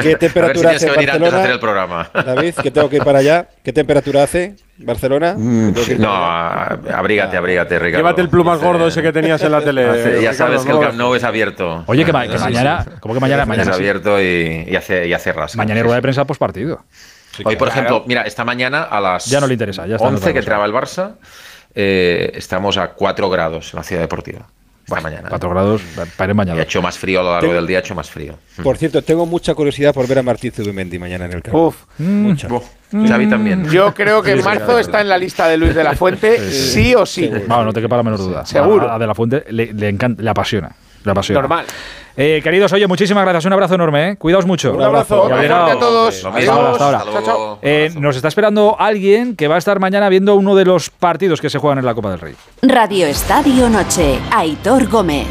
¿Qué 0.00 0.16
temperatura 0.16 0.70
hace 0.70 0.86
Barcelona? 0.86 1.38
hacer 1.38 1.50
el 1.50 1.60
programa. 1.60 2.10
David, 2.14 2.54
que 2.54 2.70
tengo 2.70 2.88
que 2.88 2.96
ir 2.96 3.04
para 3.04 3.18
allá. 3.18 3.48
¿Qué 3.64 3.72
temperatura 3.72 4.22
hace 4.22 4.56
Barcelona? 4.78 5.34
Mm, 5.36 5.74
no, 5.98 6.12
abrígate, 6.12 7.36
abrígate, 7.36 7.78
Ricardo. 7.78 7.98
Llévate 7.98 8.20
el 8.22 8.28
plumas 8.28 8.60
gordo 8.60 8.86
ese 8.86 9.02
que 9.02 9.12
tenías 9.12 9.42
en 9.42 9.52
la 9.52 9.60
tele. 9.60 10.22
ya 10.22 10.32
sabes 10.32 10.62
que 10.64 10.72
el 10.72 10.80
Camp 10.80 10.94
Nou 10.94 11.14
es 11.14 11.24
abierto. 11.24 11.84
Oye, 11.86 12.04
que, 12.04 12.12
mañana. 12.12 12.86
¿Cómo 13.00 13.14
que 13.14 13.20
mañana? 13.20 13.44
mañana 13.44 13.70
es 13.70 13.76
abierto 13.76 14.20
y, 14.20 14.74
hace, 14.76 15.08
y 15.08 15.12
hace 15.12 15.32
rasca. 15.32 15.56
Mañana 15.58 15.78
hay 15.78 15.82
rueda 15.82 15.96
de 15.96 16.02
prensa 16.02 16.24
post 16.24 16.38
partido. 16.38 16.84
Hoy, 17.44 17.56
por 17.56 17.68
ejemplo, 17.68 18.04
mira, 18.06 18.22
esta 18.22 18.44
mañana 18.44 18.84
a 18.84 19.00
las 19.00 19.26
ya 19.26 19.40
no 19.40 19.46
le 19.46 19.54
interesa, 19.54 19.86
ya 19.86 19.96
está 19.96 20.08
11 20.08 20.32
que 20.32 20.38
entraba 20.38 20.64
el 20.64 20.72
Barça, 20.72 21.16
eh, 21.78 22.32
estamos 22.34 22.78
a 22.78 22.88
4 22.88 23.28
grados 23.28 23.72
en 23.74 23.76
la 23.76 23.82
ciudad 23.82 24.00
deportiva. 24.00 24.46
Esta 24.86 25.00
mañana. 25.00 25.28
4 25.28 25.50
grados, 25.50 25.82
para 26.16 26.32
mañana. 26.32 26.60
ha 26.60 26.62
hecho 26.62 26.80
más 26.80 26.96
frío 26.96 27.20
a 27.20 27.22
lo 27.22 27.32
largo 27.32 27.52
del 27.52 27.66
día, 27.66 27.78
ha 27.78 27.80
hecho 27.80 27.94
más 27.94 28.08
frío. 28.08 28.38
Por 28.62 28.78
cierto, 28.78 29.02
tengo 29.02 29.26
mucha 29.26 29.52
curiosidad 29.54 29.92
por 29.92 30.06
ver 30.06 30.20
a 30.20 30.22
Martín 30.22 30.52
Zubimendi 30.52 30.98
mañana 30.98 31.26
en 31.26 31.32
el 31.32 31.42
campo. 31.42 31.66
Uf, 31.66 31.76
mucha. 31.98 32.48
Xavi 32.92 33.28
también. 33.28 33.68
Yo 33.68 33.92
creo 33.92 34.22
que 34.22 34.30
en 34.30 34.44
marzo 34.44 34.78
está 34.78 35.00
en 35.00 35.08
la 35.08 35.18
lista 35.18 35.48
de 35.48 35.58
Luis 35.58 35.74
de 35.74 35.84
la 35.84 35.94
Fuente, 35.96 36.38
sí, 36.50 36.94
o 36.94 37.04
sí. 37.04 37.30
no 37.48 37.72
te 37.72 37.80
quepa 37.82 37.96
la 37.96 38.02
menor 38.04 38.20
duda. 38.20 38.46
Seguro. 38.46 38.90
A, 38.90 38.98
de 38.98 39.06
la 39.06 39.14
Fuente 39.14 39.44
le, 39.50 39.72
le, 39.72 39.88
encanta, 39.88 40.22
le 40.22 40.30
apasiona. 40.30 40.70
Le 41.04 41.10
apasiona. 41.10 41.40
Normal. 41.40 41.66
Eh, 42.16 42.40
queridos, 42.42 42.72
oye, 42.72 42.86
muchísimas 42.86 43.24
gracias. 43.24 43.44
Un 43.44 43.52
abrazo 43.52 43.74
enorme. 43.74 44.10
¿eh? 44.10 44.16
Cuidaos 44.16 44.46
mucho. 44.46 44.72
Un 44.72 44.82
abrazo. 44.82 45.24
Un 45.24 45.32
abrazo 45.32 45.64
a 45.64 45.78
todos. 45.78 46.24
Hasta 46.24 46.52
ahora. 46.52 47.04
Eh, 47.62 47.90
nos 47.98 48.16
está 48.16 48.28
esperando 48.28 48.76
alguien 48.78 49.36
que 49.36 49.48
va 49.48 49.56
a 49.56 49.58
estar 49.58 49.78
mañana 49.80 50.08
viendo 50.08 50.34
uno 50.34 50.54
de 50.54 50.64
los 50.64 50.88
partidos 50.88 51.40
que 51.40 51.50
se 51.50 51.58
juegan 51.58 51.78
en 51.78 51.84
la 51.84 51.94
Copa 51.94 52.10
del 52.10 52.20
Rey. 52.20 52.34
Radio 52.62 53.06
Estadio 53.06 53.68
Noche. 53.68 54.18
Aitor 54.30 54.88
Gómez. 54.88 55.26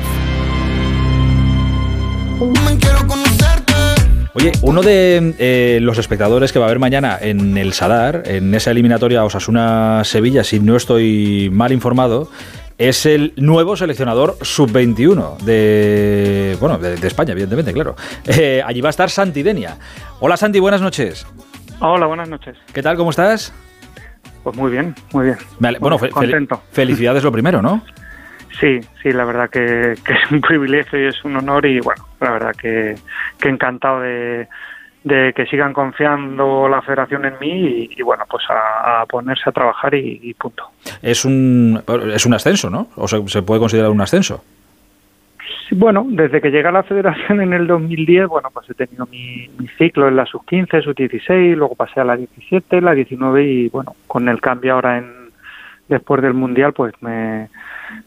Oye, 4.37 4.51
uno 4.61 4.81
de 4.81 5.33
eh, 5.39 5.79
los 5.81 5.97
espectadores 5.97 6.51
que 6.51 6.59
va 6.59 6.65
a 6.65 6.67
haber 6.67 6.79
mañana 6.79 7.17
en 7.19 7.57
el 7.57 7.71
Sadar, 7.71 8.23
en 8.25 8.53
esa 8.53 8.71
eliminatoria 8.71 9.23
Osasuna-Sevilla, 9.23 10.43
si 10.43 10.59
no 10.59 10.75
estoy 10.75 11.49
mal 11.53 11.71
informado, 11.71 12.29
es 12.77 13.05
el 13.05 13.33
nuevo 13.37 13.75
seleccionador 13.75 14.35
sub-21 14.41 15.37
de, 15.39 16.57
bueno, 16.59 16.77
de, 16.77 16.95
España, 17.07 17.31
evidentemente, 17.31 17.73
claro. 17.73 17.95
Eh, 18.25 18.61
allí 18.65 18.81
va 18.81 18.89
a 18.89 18.91
estar 18.91 19.09
Santi 19.09 19.43
Denia. 19.43 19.77
Hola 20.19 20.37
Santi, 20.37 20.59
buenas 20.59 20.81
noches. 20.81 21.25
Hola, 21.79 22.05
buenas 22.05 22.29
noches. 22.29 22.57
¿Qué 22.73 22.81
tal? 22.81 22.97
¿Cómo 22.97 23.11
estás? 23.11 23.53
Pues 24.43 24.55
muy 24.55 24.71
bien, 24.71 24.93
muy 25.13 25.25
bien. 25.25 25.37
bueno, 25.79 25.97
contento. 25.97 26.61
felicidades 26.71 27.23
lo 27.23 27.31
primero, 27.31 27.61
¿no? 27.61 27.81
Sí, 28.59 28.79
sí, 29.01 29.11
la 29.11 29.25
verdad 29.25 29.49
que, 29.49 29.93
es 29.93 30.31
un 30.31 30.41
privilegio 30.41 31.03
y 31.03 31.07
es 31.07 31.23
un 31.25 31.37
honor 31.37 31.65
y 31.65 31.79
bueno, 31.79 32.05
la 32.21 32.31
verdad 32.31 32.51
que, 32.55 32.95
que 33.39 33.49
encantado 33.49 34.01
de, 34.01 34.47
de 35.05 35.33
que 35.33 35.45
sigan 35.45 35.71
confiando 35.71 36.67
la 36.67 36.81
federación 36.81 37.25
en 37.25 37.35
mí 37.39 37.89
y, 37.95 38.01
bueno, 38.01 38.23
pues 38.27 38.43
a, 38.49 39.05
ponerse 39.07 39.43
a 39.47 39.51
trabajar 39.51 39.93
y, 39.93 40.33
punto. 40.33 40.63
Es 41.01 41.23
un, 41.25 41.79
es 42.11 42.25
un 42.25 42.33
ascenso, 42.33 42.71
¿no? 42.71 42.87
¿O 42.95 43.07
se, 43.07 43.43
puede 43.43 43.59
considerar 43.59 43.91
un 43.91 44.01
ascenso? 44.01 44.43
bueno, 45.71 46.05
desde 46.07 46.41
que 46.41 46.49
llegué 46.49 46.67
a 46.67 46.71
la 46.71 46.83
federación 46.83 47.41
en 47.41 47.53
el 47.53 47.67
2010, 47.67 48.27
bueno, 48.27 48.49
pues 48.51 48.69
he 48.69 48.73
tenido 48.73 49.05
mi, 49.05 49.47
ciclo 49.77 50.07
en 50.07 50.15
la 50.15 50.25
sub-15, 50.25 50.83
sub-16, 50.83 51.55
luego 51.55 51.75
pasé 51.75 51.99
a 51.99 52.03
la 52.03 52.15
17, 52.15 52.81
la 52.81 52.93
19 52.93 53.43
y 53.43 53.69
bueno, 53.69 53.95
con 54.07 54.27
el 54.27 54.41
cambio 54.41 54.73
ahora 54.73 54.97
en 54.97 55.25
después 55.87 56.21
del 56.21 56.33
Mundial, 56.33 56.73
pues 56.73 56.93
me 57.01 57.49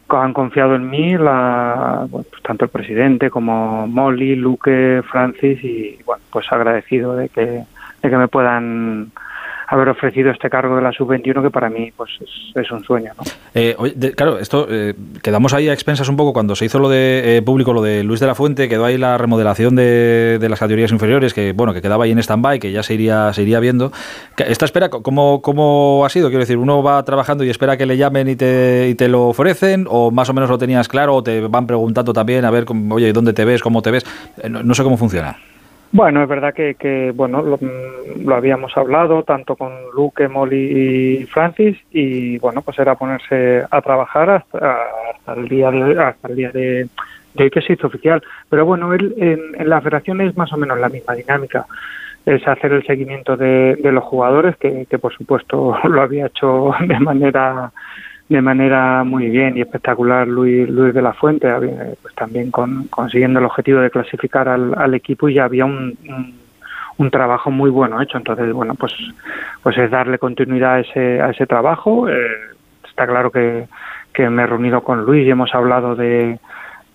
han 0.09 0.33
confiado 0.33 0.75
en 0.75 0.89
mí 0.89 1.17
la, 1.17 2.07
pues 2.09 2.25
tanto 2.43 2.65
el 2.65 2.71
presidente 2.71 3.29
como 3.29 3.87
Molly, 3.87 4.35
Luque, 4.35 5.01
Francis 5.09 5.63
y 5.63 5.99
bueno, 6.05 6.23
pues 6.31 6.51
agradecido 6.51 7.15
de 7.15 7.29
que, 7.29 7.63
de 8.01 8.09
que 8.09 8.17
me 8.17 8.27
puedan 8.27 9.11
haber 9.69 9.89
ofrecido 9.89 10.31
este 10.31 10.49
cargo 10.49 10.75
de 10.75 10.81
la 10.81 10.91
sub-21 10.91 11.43
que 11.43 11.51
para 11.51 11.69
mí 11.69 11.91
pues 11.95 12.09
es, 12.55 12.71
un 12.71 12.83
sueño. 12.83 13.11
Eh, 13.53 13.75
claro, 14.15 14.39
esto 14.39 14.67
eh, 14.69 14.95
quedamos 15.21 15.53
ahí 15.53 15.69
a 15.69 15.73
expensas 15.73 16.09
un 16.09 16.17
poco 16.17 16.33
cuando 16.33 16.55
se 16.55 16.65
hizo 16.65 16.79
lo 16.79 16.89
de 16.89 17.37
eh, 17.37 17.41
público, 17.43 17.71
lo 17.71 17.83
de 17.83 18.03
Luis 18.03 18.19
de 18.19 18.25
la 18.25 18.33
Fuente, 18.33 18.67
quedó 18.67 18.85
ahí 18.85 18.97
la 18.97 19.17
remodelación 19.17 19.75
de, 19.75 20.39
las 20.49 20.59
categorías 20.59 20.91
inferiores, 20.91 21.35
que 21.35 21.53
bueno, 21.53 21.73
que 21.73 21.81
quedaba 21.81 22.05
ahí 22.05 22.11
en 22.11 22.17
stand-by, 22.17 22.59
que 22.59 22.71
ya 22.71 22.81
se 22.81 22.95
iría, 22.95 23.31
se 23.33 23.43
iría 23.43 23.59
viendo. 23.59 23.91
¿Esta 24.37 24.65
espera 24.65 24.89
cómo, 24.89 25.41
cómo 25.43 26.03
ha 26.03 26.09
sido? 26.09 26.29
Quiero 26.29 26.41
decir, 26.41 26.57
¿uno 26.57 26.81
va 26.81 27.03
trabajando 27.03 27.43
y 27.43 27.49
espera 27.49 27.77
que 27.77 27.85
le 27.85 27.97
llamen 27.97 28.27
y 28.27 28.35
te, 28.35 28.89
y 28.89 28.95
te 28.95 29.07
lo 29.07 29.27
ofrecen? 29.27 29.85
¿O 29.87 30.09
más 30.09 30.29
o 30.29 30.33
menos 30.33 30.49
lo 30.49 30.57
tenías 30.57 30.87
claro? 30.87 31.15
¿O 31.15 31.23
te 31.23 31.41
van 31.41 31.67
preguntando 31.67 32.11
también 32.11 32.43
a 32.43 32.51
ver, 32.51 32.65
oye, 32.89 33.13
¿dónde 33.13 33.33
te 33.33 33.45
ves? 33.45 33.61
¿Cómo 33.61 33.83
te 33.83 33.91
ves? 33.91 34.05
no 34.49 34.73
sé 34.73 34.83
cómo 34.83 34.97
funciona. 34.97 35.37
Bueno, 35.91 36.21
es 36.21 36.29
verdad 36.29 36.53
que, 36.53 36.75
que 36.75 37.11
bueno 37.15 37.41
lo, 37.41 38.35
habíamos 38.35 38.77
hablado 38.77 39.23
tanto 39.23 39.55
con 39.55 39.71
Luke, 39.95 40.27
Molly 40.27 41.21
y 41.21 41.25
Francis 41.25 41.77
y 41.91 42.37
bueno 42.37 42.61
pues 42.61 42.77
era 42.77 42.95
ponerse 42.95 43.65
a 43.69 43.81
trabajar 43.81 44.29
hasta, 44.29 45.33
el 45.35 45.47
día 45.47 45.71
de 45.71 45.99
hasta 45.99 46.27
el 46.27 46.35
día 46.35 46.51
de, 46.51 46.87
hoy 47.35 47.49
que 47.49 47.61
se 47.61 47.73
hizo 47.73 47.87
oficial. 47.87 48.21
Pero 48.49 48.65
bueno, 48.65 48.93
él, 48.93 49.15
en, 49.17 49.67
la 49.67 49.81
federación 49.81 50.21
es 50.21 50.37
más 50.37 50.53
o 50.53 50.57
menos 50.57 50.79
la 50.79 50.89
misma 50.89 51.15
dinámica 51.15 51.65
es 52.23 52.47
hacer 52.47 52.71
el 52.73 52.85
seguimiento 52.85 53.35
de, 53.35 53.75
de 53.77 53.91
los 53.91 54.03
jugadores 54.03 54.57
que, 54.57 54.85
que 54.87 54.99
por 54.99 55.13
supuesto 55.13 55.75
lo 55.85 56.01
había 56.01 56.27
hecho 56.27 56.71
de 56.87 56.99
manera 56.99 57.71
de 58.29 58.41
manera 58.43 59.03
muy 59.03 59.27
bien 59.27 59.57
y 59.57 59.61
espectacular 59.61 60.27
Luis, 60.27 60.69
Luis 60.69 60.93
de 60.93 61.01
la 61.01 61.13
Fuente, 61.13 61.51
pues 62.01 62.13
también 62.13 62.51
con, 62.51 62.87
consiguiendo 62.87 63.39
el 63.39 63.45
objetivo 63.45 63.79
de 63.79 63.89
clasificar 63.89 64.47
al, 64.47 64.93
equipo 64.93 65.27
y 65.27 65.33
ya 65.33 65.45
había 65.45 65.65
un, 65.65 65.97
un, 66.97 67.11
trabajo 67.11 67.49
muy 67.49 67.71
bueno 67.71 67.99
hecho. 68.01 68.17
Entonces, 68.17 68.53
bueno, 68.53 68.75
pues, 68.75 68.93
pues 69.63 69.77
es 69.79 69.89
darle 69.89 70.19
continuidad 70.19 70.75
a 70.75 70.79
ese, 70.81 71.21
a 71.21 71.31
ese 71.31 71.47
trabajo. 71.47 72.07
Eh, 72.07 72.15
está 72.87 73.07
claro 73.07 73.31
que, 73.31 73.67
que 74.13 74.29
me 74.29 74.43
he 74.43 74.47
reunido 74.47 74.83
con 74.83 75.05
Luis 75.05 75.25
y 75.25 75.31
hemos 75.31 75.55
hablado 75.55 75.95
de, 75.95 76.37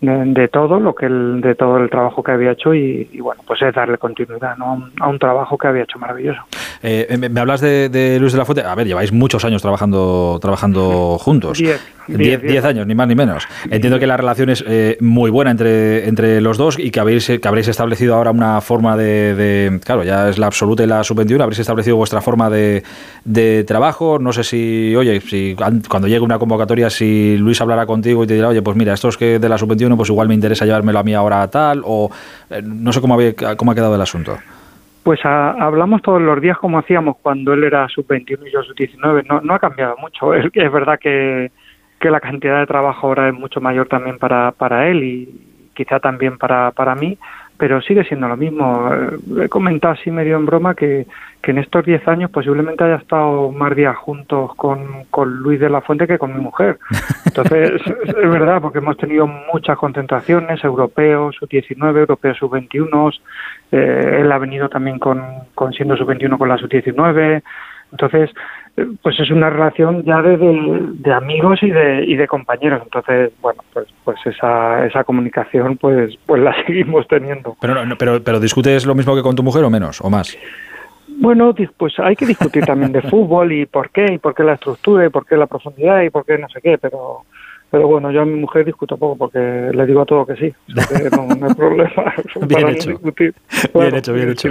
de, 0.00 0.48
todo 0.48 0.78
lo 0.78 0.94
que 0.94 1.06
el, 1.06 1.40
de 1.40 1.54
todo 1.56 1.78
el 1.78 1.90
trabajo 1.90 2.22
que 2.22 2.32
había 2.32 2.52
hecho 2.52 2.74
y, 2.74 3.04
bueno 3.20 3.42
pues 3.46 3.62
es 3.62 3.74
darle 3.74 3.98
continuidad 3.98 4.56
¿no? 4.56 4.90
a 5.00 5.08
un 5.08 5.18
trabajo 5.18 5.56
que 5.56 5.66
había 5.66 5.84
hecho 5.84 5.98
maravilloso 5.98 6.42
eh, 6.86 7.16
me, 7.16 7.40
hablas 7.40 7.62
de, 7.62 8.18
Luis 8.20 8.32
de 8.32 8.38
la 8.38 8.44
Fuente. 8.44 8.62
A 8.62 8.74
ver 8.74 8.86
lleváis 8.86 9.10
muchos 9.10 9.42
años 9.46 9.62
trabajando 9.62 10.38
trabajando 10.40 11.16
juntos. 11.18 11.58
Diez, 12.06 12.64
años 12.66 12.86
ni 12.86 12.94
más 12.94 13.08
ni 13.08 13.14
menos. 13.14 13.48
Entiendo 13.70 13.98
que 13.98 14.06
la 14.06 14.18
relación 14.18 14.50
es 14.50 14.62
eh, 14.66 14.98
muy 15.00 15.30
buena 15.30 15.50
entre 15.50 16.06
entre 16.06 16.42
los 16.42 16.58
dos 16.58 16.78
y 16.78 16.90
que 16.90 17.00
habéis 17.00 17.26
que 17.26 17.48
habréis 17.48 17.68
establecido 17.68 18.14
ahora 18.14 18.32
una 18.32 18.60
forma 18.60 18.98
de, 18.98 19.80
claro 19.82 20.04
ya 20.04 20.28
es 20.28 20.36
la 20.36 20.46
absoluta 20.46 20.82
y 20.84 20.86
la 20.86 21.02
sub-21 21.02 21.40
habréis 21.40 21.60
establecido 21.60 21.96
vuestra 21.96 22.20
forma 22.20 22.50
de, 22.50 22.82
de 23.24 23.64
trabajo. 23.64 24.18
No 24.18 24.34
sé 24.34 24.44
si 24.44 24.94
oye 24.94 25.22
si 25.22 25.56
cuando 25.88 26.06
llegue 26.06 26.20
una 26.20 26.38
convocatoria 26.38 26.90
si 26.90 27.38
Luis 27.38 27.62
hablará 27.62 27.86
contigo 27.86 28.24
y 28.24 28.26
te 28.26 28.34
dirá 28.34 28.48
oye 28.48 28.60
pues 28.60 28.76
mira 28.76 28.92
estos 28.92 29.16
que 29.16 29.38
de 29.38 29.48
la 29.48 29.56
sub-21 29.56 29.96
pues 29.96 30.10
igual 30.10 30.28
me 30.28 30.34
interesa 30.34 30.66
llevármelo 30.66 30.98
a 30.98 31.02
mí 31.02 31.14
ahora 31.14 31.48
tal, 31.48 31.80
o 31.86 32.10
eh, 32.50 32.60
no 32.62 32.92
sé 32.92 33.00
cómo, 33.00 33.16
cómo 33.56 33.70
ha 33.70 33.74
quedado 33.74 33.94
el 33.94 34.02
asunto. 34.02 34.36
Pues 35.04 35.20
hablamos 35.22 36.00
todos 36.00 36.20
los 36.22 36.40
días 36.40 36.56
como 36.56 36.78
hacíamos 36.78 37.18
cuando 37.18 37.52
él 37.52 37.64
era 37.64 37.86
sub-21 37.88 38.48
y 38.48 38.50
yo 38.50 38.62
sub-19. 38.62 39.26
No, 39.28 39.42
no 39.42 39.54
ha 39.54 39.58
cambiado 39.58 39.96
mucho. 39.98 40.34
Es, 40.34 40.46
es 40.52 40.72
verdad 40.72 40.98
que, 40.98 41.52
que, 42.00 42.10
la 42.10 42.20
cantidad 42.20 42.58
de 42.58 42.66
trabajo 42.66 43.08
ahora 43.08 43.28
es 43.28 43.34
mucho 43.34 43.60
mayor 43.60 43.86
también 43.86 44.18
para, 44.18 44.52
para 44.52 44.88
él 44.88 45.04
y 45.04 45.70
quizá 45.74 46.00
también 46.00 46.38
para, 46.38 46.70
para 46.70 46.94
mí, 46.94 47.18
pero 47.56 47.80
sigue 47.82 48.04
siendo 48.04 48.28
lo 48.28 48.36
mismo. 48.36 48.90
Eh, 48.92 49.44
he 49.44 49.48
comentado 49.48 49.94
así 49.94 50.10
medio 50.10 50.36
en 50.36 50.46
broma 50.46 50.74
que, 50.74 51.06
que 51.40 51.50
en 51.50 51.58
estos 51.58 51.84
10 51.84 52.08
años 52.08 52.30
posiblemente 52.30 52.84
haya 52.84 52.96
estado 52.96 53.52
más 53.52 53.74
días 53.76 53.96
juntos 53.96 54.54
con, 54.56 55.04
con 55.10 55.36
Luis 55.36 55.60
de 55.60 55.70
la 55.70 55.80
Fuente 55.80 56.06
que 56.06 56.18
con 56.18 56.34
mi 56.34 56.40
mujer. 56.40 56.78
Entonces, 57.26 57.80
es 58.06 58.30
verdad, 58.30 58.60
porque 58.60 58.78
hemos 58.78 58.96
tenido 58.96 59.26
muchas 59.26 59.76
concentraciones, 59.76 60.62
europeos, 60.64 61.36
sub-19, 61.38 61.98
europeos 61.98 62.38
sub-21, 62.38 63.20
eh, 63.72 64.18
él 64.20 64.32
ha 64.32 64.38
venido 64.38 64.68
también 64.68 64.98
con, 64.98 65.22
con 65.54 65.72
siendo 65.72 65.96
sub-21 65.96 66.38
con 66.38 66.48
la 66.48 66.58
sub-19. 66.58 67.42
Entonces, 67.92 68.30
pues 69.02 69.20
es 69.20 69.30
una 69.30 69.50
relación 69.50 70.02
ya 70.02 70.20
de, 70.20 70.36
de, 70.36 71.12
amigos 71.12 71.62
y 71.62 71.70
de, 71.70 72.04
y 72.04 72.16
de 72.16 72.26
compañeros. 72.26 72.82
Entonces, 72.84 73.32
bueno, 73.40 73.62
pues 73.72 73.86
pues 74.04 74.18
esa, 74.26 74.84
esa 74.86 75.04
comunicación 75.04 75.76
pues 75.76 76.14
pues 76.26 76.42
la 76.42 76.54
seguimos 76.66 77.06
teniendo. 77.06 77.56
Pero, 77.60 77.76
pero, 77.98 78.22
pero 78.22 78.40
discutes 78.40 78.86
lo 78.86 78.94
mismo 78.94 79.14
que 79.14 79.22
con 79.22 79.36
tu 79.36 79.42
mujer 79.42 79.64
o 79.64 79.70
menos 79.70 80.00
o 80.00 80.10
más. 80.10 80.36
Bueno, 81.16 81.54
pues 81.76 81.98
hay 82.00 82.16
que 82.16 82.26
discutir 82.26 82.64
también 82.64 82.90
de 82.90 83.02
fútbol 83.02 83.52
y 83.52 83.66
por 83.66 83.90
qué, 83.90 84.14
y 84.14 84.18
por 84.18 84.34
qué 84.34 84.42
la 84.42 84.54
estructura, 84.54 85.06
y 85.06 85.10
por 85.10 85.24
qué 85.24 85.36
la 85.36 85.46
profundidad, 85.46 86.02
y 86.02 86.10
por 86.10 86.24
qué 86.24 86.38
no 86.38 86.48
sé 86.48 86.60
qué, 86.60 86.76
pero 86.76 87.22
pero 87.74 87.88
bueno, 87.88 88.12
yo 88.12 88.20
a 88.20 88.24
mi 88.24 88.38
mujer 88.38 88.64
discuto 88.64 88.96
poco 88.96 89.16
porque 89.16 89.40
le 89.40 89.84
digo 89.84 90.02
a 90.02 90.06
todo 90.06 90.24
que 90.24 90.36
sí. 90.36 90.54
no, 90.68 91.46
hay 91.48 91.54
problema. 91.54 92.14
bien 92.46 92.68
hecho. 92.68 93.00
bien 93.00 93.96
hecho, 93.96 94.12
bien 94.14 94.30
hecho. 94.30 94.48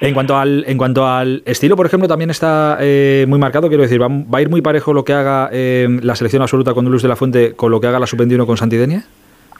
En 0.00 0.12
cuanto 0.12 0.36
al 0.36 0.64
en 0.66 0.76
cuanto 0.76 1.06
al 1.06 1.44
estilo, 1.46 1.76
por 1.76 1.86
ejemplo, 1.86 2.08
también 2.08 2.30
está 2.30 2.78
eh, 2.80 3.24
muy 3.28 3.38
marcado. 3.38 3.68
Quiero 3.68 3.84
decir, 3.84 4.02
¿va, 4.02 4.08
a 4.08 4.42
ir 4.42 4.50
muy 4.50 4.62
parejo 4.62 4.92
lo 4.92 5.04
que 5.04 5.12
haga 5.12 5.48
eh, 5.52 5.86
la 6.02 6.16
selección 6.16 6.42
absoluta 6.42 6.74
con 6.74 6.84
Luis 6.86 7.02
de 7.02 7.08
la 7.08 7.14
Fuente 7.14 7.52
con 7.52 7.70
lo 7.70 7.80
que 7.80 7.86
haga 7.86 8.00
la 8.00 8.08
sub-21 8.08 8.44
con 8.46 8.56
Santidenia? 8.56 9.04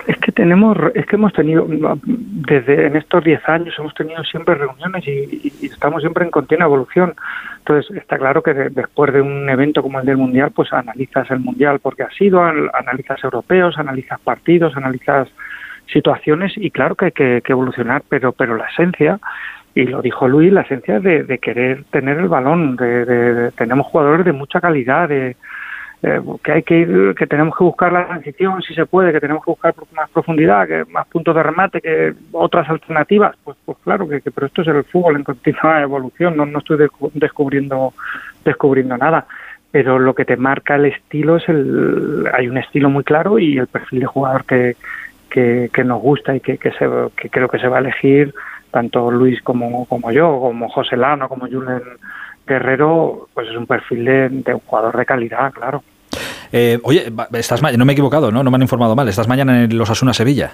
Es 0.07 0.17
que 0.19 0.31
tenemos, 0.31 0.77
es 0.95 1.05
que 1.07 1.17
hemos 1.17 1.33
tenido, 1.33 1.67
desde 1.69 2.87
en 2.87 2.97
estos 2.97 3.25
10 3.25 3.49
años 3.49 3.75
hemos 3.77 3.93
tenido 3.95 4.23
siempre 4.23 4.55
reuniones 4.55 5.07
y, 5.07 5.53
estamos 5.63 6.01
siempre 6.01 6.25
en 6.25 6.31
continua 6.31 6.67
evolución. 6.67 7.15
Entonces 7.59 7.97
está 7.97 8.17
claro 8.17 8.41
que 8.43 8.55
después 8.55 9.13
de 9.13 9.21
un 9.21 9.49
evento 9.51 9.83
como 9.83 9.99
el 9.99 10.07
del 10.07 10.17
Mundial, 10.17 10.53
pues 10.55 10.73
analizas 10.73 11.29
el 11.33 11.41
Mundial 11.41 11.81
porque 11.81 12.05
ha 12.05 12.11
sido, 12.11 12.41
analizas 12.43 13.23
europeos, 13.25 13.79
analizas 13.79 14.21
partidos, 14.21 14.77
analizas 14.77 15.29
situaciones 15.93 16.53
y 16.57 16.71
claro 16.71 16.95
que 16.95 17.07
hay 17.07 17.13
que, 17.13 17.43
evolucionar, 17.49 18.03
pero, 18.09 18.33
pero 18.33 18.57
la 18.57 18.67
esencia 18.67 19.19
y 19.75 19.85
lo 19.85 20.01
dijo 20.01 20.27
Luis, 20.27 20.53
la 20.53 20.63
esencia 20.63 21.01
de, 21.01 21.25
de 21.25 21.39
querer 21.39 21.85
tener 21.91 22.17
el 22.19 22.29
balón, 22.29 22.77
de, 22.77 23.51
tenemos 23.57 23.87
jugadores 23.87 24.25
de 24.25 24.33
mucha 24.33 24.61
calidad, 24.61 25.09
de, 25.09 25.37
eh, 26.07 26.21
que 26.45 26.53
hay 26.53 26.63
que 26.63 26.79
ir, 26.79 27.15
que 27.19 27.27
tenemos 27.27 27.57
que 27.57 27.65
buscar 27.65 27.93
la 27.93 28.07
transición 28.07 28.63
si 28.63 28.75
se 28.75 28.87
puede, 28.87 29.13
que 29.13 29.19
tenemos 29.19 29.45
que 29.45 29.51
buscar 29.51 29.75
más 29.93 30.09
profundidad, 30.11 30.65
que 30.69 30.85
más 30.85 31.05
puntos 31.09 31.35
de 31.35 31.43
remate, 31.43 31.81
que 31.81 32.15
otras 32.31 32.71
alternativas, 32.71 33.35
pues, 33.43 33.57
pues 33.65 33.77
claro 33.83 34.09
que, 34.09 34.21
pero 34.21 34.47
esto 34.47 34.63
es 34.63 34.69
el 34.69 34.85
fútbol 34.85 35.17
en 35.17 35.25
continua 35.25 35.83
evolución, 35.83 36.37
no, 36.37 36.47
no 36.47 36.61
estoy 36.61 36.89
descubriendo 37.15 37.93
descubriendo 38.45 38.97
nada, 38.97 39.27
pero 39.73 39.99
lo 39.99 40.15
que 40.15 40.25
te 40.25 40.37
marca 40.37 40.77
el 40.77 40.85
estilo 40.85 41.39
es 41.39 41.49
el, 41.49 42.31
hay 42.33 42.47
un 42.47 42.59
estilo 42.59 42.89
muy 42.89 43.03
claro 43.03 43.41
y 43.41 43.59
el 43.59 43.67
perfil 43.67 43.99
de 43.99 44.07
jugador 44.07 44.45
que, 44.45 44.77
que, 45.29 45.85
nos 45.85 46.01
gusta 46.01 46.37
y 46.37 46.41
que, 46.41 46.57
que, 46.57 46.71
se, 46.71 46.89
que 47.17 47.31
creo 47.31 47.49
que 47.49 47.59
se 47.59 47.67
va 47.67 47.79
a 47.79 47.81
elegir 47.81 48.33
tanto 48.71 49.11
Luis 49.11 49.43
como, 49.43 49.87
como 49.87 50.13
yo, 50.13 50.39
como 50.39 50.69
José 50.69 50.97
Lano, 50.97 51.29
como 51.29 51.49
Julen 51.49 51.83
Guerrero, 52.47 53.29
pues 53.35 53.49
es 53.49 53.57
un 53.57 53.67
perfil 53.67 54.05
de, 54.05 54.55
un 54.55 54.61
jugador 54.61 54.97
de 54.97 55.05
calidad, 55.05 55.53
claro. 55.53 55.83
Eh, 56.53 56.79
oye, 56.83 57.13
estás 57.33 57.63
no 57.63 57.85
me 57.85 57.93
he 57.93 57.95
equivocado, 57.95 58.31
¿no? 58.31 58.43
No 58.43 58.51
me 58.51 58.57
han 58.57 58.63
informado 58.63 58.95
mal. 58.97 59.09
¿Estás 59.09 59.29
mañana 59.29 59.65
en 59.65 59.77
los 59.77 59.91
Asuna 59.91 60.15
Sevilla? 60.15 60.53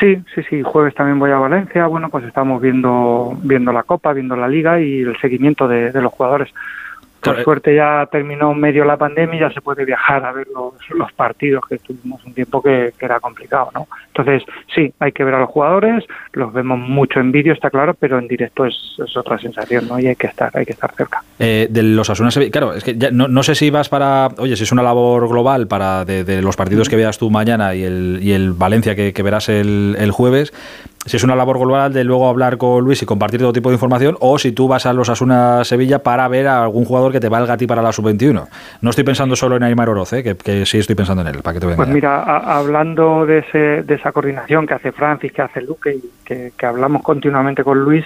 Sí, 0.00 0.16
sí, 0.34 0.42
sí. 0.48 0.62
Jueves 0.62 0.94
también 0.94 1.18
voy 1.18 1.30
a 1.30 1.38
Valencia. 1.38 1.86
Bueno, 1.86 2.08
pues 2.08 2.24
estamos 2.24 2.60
viendo 2.60 3.36
viendo 3.42 3.72
la 3.72 3.82
Copa, 3.82 4.12
viendo 4.12 4.36
la 4.36 4.48
Liga 4.48 4.80
y 4.80 5.00
el 5.00 5.18
seguimiento 5.20 5.66
de 5.66 6.00
los 6.00 6.12
jugadores. 6.12 6.50
Por 7.20 7.42
suerte 7.42 7.74
ya 7.74 8.06
terminó 8.10 8.54
medio 8.54 8.84
la 8.84 8.96
pandemia 8.96 9.36
y 9.36 9.40
ya 9.40 9.50
se 9.50 9.60
puede 9.60 9.84
viajar 9.84 10.24
a 10.24 10.32
ver 10.32 10.46
los, 10.54 10.74
los 10.90 11.12
partidos 11.12 11.64
que 11.68 11.78
tuvimos 11.78 12.24
un 12.24 12.32
tiempo 12.32 12.62
que, 12.62 12.92
era 13.00 13.20
complicado, 13.20 13.70
¿no? 13.74 13.88
Entonces, 14.08 14.42
sí, 14.74 14.92
hay 14.98 15.12
que 15.12 15.24
ver 15.24 15.34
a 15.34 15.40
los 15.40 15.48
jugadores, 15.48 16.04
los 16.32 16.52
vemos 16.52 16.78
mucho 16.78 17.20
en 17.20 17.32
vídeo, 17.32 17.52
está 17.52 17.70
claro, 17.70 17.94
pero 17.94 18.18
en 18.18 18.28
directo 18.28 18.66
es, 18.66 18.76
otra 19.16 19.38
sensación, 19.38 19.88
¿no? 19.88 19.98
Y 19.98 20.06
hay 20.06 20.16
que 20.16 20.26
estar, 20.26 20.50
hay 20.54 20.64
que 20.64 20.72
estar 20.72 20.92
cerca. 20.94 21.22
Eh, 21.38 21.68
de 21.70 21.82
los 21.82 22.10
Asunas, 22.10 22.38
claro, 22.50 22.74
es 22.74 22.84
que 22.84 22.96
ya 22.96 23.10
no, 23.10 23.28
no, 23.28 23.42
sé 23.42 23.54
si 23.54 23.70
vas 23.70 23.88
para, 23.88 24.28
oye, 24.38 24.56
si 24.56 24.64
es 24.64 24.72
una 24.72 24.82
labor 24.82 25.28
global 25.28 25.66
para 25.66 26.04
de, 26.04 26.42
los 26.42 26.56
partidos 26.56 26.88
que 26.88 26.96
veas 26.96 27.18
tú 27.18 27.30
mañana 27.30 27.74
y 27.74 27.84
el, 27.84 28.18
y 28.22 28.32
el 28.32 28.52
Valencia 28.52 28.94
que, 28.94 29.12
que 29.12 29.22
verás 29.22 29.48
el, 29.48 29.96
el 29.98 30.10
jueves, 30.10 30.52
si 31.06 31.16
es 31.16 31.24
una 31.24 31.36
labor 31.36 31.58
global 31.58 31.92
de 31.92 32.04
luego 32.04 32.28
hablar 32.28 32.58
con 32.58 32.84
Luis 32.84 33.02
y 33.02 33.06
compartir 33.06 33.40
todo 33.40 33.52
tipo 33.52 33.70
de 33.70 33.76
información, 33.76 34.16
o 34.20 34.38
si 34.38 34.52
tú 34.52 34.68
vas 34.68 34.86
a 34.86 34.92
los 34.92 35.08
Asuna 35.08 35.64
Sevilla 35.64 36.00
para 36.00 36.28
ver 36.28 36.46
a 36.48 36.62
algún 36.62 36.84
jugador 36.84 37.12
que 37.12 37.20
te 37.20 37.28
valga 37.28 37.54
a 37.54 37.56
ti 37.56 37.66
para 37.66 37.82
la 37.82 37.92
sub-21. 37.92 38.48
No 38.82 38.90
estoy 38.90 39.04
pensando 39.04 39.36
solo 39.36 39.56
en 39.56 39.62
Aymar 39.62 39.88
Oroz, 39.88 40.12
¿eh? 40.12 40.36
que, 40.36 40.66
sí 40.66 40.78
estoy 40.78 40.96
pensando 40.96 41.22
en 41.22 41.28
él, 41.28 41.42
para 41.42 41.54
que 41.54 41.66
te 41.66 41.74
Pues 41.74 41.88
mira, 41.88 42.22
hablando 42.22 43.24
de, 43.26 43.38
ese, 43.38 43.82
de 43.82 43.94
esa 43.94 44.12
coordinación 44.12 44.66
que 44.66 44.74
hace 44.74 44.92
Francis, 44.92 45.32
que 45.32 45.42
hace 45.42 45.62
Luque 45.62 45.94
y 45.96 46.10
que, 46.24 46.52
hablamos 46.66 47.02
continuamente 47.02 47.64
con 47.64 47.78
Luis, 47.80 48.04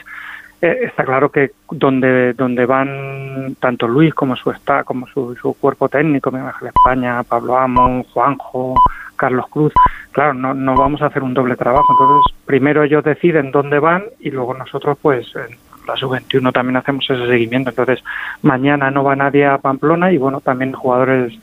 eh, 0.61 0.81
está 0.85 1.05
claro 1.05 1.31
que 1.31 1.51
donde 1.71 2.35
donde 2.35 2.67
van 2.67 3.57
tanto 3.59 3.89
Luis 3.89 4.15
como 4.15 4.37
su 4.37 4.53
está 4.53 4.85
como 4.85 5.09
su, 5.09 5.35
su 5.35 5.55
cuerpo 5.55 5.89
técnico, 5.89 6.31
me 6.31 6.39
Ángel 6.39 6.69
España, 6.69 7.25
Pablo 7.25 7.59
Amon, 7.59 8.05
Juanjo, 8.05 8.77
Carlos 9.23 9.47
Cruz, 9.49 9.73
claro, 10.11 10.35
no, 10.35 10.53
no 10.53 10.75
vamos 10.75 11.01
a 11.01 11.07
hacer 11.07 11.23
un 11.23 11.33
doble 11.33 11.55
trabajo. 11.55 11.87
Entonces, 11.93 12.35
primero 12.45 12.83
ellos 12.83 13.05
deciden 13.05 13.53
dónde 13.53 13.79
van 13.79 14.03
y 14.19 14.33
luego 14.33 14.53
nosotros, 14.53 14.99
pues, 15.01 15.33
en 15.37 15.57
la 15.87 15.95
sub-21 15.95 16.53
también 16.53 16.77
hacemos 16.77 17.09
ese 17.09 17.25
seguimiento. 17.29 17.71
Entonces, 17.71 18.03
mañana 18.43 18.91
no 18.91 19.05
va 19.05 19.15
nadie 19.15 19.47
a 19.47 19.59
Pamplona 19.59 20.11
y, 20.11 20.19
bueno, 20.19 20.41
también 20.41 20.73
jugadores 20.73 21.39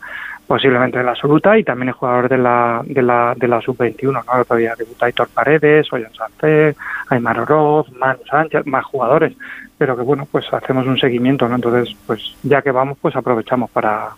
posiblemente 0.45 0.97
de 0.97 1.05
la 1.05 1.11
absoluta 1.11 1.57
y 1.57 1.63
también 1.63 1.87
el 1.89 1.93
jugador 1.93 2.27
de 2.27 2.37
la, 2.37 2.81
de 2.83 3.01
la, 3.01 3.33
de 3.37 3.47
la 3.47 3.61
sub-21, 3.61 4.11
¿no? 4.11 4.43
Todavía 4.43 4.75
debuta 4.77 5.05
Aitor 5.05 5.29
Paredes, 5.29 5.87
Ollán 5.93 6.13
Sánchez, 6.13 6.75
Aymar 7.07 7.39
Oroz, 7.39 7.89
Manu 7.93 8.19
Sánchez, 8.29 8.65
más 8.65 8.83
jugadores, 8.83 9.37
pero 9.77 9.95
que 9.95 10.01
bueno, 10.01 10.27
pues 10.29 10.51
hacemos 10.51 10.85
un 10.85 10.97
seguimiento, 10.97 11.47
¿no? 11.47 11.55
Entonces, 11.55 11.95
pues 12.05 12.35
ya 12.43 12.61
que 12.61 12.71
vamos, 12.71 12.97
pues 12.99 13.15
aprovechamos 13.15 13.69
para, 13.69 14.09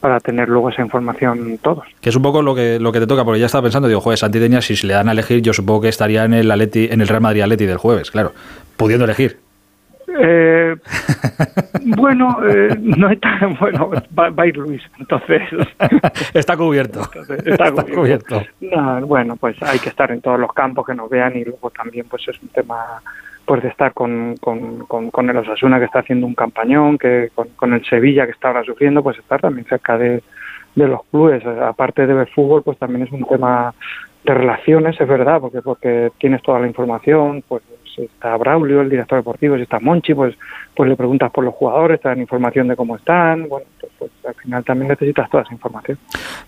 para 0.00 0.20
tener 0.20 0.48
luego 0.48 0.70
esa 0.70 0.82
información 0.82 1.58
todos. 1.62 1.84
Que 2.00 2.10
es 2.10 2.16
un 2.16 2.22
poco 2.22 2.42
lo 2.42 2.54
que, 2.54 2.78
lo 2.78 2.92
que 2.92 3.00
te 3.00 3.06
toca, 3.06 3.24
porque 3.24 3.40
ya 3.40 3.46
estaba 3.46 3.62
pensando, 3.62 3.88
digo, 3.88 4.00
jueves, 4.00 4.20
Santidenia, 4.20 4.60
si 4.60 4.76
se 4.76 4.86
le 4.86 4.94
dan 4.94 5.08
a 5.08 5.12
elegir, 5.12 5.42
yo 5.42 5.52
supongo 5.52 5.82
que 5.82 5.88
estaría 5.88 6.24
en 6.24 6.34
el 6.34 6.50
Atleti, 6.50 6.88
en 6.90 7.00
el 7.00 7.08
Real 7.08 7.20
Madrid 7.20 7.42
Atleti 7.42 7.66
del 7.66 7.78
jueves, 7.78 8.10
claro, 8.10 8.32
pudiendo 8.76 9.04
elegir. 9.04 9.38
Eh, 10.20 10.74
bueno, 11.96 12.38
eh, 12.48 12.74
no 12.80 13.10
está 13.10 13.38
bueno, 13.60 13.90
va, 14.18 14.32
a 14.36 14.46
ir 14.46 14.56
Luis, 14.56 14.82
entonces 14.98 15.42
está 16.34 16.56
cubierto. 16.56 17.02
está 17.44 17.72
cubierto. 17.72 18.42
bueno, 19.02 19.36
pues 19.36 19.56
hay 19.62 19.78
que 19.78 19.90
estar 19.90 20.10
en 20.10 20.20
todos 20.20 20.40
los 20.40 20.52
campos 20.52 20.86
que 20.86 20.94
nos 20.94 21.10
vean 21.10 21.36
y 21.36 21.44
luego 21.44 21.70
también 21.70 22.06
pues 22.08 22.26
es 22.28 22.40
un 22.42 22.48
tema 22.48 23.02
pues 23.48 23.62
de 23.62 23.70
estar 23.70 23.94
con, 23.94 24.36
con, 24.36 24.84
con, 24.84 25.30
el 25.30 25.36
Osasuna 25.38 25.78
que 25.78 25.86
está 25.86 26.00
haciendo 26.00 26.26
un 26.26 26.34
campañón, 26.34 26.98
que 26.98 27.30
con, 27.34 27.72
el 27.72 27.82
Sevilla 27.86 28.26
que 28.26 28.32
está 28.32 28.48
ahora 28.48 28.62
sufriendo, 28.62 29.02
pues 29.02 29.18
estar 29.18 29.40
también 29.40 29.66
cerca 29.66 29.96
de, 29.96 30.22
de 30.74 30.86
los 30.86 31.00
clubes. 31.10 31.42
Aparte 31.46 32.06
de 32.06 32.12
ver 32.12 32.28
fútbol, 32.28 32.62
pues 32.62 32.76
también 32.76 33.06
es 33.06 33.10
un 33.10 33.24
tema 33.24 33.72
de 34.22 34.34
relaciones, 34.34 35.00
es 35.00 35.08
verdad, 35.08 35.40
porque 35.40 35.62
porque 35.62 36.10
tienes 36.18 36.42
toda 36.42 36.60
la 36.60 36.66
información, 36.66 37.42
pues 37.48 37.62
está 38.04 38.36
Braulio, 38.36 38.80
el 38.80 38.88
director 38.88 39.18
deportivo, 39.18 39.56
si 39.56 39.62
está 39.62 39.80
Monchi, 39.80 40.14
pues, 40.14 40.34
pues 40.74 40.88
le 40.88 40.96
preguntas 40.96 41.30
por 41.32 41.44
los 41.44 41.54
jugadores, 41.54 42.00
te 42.00 42.08
dan 42.08 42.20
información 42.20 42.68
de 42.68 42.76
cómo 42.76 42.96
están, 42.96 43.48
bueno, 43.48 43.66
pues, 43.80 43.92
pues 43.98 44.10
al 44.26 44.34
final 44.34 44.64
también 44.64 44.88
necesitas 44.88 45.28
toda 45.28 45.42
esa 45.42 45.52
información. 45.52 45.98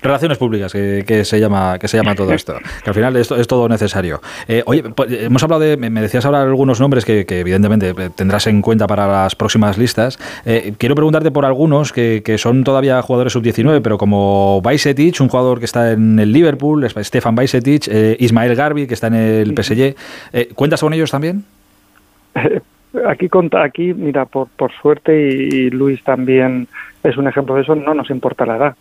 Relaciones 0.00 0.38
públicas, 0.38 0.72
que, 0.72 1.24
se 1.24 1.40
llama 1.40 1.78
que 1.78 1.88
se 1.88 1.96
llama 1.96 2.14
todo 2.14 2.32
esto, 2.32 2.54
que 2.84 2.90
al 2.90 2.94
final 2.94 3.16
esto 3.16 3.36
es 3.36 3.46
todo 3.48 3.68
necesario. 3.68 4.20
Eh, 4.46 4.62
oye, 4.66 4.82
pues, 4.82 5.10
hemos 5.12 5.42
hablado 5.42 5.62
de, 5.62 5.76
me 5.76 6.00
decías 6.00 6.24
ahora 6.24 6.42
algunos 6.42 6.80
nombres 6.80 7.04
que, 7.04 7.26
evidentemente 7.28 7.92
tendrás 8.10 8.46
en 8.46 8.62
cuenta 8.62 8.86
para 8.86 9.06
las 9.06 9.34
próximas 9.34 9.78
listas. 9.78 10.18
Eh, 10.44 10.74
quiero 10.78 10.94
preguntarte 10.94 11.30
por 11.30 11.44
algunos 11.44 11.92
que, 11.92 12.22
son 12.38 12.64
todavía 12.64 13.02
jugadores 13.02 13.32
sub-19, 13.32 13.80
pero 13.82 13.98
como 13.98 14.60
Bajsetic, 14.62 15.20
un 15.20 15.28
jugador 15.28 15.58
que 15.58 15.64
está 15.64 15.92
en 15.92 16.18
el 16.18 16.32
Liverpool, 16.32 16.88
Stefan 16.88 17.34
Bajsetic, 17.34 17.88
eh, 17.88 18.16
Ismael 18.20 18.54
Garbi, 18.54 18.86
que 18.86 18.94
está 18.94 19.08
en 19.08 19.14
el 19.14 19.54
PSG. 19.54 20.54
¿Cuentas 20.54 20.80
con 20.80 20.92
ellos 20.92 21.10
también? 21.10 21.39
Aquí, 23.06 23.28
aquí 23.52 23.94
mira, 23.94 24.24
por, 24.24 24.48
por 24.48 24.72
suerte, 24.72 25.16
y, 25.16 25.70
Luis 25.70 26.02
también 26.02 26.66
es 27.04 27.16
un 27.16 27.28
ejemplo 27.28 27.54
de 27.54 27.62
eso, 27.62 27.76
no 27.76 27.94
nos 27.94 28.10
importa 28.10 28.44
la 28.44 28.56
edad. 28.56 28.76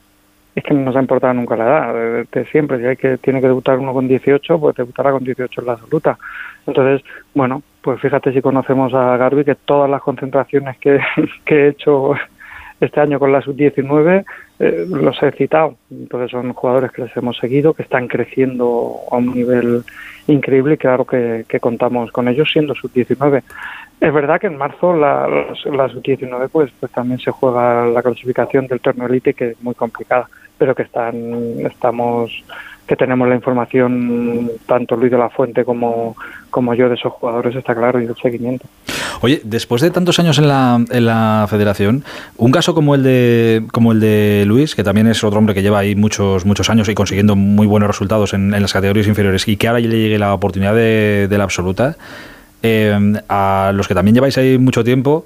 Es 0.55 0.63
que 0.63 0.73
no 0.73 0.81
nos 0.81 0.95
ha 0.95 0.99
importado 0.99 1.31
nunca 1.35 1.55
la 1.55 1.65
edad. 1.65 2.25
De, 2.31 2.45
siempre, 2.45 2.79
si 2.79 2.85
hay 2.85 2.97
que, 2.97 3.19
tiene 3.19 3.39
que 3.39 3.47
debutar 3.47 3.77
uno 3.77 3.93
con 3.93 4.07
18, 4.07 4.59
pues 4.59 4.75
debutará 4.75 5.11
con 5.11 5.23
18 5.23 5.61
en 5.61 5.67
la 5.67 5.73
absoluta. 5.73 6.17
Entonces, 6.65 7.05
bueno, 7.35 7.61
pues 7.83 8.01
fíjate 8.01 8.33
si 8.33 8.41
conocemos 8.41 8.95
a 8.95 9.15
Garbi, 9.15 9.45
que 9.45 9.53
todas 9.53 9.89
las 9.89 10.01
concentraciones 10.01 10.77
que, 10.79 10.99
que 11.45 11.55
he 11.55 11.67
hecho 11.69 12.15
este 12.79 12.99
año 12.99 13.19
con 13.19 13.31
la 13.31 13.41
sub-19 13.41 14.25
eh, 14.59 14.85
los 14.89 15.21
he 15.21 15.31
citado. 15.31 15.75
Entonces 15.91 16.31
son 16.31 16.53
jugadores 16.53 16.91
que 16.91 17.03
les 17.03 17.15
hemos 17.17 17.37
seguido, 17.37 17.73
que 17.73 17.83
están 17.83 18.07
creciendo 18.07 18.95
a 19.11 19.17
un 19.17 19.33
nivel 19.33 19.83
increíble 20.27 20.75
y 20.75 20.77
claro 20.77 21.05
que, 21.05 21.45
contamos 21.59 22.11
con 22.11 22.27
ellos 22.27 22.49
siendo 22.51 22.75
sub-19. 22.75 23.43
Es 23.99 24.13
verdad 24.13 24.39
que 24.39 24.47
en 24.47 24.57
marzo 24.57 24.95
la, 24.95 25.27
la 25.27 25.89
sub-19 25.89 26.49
pues, 26.51 26.71
pues 26.79 26.91
también 26.91 27.19
se 27.19 27.31
juega 27.31 27.85
la 27.85 28.01
clasificación 28.01 28.67
del 28.67 28.79
torneo 28.79 29.07
elite 29.07 29.33
que 29.33 29.49
es 29.51 29.61
muy 29.61 29.75
complicada, 29.75 30.29
pero 30.57 30.73
que 30.73 30.83
están, 30.83 31.15
estamos 31.65 32.43
que 32.89 32.95
tenemos 32.95 33.29
la 33.29 33.35
información, 33.35 34.49
tanto 34.65 34.95
Luis 34.95 35.11
de 35.11 35.17
la 35.19 35.29
Fuente 35.29 35.63
como, 35.63 36.17
como 36.49 36.73
yo, 36.73 36.89
de 36.89 36.95
esos 36.95 37.13
jugadores, 37.13 37.55
está 37.55 37.75
claro, 37.75 38.01
y 38.01 38.05
el 38.05 38.15
seguimiento. 38.15 38.65
Oye, 39.21 39.41
después 39.43 39.83
de 39.83 39.91
tantos 39.91 40.17
años 40.17 40.39
en 40.39 40.47
la, 40.47 40.83
en 40.89 41.05
la 41.05 41.45
federación, 41.47 42.03
un 42.37 42.51
caso 42.51 42.73
como 42.73 42.95
el 42.95 43.03
de 43.03 43.63
como 43.71 43.91
el 43.91 43.99
de 43.99 44.43
Luis, 44.47 44.73
que 44.73 44.83
también 44.83 45.05
es 45.05 45.23
otro 45.23 45.37
hombre 45.37 45.53
que 45.53 45.61
lleva 45.61 45.77
ahí 45.77 45.95
muchos 45.95 46.47
muchos 46.47 46.67
años 46.71 46.89
y 46.89 46.95
consiguiendo 46.95 47.35
muy 47.35 47.67
buenos 47.67 47.85
resultados 47.85 48.33
en, 48.33 48.49
las 48.49 48.73
categorías 48.73 49.05
inferiores, 49.05 49.47
y 49.47 49.55
que 49.55 49.67
ahora 49.67 49.81
le 49.81 49.87
llegue 49.87 50.17
la 50.17 50.33
oportunidad 50.33 50.73
de, 50.73 51.27
la 51.29 51.43
absoluta, 51.43 51.95
eh, 52.63 53.13
a 53.29 53.71
los 53.71 53.87
que 53.87 53.93
también 53.93 54.15
lleváis 54.15 54.35
ahí 54.39 54.57
mucho 54.57 54.83
tiempo, 54.83 55.25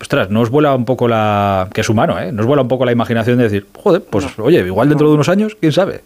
ostras, 0.00 0.30
¿no 0.30 0.40
os 0.40 0.50
vuela 0.50 0.74
un 0.74 0.84
poco 0.84 1.06
la... 1.06 1.68
que 1.72 1.82
es 1.82 1.88
humano, 1.88 2.18
¿eh? 2.18 2.32
¿Nos 2.32 2.44
vuela 2.44 2.62
un 2.62 2.68
poco 2.68 2.84
la 2.84 2.90
imaginación 2.90 3.38
de 3.38 3.44
decir, 3.44 3.68
joder, 3.72 4.02
pues 4.02 4.36
oye, 4.40 4.66
igual 4.66 4.88
dentro 4.88 5.06
de 5.06 5.14
unos 5.14 5.28
años, 5.28 5.56
quién 5.60 5.70
sabe? 5.70 6.00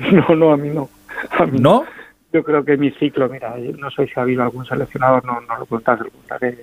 No, 0.12 0.34
no, 0.34 0.52
a 0.52 0.56
mí 0.56 0.70
no. 0.70 0.88
¿No? 1.52 1.84
Yo 2.32 2.44
creo 2.44 2.64
que 2.64 2.76
mi 2.76 2.90
ciclo, 2.92 3.28
mira, 3.28 3.54
no 3.78 3.90
sé 3.90 4.06
si 4.06 4.12
ha 4.16 4.22
habido 4.22 4.42
algún 4.42 4.64
seleccionador, 4.64 5.24
no, 5.24 5.40
no 5.40 5.58
lo 5.58 5.66
preguntas, 5.66 5.98
lo 5.98 6.06
preguntaré, 6.06 6.58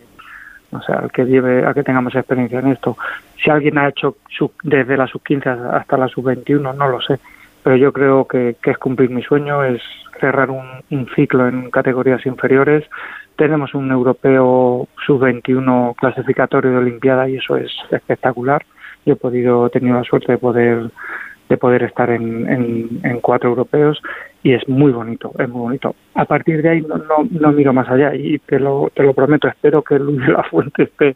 no 0.72 0.81
sé, 0.81 0.93
al 0.93 1.11
que 1.11 1.26
lleve, 1.26 1.65
a 1.65 1.73
que 1.73 1.84
tengamos 1.84 2.15
experiencia 2.15 2.59
en 2.59 2.68
esto. 2.68 2.97
Si 3.43 3.49
alguien 3.49 3.77
ha 3.77 3.89
hecho 3.89 4.15
desde 4.64 4.95
la 4.95 5.07
sub-15 5.07 5.73
hasta 5.73 5.97
la 5.97 6.07
sub-21, 6.07 6.73
no 6.73 6.88
lo 6.88 7.01
sé, 7.01 7.19
pero 7.64 7.76
yo 7.76 7.91
creo 7.91 8.26
que, 8.26 8.55
es 8.64 8.77
cumplir 8.77 9.09
mi 9.09 9.22
sueño, 9.23 9.64
es 9.64 9.81
cerrar 10.22 10.49
un, 10.49 10.65
un 10.89 11.09
ciclo 11.15 11.47
en 11.47 11.69
categorías 11.69 12.26
inferiores. 12.26 12.85
Tenemos 13.35 13.73
un 13.73 13.91
europeo 13.91 14.88
sub-21 15.05 15.95
clasificatorio 15.95 16.72
de 16.72 16.77
Olimpiada 16.77 17.27
y 17.27 17.38
eso 17.38 17.57
es 17.57 17.72
espectacular. 17.91 18.65
Yo 19.05 19.14
he 19.14 19.18
podido, 19.18 19.68
he 19.68 19.69
tenido 19.69 19.97
la 19.97 20.03
suerte 20.03 20.31
de 20.31 20.38
poder 20.38 20.91
de 21.49 21.57
poder 21.57 21.84
estar 21.84 22.10
en, 22.10 22.99
en, 23.03 23.19
cuatro 23.22 23.49
europeos 23.49 24.02
y 24.44 24.53
es 24.53 24.68
muy 24.68 24.91
bonito, 24.91 25.32
es 25.40 25.49
muy 25.49 25.61
bonito. 25.61 25.95
A 26.14 26.26
partir 26.26 26.61
de 26.61 26.69
ahí 26.69 26.82
no, 26.82 27.02
no, 27.30 27.52
miro 27.52 27.74
más 27.74 27.90
allá 27.90 28.14
y 28.15 28.40
te 28.40 28.60
lo, 28.60 28.91
te 28.94 29.03
lo 29.03 29.14
prometo, 29.14 29.48
espero 29.48 29.82
que 29.82 29.98
Luis 29.99 30.26
de 30.26 30.34
la 30.34 30.44
Fuente 30.44 30.84
esté 30.84 31.15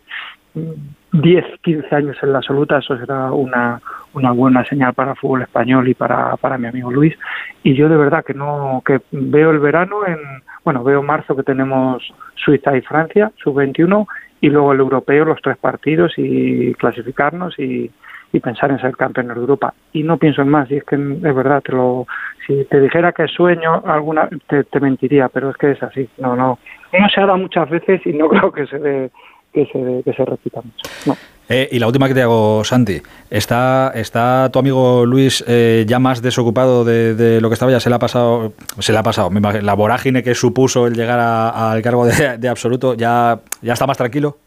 10, 1.13 1.45
15 1.61 1.95
años 1.95 2.17
en 2.21 2.31
la 2.31 2.39
absoluta, 2.39 2.77
eso 2.77 2.97
será 2.97 3.31
una, 3.31 3.81
una 4.13 4.31
buena 4.31 4.65
señal 4.65 4.93
para 4.93 5.11
el 5.11 5.17
fútbol 5.17 5.41
español 5.41 5.87
y 5.87 5.93
para, 5.93 6.35
para 6.37 6.57
mi 6.57 6.67
amigo 6.67 6.91
Luis. 6.91 7.17
Y 7.63 7.75
yo 7.75 7.89
de 7.89 7.97
verdad 7.97 8.23
que 8.25 8.33
no, 8.33 8.81
que 8.85 9.01
veo 9.11 9.51
el 9.51 9.59
verano 9.59 10.05
en, 10.05 10.17
bueno, 10.63 10.83
veo 10.83 11.03
marzo 11.03 11.35
que 11.35 11.43
tenemos 11.43 12.13
Suiza 12.35 12.75
y 12.75 12.81
Francia, 12.81 13.31
sub-21, 13.43 14.07
y 14.41 14.49
luego 14.49 14.73
el 14.73 14.79
europeo, 14.79 15.25
los 15.25 15.41
tres 15.41 15.57
partidos 15.57 16.13
y 16.17 16.73
clasificarnos 16.75 17.57
y, 17.59 17.91
y 18.33 18.39
pensar 18.39 18.71
en 18.71 18.79
ser 18.79 18.95
campeón 18.95 19.27
de 19.27 19.33
Europa. 19.33 19.73
Y 19.93 20.03
no 20.03 20.17
pienso 20.17 20.41
en 20.41 20.49
más, 20.49 20.69
y 20.71 20.77
es 20.77 20.83
que 20.83 20.95
es 20.95 21.35
verdad, 21.35 21.61
te 21.61 21.73
lo, 21.73 22.07
si 22.45 22.65
te 22.65 22.79
dijera 22.79 23.11
que 23.11 23.27
sueño, 23.27 23.83
alguna 23.85 24.29
te, 24.47 24.79
mentiría, 24.79 25.29
pero 25.29 25.49
es 25.49 25.57
que 25.57 25.71
es 25.71 25.83
así. 25.83 26.09
No, 26.17 26.35
no, 26.35 26.59
no 26.93 27.09
se 27.09 27.21
ha 27.21 27.25
dado 27.25 27.37
muchas 27.37 27.69
veces 27.69 28.01
y 28.05 28.13
no 28.13 28.27
creo 28.29 28.51
que 28.51 28.65
se 28.67 29.11
que 29.53 30.13
se, 30.15 30.25
repita 30.25 30.61
mucho. 30.61 31.19
Eh, 31.49 31.67
y 31.73 31.79
la 31.79 31.87
última 31.87 32.07
que 32.07 32.13
te 32.13 32.21
hago, 32.21 32.63
Santi, 32.63 33.01
¿está, 33.29 33.91
está 33.93 34.49
tu 34.49 34.59
amigo 34.59 35.05
Luis 35.05 35.43
eh, 35.45 35.83
ya 35.85 35.99
más 35.99 36.21
desocupado 36.21 36.85
de, 36.85 37.39
lo 37.41 37.49
que 37.49 37.53
estaba? 37.55 37.69
¿Ya 37.69 37.81
se 37.81 37.89
le 37.89 37.97
ha 37.97 37.99
pasado, 37.99 38.53
se 38.79 38.93
le 38.93 38.97
ha 38.97 39.03
pasado, 39.03 39.29
la 39.29 39.73
vorágine 39.73 40.23
que 40.23 40.35
supuso 40.35 40.87
el 40.87 40.93
llegar 40.93 41.19
al 41.19 41.81
cargo 41.81 42.05
de, 42.05 42.37
de 42.37 42.47
absoluto, 42.47 42.93
ya, 42.93 43.41
ya 43.61 43.73
está 43.73 43.85
más 43.85 43.97
tranquilo? 43.97 44.37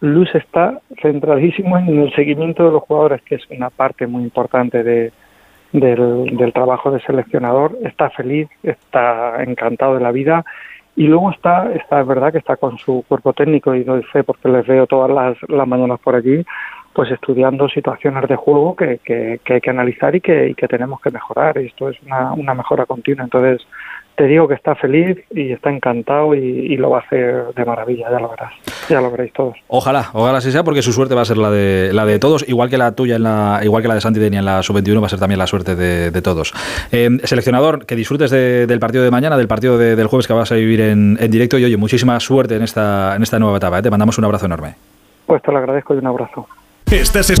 Luz 0.00 0.34
está 0.34 0.80
centradísimo 1.00 1.78
en 1.78 1.88
el 1.88 2.12
seguimiento 2.14 2.64
de 2.64 2.72
los 2.72 2.82
jugadores, 2.82 3.22
que 3.22 3.36
es 3.36 3.42
una 3.50 3.70
parte 3.70 4.06
muy 4.06 4.24
importante 4.24 4.82
de, 4.82 5.12
del, 5.72 6.52
trabajo 6.52 6.90
de 6.90 7.00
seleccionador. 7.00 7.78
Está 7.82 8.10
feliz, 8.10 8.48
está 8.62 9.42
encantado 9.42 9.94
de 9.94 10.00
la 10.00 10.12
vida 10.12 10.44
y 10.96 11.06
luego 11.06 11.30
está, 11.30 11.72
está 11.72 12.00
es 12.00 12.06
verdad 12.06 12.32
que 12.32 12.38
está 12.38 12.56
con 12.56 12.78
su 12.78 13.04
cuerpo 13.08 13.32
técnico 13.32 13.74
y 13.74 13.84
doy 13.84 14.02
fe 14.02 14.24
porque 14.24 14.48
les 14.48 14.66
veo 14.66 14.86
todas 14.86 15.10
las, 15.10 15.36
las 15.48 15.68
mañanas 15.68 16.00
por 16.00 16.14
allí, 16.14 16.44
pues 16.92 17.10
estudiando 17.10 17.68
situaciones 17.68 18.28
de 18.28 18.36
juego 18.36 18.76
que, 18.76 19.00
que, 19.04 19.40
hay 19.46 19.60
que 19.60 19.70
analizar 19.70 20.14
y 20.14 20.20
que, 20.20 20.48
y 20.48 20.54
que 20.54 20.68
tenemos 20.68 21.00
que 21.00 21.10
mejorar. 21.10 21.58
Y 21.58 21.66
esto 21.66 21.88
es 21.88 22.00
una, 22.02 22.32
una 22.32 22.54
mejora 22.54 22.86
continua. 22.86 23.24
Entonces, 23.24 23.66
te 24.16 24.24
digo 24.26 24.48
que 24.48 24.54
está 24.54 24.74
feliz 24.74 25.18
y 25.30 25.52
está 25.52 25.70
encantado 25.70 26.34
y, 26.34 26.76
lo 26.76 26.90
va 26.90 26.98
a 26.98 27.00
hacer 27.02 27.54
de 27.54 27.64
maravilla, 27.64 28.10
ya 28.10 28.18
lo 28.18 28.30
verás, 28.30 28.52
ya 28.88 29.00
lo 29.00 29.10
veréis 29.10 29.32
todos. 29.32 29.56
Ojalá, 29.68 30.10
ojalá 30.12 30.38
así 30.38 30.50
sea, 30.50 30.64
porque 30.64 30.82
su 30.82 30.92
suerte 30.92 31.14
va 31.14 31.22
a 31.22 31.24
ser 31.24 31.38
la 31.38 31.50
de 31.50 31.90
la 31.92 32.04
de 32.04 32.18
todos, 32.18 32.46
igual 32.48 32.68
que 32.68 32.78
la 32.78 32.92
tuya, 32.92 33.16
en 33.16 33.22
la, 33.22 33.60
igual 33.62 33.82
que 33.82 33.88
la 33.88 33.94
de 33.94 34.00
Santi 34.00 34.20
Deni 34.20 34.38
en 34.38 34.44
la 34.44 34.62
sub-21 34.62 35.02
va 35.02 35.06
a 35.06 35.10
ser 35.10 35.18
también 35.18 35.38
la 35.38 35.46
suerte 35.46 35.76
de, 35.76 36.22
todos. 36.22 36.52
Eh, 36.92 37.08
seleccionador, 37.24 37.86
que 37.86 37.94
disfrutes 37.94 38.30
del 38.30 38.80
partido 38.80 39.04
de 39.04 39.10
mañana, 39.10 39.36
del 39.36 39.48
partido 39.48 39.78
del 39.78 40.06
jueves 40.06 40.26
que 40.26 40.32
vas 40.32 40.50
a 40.50 40.54
vivir 40.54 40.80
en, 40.80 41.16
directo 41.30 41.58
y 41.58 41.64
oye, 41.64 41.76
muchísima 41.76 42.18
suerte 42.20 42.56
en 42.56 42.62
esta, 42.62 43.14
en 43.16 43.22
esta 43.22 43.38
nueva 43.38 43.58
etapa. 43.58 43.78
¿eh? 43.78 43.82
Te 43.82 43.90
mandamos 43.90 44.18
un 44.18 44.24
abrazo 44.24 44.46
enorme. 44.46 44.74
Pues 45.26 45.42
te 45.42 45.52
lo 45.52 45.58
agradezco 45.58 45.94
y 45.94 45.98
un 45.98 46.06
abrazo. 46.06 46.46
Estás 46.90 47.32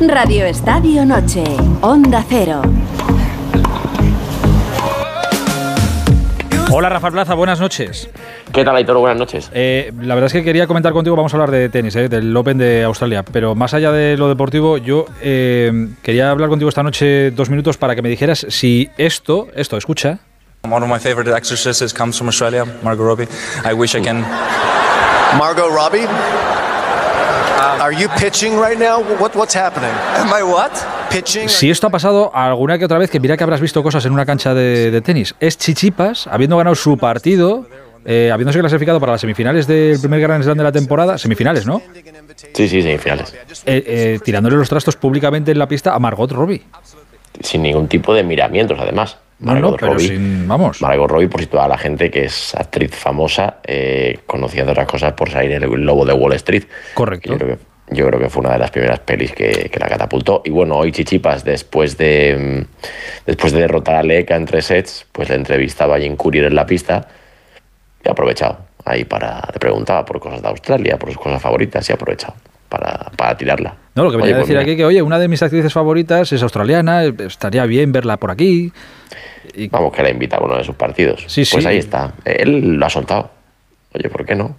Radio 0.00 0.46
Estadio 0.46 1.04
Noche, 1.04 1.44
Onda 1.82 2.24
Cero. 2.26 2.62
Hola 6.72 6.88
Rafa 6.88 7.10
Plaza, 7.10 7.34
buenas 7.34 7.58
noches. 7.58 8.08
¿Qué 8.52 8.64
tal, 8.64 8.76
Aitor? 8.76 8.96
Buenas 8.98 9.18
noches. 9.18 9.50
Eh, 9.52 9.92
la 10.00 10.14
verdad 10.14 10.26
es 10.26 10.32
que 10.32 10.44
quería 10.44 10.68
comentar 10.68 10.92
contigo, 10.92 11.16
vamos 11.16 11.34
a 11.34 11.36
hablar 11.36 11.50
de 11.50 11.68
tenis, 11.68 11.96
eh, 11.96 12.08
del 12.08 12.36
Open 12.36 12.58
de 12.58 12.84
Australia, 12.84 13.24
pero 13.24 13.56
más 13.56 13.74
allá 13.74 13.90
de 13.90 14.16
lo 14.16 14.28
deportivo, 14.28 14.78
yo 14.78 15.06
eh, 15.20 15.88
quería 16.02 16.30
hablar 16.30 16.48
contigo 16.48 16.68
esta 16.68 16.84
noche 16.84 17.32
dos 17.32 17.50
minutos 17.50 17.76
para 17.76 17.96
que 17.96 18.02
me 18.02 18.08
dijeras 18.08 18.46
si 18.50 18.88
esto, 18.98 19.48
esto, 19.56 19.76
escucha. 19.76 20.20
One 20.62 20.84
of 20.84 20.88
my 20.88 21.00
favorite 21.00 21.34
exercises 21.34 21.92
comes 21.92 22.16
from 22.16 22.28
Australia, 22.28 22.64
Margot 22.84 23.04
Robbie. 23.04 23.26
I 23.64 23.74
wish 23.74 23.96
I 23.96 24.02
can... 24.02 24.24
Margot 25.38 25.68
Robbie? 25.70 26.06
Are 27.80 27.92
you 27.92 28.08
pitching 28.18 28.56
right 28.56 28.78
now? 28.78 29.02
What, 29.18 29.34
what's 29.34 29.54
happening? 29.54 29.90
Am 30.14 30.32
I 30.32 30.42
what? 30.42 30.99
Si 31.24 31.70
esto 31.70 31.86
ha 31.86 31.90
pasado 31.90 32.34
alguna 32.34 32.78
que 32.78 32.84
otra 32.84 32.98
vez, 32.98 33.10
que 33.10 33.20
mira 33.20 33.36
que 33.36 33.44
habrás 33.44 33.60
visto 33.60 33.82
cosas 33.82 34.04
en 34.06 34.12
una 34.12 34.24
cancha 34.24 34.54
de, 34.54 35.00
tenis, 35.02 35.34
es 35.40 35.58
Chichipas, 35.58 36.26
habiendo 36.26 36.56
ganado 36.56 36.74
su 36.74 36.96
partido, 36.96 37.66
eh, 38.04 38.30
habiéndose 38.32 38.60
clasificado 38.60 39.00
para 39.00 39.12
las 39.12 39.20
semifinales 39.20 39.66
del 39.66 39.98
primer 39.98 40.20
Grand 40.20 40.42
Slam 40.42 40.56
de 40.56 40.64
la 40.64 40.72
temporada, 40.72 41.18
semifinales, 41.18 41.66
¿no? 41.66 41.82
Sí, 42.54 42.68
sí, 42.68 42.82
semifinales. 42.82 43.34
Eh, 43.66 43.84
eh, 43.86 44.18
tirándole 44.24 44.56
los 44.56 44.68
trastos 44.68 44.96
públicamente 44.96 45.50
en 45.50 45.58
la 45.58 45.68
pista 45.68 45.94
a 45.94 45.98
Margot 45.98 46.30
Robbie. 46.30 46.62
Sin 47.40 47.62
ningún 47.62 47.88
tipo 47.88 48.14
de 48.14 48.22
miramientos, 48.22 48.78
además. 48.80 49.18
Margot 49.40 49.72
no, 49.72 49.76
pero 49.76 49.98
sin, 49.98 50.46
vamos. 50.46 50.80
Margot 50.82 51.10
Robbie, 51.10 51.28
por 51.28 51.40
si 51.40 51.46
toda 51.46 51.66
la 51.66 51.78
gente 51.78 52.10
que 52.10 52.24
es 52.24 52.54
actriz 52.54 52.94
famosa, 52.94 53.56
conocida 54.26 54.64
de 54.64 54.72
otras 54.72 54.86
cosas 54.86 55.12
por 55.14 55.30
salir 55.30 55.52
en 55.52 55.62
el 55.62 55.70
lobo 55.70 56.04
de 56.04 56.12
Wall 56.12 56.34
Street. 56.34 56.64
Correcto 56.94 57.32
yo 57.32 57.38
creo 57.38 57.56
que 57.56 57.69
fue 58.28 58.40
una 58.40 58.52
de 58.52 58.58
las 58.58 58.70
primeras 58.70 59.00
pelis 59.00 59.32
que, 59.32 59.70
la 59.78 59.88
catapultó. 59.88 60.42
Y 60.44 60.50
bueno, 60.50 60.76
hoy 60.76 60.92
Chichipas, 60.92 61.44
después 61.44 61.98
de, 61.98 62.66
mm, 62.66 63.26
después 63.26 63.52
de 63.52 63.60
derrotar 63.60 63.96
a 63.96 64.02
Leca 64.02 64.36
en 64.36 64.46
tres 64.46 64.66
sets, 64.66 65.06
pues 65.12 65.28
le 65.28 65.34
entrevistaba 65.34 65.96
a 65.96 66.00
Jim 66.00 66.16
Courier 66.16 66.44
en 66.44 66.54
la 66.54 66.66
pista 66.66 67.08
y 68.04 68.08
ha 68.08 68.12
aprovechado 68.12 68.58
ahí 68.84 69.04
para, 69.04 69.42
le 69.52 69.58
preguntaba 69.58 70.04
por 70.04 70.20
cosas 70.20 70.42
de 70.42 70.48
Australia, 70.48 70.98
por 70.98 71.10
sus 71.10 71.20
cosas 71.20 71.40
favoritas 71.42 71.88
y 71.88 71.92
ha 71.92 71.96
aprovechado 71.96 72.34
para, 72.68 73.10
para 73.16 73.36
tirarla. 73.36 73.76
No, 73.94 74.04
lo 74.04 74.10
que 74.10 74.16
venía 74.16 74.34
a 74.34 74.38
pues 74.38 74.48
decir 74.48 74.58
aquí 74.58 74.76
que, 74.76 74.84
oye, 74.84 75.02
una 75.02 75.18
de 75.18 75.28
mis 75.28 75.42
actrices 75.42 75.72
favoritas 75.72 76.32
es 76.32 76.42
australiana, 76.42 77.04
estaría 77.04 77.66
bien 77.66 77.92
verla 77.92 78.16
por 78.16 78.30
aquí. 78.30 78.72
Y... 79.54 79.68
Vamos, 79.68 79.92
que 79.92 80.02
la 80.02 80.10
invita 80.10 80.36
a 80.36 80.40
uno 80.40 80.56
de 80.56 80.64
sus 80.64 80.76
partidos. 80.76 81.24
Sí, 81.26 81.42
pues 81.50 81.66
ahí 81.66 81.78
está. 81.78 82.14
Él 82.24 82.76
lo 82.76 82.86
ha 82.86 82.90
soltado. 82.90 83.30
Oye, 83.92 84.08
¿por 84.08 84.24
qué 84.24 84.36
no? 84.36 84.56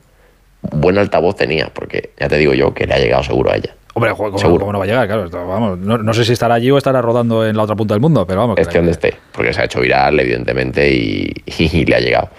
Buen 0.62 0.98
altavoz 0.98 1.36
tenía, 1.36 1.70
porque 1.74 2.12
ya 2.20 2.28
te 2.28 2.38
digo 2.38 2.54
yo 2.54 2.74
que 2.74 2.86
le 2.86 2.94
ha 2.94 3.00
llegado 3.00 3.24
seguro 3.24 3.52
a 3.52 3.56
ella. 3.56 3.76
Hombre, 3.94 4.14
¿cómo, 4.16 4.32
¿cómo 4.32 4.72
no 4.72 4.80
va 4.80 4.86
a 4.86 4.88
llegar? 4.88 5.08
Claro, 5.08 5.30
vamos, 5.48 5.78
no, 5.78 6.14
sé 6.14 6.24
si 6.24 6.32
estará 6.32 6.56
allí 6.56 6.72
o 6.72 6.78
estará 6.78 7.02
rodando 7.02 7.46
en 7.46 7.58
la 7.58 7.64
otra 7.64 7.76
punta 7.76 7.94
del 7.94 8.02
mundo, 8.02 8.26
pero 8.26 8.40
vamos. 8.40 8.58
Esté 8.58 8.78
donde 8.78 8.92
esté, 8.92 9.14
porque 9.34 9.54
se 9.54 9.62
ha 9.62 9.66
hecho 9.66 9.82
viral, 9.82 10.18
evidentemente, 10.20 10.90
y, 10.94 11.86
le 11.86 11.96
ha 11.96 12.00
llegado. 12.00 12.30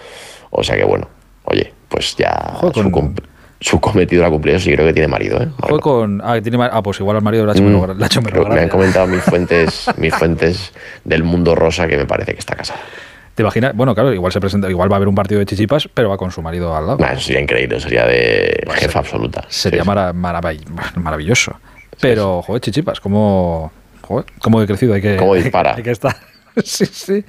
O 0.49 0.63
sea 0.63 0.75
que 0.75 0.83
bueno, 0.83 1.07
oye, 1.45 1.71
pues 1.89 2.15
ya 2.15 2.57
su, 3.59 3.79
cometido 3.79 4.23
lo 4.23 4.27
ha 4.27 4.31
cumplido, 4.31 4.59
sí 4.59 4.71
creo 4.71 4.85
que 4.87 4.93
tiene 4.93 5.07
marido, 5.07 5.41
¿eh? 5.41 5.49
Fue 5.67 5.79
con. 5.79 6.21
Ah, 6.23 6.39
tiene, 6.41 6.57
ah, 6.59 6.81
pues 6.81 6.99
igual 6.99 7.17
al 7.17 7.23
marido 7.23 7.45
lo 7.45 7.51
ha 7.51 7.53
hecho, 7.53 7.63
mm, 7.63 7.99
la 7.99 8.05
ha 8.05 8.07
hecho 8.07 8.21
Me 8.21 8.59
han 8.61 8.69
comentado 8.69 9.05
mis 9.05 9.21
fuentes, 9.23 9.85
mis 9.97 10.13
fuentes 10.15 10.73
del 11.03 11.23
mundo 11.23 11.53
rosa 11.53 11.87
que 11.87 11.97
me 11.97 12.05
parece 12.05 12.33
que 12.33 12.39
está 12.39 12.55
casada. 12.55 12.79
¿Te 13.35 13.41
imaginas? 13.41 13.75
Bueno, 13.75 13.95
claro, 13.95 14.13
igual 14.13 14.31
se 14.31 14.39
presenta, 14.39 14.69
igual 14.69 14.91
va 14.91 14.95
a 14.95 14.97
haber 14.97 15.07
un 15.07 15.15
partido 15.15 15.39
de 15.39 15.45
chichipas, 15.47 15.89
pero 15.91 16.09
va 16.09 16.17
con 16.17 16.31
su 16.31 16.41
marido 16.41 16.75
al 16.75 16.85
lado. 16.85 17.03
eso 17.03 17.19
sería 17.19 17.41
increíble, 17.41 17.79
sería 17.79 18.05
de 18.05 18.63
jefa 18.75 18.99
absoluta. 18.99 19.43
Sería 19.49 19.83
maravilloso. 19.83 21.59
Pero, 21.99 22.41
joder, 22.43 22.61
chichipas, 22.61 22.99
¿cómo, 22.99 23.71
joder, 24.01 24.25
cómo 24.39 24.61
he 24.61 24.67
crecido? 24.67 24.93
Hay 24.93 25.01
que, 25.01 25.15
¿Cómo 25.17 25.33
dispara? 25.35 25.73
Hay 25.75 25.81
que 25.83 25.91
estar. 25.91 26.15
sí, 26.63 26.85
sí. 26.85 27.25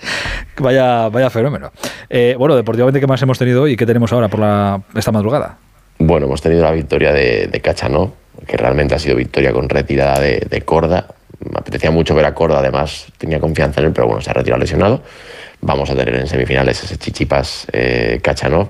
Vaya, 0.59 1.09
vaya 1.09 1.31
fenómeno. 1.31 1.73
Eh, 2.11 2.35
bueno, 2.39 2.55
deportivamente, 2.55 3.01
¿qué 3.01 3.07
más 3.07 3.23
hemos 3.23 3.39
tenido 3.39 3.63
hoy 3.63 3.73
y 3.73 3.77
qué 3.77 3.87
tenemos 3.87 4.13
ahora 4.13 4.29
por 4.29 4.41
la, 4.41 4.83
esta 4.95 5.11
madrugada? 5.11 5.57
Bueno, 5.99 6.27
hemos 6.27 6.43
tenido 6.43 6.63
la 6.63 6.73
victoria 6.73 7.13
de, 7.13 7.47
de 7.47 7.61
Cachanó, 7.61 8.13
que 8.47 8.59
realmente 8.59 8.95
ha 8.95 8.99
sido 8.99 9.17
victoria 9.17 9.53
con 9.53 9.71
retirada 9.71 10.21
de, 10.21 10.47
de 10.51 10.61
Corda. 10.63 11.07
Me 11.39 11.59
apetecía 11.59 11.91
mucho 11.91 12.15
ver 12.15 12.27
a 12.27 12.35
Corda, 12.35 12.59
además 12.59 13.07
tenía 13.17 13.41
confianza 13.41 13.81
en 13.81 13.87
él, 13.87 13.93
pero 13.95 14.07
bueno, 14.07 14.21
se 14.21 14.31
ha 14.31 14.35
retirado 14.35 14.61
lesionado 14.61 15.03
vamos 15.65 15.91
a 15.91 15.97
tener 15.97 16.15
en 16.15 16.27
semifinales 16.27 16.83
ese 16.85 16.99
Chichipas 16.99 17.67
eh, 17.73 18.21
Kachanov 18.23 18.69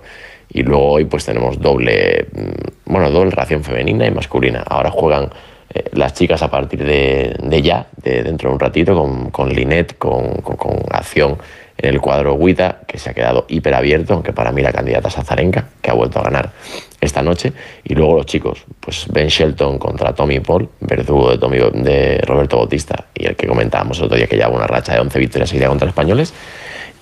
y 0.48 0.62
luego 0.62 0.92
hoy 0.92 1.04
pues 1.04 1.24
tenemos 1.24 1.60
doble, 1.60 2.26
mm, 2.32 2.92
bueno, 2.92 3.10
doble 3.10 3.32
ración 3.32 3.64
femenina 3.64 4.06
y 4.06 4.10
masculina. 4.10 4.62
Ahora 4.66 4.90
juegan 4.90 5.30
eh, 5.74 5.84
las 5.92 6.14
chicas 6.14 6.42
a 6.42 6.50
partir 6.50 6.84
de, 6.84 7.62
ya, 7.62 7.88
de 8.02 8.22
dentro 8.22 8.48
de 8.48 8.54
un 8.54 8.60
ratito, 8.60 8.94
con, 8.94 9.30
con 9.30 9.48
Linet, 9.52 9.98
con, 9.98 10.36
con, 10.36 10.78
acción 10.90 11.38
en 11.76 11.94
el 11.94 12.00
cuadro 12.00 12.38
Guita, 12.38 12.82
que 12.86 12.98
se 12.98 13.10
ha 13.10 13.14
quedado 13.14 13.46
hiper 13.48 13.74
abierto, 13.74 14.14
aunque 14.14 14.32
para 14.32 14.52
mí 14.52 14.62
la 14.62 14.72
candidata 14.72 15.08
es 15.08 15.18
Azarenka, 15.18 15.70
que 15.82 15.90
ha 15.90 15.94
vuelto 15.94 16.20
a 16.20 16.22
ganar 16.22 16.52
esta 17.00 17.22
noche. 17.22 17.52
Y 17.82 17.94
luego 17.96 18.14
los 18.14 18.26
chicos, 18.26 18.64
pues 18.78 19.06
Ben 19.10 19.26
Shelton 19.26 19.78
contra 19.78 20.14
Tommy 20.14 20.38
Paul, 20.38 20.68
verdugo 20.78 21.30
de, 21.32 21.38
Tommy, 21.38 21.58
de 21.58 22.18
Roberto 22.18 22.58
Bautista, 22.58 23.06
y 23.12 23.26
el 23.26 23.34
que 23.34 23.48
comentábamos 23.48 23.98
el 23.98 24.04
otro 24.04 24.16
día 24.16 24.28
que 24.28 24.36
lleva 24.36 24.50
una 24.50 24.68
racha 24.68 24.94
de 24.94 25.00
11 25.00 25.18
victorias 25.18 25.50
seguidas 25.50 25.70
contra 25.70 25.88
españoles. 25.88 26.32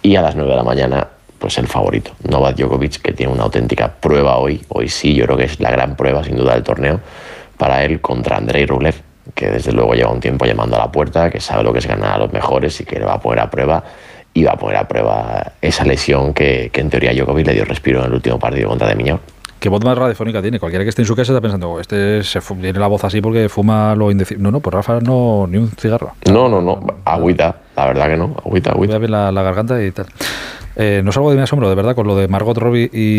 Y 0.02 0.16
a 0.16 0.22
las 0.22 0.34
9 0.34 0.50
de 0.50 0.56
la 0.56 0.64
mañana, 0.64 1.08
pues 1.38 1.58
el 1.58 1.68
favorito, 1.68 2.12
Novak 2.28 2.56
Djokovic, 2.56 3.00
que 3.00 3.12
tiene 3.12 3.32
una 3.32 3.44
auténtica 3.44 3.88
prueba 3.88 4.38
hoy. 4.38 4.60
Hoy 4.68 4.88
sí, 4.88 5.14
yo 5.14 5.24
creo 5.26 5.36
que 5.36 5.44
es 5.44 5.60
la 5.60 5.70
gran 5.70 5.94
prueba, 5.96 6.24
sin 6.24 6.36
duda, 6.36 6.54
del 6.54 6.64
torneo 6.64 7.00
para 7.56 7.84
él 7.84 8.00
contra 8.00 8.36
Andrei 8.36 8.66
Rublev, 8.66 8.96
que 9.34 9.48
desde 9.48 9.70
luego 9.70 9.94
lleva 9.94 10.10
un 10.10 10.18
tiempo 10.18 10.44
llamando 10.44 10.74
a 10.74 10.80
la 10.80 10.90
puerta, 10.90 11.30
que 11.30 11.40
sabe 11.40 11.62
lo 11.62 11.72
que 11.72 11.78
es 11.78 11.86
ganar 11.86 12.14
a 12.14 12.18
los 12.18 12.32
mejores 12.32 12.80
y 12.80 12.84
que 12.84 12.98
le 12.98 13.04
va 13.04 13.14
a 13.14 13.20
poner 13.20 13.38
a 13.38 13.50
prueba. 13.50 13.84
Y 14.34 14.44
va 14.44 14.52
a 14.52 14.56
poner 14.56 14.78
a 14.78 14.88
prueba 14.88 15.52
esa 15.60 15.84
lesión 15.84 16.32
que, 16.32 16.70
en 16.72 16.90
teoría 16.90 17.12
Djokovic 17.12 17.46
le 17.46 17.52
dio 17.52 17.64
respiro 17.64 18.00
en 18.00 18.06
el 18.06 18.14
último 18.14 18.38
partido 18.38 18.70
contra 18.70 18.88
De 18.88 19.20
¿Qué 19.62 19.68
voz 19.68 19.84
más 19.84 19.96
radiofónica 19.96 20.42
tiene? 20.42 20.58
Cualquiera 20.58 20.84
que 20.84 20.88
esté 20.88 21.02
en 21.02 21.06
su 21.06 21.14
casa 21.14 21.30
está 21.30 21.40
pensando, 21.40 21.70
oh, 21.70 21.78
este 21.78 22.24
se 22.24 22.40
tiene 22.40 22.80
la 22.80 22.88
voz 22.88 23.04
así 23.04 23.20
porque 23.20 23.48
fuma 23.48 23.94
lo 23.94 24.10
indecible. 24.10 24.42
No, 24.42 24.50
no, 24.50 24.58
por 24.58 24.74
Rafa 24.74 24.98
no, 24.98 25.46
ni 25.48 25.56
un 25.56 25.70
cigarro. 25.70 26.14
No, 26.28 26.48
no, 26.48 26.60
no, 26.60 26.84
agüita, 27.04 27.54
la 27.76 27.86
verdad 27.86 28.08
que 28.08 28.16
no, 28.16 28.34
agüita, 28.44 28.72
agüita. 28.72 28.94
Voy 28.94 28.96
a 28.96 28.98
ver 28.98 29.10
la, 29.10 29.30
garganta 29.30 29.80
y 29.80 29.92
tal. 29.92 30.06
Eh, 30.74 31.02
no 31.04 31.12
salgo 31.12 31.30
de 31.30 31.36
mi 31.36 31.44
asombro, 31.44 31.68
de 31.68 31.76
verdad, 31.76 31.94
con 31.94 32.08
lo 32.08 32.16
de 32.16 32.26
Margot 32.26 32.58
Robbie 32.58 32.90
y, 32.92 33.18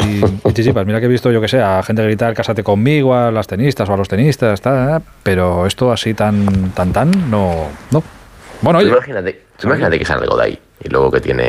Chichipas. 0.51 0.85
Mira 0.85 0.99
que 0.99 1.05
he 1.05 1.09
visto, 1.09 1.31
yo 1.31 1.39
que 1.39 1.47
sé, 1.47 1.61
a 1.61 1.81
gente 1.81 2.03
gritar 2.03 2.33
cásate 2.33 2.61
conmigo, 2.61 3.15
a 3.15 3.31
las 3.31 3.47
tenistas 3.47 3.87
o 3.87 3.93
a 3.93 3.97
los 3.97 4.09
tenistas, 4.09 4.59
tal, 4.59 5.01
pero 5.23 5.65
esto 5.65 5.93
así 5.93 6.13
tan, 6.13 6.71
tan, 6.71 6.91
tan, 6.91 7.31
no. 7.31 7.67
no. 7.89 8.03
Bueno, 8.61 8.79
oye. 8.79 8.89
Imagínate, 8.89 9.43
imagínate 9.63 9.97
que 9.97 10.03
sale 10.03 10.23
algo 10.23 10.35
de 10.35 10.43
ahí 10.43 10.59
y 10.83 10.89
luego 10.89 11.09
que 11.09 11.21
tiene 11.21 11.47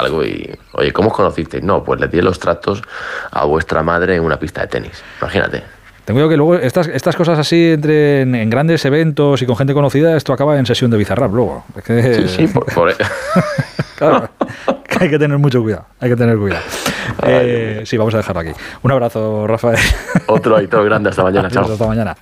algo 0.00 0.24
y, 0.24 0.50
oye, 0.72 0.92
¿cómo 0.92 1.08
os 1.08 1.14
conocisteis? 1.14 1.62
No, 1.62 1.84
pues 1.84 2.00
le 2.00 2.08
di 2.08 2.20
los 2.20 2.38
tractos 2.38 2.82
a 3.30 3.44
vuestra 3.44 3.82
madre 3.82 4.16
en 4.16 4.24
una 4.24 4.38
pista 4.38 4.62
de 4.62 4.66
tenis. 4.66 5.02
Imagínate. 5.20 5.62
Tengo 6.04 6.28
que 6.28 6.36
luego 6.36 6.56
estas, 6.56 6.88
estas 6.88 7.14
cosas 7.14 7.38
así 7.38 7.72
entre 7.72 8.22
en, 8.22 8.50
grandes 8.50 8.84
eventos 8.84 9.40
y 9.42 9.46
con 9.46 9.56
gente 9.56 9.74
conocida, 9.74 10.16
esto 10.16 10.32
acaba 10.32 10.58
en 10.58 10.66
sesión 10.66 10.90
de 10.90 10.96
Bizarrap 10.96 11.32
luego. 11.32 11.64
sí, 11.86 12.28
sí, 12.28 12.46
por, 12.48 12.66
por... 12.74 12.92
claro, 13.96 14.28
hay 14.98 15.10
que 15.10 15.18
tener 15.18 15.38
mucho 15.38 15.62
cuidado, 15.62 15.86
hay 16.00 16.10
que 16.10 16.16
tener 16.16 16.36
cuidado. 16.36 16.62
Eh, 17.22 17.82
sí, 17.84 17.96
vamos 17.96 18.14
a 18.14 18.18
dejarlo 18.18 18.40
aquí. 18.40 18.50
Un 18.82 18.90
abrazo, 18.90 19.46
Rafael. 19.46 19.78
Otro 20.26 20.56
ahí, 20.56 20.66
todo 20.66 20.82
grande, 20.84 21.10
hasta 21.10 21.22
mañana, 21.22 21.50
chao. 21.50 21.64
Hasta 21.64 21.86
mañana. 21.86 22.16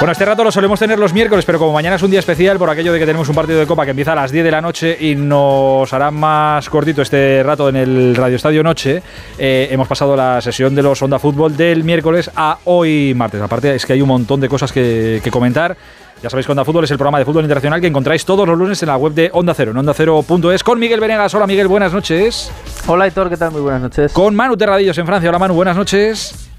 Bueno, 0.00 0.12
este 0.12 0.24
rato 0.24 0.42
lo 0.42 0.50
solemos 0.50 0.80
tener 0.80 0.98
los 0.98 1.12
miércoles, 1.12 1.44
pero 1.44 1.58
como 1.58 1.74
mañana 1.74 1.96
es 1.96 2.02
un 2.02 2.10
día 2.10 2.20
especial 2.20 2.56
por 2.56 2.70
aquello 2.70 2.90
de 2.90 2.98
que 2.98 3.04
tenemos 3.04 3.28
un 3.28 3.34
partido 3.34 3.58
de 3.58 3.66
Copa 3.66 3.84
que 3.84 3.90
empieza 3.90 4.12
a 4.12 4.14
las 4.14 4.32
10 4.32 4.44
de 4.44 4.50
la 4.50 4.62
noche 4.62 4.96
y 4.98 5.14
nos 5.14 5.92
hará 5.92 6.10
más 6.10 6.70
cortito 6.70 7.02
este 7.02 7.42
rato 7.44 7.68
en 7.68 7.76
el 7.76 8.16
Radio 8.16 8.36
Estadio 8.36 8.62
Noche, 8.62 9.02
eh, 9.36 9.68
hemos 9.70 9.86
pasado 9.86 10.16
la 10.16 10.40
sesión 10.40 10.74
de 10.74 10.82
los 10.82 11.02
Onda 11.02 11.18
Fútbol 11.18 11.54
del 11.54 11.84
miércoles 11.84 12.30
a 12.34 12.56
hoy 12.64 13.12
martes. 13.14 13.42
Aparte 13.42 13.74
es 13.74 13.84
que 13.84 13.92
hay 13.92 14.00
un 14.00 14.08
montón 14.08 14.40
de 14.40 14.48
cosas 14.48 14.72
que, 14.72 15.20
comentar. 15.30 15.76
Ya 16.22 16.30
sabéis 16.30 16.46
que 16.46 16.52
Onda 16.52 16.64
Fútbol 16.64 16.84
es 16.84 16.90
el 16.90 16.96
programa 16.96 17.18
de 17.18 17.26
fútbol 17.26 17.42
internacional 17.42 17.82
que 17.82 17.86
encontráis 17.86 18.24
todos 18.24 18.48
los 18.48 18.56
lunes 18.56 18.82
en 18.82 18.86
la 18.86 18.96
web 18.96 19.12
de 19.12 19.28
Onda 19.34 19.52
Cero, 19.52 19.72
en 19.72 19.76
onda 19.76 19.92
cero.es, 19.92 20.64
con 20.64 20.78
Miguel 20.78 21.00
Venegas. 21.00 21.34
Hola 21.34 21.46
Miguel, 21.46 21.68
buenas 21.68 21.92
noches. 21.92 22.50
Hola 22.86 23.06
Hitor, 23.06 23.28
¿qué 23.28 23.36
tal? 23.36 23.50
Muy 23.50 23.60
buenas 23.60 23.82
noches. 23.82 24.14
Con 24.14 24.34
Manu 24.34 24.56
Terradillos 24.56 24.96
en 24.96 25.04
Francia. 25.04 25.28
Hola 25.28 25.38
Manu, 25.38 25.52
buenas 25.52 25.76
noches. 25.76 26.49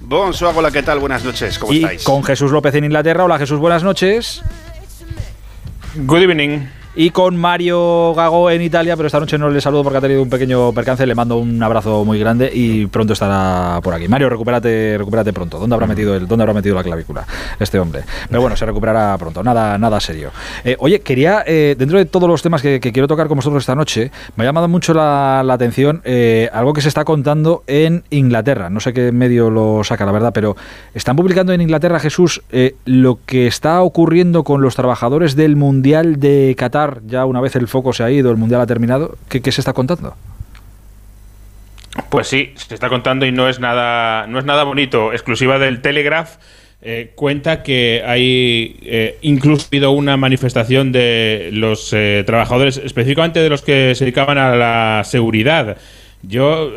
Bonsoir, 0.00 0.54
hola, 0.56 0.70
¿qué 0.70 0.82
tal? 0.82 0.98
Buenas 0.98 1.24
noches, 1.24 1.58
¿cómo 1.58 1.72
y 1.72 1.84
Con 2.04 2.24
Jesús 2.24 2.50
López 2.50 2.74
en 2.74 2.84
Inglaterra. 2.84 3.24
Hola 3.24 3.38
Jesús, 3.38 3.58
buenas 3.58 3.82
noches. 3.82 4.42
Good 5.94 6.22
evening 6.22 6.79
y 6.94 7.10
con 7.10 7.36
Mario 7.36 8.14
Gago 8.14 8.50
en 8.50 8.62
Italia, 8.62 8.96
pero 8.96 9.06
esta 9.06 9.20
noche 9.20 9.38
no 9.38 9.48
le 9.48 9.60
saludo 9.60 9.84
porque 9.84 9.98
ha 9.98 10.00
tenido 10.00 10.22
un 10.22 10.30
pequeño 10.30 10.72
percance, 10.72 11.06
le 11.06 11.14
mando 11.14 11.36
un 11.36 11.62
abrazo 11.62 12.04
muy 12.04 12.18
grande 12.18 12.50
y 12.52 12.86
pronto 12.86 13.12
estará 13.12 13.80
por 13.82 13.94
aquí. 13.94 14.08
Mario, 14.08 14.28
recupérate, 14.28 14.98
recupérate 14.98 15.32
pronto. 15.32 15.58
¿Dónde 15.58 15.74
habrá 15.74 15.86
metido 15.86 16.16
el, 16.16 16.26
dónde 16.26 16.42
habrá 16.42 16.54
metido 16.54 16.74
la 16.74 16.82
clavícula 16.82 17.26
este 17.60 17.78
hombre? 17.78 18.02
Pero 18.28 18.40
bueno, 18.40 18.56
se 18.56 18.66
recuperará 18.66 19.16
pronto, 19.18 19.42
nada, 19.44 19.78
nada 19.78 20.00
serio. 20.00 20.30
Eh, 20.64 20.76
oye, 20.80 21.00
quería, 21.00 21.44
eh, 21.46 21.76
dentro 21.78 21.98
de 21.98 22.06
todos 22.06 22.28
los 22.28 22.42
temas 22.42 22.60
que, 22.60 22.80
quiero 22.80 23.06
tocar 23.06 23.28
con 23.28 23.36
vosotros 23.36 23.62
esta 23.62 23.76
noche, 23.76 24.10
me 24.34 24.42
ha 24.42 24.46
llamado 24.46 24.66
mucho 24.66 24.92
la, 24.92 25.40
atención 25.50 26.00
eh, 26.04 26.48
algo 26.52 26.72
que 26.72 26.80
se 26.80 26.88
está 26.88 27.04
contando 27.04 27.62
en 27.68 28.02
Inglaterra. 28.10 28.68
No 28.68 28.80
sé 28.80 28.92
qué 28.92 29.12
medio 29.12 29.50
lo 29.50 29.84
saca, 29.84 30.04
la 30.04 30.12
verdad, 30.12 30.32
pero 30.34 30.56
están 30.94 31.14
publicando 31.14 31.52
en 31.52 31.60
Inglaterra, 31.60 32.00
Jesús, 32.00 32.42
lo 32.84 33.18
que 33.26 33.46
está 33.46 33.82
ocurriendo 33.82 34.42
con 34.42 34.62
los 34.62 34.74
trabajadores 34.74 35.36
del 35.36 35.56
Mundial 35.56 36.18
de 36.18 36.54
Qatar 36.58 36.79
ya 37.06 37.24
una 37.24 37.40
vez 37.40 37.56
el 37.56 37.68
foco 37.68 37.92
se 37.92 38.02
ha 38.02 38.10
ido, 38.10 38.30
el 38.30 38.36
Mundial 38.36 38.60
ha 38.60 38.66
terminado? 38.66 39.16
¿Qué, 39.28 39.40
se 39.52 39.60
está 39.60 39.72
contando? 39.72 40.14
Pues 42.08 42.28
sí, 42.28 42.52
se 42.54 42.74
está 42.74 42.88
contando 42.88 43.26
y 43.26 43.32
no 43.32 43.48
es 43.48 43.60
nada, 43.60 44.26
no 44.26 44.38
es 44.38 44.44
nada 44.44 44.64
bonito. 44.64 45.12
Exclusiva 45.12 45.58
del 45.58 45.82
Telegraph. 45.82 46.36
Eh, 46.82 47.12
cuenta 47.14 47.62
que 47.62 48.02
hay 48.06 48.78
eh, 48.82 49.18
incluso 49.20 49.66
habido 49.66 49.90
una 49.90 50.16
manifestación 50.16 50.92
de 50.92 51.50
los 51.52 51.92
eh, 51.92 52.22
trabajadores, 52.24 52.78
específicamente 52.78 53.40
de 53.40 53.50
los 53.50 53.60
que 53.60 53.94
se 53.94 54.04
dedicaban 54.04 54.38
a 54.38 54.56
la 54.56 55.02
seguridad. 55.04 55.76
Yo 56.22 56.72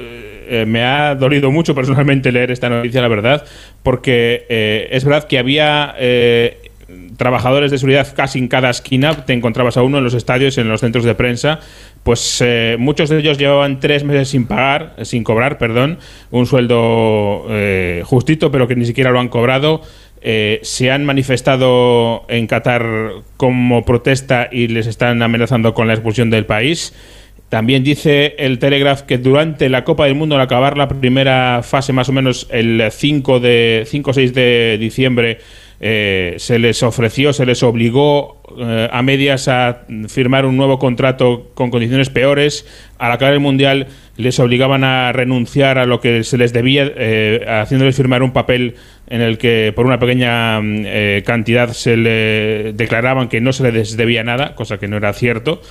me 0.67 0.83
ha 0.85 1.15
dolido 1.15 1.51
mucho 1.51 1.75
personalmente 1.75 2.31
leer 2.31 2.51
esta 2.51 2.69
noticia, 2.69 3.01
la 3.01 3.09
verdad, 3.09 3.45
porque 3.81 4.45
es 4.89 5.03
verdad 5.03 5.27
que 5.27 5.37
había 5.37 5.95
trabajadores 7.17 7.71
de 7.71 7.77
seguridad 7.77 8.07
casi 8.15 8.39
en 8.39 8.47
cada 8.47 8.69
esquina, 8.69 9.25
te 9.25 9.33
encontrabas 9.33 9.77
a 9.77 9.83
uno 9.83 9.97
en 9.97 10.03
los 10.03 10.13
estadios, 10.13 10.57
en 10.57 10.69
los 10.69 10.81
centros 10.81 11.05
de 11.05 11.15
prensa, 11.15 11.59
pues 12.03 12.41
eh, 12.41 12.75
muchos 12.79 13.09
de 13.09 13.19
ellos 13.19 13.37
llevaban 13.37 13.79
tres 13.79 14.03
meses 14.03 14.29
sin 14.29 14.45
pagar, 14.45 14.95
sin 15.03 15.23
cobrar, 15.23 15.57
perdón, 15.57 15.99
un 16.31 16.45
sueldo 16.45 17.45
eh, 17.49 18.03
justito, 18.05 18.51
pero 18.51 18.67
que 18.67 18.75
ni 18.75 18.85
siquiera 18.85 19.11
lo 19.11 19.19
han 19.19 19.29
cobrado. 19.29 19.81
Eh, 20.25 20.59
se 20.63 20.89
han 20.89 21.03
manifestado 21.03 22.23
en 22.29 22.47
Qatar 22.47 22.85
como 23.35 23.83
protesta 23.83 24.47
y 24.49 24.69
les 24.69 24.87
están 24.87 25.21
amenazando 25.21 25.73
con 25.73 25.87
la 25.87 25.93
expulsión 25.93 26.29
del 26.29 26.45
país. 26.45 26.93
También 27.49 27.83
dice 27.83 28.35
el 28.39 28.57
Telegraph 28.57 29.01
que 29.01 29.17
durante 29.17 29.69
la 29.69 29.83
Copa 29.83 30.05
del 30.05 30.15
Mundo, 30.15 30.35
al 30.35 30.41
acabar 30.41 30.77
la 30.77 30.87
primera 30.87 31.61
fase, 31.61 31.93
más 31.93 32.09
o 32.09 32.11
menos 32.11 32.47
el 32.51 32.83
5 32.89 33.39
de 33.39 33.83
5 33.85 34.09
o 34.09 34.13
6 34.13 34.33
de 34.33 34.77
diciembre, 34.79 35.39
eh, 35.85 36.35
se 36.37 36.59
les 36.59 36.81
ofreció, 36.81 37.33
se 37.33 37.45
les 37.45 37.61
obligó 37.61 38.41
eh, 38.57 38.87
a 38.89 39.01
medias 39.01 39.49
a 39.49 39.81
firmar 40.07 40.45
un 40.45 40.55
nuevo 40.55 40.79
contrato 40.79 41.51
con 41.55 41.71
condiciones 41.71 42.09
peores. 42.09 42.65
Al 42.99 43.11
acabar 43.11 43.33
el 43.33 43.41
Mundial 43.41 43.87
les 44.15 44.39
obligaban 44.39 44.85
a 44.85 45.11
renunciar 45.11 45.77
a 45.77 45.85
lo 45.85 45.99
que 45.99 46.23
se 46.23 46.37
les 46.37 46.53
debía, 46.53 46.89
eh, 46.95 47.45
haciéndoles 47.45 47.97
firmar 47.97 48.23
un 48.23 48.31
papel 48.31 48.75
en 49.07 49.19
el 49.19 49.37
que 49.37 49.73
por 49.75 49.85
una 49.85 49.99
pequeña 49.99 50.61
cantidad 51.25 51.73
se 51.73 51.97
le 51.97 52.71
declaraban 52.71 53.27
que 53.27 53.41
no 53.41 53.51
se 53.51 53.69
les 53.69 53.97
debía 53.97 54.23
nada, 54.23 54.55
cosa 54.55 54.77
que 54.77 54.87
no 54.87 54.95
era 54.95 55.11
cierto. 55.11 55.61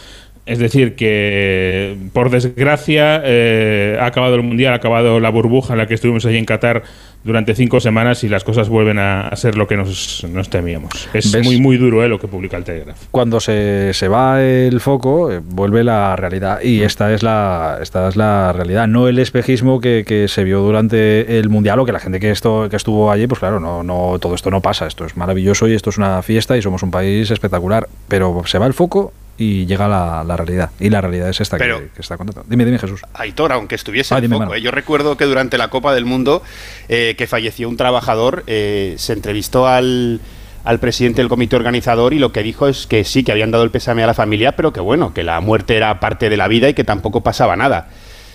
Es 0.44 0.58
decir, 0.58 0.96
que 0.96 1.96
por 2.12 2.30
desgracia 2.30 3.16
ha 3.16 4.06
acabado 4.06 4.34
el 4.34 4.42
Mundial, 4.42 4.72
ha 4.72 4.76
acabado 4.76 5.20
la 5.20 5.30
burbuja 5.30 5.74
en 5.74 5.78
la 5.78 5.86
que 5.86 5.94
estuvimos 5.94 6.26
allí 6.26 6.36
en 6.36 6.44
Qatar 6.44 6.82
durante 7.24 7.54
cinco 7.54 7.80
semanas 7.80 8.24
y 8.24 8.28
las 8.28 8.44
cosas 8.44 8.68
vuelven 8.68 8.98
a, 8.98 9.34
ser 9.36 9.56
lo 9.56 9.66
que 9.66 9.76
nos, 9.76 10.24
temíamos. 10.50 11.08
Es 11.12 11.44
muy, 11.44 11.60
muy 11.60 11.76
duro 11.76 12.02
eh, 12.02 12.08
lo 12.08 12.18
que 12.18 12.28
publica 12.28 12.56
el 12.56 12.64
Telegraph. 12.64 12.98
Cuando 13.10 13.40
se, 13.40 13.94
se 13.94 14.08
va 14.08 14.42
el 14.42 14.80
foco, 14.80 15.30
eh, 15.30 15.40
vuelve 15.42 15.84
la 15.84 16.16
realidad. 16.16 16.60
Y 16.62 16.82
esta 16.82 17.12
es 17.12 17.22
la, 17.22 17.78
esta 17.80 18.08
es 18.08 18.16
la 18.16 18.52
realidad, 18.52 18.88
no 18.88 19.08
el 19.08 19.18
espejismo 19.18 19.80
que, 19.80 20.04
que, 20.06 20.28
se 20.28 20.44
vio 20.44 20.60
durante 20.60 21.38
el 21.38 21.48
Mundial 21.48 21.78
o 21.80 21.84
que 21.84 21.92
la 21.92 22.00
gente 22.00 22.20
que, 22.20 22.30
esto, 22.30 22.68
que 22.68 22.76
estuvo 22.76 23.10
allí, 23.10 23.26
pues 23.26 23.38
claro, 23.38 23.60
no, 23.60 23.82
no, 23.82 24.18
todo 24.20 24.34
esto 24.34 24.50
no 24.50 24.60
pasa. 24.60 24.86
Esto 24.86 25.04
es 25.04 25.16
maravilloso 25.16 25.68
y 25.68 25.74
esto 25.74 25.90
es 25.90 25.98
una 25.98 26.22
fiesta 26.22 26.56
y 26.56 26.62
somos 26.62 26.82
un 26.82 26.90
país 26.90 27.30
espectacular. 27.30 27.88
Pero 28.08 28.42
se 28.46 28.58
va 28.58 28.66
el 28.66 28.74
foco 28.74 29.12
y 29.38 29.66
llega 29.66 29.88
la, 29.88 30.24
la 30.24 30.36
realidad. 30.36 30.70
Y 30.78 30.90
la 30.90 31.00
realidad 31.00 31.28
es 31.28 31.40
esta 31.40 31.58
que, 31.58 31.90
está 31.98 32.16
contando. 32.16 32.44
Dime, 32.48 32.64
dime, 32.64 32.78
Jesús. 32.78 33.00
Aitor, 33.14 33.52
aunque 33.52 33.74
estuviese 33.74 34.14
ah, 34.14 34.18
en 34.18 34.30
foco, 34.30 34.54
¿eh? 34.54 34.60
yo 34.60 34.70
recuerdo 34.70 35.16
que 35.16 35.24
durante 35.24 35.58
la 35.58 35.68
Copa 35.68 35.94
del 35.94 36.04
Mundo 36.04 36.42
eh, 36.88 37.14
que 37.16 37.26
falleció 37.26 37.68
un 37.68 37.76
trabajador, 37.76 38.44
eh, 38.46 38.94
se 38.98 39.12
entrevistó 39.14 39.66
al, 39.66 40.20
al 40.64 40.78
presidente 40.78 41.22
del 41.22 41.28
comité 41.28 41.56
organizador 41.56 42.12
y 42.14 42.18
lo 42.18 42.32
que 42.32 42.42
dijo 42.42 42.68
es 42.68 42.86
que 42.86 43.04
sí, 43.04 43.24
que 43.24 43.32
habían 43.32 43.50
dado 43.50 43.64
el 43.64 43.70
pésame 43.70 44.02
a 44.02 44.06
la 44.06 44.14
familia, 44.14 44.52
pero 44.52 44.72
que 44.72 44.80
bueno, 44.80 45.14
que 45.14 45.22
la 45.22 45.40
muerte 45.40 45.76
era 45.76 45.98
parte 46.00 46.28
de 46.28 46.36
la 46.36 46.48
vida 46.48 46.68
y 46.68 46.74
que 46.74 46.84
tampoco 46.84 47.22
pasaba 47.22 47.56
nada. 47.56 47.88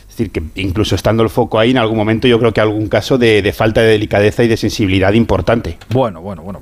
Es 0.09 0.17
decir, 0.17 0.31
que 0.31 0.41
incluso 0.59 0.95
estando 0.95 1.21
el 1.21 1.29
foco 1.29 1.59
ahí, 1.59 1.71
en 1.71 1.77
algún 1.77 1.97
momento 1.97 2.27
yo 2.27 2.39
creo 2.39 2.51
que 2.51 2.61
algún 2.61 2.87
caso 2.87 3.17
de, 3.19 3.41
de 3.43 3.53
falta 3.53 3.81
de 3.81 3.89
delicadeza 3.89 4.43
y 4.43 4.47
de 4.47 4.57
sensibilidad 4.57 5.13
importante. 5.13 5.77
Bueno, 5.89 6.21
bueno, 6.21 6.41
bueno. 6.41 6.59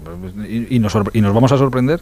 ¿Y, 0.47 0.75
y, 0.75 0.79
nos, 0.79 0.93
y 1.13 1.21
nos 1.21 1.33
vamos 1.33 1.53
a 1.53 1.57
sorprender? 1.57 2.01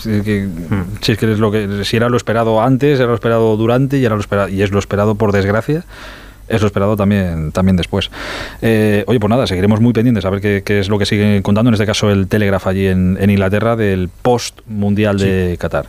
Si 0.00 1.12
es 1.12 1.18
que 1.18 1.32
es 1.32 1.38
lo 1.38 1.50
que 1.50 1.84
si 1.84 1.96
era 1.96 2.08
lo 2.08 2.16
esperado 2.16 2.62
antes, 2.62 2.98
era 2.98 3.08
lo 3.08 3.14
esperado 3.14 3.56
durante 3.56 3.98
y 3.98 4.04
era 4.04 4.14
lo 4.14 4.20
esperado 4.20 4.48
y 4.48 4.62
es 4.62 4.70
lo 4.70 4.78
esperado 4.78 5.14
por 5.14 5.32
desgracia. 5.32 5.84
Es 6.48 6.60
lo 6.60 6.66
esperado 6.66 6.96
también, 6.96 7.52
también 7.52 7.76
después. 7.76 8.10
Eh, 8.60 9.04
oye, 9.06 9.18
pues 9.18 9.30
nada, 9.30 9.46
seguiremos 9.46 9.80
muy 9.80 9.92
pendientes 9.92 10.24
a 10.24 10.30
ver 10.30 10.62
qué, 10.62 10.80
es 10.80 10.88
lo 10.88 10.98
que 10.98 11.06
sigue 11.06 11.40
contando, 11.40 11.70
en 11.70 11.74
este 11.74 11.86
caso 11.86 12.10
el 12.10 12.26
Telegraph 12.26 12.66
allí 12.66 12.88
en, 12.88 13.16
Inglaterra, 13.30 13.74
del 13.74 14.10
post-mundial 14.10 15.18
de 15.18 15.56
Qatar. 15.58 15.86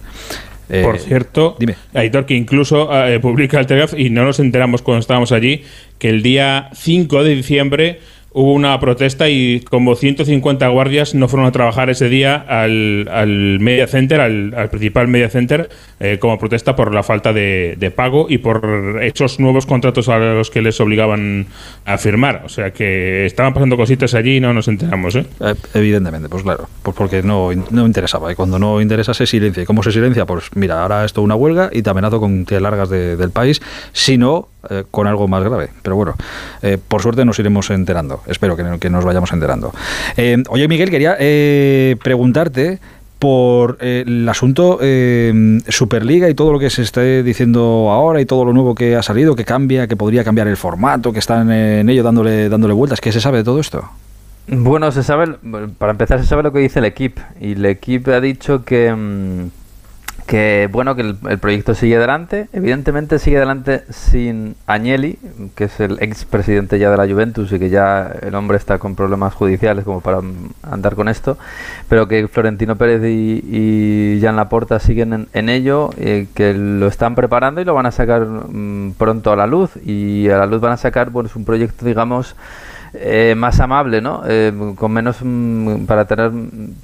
Por 0.67 0.95
eh, 0.95 0.99
cierto, 0.99 1.57
dime. 1.59 1.75
Aitor, 1.93 2.25
que 2.25 2.35
incluso 2.35 2.89
eh, 2.93 3.19
publica 3.19 3.59
el 3.59 3.65
Telegraph 3.65 3.99
y 3.99 4.09
no 4.09 4.23
nos 4.23 4.39
enteramos 4.39 4.81
cuando 4.81 5.01
estábamos 5.01 5.31
allí, 5.31 5.63
que 5.99 6.09
el 6.09 6.23
día 6.23 6.69
5 6.73 7.23
de 7.23 7.35
diciembre 7.35 7.99
hubo 8.33 8.53
una 8.53 8.79
protesta 8.79 9.29
y 9.29 9.61
como 9.61 9.95
150 9.95 10.67
guardias 10.67 11.13
no 11.13 11.27
fueron 11.27 11.47
a 11.47 11.51
trabajar 11.51 11.89
ese 11.89 12.09
día 12.09 12.35
al, 12.35 13.07
al 13.11 13.59
Media 13.59 13.87
Center, 13.87 14.19
al, 14.21 14.69
principal 14.69 15.07
Media 15.07 15.29
Center, 15.29 15.69
eh, 15.99 16.17
como 16.19 16.37
protesta 16.39 16.75
por 16.75 16.93
la 16.93 17.03
falta 17.03 17.31
de, 17.31 17.93
pago 17.95 18.25
y 18.27 18.39
por 18.39 18.99
esos 19.01 19.39
nuevos 19.39 19.65
contratos 19.65 20.09
a 20.09 20.17
los 20.17 20.49
que 20.49 20.61
les 20.61 20.79
obligaban 20.81 21.45
a 21.85 21.97
firmar. 21.97 22.41
O 22.45 22.49
sea 22.49 22.71
que 22.71 23.25
estaban 23.25 23.53
pasando 23.53 23.77
cositas 23.77 24.15
allí 24.15 24.37
y 24.37 24.39
no 24.39 24.53
nos 24.53 24.67
enteramos. 24.67 25.15
¿eh? 25.15 25.25
eh 25.39 25.53
evidentemente, 25.75 26.27
pues 26.27 26.43
claro, 26.43 26.67
pues 26.81 26.95
porque 26.95 27.21
no, 27.21 27.51
no 27.69 27.85
interesaba. 27.85 28.31
Y 28.31 28.35
cuando 28.35 28.57
no 28.57 28.81
interesa 28.81 29.13
se 29.13 29.27
silencia. 29.27 29.61
¿Y 29.61 29.65
cómo 29.65 29.83
se 29.83 29.91
silencia? 29.91 30.25
Pues 30.25 30.45
mira, 30.55 30.81
ahora 30.81 31.05
esto 31.05 31.21
una 31.21 31.35
huelga 31.35 31.69
y 31.71 31.83
te 31.83 31.89
amenazo 31.89 32.19
con 32.19 32.45
que 32.45 32.59
largas 32.59 32.89
del 32.89 33.29
país, 33.29 33.61
si 33.91 34.17
no, 34.17 34.49
eh, 34.69 34.83
con 34.89 35.07
algo 35.07 35.27
más 35.27 35.43
grave. 35.43 35.69
Pero 35.81 35.95
bueno, 35.95 36.15
por 36.87 37.01
suerte 37.01 37.25
nos 37.25 37.39
iremos 37.39 37.69
enterando 37.69 38.21
espero 38.27 38.55
que, 38.79 38.89
nos 38.89 39.05
vayamos 39.05 39.31
enterando. 39.31 39.73
Eh, 40.17 40.43
oye, 40.49 40.67
Miguel, 40.67 40.89
quería 40.89 41.15
eh, 41.19 41.95
preguntarte 42.03 42.79
por 43.19 43.77
eh, 43.79 44.03
el 44.05 44.27
asunto 44.27 44.79
Superliga 45.69 46.29
y 46.29 46.33
todo 46.33 46.51
lo 46.51 46.59
que 46.59 46.69
se 46.69 46.81
está 46.81 47.01
diciendo 47.01 47.89
ahora 47.91 48.19
y 48.19 48.25
todo 48.25 48.45
lo 48.45 48.53
nuevo 48.53 48.75
que 48.75 48.95
ha 48.95 49.03
salido, 49.03 49.35
que 49.35 49.45
cambia, 49.45 49.87
que 49.87 49.95
podría 49.95 50.23
cambiar 50.23 50.47
el 50.47 50.57
formato, 50.57 51.13
que 51.13 51.19
están 51.19 51.51
en 51.51 51.89
ello 51.89 52.03
dándole, 52.03 52.49
dándole 52.49 52.73
vueltas. 52.73 52.99
¿Qué 52.99 53.11
se 53.11 53.21
sabe 53.21 53.39
de 53.39 53.43
todo 53.43 53.59
esto? 53.59 53.89
Bueno, 54.45 54.91
se 54.91 55.03
sabe, 55.03 55.37
para 55.77 55.93
empezar, 55.93 56.19
se 56.19 56.25
sabe 56.25 56.43
lo 56.43 56.51
que 56.51 56.59
dice 56.59 56.79
el 56.79 56.85
equipo. 56.85 57.21
Y 57.39 57.53
el 57.53 57.65
equipo 57.65 58.11
ha 58.11 58.19
dicho 58.19 58.65
que, 58.65 58.93
mm, 58.93 59.62
que 60.25 60.69
bueno 60.71 60.95
que 60.95 61.01
el, 61.01 61.39
proyecto 61.39 61.75
sigue 61.75 61.97
adelante. 61.97 62.47
Evidentemente 62.53 63.19
sigue 63.19 63.37
adelante 63.37 63.83
sin 63.89 64.55
Agnelli 64.67 65.17
que 65.55 65.65
es 65.65 65.79
el 65.79 65.97
ex 66.01 66.25
presidente 66.25 66.79
ya 66.79 66.89
de 66.91 66.97
la 66.97 67.07
Juventus 67.07 67.51
y 67.51 67.59
que 67.59 67.69
ya 67.69 68.11
el 68.21 68.35
hombre 68.35 68.57
está 68.57 68.77
con 68.79 68.95
problemas 68.95 69.33
judiciales 69.33 69.85
como 69.85 70.01
para 70.01 70.19
andar 70.63 70.95
con 70.95 71.09
esto 71.09 71.37
pero 71.89 72.07
que 72.07 72.27
Florentino 72.27 72.75
Pérez 72.75 73.03
y, 73.03 73.43
y 73.45 74.21
Jan 74.21 74.35
Laporta 74.35 74.79
siguen 74.79 75.27
en, 75.31 75.49
ello 75.49 75.91
eh, 75.97 76.27
que 76.33 76.53
lo 76.53 76.87
están 76.87 77.15
preparando 77.15 77.61
y 77.61 77.65
lo 77.65 77.73
van 77.73 77.85
a 77.85 77.91
sacar 77.91 78.25
mm, 78.25 78.93
pronto 78.97 79.31
a 79.31 79.35
la 79.35 79.47
luz. 79.47 79.71
Y 79.85 80.29
a 80.29 80.37
la 80.37 80.45
luz 80.45 80.61
van 80.61 80.71
a 80.71 80.77
sacar 80.77 81.09
bueno 81.09 81.27
es 81.27 81.35
un 81.35 81.45
proyecto 81.45 81.85
digamos 81.85 82.35
eh, 82.95 83.33
más 83.35 83.59
amable, 83.59 84.01
¿no? 84.01 84.21
Eh, 84.27 84.53
con 84.75 84.91
menos 84.91 85.17
mm, 85.21 85.85
para 85.85 86.05
tener 86.05 86.31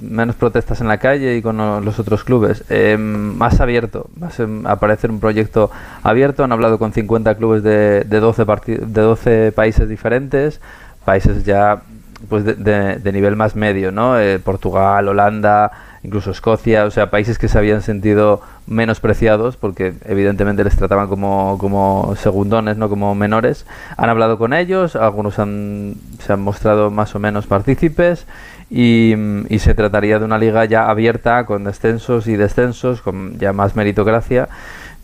menos 0.00 0.34
protestas 0.34 0.80
en 0.80 0.88
la 0.88 0.98
calle 0.98 1.36
y 1.36 1.42
con 1.42 1.56
los 1.84 2.00
otros 2.00 2.24
clubes, 2.24 2.64
eh, 2.68 2.96
más 2.98 3.60
abierto, 3.60 4.10
va 4.20 4.28
a 4.68 4.72
aparecer 4.72 5.10
un 5.10 5.20
proyecto 5.20 5.70
abierto. 6.02 6.42
Han 6.42 6.50
hablado 6.50 6.78
con 6.78 6.92
50 6.92 7.36
clubes 7.36 7.62
de, 7.62 8.02
de 8.04 8.20
12 8.20 8.44
de 8.66 9.00
12 9.02 9.52
países 9.52 9.88
diferentes, 9.88 10.60
países 11.04 11.44
ya 11.44 11.82
pues 12.28 12.44
de, 12.44 12.54
de 12.54 13.12
nivel 13.12 13.36
más 13.36 13.54
medio, 13.54 13.92
¿no? 13.92 14.16
Portugal, 14.44 15.08
Holanda, 15.08 15.70
incluso 16.02 16.30
Escocia, 16.30 16.84
o 16.84 16.90
sea, 16.90 17.10
países 17.10 17.38
que 17.38 17.48
se 17.48 17.58
habían 17.58 17.82
sentido 17.82 18.40
menospreciados 18.66 19.56
porque 19.56 19.94
evidentemente 20.04 20.64
les 20.64 20.76
trataban 20.76 21.08
como, 21.08 21.58
como 21.58 22.14
segundones, 22.16 22.76
no 22.76 22.88
como 22.88 23.14
menores. 23.14 23.66
Han 23.96 24.08
hablado 24.08 24.38
con 24.38 24.52
ellos, 24.52 24.96
algunos 24.96 25.38
han, 25.38 25.94
se 26.24 26.32
han 26.32 26.40
mostrado 26.40 26.90
más 26.90 27.14
o 27.14 27.18
menos 27.18 27.46
partícipes 27.46 28.26
y, 28.70 29.14
y, 29.48 29.58
se 29.58 29.74
trataría 29.74 30.18
de 30.18 30.24
una 30.24 30.38
liga 30.38 30.64
ya 30.64 30.88
abierta 30.88 31.44
con 31.44 31.64
descensos 31.64 32.28
y 32.28 32.36
descensos, 32.36 33.02
con 33.02 33.38
ya 33.38 33.52
más 33.52 33.74
meritocracia 33.74 34.48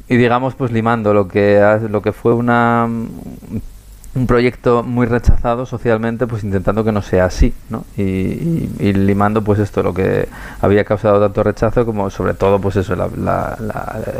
y 0.09 0.17
digamos 0.17 0.55
pues 0.55 0.71
limando 0.71 1.13
lo 1.13 1.29
que 1.29 1.61
lo 1.91 2.01
que 2.01 2.13
fue 2.13 2.33
una 2.35 2.89
un 4.17 4.27
proyecto 4.27 4.83
muy 4.83 5.07
rechazado 5.07 5.67
socialmente, 5.67 6.27
pues 6.27 6.43
intentando 6.43 6.83
que 6.83 6.91
no 6.91 7.03
sea 7.03 7.27
así, 7.27 7.53
¿no? 7.69 7.85
Y, 7.99 8.67
limando 8.95 9.43
pues 9.43 9.59
esto, 9.59 9.83
lo 9.83 9.93
que 9.93 10.27
había 10.61 10.85
causado 10.85 11.21
tanto 11.21 11.43
rechazo 11.43 11.85
como 11.85 12.09
sobre 12.09 12.33
todo 12.33 12.59
pues 12.59 12.77
eso, 12.77 12.95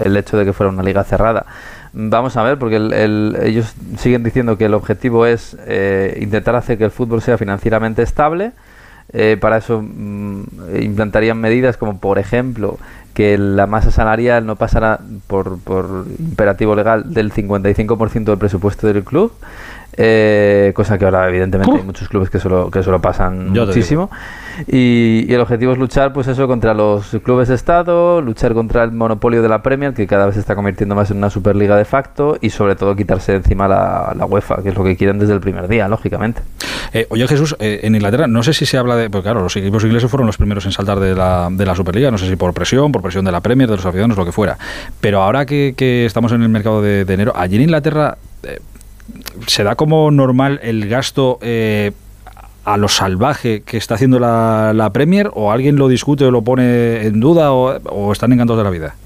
el 0.05 0.17
hecho 0.17 0.37
de 0.37 0.45
que 0.45 0.53
fuera 0.53 0.71
una 0.71 0.83
liga 0.83 1.03
cerrada. 1.03 1.47
Vamos 1.95 2.37
a 2.37 2.43
ver, 2.43 2.59
porque 2.59 2.77
ellos 3.43 3.75
siguen 3.97 4.23
diciendo 4.23 4.59
que 4.59 4.67
el 4.67 4.75
objetivo 4.75 5.25
es 5.25 5.57
eh, 5.67 6.19
intentar 6.21 6.55
hacer 6.57 6.77
que 6.77 6.85
el 6.85 6.91
fútbol 6.91 7.23
sea 7.23 7.39
financieramente 7.39 8.03
estable. 8.03 8.53
Eh, 9.13 9.39
para 9.41 9.59
eso 9.59 9.83
mm, 9.83 10.43
implantarían 10.83 11.41
medidas 11.41 11.79
como, 11.79 11.99
por 12.01 12.19
ejemplo, 12.19 12.77
que 13.15 13.39
la 13.39 13.67
masa 13.67 13.91
salarial 13.91 14.45
no 14.45 14.57
pasara 14.57 15.01
por, 15.27 15.59
por 15.61 16.05
imperativo 16.19 16.75
legal 16.75 17.15
del 17.15 17.33
55% 17.33 18.25
del 18.25 18.37
presupuesto 18.37 18.89
del 18.89 19.05
club 19.05 19.33
eh, 19.97 20.73
cosa 20.75 20.99
que 20.99 21.05
ahora 21.05 21.29
evidentemente 21.29 21.75
hay 21.75 21.83
muchos 21.83 22.09
clubes 22.09 22.29
que 22.29 22.39
solo, 22.39 22.71
que 22.71 22.83
solo 22.83 23.01
pasan 23.01 23.51
muchísimo. 23.51 24.11
Y, 24.67 25.33
el 25.33 25.41
objetivo 25.41 25.73
es 25.73 25.79
luchar 25.79 26.13
pues 26.13 26.29
eso 26.29 26.47
contra 26.47 26.73
los 26.73 27.17
clubes 27.23 27.49
de 27.49 27.55
Estado, 27.55 28.21
luchar 28.23 28.55
contra 28.55 28.85
el 28.85 28.93
monopolio 28.93 29.43
de 29.43 29.49
la 29.49 29.63
Premier, 29.63 29.93
que 29.93 30.07
cada 30.07 30.27
vez 30.27 30.35
se 30.35 30.41
está 30.41 30.55
convirtiendo 30.55 30.95
más 30.95 31.11
en 31.11 31.19
una 31.19 31.31
Superliga 31.31 31.77
de 31.77 31.85
facto, 31.85 32.39
y 32.41 32.51
sobre 32.51 32.75
todo 32.77 32.97
quitarse 32.97 33.33
de 33.33 33.39
encima 33.39 33.69
la, 33.69 34.15
la 34.17 34.25
UEFA, 34.25 34.63
que 34.63 34.71
es 34.71 34.75
lo 34.75 34.85
que 34.85 34.97
quieren 34.97 35.19
desde 35.19 35.35
el 35.35 35.41
primer 35.41 35.69
día, 35.69 35.89
lógicamente. 35.89 36.43
Eh, 36.93 37.07
oye 37.11 37.27
Jesús, 37.29 37.57
eh, 37.59 37.81
en 37.83 37.95
Inglaterra 37.95 38.27
no 38.27 38.43
sé 38.43 38.55
si 38.55 38.65
se 38.65 38.79
habla 38.79 38.97
de, 38.97 39.11
porque 39.11 39.25
claro, 39.25 39.43
los 39.43 39.57
equipos 39.57 39.85
ingleses 39.85 40.11
fueron 40.11 40.27
los 40.27 40.37
primeros 40.37 40.65
en 40.65 40.73
saltar 40.73 41.01
de 41.01 41.15
la, 41.15 41.49
de 41.51 41.67
la 41.67 41.75
Superliga, 41.75 42.11
no 42.11 42.19
sé 42.19 42.29
si 42.29 42.37
por 42.37 42.55
presión, 42.55 42.93
por 42.93 43.03
presión 43.03 43.25
de 43.25 43.33
la 43.33 43.41
Premier, 43.41 43.69
de 43.69 43.77
los 43.77 43.85
aficionados, 43.85 44.17
lo 44.17 44.25
que 44.25 44.33
fuera, 44.33 44.57
pero 45.01 45.23
ahora 45.23 45.45
que, 45.45 45.75
estamos 46.07 46.33
en 46.33 46.43
el 46.43 46.49
mercado 46.49 46.81
de, 46.81 47.05
de 47.05 47.15
enero, 47.15 47.33
allí 47.37 47.57
en 47.57 47.63
Inglaterra 47.63 48.17
se 49.47 49.65
da 49.65 49.75
como 49.75 50.11
normal 50.11 50.61
el 50.63 50.89
gasto 50.89 51.39
eh, 51.41 51.93
a 52.65 52.77
lo 52.77 52.89
salvaje 52.89 53.63
que 53.63 53.77
está 53.77 53.95
haciendo 53.95 54.19
la, 54.19 54.91
Premier 54.93 55.31
o 55.35 55.53
alguien 55.53 55.77
lo 55.77 55.89
discute 55.89 56.25
o 56.25 56.31
lo 56.31 56.43
pone 56.43 57.07
en 57.07 57.21
duda 57.21 57.53
o, 57.53 58.13
están 58.13 58.33
encantados 58.33 58.59
de 58.59 58.65
la 58.65 58.71
vida? 58.71 58.97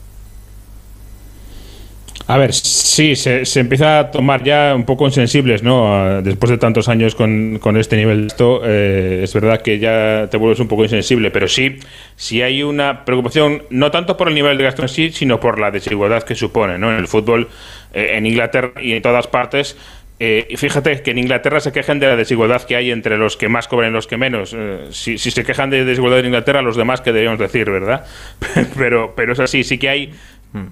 A 2.30 2.38
ver, 2.38 2.54
sí, 2.54 3.16
se, 3.16 3.42
empieza 3.58 3.98
a 3.98 4.10
tomar 4.12 4.44
ya 4.44 4.72
un 4.76 4.84
poco 4.84 5.04
insensibles, 5.04 5.64
¿no? 5.64 6.22
Después 6.22 6.50
de 6.50 6.58
tantos 6.58 6.88
años 6.88 7.16
con, 7.16 7.58
este 7.76 7.96
nivel 7.96 8.20
de 8.20 8.26
esto, 8.28 8.60
eh, 8.64 9.22
es 9.24 9.34
verdad 9.34 9.62
que 9.62 9.80
ya 9.80 10.28
te 10.30 10.36
vuelves 10.36 10.60
un 10.60 10.68
poco 10.68 10.84
insensible, 10.84 11.32
pero 11.32 11.48
sí, 11.48 11.80
sí 12.14 12.40
hay 12.40 12.62
una 12.62 13.04
preocupación, 13.04 13.64
no 13.70 13.90
tanto 13.90 14.16
por 14.16 14.28
el 14.28 14.36
nivel 14.36 14.56
de 14.58 14.62
gasto 14.62 14.82
en 14.82 14.88
sí, 14.88 15.10
sino 15.10 15.40
por 15.40 15.58
la 15.58 15.72
desigualdad 15.72 16.22
que 16.22 16.36
supone, 16.36 16.78
¿no? 16.78 16.92
En 16.92 16.98
el 16.98 17.08
fútbol, 17.08 17.48
eh, 17.92 18.12
en 18.12 18.26
Inglaterra 18.26 18.74
y 18.80 18.92
en 18.92 19.02
todas 19.02 19.26
partes, 19.26 19.76
eh, 20.20 20.54
fíjate 20.56 21.02
que 21.02 21.10
en 21.10 21.18
Inglaterra 21.18 21.58
se 21.58 21.72
quejan 21.72 21.98
de 21.98 22.06
la 22.06 22.14
desigualdad 22.14 22.62
que 22.62 22.76
hay 22.76 22.92
entre 22.92 23.16
los 23.16 23.36
que 23.36 23.48
más 23.48 23.66
cobran 23.66 23.90
y 23.90 23.94
los 23.94 24.06
que 24.06 24.18
menos. 24.18 24.54
si, 24.90 25.18
si, 25.18 25.30
se 25.32 25.42
quejan 25.44 25.70
de 25.70 25.84
desigualdad 25.84 26.20
en 26.20 26.26
Inglaterra, 26.26 26.62
los 26.62 26.76
demás 26.76 27.00
que 27.00 27.10
debemos 27.10 27.40
decir, 27.40 27.68
¿verdad? 27.70 28.04
pero, 28.78 29.14
pero 29.16 29.32
es 29.32 29.40
así, 29.40 29.64
sí 29.64 29.78
que 29.78 29.88
hay 29.88 30.12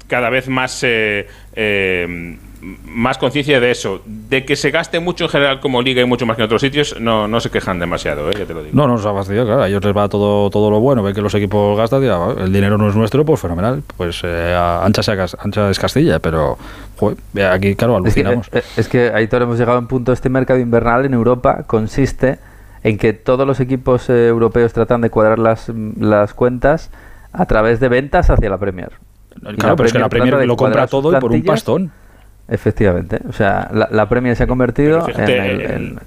cada 0.06 0.30
vez 0.30 0.48
más, 0.48 0.82
eh, 0.82 1.26
eh, 1.54 2.36
más 2.84 3.18
conciencia 3.18 3.60
de 3.60 3.70
eso. 3.70 4.02
De 4.06 4.44
que 4.44 4.56
se 4.56 4.70
gaste 4.70 5.00
mucho 5.00 5.24
en 5.24 5.30
general 5.30 5.60
como 5.60 5.82
liga 5.82 6.02
y 6.02 6.04
mucho 6.04 6.26
más 6.26 6.36
que 6.36 6.42
en 6.42 6.46
otros 6.46 6.60
sitios, 6.60 7.00
no, 7.00 7.28
no 7.28 7.40
se 7.40 7.50
quejan 7.50 7.78
demasiado, 7.78 8.30
¿eh? 8.30 8.34
ya 8.38 8.44
te 8.44 8.54
lo 8.54 8.62
digo. 8.62 8.76
No, 8.76 8.88
no 8.88 8.98
se 8.98 9.08
ha 9.08 9.12
fastidiado, 9.12 9.46
claro. 9.46 9.62
A 9.62 9.68
ellos 9.68 9.84
les 9.84 9.96
va 9.96 10.08
todo, 10.08 10.50
todo 10.50 10.70
lo 10.70 10.80
bueno, 10.80 11.02
ven 11.02 11.14
que 11.14 11.22
los 11.22 11.34
equipos 11.34 11.76
gastan, 11.76 12.02
el 12.02 12.52
dinero 12.52 12.76
no 12.78 12.88
es 12.88 12.96
nuestro, 12.96 13.24
pues 13.24 13.40
fenomenal. 13.40 13.82
Pues 13.96 14.24
ancha, 14.24 15.02
ancha 15.38 15.70
es 15.70 15.78
Castilla, 15.78 16.18
pero 16.18 16.58
aquí, 17.50 17.74
claro, 17.76 17.96
alucinamos. 17.96 18.50
Es 18.76 18.88
que, 18.88 19.12
ahí 19.14 19.28
todos 19.28 19.44
hemos 19.44 19.58
llegado 19.58 19.78
a 19.78 19.80
un 19.80 19.88
punto, 19.88 20.12
este 20.12 20.28
mercado 20.28 20.58
invernal 20.58 21.04
en 21.04 21.14
Europa 21.14 21.64
consiste 21.66 22.38
en 22.82 22.98
que 22.98 23.12
todos 23.12 23.46
los 23.46 23.60
equipos 23.60 24.08
europeos 24.08 24.72
tratan 24.72 25.00
de 25.00 25.10
cuadrar 25.10 25.38
las, 25.38 25.70
las 25.98 26.34
cuentas 26.34 26.90
a 27.32 27.46
través 27.46 27.80
de 27.80 27.88
ventas 27.88 28.30
hacia 28.30 28.50
la 28.50 28.58
Premier. 28.58 28.92
Claro, 29.58 29.76
pero 29.76 29.86
es 29.86 29.92
que 29.92 29.98
la 29.98 30.08
Premier 30.08 30.46
lo 30.46 30.56
compra 30.56 30.86
todo 30.86 31.16
y 31.16 31.20
por 31.20 31.32
un 31.32 31.42
pastón. 31.42 31.92
Efectivamente. 32.48 33.20
O 33.28 33.32
sea, 33.32 33.70
la, 33.72 34.08
Premier 34.08 34.34
se 34.34 34.44
ha 34.44 34.46
convertido 34.46 35.06
en, 35.08 35.98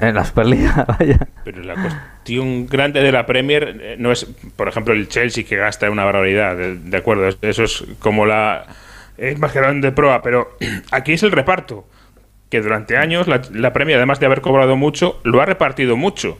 en, 0.00 0.14
la 0.14 0.24
Superliga, 0.24 0.84
vaya. 0.98 1.26
Pero 1.44 1.62
la 1.62 1.74
cuestión 1.74 2.66
grande 2.66 3.00
de 3.00 3.10
la 3.10 3.24
Premier 3.24 3.76
eh, 3.80 3.96
no 3.98 4.12
es, 4.12 4.26
por 4.54 4.68
ejemplo, 4.68 4.92
el 4.92 5.08
Chelsea 5.08 5.44
que 5.44 5.56
gasta 5.56 5.90
una 5.90 6.04
barbaridad, 6.04 6.56
de, 6.56 6.96
acuerdo, 6.96 7.26
eso 7.40 7.64
es 7.64 7.84
como 8.00 8.26
la... 8.26 8.66
Es 9.16 9.38
más 9.38 9.54
grande 9.54 9.88
de 9.88 9.92
proa, 9.92 10.20
pero 10.22 10.56
aquí 10.90 11.14
es 11.14 11.22
el 11.22 11.32
reparto, 11.32 11.86
que 12.50 12.60
durante 12.60 12.98
años 12.98 13.26
la, 13.26 13.40
la 13.52 13.72
Premier, 13.72 13.96
además 13.96 14.20
de 14.20 14.26
haber 14.26 14.42
cobrado 14.42 14.76
mucho, 14.76 15.20
lo 15.24 15.40
ha 15.40 15.46
repartido 15.46 15.96
mucho. 15.96 16.38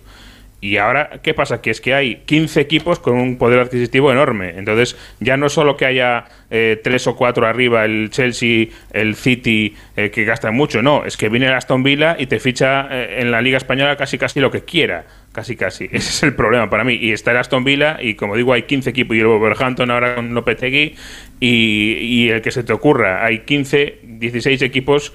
Y 0.62 0.76
ahora, 0.76 1.18
¿qué 1.24 1.34
pasa? 1.34 1.60
Que 1.60 1.70
es 1.70 1.80
que 1.80 1.93
hay 1.93 2.22
15 2.24 2.60
equipos 2.60 3.01
con 3.01 3.16
un 3.16 3.36
poder 3.36 3.59
adquisitivo 3.59 4.12
enorme. 4.12 4.51
Entonces, 4.56 4.97
ya 5.18 5.36
no 5.36 5.48
solo 5.48 5.76
que 5.76 5.86
haya 5.86 6.26
eh, 6.52 6.80
tres 6.84 7.09
o 7.09 7.16
cuatro 7.16 7.48
arriba, 7.48 7.84
el 7.84 8.10
Chelsea, 8.10 8.68
el 8.93 9.16
City, 9.16 9.74
eh, 9.97 10.12
que 10.12 10.24
gastan 10.24 10.55
mucho, 10.55 10.80
no, 10.80 11.05
es 11.05 11.16
que 11.16 11.28
viene 11.28 11.47
el 11.47 11.55
Aston 11.55 11.82
Villa 11.82 12.14
y 12.16 12.26
te 12.28 12.39
ficha 12.39 12.86
eh, 12.93 13.16
en 13.18 13.32
la 13.32 13.43
Liga 13.43 13.56
Española 13.56 13.97
casi 13.97 14.18
casi 14.18 14.39
lo 14.39 14.52
que 14.52 14.60
quiera. 14.60 15.05
Casi 15.32 15.56
casi. 15.56 15.86
Ese 15.90 15.97
es 15.97 16.22
el 16.22 16.36
problema 16.36 16.70
para 16.70 16.84
mí. 16.84 16.94
Y 16.94 17.10
está 17.10 17.32
el 17.32 17.39
Aston 17.39 17.64
Villa 17.64 17.98
y, 18.01 18.14
como 18.14 18.36
digo, 18.36 18.52
hay 18.52 18.62
15 18.62 18.90
equipos. 18.90 19.16
Y 19.16 19.20
el 19.20 19.26
Wolverhampton 19.26 19.90
ahora 19.90 20.14
con 20.14 20.32
Lopetegui 20.32 20.94
y, 21.40 21.97
y 21.98 22.28
el 22.28 22.40
que 22.40 22.52
se 22.52 22.62
te 22.62 22.72
ocurra. 22.72 23.24
Hay 23.24 23.40
15, 23.40 23.98
16 24.05 24.62
equipos 24.62 25.12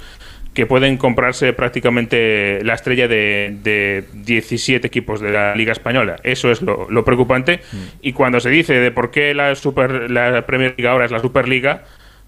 que 0.58 0.66
pueden 0.66 0.98
comprarse 0.98 1.54
prácticamente 1.54 2.64
la 2.64 2.74
estrella 2.74 3.08
de, 3.08 4.06
17 4.12 4.88
equipos 4.88 5.20
de 5.20 5.30
la 5.30 5.54
Liga 5.54 5.72
Española. 5.72 6.16
Eso 6.24 6.50
es 6.50 6.64
lo, 6.64 7.06
preocupante. 7.06 7.60
Mm. 7.72 7.78
Y 8.02 8.14
cuando 8.14 8.40
se 8.40 8.50
dice 8.50 8.74
de 8.74 8.90
por 8.90 9.12
qué 9.12 9.36
la, 9.36 9.54
Super, 9.54 10.10
la 10.10 10.48
Premier 10.48 10.74
League 10.76 10.88
ahora 10.88 11.06
es 11.06 11.12
la 11.12 11.20
Superliga, 11.20 11.84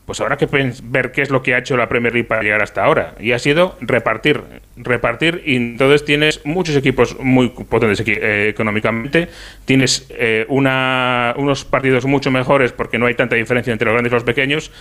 pues 0.10 0.20
habrá 0.22 0.38
que 0.38 0.48
ver 0.84 1.12
qué 1.12 1.22
es 1.22 1.30
lo 1.30 1.44
que 1.44 1.54
ha 1.54 1.60
hecho 1.60 1.78
la 1.78 1.88
Premier 1.88 2.12
League 2.12 2.28
para 2.28 2.42
llegar 2.42 2.64
hasta 2.64 2.84
ahora. 2.84 3.14
Y 3.20 3.32
ha 3.32 3.40
sido 3.40 3.78
repartir, 3.80 4.42
repartir, 4.76 5.44
y 5.46 5.56
entonces 5.56 6.04
tienes 6.04 6.42
muchos 6.46 6.76
equipos 6.76 7.20
muy 7.20 7.50
potentes 7.50 8.04
eh, 8.06 8.48
económicamente, 8.50 9.30
tienes 9.66 10.08
eh, 10.10 10.46
una, 10.50 11.34
unos 11.38 11.64
partidos 11.64 12.06
mucho 12.06 12.32
mejores 12.32 12.72
porque 12.72 12.98
no 12.98 13.06
hay 13.06 13.14
tanta 13.14 13.36
diferencia 13.36 13.72
entre 13.72 13.86
los 13.86 13.94
grandes 13.94 14.12
y 14.12 14.16
los 14.16 14.24
pequeños, 14.24 14.72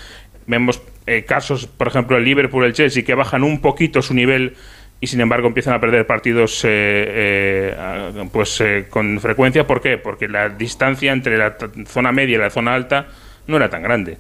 Vemos 0.49 0.81
eh, 1.07 1.27
casos, 1.27 1.67
por 1.67 1.89
ejemplo, 1.89 2.17
el 2.17 2.25
Liverpool, 2.25 2.65
el 2.65 2.73
Chelsea, 2.73 3.05
que 3.05 3.15
bajan 3.15 3.45
un 3.45 3.61
poquito 3.61 4.01
su 4.01 4.15
nivel 4.15 4.57
y 4.99 5.07
sin 5.07 5.21
embargo 5.21 5.47
empiezan 5.47 5.75
a 5.75 5.81
perder 5.81 6.07
partidos 6.07 6.65
eh, 6.65 7.75
eh, 7.77 8.29
pues 8.33 8.63
con 8.89 9.21
frecuencia. 9.21 9.67
¿Por 9.67 9.83
qué? 9.83 9.99
Porque 9.99 10.27
la 10.27 10.49
distancia 10.49 11.13
entre 11.13 11.37
la 11.37 11.55
zona 11.85 12.13
media 12.13 12.37
y 12.37 12.39
la 12.39 12.49
zona 12.49 12.75
alta 12.75 13.09
no 13.47 13.59
era 13.59 13.69
tan 13.69 13.83
grande. 13.83 14.17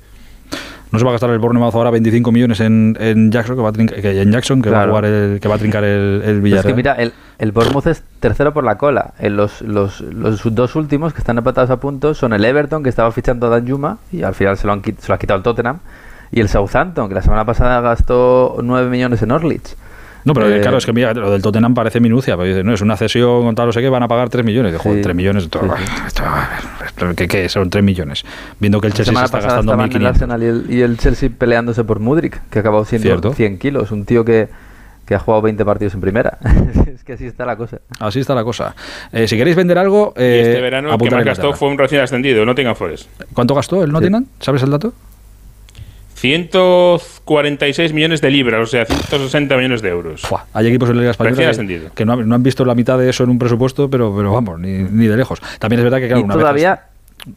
No 0.90 0.98
se 0.98 1.04
va 1.04 1.10
a 1.10 1.12
gastar 1.12 1.30
el 1.30 1.38
Bournemouth 1.38 1.74
ahora 1.74 1.90
25 1.90 2.32
millones 2.32 2.60
en, 2.60 2.96
en 2.98 3.30
Jackson, 3.30 3.56
que 3.56 3.62
va 3.62 3.68
a, 3.68 3.72
trincar, 3.72 4.00
que, 4.00 4.22
en 4.22 4.32
Jackson, 4.32 4.62
que 4.62 4.70
va 4.70 4.84
a 4.84 4.86
jugar 4.88 5.04
el, 5.04 5.38
que 5.40 5.48
va 5.48 5.56
a 5.56 5.58
trincar 5.58 5.84
el, 5.84 6.22
el 6.24 6.40
Villarreal. 6.40 6.66
Es 6.66 6.72
que 6.72 6.74
mira, 6.74 6.94
el, 6.94 7.12
el 7.38 7.52
Bournemouth 7.52 7.86
es 7.86 8.02
tercero 8.20 8.54
por 8.54 8.64
la 8.64 8.78
cola. 8.78 9.12
En 9.18 9.36
los, 9.36 9.60
los, 9.60 10.00
los, 10.00 10.54
dos 10.54 10.76
últimos 10.76 11.12
que 11.12 11.18
están 11.18 11.36
empatados 11.36 11.70
a 11.70 11.78
punto 11.78 12.14
son 12.14 12.32
el 12.32 12.44
Everton, 12.44 12.82
que 12.82 12.88
estaba 12.88 13.12
fichando 13.12 13.48
a 13.48 13.50
Dan 13.50 13.68
Juma, 13.68 13.98
y 14.12 14.22
al 14.22 14.34
final 14.34 14.56
se 14.56 14.66
lo, 14.66 14.72
han, 14.72 14.82
se 14.82 15.08
lo 15.08 15.14
ha 15.14 15.18
quitado 15.18 15.36
el 15.36 15.42
Tottenham, 15.42 15.78
y 16.30 16.40
el 16.40 16.48
Southampton, 16.48 17.08
que 17.08 17.14
la 17.14 17.22
semana 17.22 17.44
pasada 17.44 17.80
gastó 17.80 18.58
9 18.62 18.88
millones 18.88 19.22
en 19.22 19.30
Orlich. 19.30 19.76
No, 20.24 20.34
pero 20.34 20.48
eh, 20.50 20.60
claro, 20.60 20.78
es 20.78 20.86
que 20.86 20.92
mira, 20.92 21.14
lo 21.14 21.30
del 21.30 21.42
Tottenham 21.42 21.74
parece 21.74 22.00
minucia, 22.00 22.36
pero 22.36 22.48
dice, 22.48 22.64
no, 22.64 22.74
es 22.74 22.80
una 22.80 22.96
cesión 22.96 23.42
con 23.42 23.54
tal, 23.54 23.66
no 23.66 23.72
sé 23.72 23.80
qué, 23.80 23.88
van 23.88 24.02
a 24.02 24.08
pagar 24.08 24.28
3 24.28 24.44
millones. 24.44 24.72
De, 24.72 24.78
joder, 24.78 25.02
3 25.02 25.16
millones, 25.16 25.48
todo, 25.48 25.74
¿qué, 27.16 27.28
¿qué, 27.28 27.48
son 27.48 27.70
3 27.70 27.82
millones? 27.84 28.24
Viendo 28.58 28.80
que 28.80 28.88
el 28.88 28.94
Chelsea 28.94 29.14
se 29.14 29.24
está 29.24 29.40
gastando 29.40 29.74
1.500. 29.74 29.96
El 29.96 30.06
Arsenal 30.06 30.42
y 30.42 30.46
el, 30.46 30.66
y 30.68 30.80
el, 30.82 30.98
Chelsea 30.98 31.30
peleándose 31.36 31.84
por 31.84 32.00
Mudrik, 32.00 32.40
que 32.50 32.58
acabó 32.58 32.84
siendo 32.84 33.32
100 33.32 33.58
kilos, 33.58 33.90
un 33.90 34.04
tío 34.04 34.24
que, 34.24 34.48
que 35.06 35.14
ha 35.14 35.18
jugado 35.18 35.42
20 35.42 35.64
partidos 35.64 35.94
en 35.94 36.00
primera. 36.00 36.38
es 36.86 37.04
que 37.04 37.14
así 37.14 37.26
está 37.26 37.46
la 37.46 37.56
cosa. 37.56 37.78
Así 37.98 38.20
está 38.20 38.34
la 38.34 38.44
cosa. 38.44 38.74
Eh, 39.12 39.26
si 39.26 39.36
queréis 39.36 39.56
vender 39.56 39.78
algo... 39.78 40.12
Eh, 40.16 40.42
y 40.44 40.48
este 40.48 40.60
verano 40.60 40.92
el 40.92 40.98
que 40.98 41.10
más 41.10 41.24
gastó 41.24 41.54
fue 41.54 41.68
un 41.68 41.78
recién 41.78 42.02
ascendido, 42.02 42.44
Nottingham 42.44 42.74
Forest. 42.74 43.08
¿Cuánto 43.32 43.54
gastó 43.54 43.82
el 43.82 43.92
Nottingham? 43.92 44.26
¿Sabes 44.40 44.62
el 44.62 44.70
dato? 44.70 44.92
146 46.18 47.92
millones 47.92 48.20
de 48.20 48.30
libras, 48.30 48.60
o 48.60 48.66
sea, 48.66 48.84
160 48.84 49.56
millones 49.56 49.82
de 49.82 49.90
euros. 49.90 50.22
hay 50.52 50.66
equipos 50.66 50.90
en 50.90 50.96
la 50.96 51.02
Liga 51.02 51.12
Española 51.12 51.52
que, 51.94 52.04
no, 52.04 52.12
han 52.14 52.42
visto 52.42 52.64
la 52.64 52.74
mitad 52.74 52.98
de 52.98 53.08
eso 53.08 53.22
en 53.22 53.30
un 53.30 53.38
presupuesto, 53.38 53.88
pero, 53.88 54.12
pero 54.16 54.32
vamos, 54.32 54.58
ni, 54.58 54.82
ni 54.82 55.06
de 55.06 55.16
lejos. 55.16 55.40
También 55.60 55.78
es 55.80 55.84
verdad 55.84 55.98
que, 55.98 56.08
claro, 56.08 56.24
y 56.24 56.28
todavía, 56.28 56.82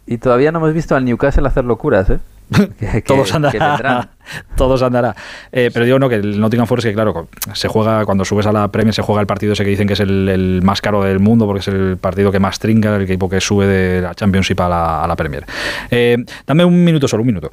Y 0.07 0.17
todavía 0.17 0.51
no 0.51 0.57
hemos 0.59 0.73
visto 0.73 0.95
al 0.95 1.05
Newcastle 1.05 1.47
hacer 1.47 1.63
locuras, 1.63 2.09
¿eh? 2.09 2.19
todos 3.05 3.33
andará. 3.33 4.09
todos 4.57 4.81
andará. 4.81 5.15
Eh, 5.51 5.69
pero 5.71 5.85
digo, 5.85 5.99
no, 5.99 6.09
que 6.09 6.15
el 6.15 6.39
Nottingham 6.39 6.67
Forest, 6.67 6.87
que 6.87 6.93
claro, 6.93 7.27
se 7.53 7.67
juega, 7.67 8.03
cuando 8.05 8.25
subes 8.25 8.47
a 8.47 8.51
la 8.51 8.67
Premier, 8.69 8.93
se 8.93 9.03
juega 9.03 9.21
el 9.21 9.27
partido 9.27 9.53
ese 9.53 9.63
que 9.63 9.69
dicen 9.69 9.87
que 9.87 9.93
es 9.93 9.99
el, 9.99 10.59
más 10.63 10.81
caro 10.81 11.03
del 11.03 11.19
mundo, 11.19 11.45
porque 11.45 11.59
es 11.61 11.67
el 11.67 11.97
partido 11.97 12.31
que 12.31 12.39
más 12.39 12.59
trinca, 12.59 12.95
el 12.95 13.03
equipo 13.03 13.29
que 13.29 13.39
sube 13.39 13.67
de 13.67 14.01
la 14.01 14.15
Championship 14.15 14.59
a 14.59 14.67
la, 14.67 15.03
a 15.03 15.07
la 15.07 15.15
Premier. 15.15 15.45
Eh, 15.91 16.17
dame 16.45 16.65
un 16.65 16.83
minuto 16.83 17.07
solo, 17.07 17.21
un 17.21 17.27
minuto. 17.27 17.51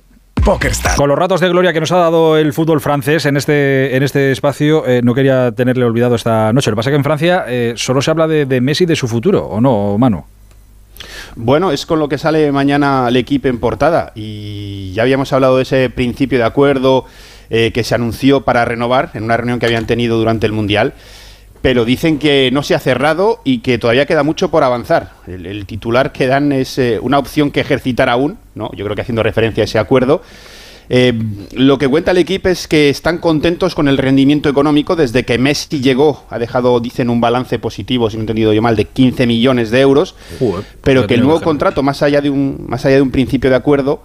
Con 0.96 1.08
los 1.08 1.18
ratos 1.18 1.40
de 1.40 1.48
gloria 1.48 1.72
que 1.72 1.80
nos 1.80 1.92
ha 1.92 1.98
dado 1.98 2.36
el 2.36 2.52
fútbol 2.52 2.80
francés 2.80 3.26
en 3.26 3.36
este, 3.36 3.96
en 3.96 4.02
este 4.02 4.32
espacio, 4.32 4.86
eh, 4.86 5.00
no 5.02 5.14
quería 5.14 5.52
tenerle 5.52 5.84
olvidado 5.84 6.14
esta 6.14 6.52
noche. 6.52 6.70
Lo 6.70 6.74
que 6.74 6.78
pasa 6.78 6.90
es 6.90 6.92
que 6.92 6.96
en 6.96 7.04
Francia 7.04 7.44
eh, 7.48 7.74
solo 7.76 8.02
se 8.02 8.10
habla 8.10 8.26
de, 8.26 8.46
de 8.46 8.60
Messi 8.60 8.84
y 8.84 8.86
de 8.86 8.96
su 8.96 9.08
futuro, 9.08 9.46
¿o 9.46 9.60
no, 9.60 9.96
Manu? 9.98 10.24
Bueno, 11.36 11.70
es 11.70 11.86
con 11.86 11.98
lo 11.98 12.08
que 12.08 12.18
sale 12.18 12.50
mañana 12.52 13.06
el 13.08 13.16
equipo 13.16 13.48
en 13.48 13.60
portada. 13.60 14.12
Y 14.14 14.92
ya 14.92 15.02
habíamos 15.02 15.32
hablado 15.32 15.56
de 15.56 15.62
ese 15.62 15.90
principio 15.90 16.38
de 16.38 16.44
acuerdo 16.44 17.04
eh, 17.50 17.70
que 17.72 17.84
se 17.84 17.94
anunció 17.94 18.42
para 18.42 18.64
renovar 18.64 19.10
en 19.14 19.24
una 19.24 19.36
reunión 19.36 19.58
que 19.58 19.66
habían 19.66 19.86
tenido 19.86 20.18
durante 20.18 20.46
el 20.46 20.52
Mundial 20.52 20.94
pero 21.62 21.84
dicen 21.84 22.18
que 22.18 22.50
no 22.52 22.62
se 22.62 22.74
ha 22.74 22.78
cerrado 22.78 23.40
y 23.44 23.58
que 23.58 23.78
todavía 23.78 24.06
queda 24.06 24.22
mucho 24.22 24.50
por 24.50 24.64
avanzar. 24.64 25.12
El, 25.26 25.66
titular 25.66 26.12
que 26.12 26.26
dan 26.26 26.52
es 26.52 26.78
eh, 26.78 26.98
una 27.00 27.18
opción 27.18 27.50
que 27.50 27.60
ejercitar 27.60 28.08
aún, 28.08 28.38
¿no? 28.54 28.70
yo 28.74 28.84
creo 28.84 28.94
que 28.94 29.02
haciendo 29.02 29.22
referencia 29.22 29.62
a 29.62 29.64
ese 29.64 29.78
acuerdo. 29.78 30.22
Eh, 30.90 31.12
lo 31.52 31.76
que 31.76 31.86
cuenta 31.86 32.12
el 32.12 32.18
equipo 32.18 32.48
es 32.48 32.66
que 32.66 32.88
están 32.88 33.18
contentos 33.18 33.74
con 33.74 33.88
el 33.88 33.98
rendimiento 33.98 34.48
económico 34.48 34.96
desde 34.96 35.24
que 35.24 35.38
Messi 35.38 35.80
llegó. 35.80 36.24
Ha 36.30 36.38
dejado, 36.38 36.80
dicen, 36.80 37.10
un 37.10 37.20
balance 37.20 37.58
positivo, 37.58 38.08
si 38.08 38.16
no 38.16 38.22
he 38.22 38.22
entendido 38.22 38.52
yo 38.52 38.62
mal, 38.62 38.76
de 38.76 38.86
15 38.86 39.26
millones 39.26 39.70
de 39.70 39.80
euros. 39.80 40.14
pero 40.82 41.06
que 41.06 41.14
el 41.14 41.22
nuevo 41.22 41.40
contrato, 41.40 41.82
más 41.82 42.02
allá, 42.02 42.20
de 42.20 42.30
un, 42.30 42.64
más 42.68 42.84
allá 42.86 42.96
de 42.96 43.02
un 43.02 43.10
principio 43.10 43.50
de 43.50 43.56
acuerdo, 43.56 44.02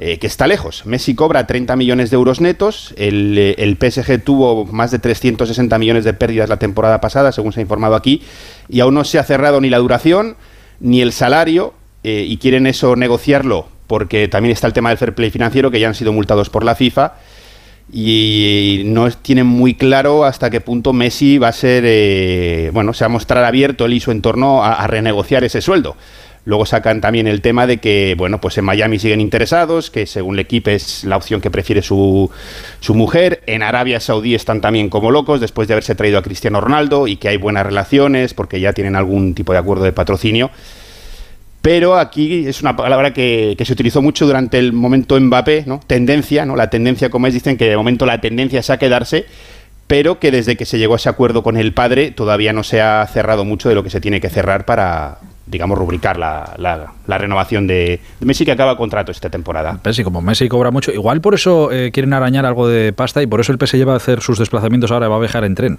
eh, 0.00 0.18
que 0.20 0.28
está 0.28 0.46
lejos. 0.46 0.86
Messi 0.86 1.16
cobra 1.16 1.48
30 1.48 1.74
millones 1.74 2.10
de 2.10 2.14
euros 2.14 2.40
netos, 2.40 2.94
el, 2.96 3.36
eh, 3.36 3.76
PSG 3.80 4.22
tuvo 4.22 4.64
más 4.66 4.92
de 4.92 5.00
360 5.00 5.76
millones 5.76 6.04
de 6.04 6.12
pérdidas 6.12 6.48
la 6.48 6.58
temporada 6.58 7.00
pasada, 7.00 7.32
según 7.32 7.52
se 7.52 7.58
ha 7.58 7.62
informado 7.62 7.96
aquí, 7.96 8.22
y 8.68 8.78
aún 8.78 8.94
no 8.94 9.02
se 9.02 9.18
ha 9.18 9.24
cerrado 9.24 9.60
ni 9.60 9.70
la 9.70 9.78
duración 9.78 10.36
ni 10.78 11.00
el 11.00 11.10
salario, 11.10 11.74
eh, 12.04 12.24
y 12.28 12.36
quieren 12.36 12.68
eso 12.68 12.94
negociarlo 12.94 13.66
porque 13.88 14.28
también 14.28 14.52
está 14.52 14.68
el 14.68 14.72
tema 14.72 14.90
del 14.90 14.98
fair 14.98 15.16
play 15.16 15.30
financiero, 15.30 15.72
que 15.72 15.80
ya 15.80 15.88
han 15.88 15.96
sido 15.96 16.12
multados 16.12 16.48
por 16.48 16.62
la 16.62 16.76
FIFA, 16.76 17.14
y 17.92 18.82
no 18.84 19.10
tienen 19.10 19.46
muy 19.46 19.74
claro 19.74 20.24
hasta 20.24 20.48
qué 20.48 20.60
punto 20.60 20.92
Messi 20.92 21.38
va 21.38 21.48
a 21.48 21.52
ser, 21.52 22.70
bueno, 22.70 22.92
se 22.92 23.02
va 23.02 23.06
a 23.06 23.08
mostrar 23.08 23.42
abierto 23.44 23.86
él 23.86 23.94
y 23.94 24.00
su 24.00 24.12
entorno 24.12 24.62
a 24.62 24.86
renegociar 24.86 25.42
ese 25.42 25.62
sueldo. 25.62 25.96
Luego 26.48 26.64
sacan 26.64 27.02
también 27.02 27.26
el 27.26 27.42
tema 27.42 27.66
de 27.66 27.76
que, 27.76 28.14
bueno, 28.16 28.40
pues 28.40 28.56
en 28.56 28.64
Miami 28.64 28.98
siguen 28.98 29.20
interesados, 29.20 29.90
que 29.90 30.06
según 30.06 30.36
el 30.36 30.40
equipo 30.40 30.70
es 30.70 31.04
la 31.04 31.18
opción 31.18 31.42
que 31.42 31.50
prefiere 31.50 31.82
su, 31.82 32.30
mujer. 32.88 33.42
En 33.44 33.62
Arabia 33.62 34.00
Saudí 34.00 34.34
están 34.34 34.62
también 34.62 34.88
como 34.88 35.10
locos 35.10 35.42
después 35.42 35.68
de 35.68 35.74
haberse 35.74 35.94
traído 35.94 36.16
a 36.16 36.22
Cristiano 36.22 36.62
Ronaldo 36.62 37.06
y 37.06 37.16
que 37.16 37.28
hay 37.28 37.36
buenas 37.36 37.66
relaciones 37.66 38.32
porque 38.32 38.60
ya 38.60 38.72
tienen 38.72 38.96
algún 38.96 39.34
tipo 39.34 39.52
de 39.52 39.58
acuerdo 39.58 39.84
de 39.84 39.92
patrocinio. 39.92 40.50
Pero 41.60 41.98
aquí 41.98 42.46
es 42.46 42.62
una 42.62 42.74
palabra 42.74 43.12
que, 43.12 43.54
se 43.62 43.72
utilizó 43.74 44.00
mucho 44.00 44.24
durante 44.24 44.58
el 44.58 44.72
momento 44.72 45.20
Mbappé, 45.20 45.64
¿no? 45.66 45.80
Tendencia, 45.86 46.46
¿no? 46.46 46.56
La 46.56 46.70
tendencia, 46.70 47.10
como 47.10 47.26
es, 47.26 47.34
dicen 47.34 47.58
que 47.58 47.68
de 47.68 47.76
momento 47.76 48.06
la 48.06 48.22
tendencia 48.22 48.60
es 48.60 48.70
a 48.70 48.78
quedarse, 48.78 49.26
pero 49.86 50.18
que 50.18 50.30
desde 50.30 50.56
que 50.56 50.64
se 50.64 50.78
llegó 50.78 50.94
a 50.94 50.96
ese 50.96 51.10
acuerdo 51.10 51.42
con 51.42 51.58
el 51.58 51.74
padre 51.74 52.10
todavía 52.10 52.54
no 52.54 52.62
se 52.62 52.80
ha 52.80 53.06
cerrado 53.06 53.44
mucho 53.44 53.68
de 53.68 53.74
lo 53.74 53.82
que 53.82 53.90
se 53.90 54.00
tiene 54.00 54.22
que 54.22 54.30
cerrar 54.30 54.64
para, 54.64 55.18
digamos, 55.50 55.78
rubricar 55.78 56.18
la, 56.18 56.54
la, 56.58 57.18
renovación 57.18 57.66
de, 57.66 58.00
Messi 58.20 58.44
que 58.44 58.52
acaba 58.52 58.76
contrato 58.76 59.12
esta 59.12 59.30
temporada. 59.30 59.80
Messi, 59.84 60.04
como 60.04 60.20
Messi 60.20 60.48
cobra 60.48 60.70
mucho, 60.70 60.92
igual 60.92 61.20
por 61.20 61.34
eso 61.34 61.72
eh, 61.72 61.90
quieren 61.92 62.12
arañar 62.12 62.46
algo 62.46 62.68
de 62.68 62.92
pasta 62.92 63.22
y 63.22 63.26
por 63.26 63.40
eso 63.40 63.52
el 63.52 63.58
PSG 63.58 63.88
va 63.88 63.94
a 63.94 63.96
hacer 63.96 64.20
sus 64.20 64.38
desplazamientos 64.38 64.90
ahora, 64.90 65.08
va 65.08 65.16
a 65.16 65.20
viajar 65.20 65.44
en 65.44 65.54
tren. 65.54 65.78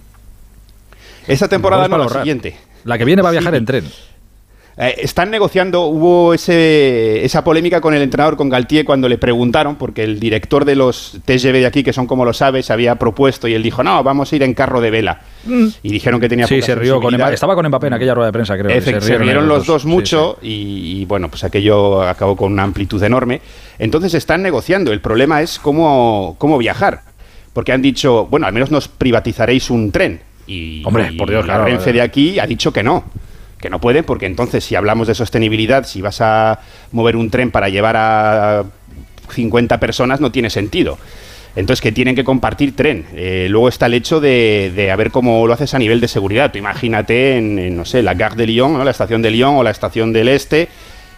Esta 1.27 1.47
temporada 1.47 1.87
no, 1.87 1.97
la 1.97 2.09
siguiente. 2.09 2.57
La 2.83 2.97
que 2.97 3.05
viene 3.05 3.21
va 3.21 3.29
a 3.29 3.33
viajar 3.33 3.53
en 3.55 3.65
tren. 3.65 3.85
Eh, 4.81 4.95
están 4.99 5.29
negociando, 5.29 5.87
hubo 5.87 6.33
ese, 6.33 7.25
esa 7.25 7.43
polémica 7.43 7.81
con 7.81 7.93
el 7.93 8.01
entrenador, 8.01 8.37
con 8.37 8.47
Galtier, 8.47 8.85
cuando 8.85 9.09
le 9.09 9.17
preguntaron, 9.17 9.75
porque 9.75 10.05
el 10.05 10.21
director 10.21 10.63
de 10.63 10.75
los 10.75 11.19
TGV 11.25 11.51
de 11.51 11.65
aquí, 11.65 11.83
que 11.83 11.91
son 11.91 12.07
como 12.07 12.23
lo 12.23 12.31
sabes, 12.31 12.71
había 12.71 12.95
propuesto 12.95 13.49
y 13.49 13.55
él 13.55 13.61
dijo, 13.61 13.83
no, 13.83 14.01
vamos 14.03 14.31
a 14.31 14.35
ir 14.37 14.43
en 14.43 14.53
carro 14.53 14.79
de 14.79 14.89
vela. 14.89 15.19
Mm. 15.43 15.67
Y 15.83 15.91
dijeron 15.91 16.21
que 16.21 16.29
tenía 16.29 16.47
Sí, 16.47 16.61
se 16.61 16.75
rió 16.75 17.01
con 17.01 17.13
Estaba 17.13 17.55
con 17.55 17.67
Mbappé 17.67 17.87
en 17.87 17.93
aquella 17.93 18.15
rueda 18.15 18.27
de 18.27 18.31
prensa, 18.33 18.57
creo. 18.57 18.81
se, 19.01 19.17
rieron 19.17 19.49
los 19.49 19.65
dos, 19.65 19.83
mucho 19.83 20.37
Y, 20.41 21.03
bueno, 21.05 21.27
pues 21.27 21.43
aquello 21.43 22.01
acabó 22.01 22.37
con 22.37 22.53
una 22.53 22.63
amplitud 22.63 23.03
enorme. 23.03 23.41
Entonces 23.79 24.13
están 24.13 24.41
negociando. 24.41 24.93
El 24.93 25.01
problema 25.01 25.41
es 25.41 25.59
cómo, 25.59 26.35
cómo 26.37 26.57
viajar. 26.57 27.01
Porque 27.51 27.73
han 27.73 27.81
dicho, 27.81 28.27
bueno, 28.27 28.47
al 28.47 28.53
menos 28.53 28.71
nos 28.71 28.87
privatizaréis 28.87 29.69
un 29.69 29.91
tren. 29.91 30.21
Y, 30.47 30.83
Hombre, 30.85 31.11
por 31.17 31.29
Dios, 31.29 31.45
la 31.45 31.65
Renfe 31.65 31.91
de 31.91 32.01
aquí 32.01 32.39
ha 32.39 32.47
dicho 32.47 32.71
que 32.71 32.81
no 32.81 33.03
que 33.59 33.69
no 33.69 33.79
pueden, 33.79 34.03
porque 34.03 34.25
entonces 34.25 34.63
si 34.63 34.75
hablamos 34.75 35.07
de 35.07 35.15
sostenibilidad, 35.15 35.85
si 35.85 36.01
vas 36.01 36.21
a 36.21 36.59
mover 36.91 37.15
un 37.15 37.29
tren 37.29 37.51
para 37.51 37.69
llevar 37.69 37.95
a 37.97 38.63
50 39.29 39.79
personas, 39.79 40.21
no 40.21 40.31
tiene 40.31 40.49
sentido. 40.49 40.97
Entonces, 41.55 41.81
que 41.81 41.91
tienen 41.91 42.15
que 42.15 42.23
compartir 42.23 42.75
tren. 42.75 43.05
Eh, 43.15 43.47
luego 43.49 43.69
está 43.69 43.87
el 43.87 43.95
hecho 43.95 44.21
de, 44.21 44.71
de, 44.75 44.91
a 44.91 44.95
ver 44.95 45.11
cómo 45.11 45.45
lo 45.47 45.53
haces 45.53 45.73
a 45.73 45.79
nivel 45.79 45.99
de 45.99 46.07
seguridad. 46.07 46.51
Tú 46.51 46.57
imagínate 46.57 47.37
en, 47.37 47.75
no 47.75 47.85
sé, 47.85 48.03
la 48.03 48.13
Gare 48.13 48.35
de 48.35 48.47
Lyon, 48.47 48.83
la 48.85 48.91
estación 48.91 49.21
de 49.21 49.31
Lyon 49.31 49.55
o 49.55 49.63
la 49.63 49.71
estación 49.71 50.13
del 50.13 50.29
Este, 50.29 50.69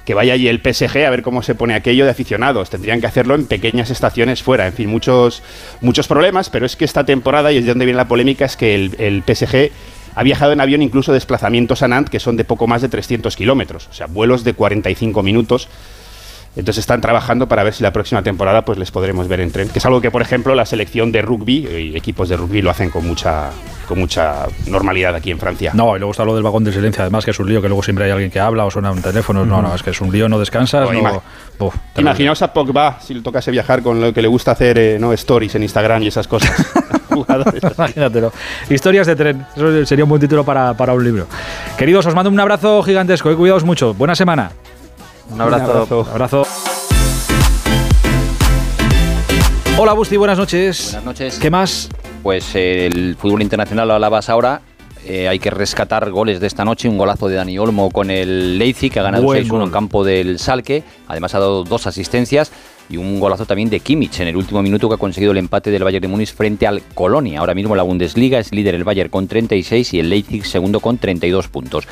que 0.05 0.13
vaya 0.13 0.33
allí 0.33 0.47
el 0.47 0.61
PSG 0.61 1.05
a 1.05 1.09
ver 1.09 1.21
cómo 1.21 1.43
se 1.43 1.53
pone 1.53 1.75
aquello 1.75 2.05
de 2.05 2.11
aficionados. 2.11 2.69
Tendrían 2.69 3.01
que 3.01 3.07
hacerlo 3.07 3.35
en 3.35 3.45
pequeñas 3.45 3.89
estaciones 3.89 4.41
fuera. 4.41 4.65
En 4.67 4.73
fin, 4.73 4.89
muchos, 4.89 5.43
muchos 5.81 6.07
problemas, 6.07 6.49
pero 6.49 6.65
es 6.65 6.75
que 6.75 6.85
esta 6.85 7.05
temporada, 7.05 7.51
y 7.51 7.57
es 7.57 7.65
de 7.65 7.71
donde 7.71 7.85
viene 7.85 7.97
la 7.97 8.07
polémica, 8.07 8.45
es 8.45 8.55
que 8.55 8.73
el 8.73 9.23
PSG 9.27 9.71
ha 10.15 10.23
viajado 10.23 10.51
en 10.51 10.61
avión 10.61 10.81
incluso 10.81 11.13
desplazamientos 11.13 11.83
a 11.83 11.87
Nantes 11.87 12.11
que 12.11 12.19
son 12.19 12.37
de 12.37 12.43
poco 12.43 12.67
más 12.67 12.81
de 12.81 12.89
300 12.89 13.35
kilómetros, 13.35 13.87
o 13.89 13.93
sea, 13.93 14.07
vuelos 14.07 14.43
de 14.43 14.53
45 14.53 15.23
minutos. 15.23 15.67
Entonces 16.53 16.79
están 16.79 16.99
trabajando 16.99 17.47
para 17.47 17.63
ver 17.63 17.73
si 17.73 17.81
la 17.81 17.93
próxima 17.93 18.23
temporada 18.23 18.65
pues 18.65 18.77
les 18.77 18.91
podremos 18.91 19.29
ver 19.29 19.39
en 19.39 19.51
tren, 19.51 19.69
que 19.69 19.79
es 19.79 19.85
algo 19.85 20.01
que 20.01 20.11
por 20.11 20.21
ejemplo 20.21 20.53
la 20.53 20.65
selección 20.65 21.13
de 21.13 21.21
rugby 21.21 21.65
y 21.65 21.95
equipos 21.95 22.27
de 22.27 22.35
rugby 22.35 22.61
lo 22.61 22.69
hacen 22.69 22.89
con 22.89 23.07
mucha 23.07 23.51
con 23.87 23.99
mucha 23.99 24.47
normalidad 24.67 25.15
aquí 25.15 25.31
en 25.31 25.39
Francia. 25.39 25.71
No, 25.73 25.95
y 25.95 25.99
luego 25.99 26.11
está 26.11 26.25
lo 26.25 26.35
del 26.35 26.43
vagón 26.43 26.65
de 26.65 26.73
silencio, 26.73 27.03
además 27.03 27.23
que 27.23 27.31
es 27.31 27.39
un 27.39 27.47
lío 27.47 27.61
que 27.61 27.69
luego 27.69 27.83
siempre 27.83 28.03
hay 28.03 28.11
alguien 28.11 28.29
que 28.29 28.41
habla 28.41 28.65
o 28.65 28.71
suena 28.71 28.91
un 28.91 29.01
teléfono, 29.01 29.45
no, 29.45 29.61
no, 29.61 29.73
es 29.73 29.81
que 29.81 29.91
es 29.91 30.01
un 30.01 30.11
lío, 30.11 30.27
no 30.27 30.39
descansas, 30.39 30.89
Imaginaos 31.97 32.41
a 32.41 32.51
Pogba 32.51 32.99
si 32.99 33.13
le 33.13 33.21
tocase 33.21 33.49
viajar 33.51 33.81
con 33.81 34.01
lo 34.01 34.13
que 34.13 34.21
le 34.21 34.27
gusta 34.27 34.51
hacer 34.51 34.77
eh, 34.77 34.97
no 34.99 35.13
stories 35.13 35.55
en 35.55 35.63
Instagram 35.63 36.03
y 36.03 36.07
esas 36.07 36.27
cosas. 36.27 36.51
Imagínatelo. 37.77 38.31
Historias 38.69 39.07
de 39.07 39.15
tren. 39.15 39.45
Eso 39.55 39.85
sería 39.85 40.05
un 40.05 40.09
buen 40.09 40.21
título 40.21 40.43
para, 40.43 40.73
para 40.73 40.93
un 40.93 41.03
libro. 41.03 41.27
Queridos, 41.77 42.05
os 42.05 42.15
mando 42.15 42.29
un 42.29 42.39
abrazo 42.39 42.81
gigantesco 42.83 43.29
y 43.29 43.33
eh, 43.33 43.37
cuidaos 43.37 43.63
mucho. 43.63 43.93
Buena 43.93 44.15
semana. 44.15 44.51
Un 45.31 45.41
abrazo. 45.41 46.05
Un 46.05 46.09
abrazo. 46.09 46.47
Hola 49.77 49.93
Busti, 49.93 50.17
buenas 50.17 50.37
noches. 50.37 50.89
Buenas 50.91 51.05
noches. 51.05 51.39
¿Qué 51.39 51.49
más? 51.49 51.89
Pues 52.21 52.53
el 52.55 53.15
fútbol 53.17 53.41
internacional 53.41 53.87
lo 53.87 53.95
hablabas 53.95 54.29
ahora. 54.29 54.61
Eh, 55.07 55.27
hay 55.27 55.39
que 55.39 55.49
rescatar 55.49 56.11
goles 56.11 56.39
de 56.39 56.47
esta 56.47 56.63
noche. 56.63 56.87
Un 56.87 56.97
golazo 56.97 57.27
de 57.27 57.35
Dani 57.35 57.57
Olmo 57.57 57.89
con 57.89 58.11
el 58.11 58.59
Leipzig, 58.59 58.91
que 58.91 58.99
ha 58.99 59.03
ganado 59.03 59.23
6-1 59.23 59.63
en 59.63 59.71
campo 59.71 60.03
del 60.03 60.37
Salque. 60.37 60.83
Además 61.07 61.33
ha 61.33 61.39
dado 61.39 61.63
dos 61.63 61.87
asistencias 61.87 62.51
y 62.91 62.97
un 62.97 63.19
golazo 63.19 63.45
también 63.45 63.69
de 63.69 63.79
Kimmich 63.79 64.19
en 64.19 64.27
el 64.27 64.35
último 64.35 64.61
minuto 64.61 64.89
que 64.89 64.95
ha 64.95 64.97
conseguido 64.97 65.31
el 65.31 65.37
empate 65.37 65.71
del 65.71 65.83
Bayern 65.83 66.01
de 66.01 66.07
Múnich 66.07 66.33
frente 66.33 66.67
al 66.67 66.83
Colonia. 66.93 67.39
Ahora 67.39 67.55
mismo 67.55 67.75
la 67.75 67.83
Bundesliga 67.83 68.39
es 68.39 68.51
líder 68.51 68.75
el 68.75 68.83
Bayern 68.83 69.09
con 69.09 69.27
36 69.27 69.93
y 69.93 69.99
el 69.99 70.09
Leipzig 70.09 70.45
segundo 70.45 70.79
con 70.79 70.97
32 70.97 71.47
puntos. 71.47 71.87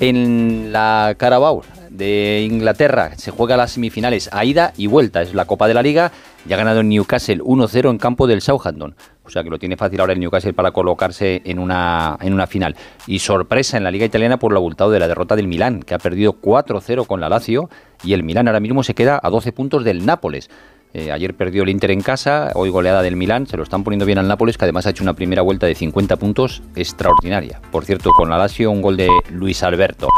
En 0.00 0.72
la 0.72 1.14
Carabao 1.18 1.62
de 1.90 2.48
Inglaterra 2.50 3.10
se 3.18 3.30
juega 3.30 3.58
las 3.58 3.72
semifinales 3.72 4.30
a 4.32 4.46
ida 4.46 4.72
y 4.78 4.86
vuelta. 4.86 5.20
Es 5.20 5.34
la 5.34 5.44
Copa 5.44 5.68
de 5.68 5.74
la 5.74 5.82
Liga. 5.82 6.10
Ya 6.46 6.56
ha 6.56 6.58
ganado 6.58 6.80
el 6.80 6.88
Newcastle 6.88 7.42
1-0 7.42 7.90
en 7.90 7.98
campo 7.98 8.26
del 8.26 8.40
Southampton. 8.40 8.94
O 9.24 9.28
sea 9.28 9.44
que 9.44 9.50
lo 9.50 9.58
tiene 9.58 9.76
fácil 9.76 10.00
ahora 10.00 10.14
el 10.14 10.20
Newcastle 10.20 10.54
para 10.54 10.70
colocarse 10.70 11.42
en 11.44 11.58
una, 11.58 12.16
en 12.22 12.32
una 12.32 12.46
final. 12.46 12.76
Y 13.06 13.18
sorpresa 13.18 13.76
en 13.76 13.84
la 13.84 13.90
Liga 13.90 14.06
Italiana 14.06 14.38
por 14.38 14.52
lo 14.52 14.58
abultado 14.58 14.90
de 14.90 15.00
la 15.00 15.06
derrota 15.06 15.36
del 15.36 15.48
Milán, 15.48 15.82
que 15.82 15.92
ha 15.92 15.98
perdido 15.98 16.40
4-0 16.40 17.06
con 17.06 17.20
la 17.20 17.28
Lazio. 17.28 17.68
Y 18.02 18.14
el 18.14 18.22
Milán 18.22 18.48
ahora 18.48 18.60
mismo 18.60 18.82
se 18.82 18.94
queda 18.94 19.20
a 19.22 19.28
12 19.28 19.52
puntos 19.52 19.84
del 19.84 20.06
Nápoles. 20.06 20.48
Eh, 20.92 21.12
ayer 21.12 21.34
perdió 21.34 21.62
el 21.62 21.68
Inter 21.68 21.92
en 21.92 22.00
casa, 22.00 22.50
hoy 22.54 22.68
goleada 22.68 23.02
del 23.02 23.14
Milán, 23.14 23.46
se 23.46 23.56
lo 23.56 23.62
están 23.62 23.84
poniendo 23.84 24.06
bien 24.06 24.18
al 24.18 24.26
Nápoles, 24.26 24.58
que 24.58 24.64
además 24.64 24.86
ha 24.86 24.90
hecho 24.90 25.04
una 25.04 25.14
primera 25.14 25.42
vuelta 25.42 25.66
de 25.66 25.74
50 25.74 26.16
puntos 26.16 26.62
extraordinaria. 26.74 27.60
Por 27.70 27.84
cierto, 27.84 28.10
con 28.10 28.28
la 28.28 28.38
Lazio 28.38 28.70
un 28.70 28.82
gol 28.82 28.96
de 28.96 29.08
Luis 29.30 29.62
Alberto. 29.62 30.08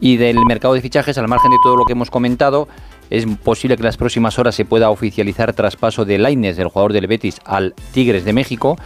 Y 0.00 0.16
del 0.16 0.44
mercado 0.44 0.74
de 0.74 0.80
fichajes, 0.80 1.18
al 1.18 1.28
margen 1.28 1.50
de 1.50 1.56
todo 1.62 1.76
lo 1.76 1.84
que 1.84 1.92
hemos 1.92 2.10
comentado, 2.10 2.68
es 3.10 3.26
posible 3.42 3.76
que 3.76 3.82
en 3.82 3.86
las 3.86 3.96
próximas 3.96 4.38
horas 4.38 4.54
se 4.54 4.64
pueda 4.64 4.90
oficializar 4.90 5.52
traspaso 5.52 6.04
de 6.04 6.18
Laines, 6.18 6.56
del 6.56 6.68
jugador 6.68 6.92
del 6.92 7.06
Betis, 7.06 7.40
al 7.44 7.74
Tigres 7.92 8.24
de 8.24 8.32
México 8.32 8.76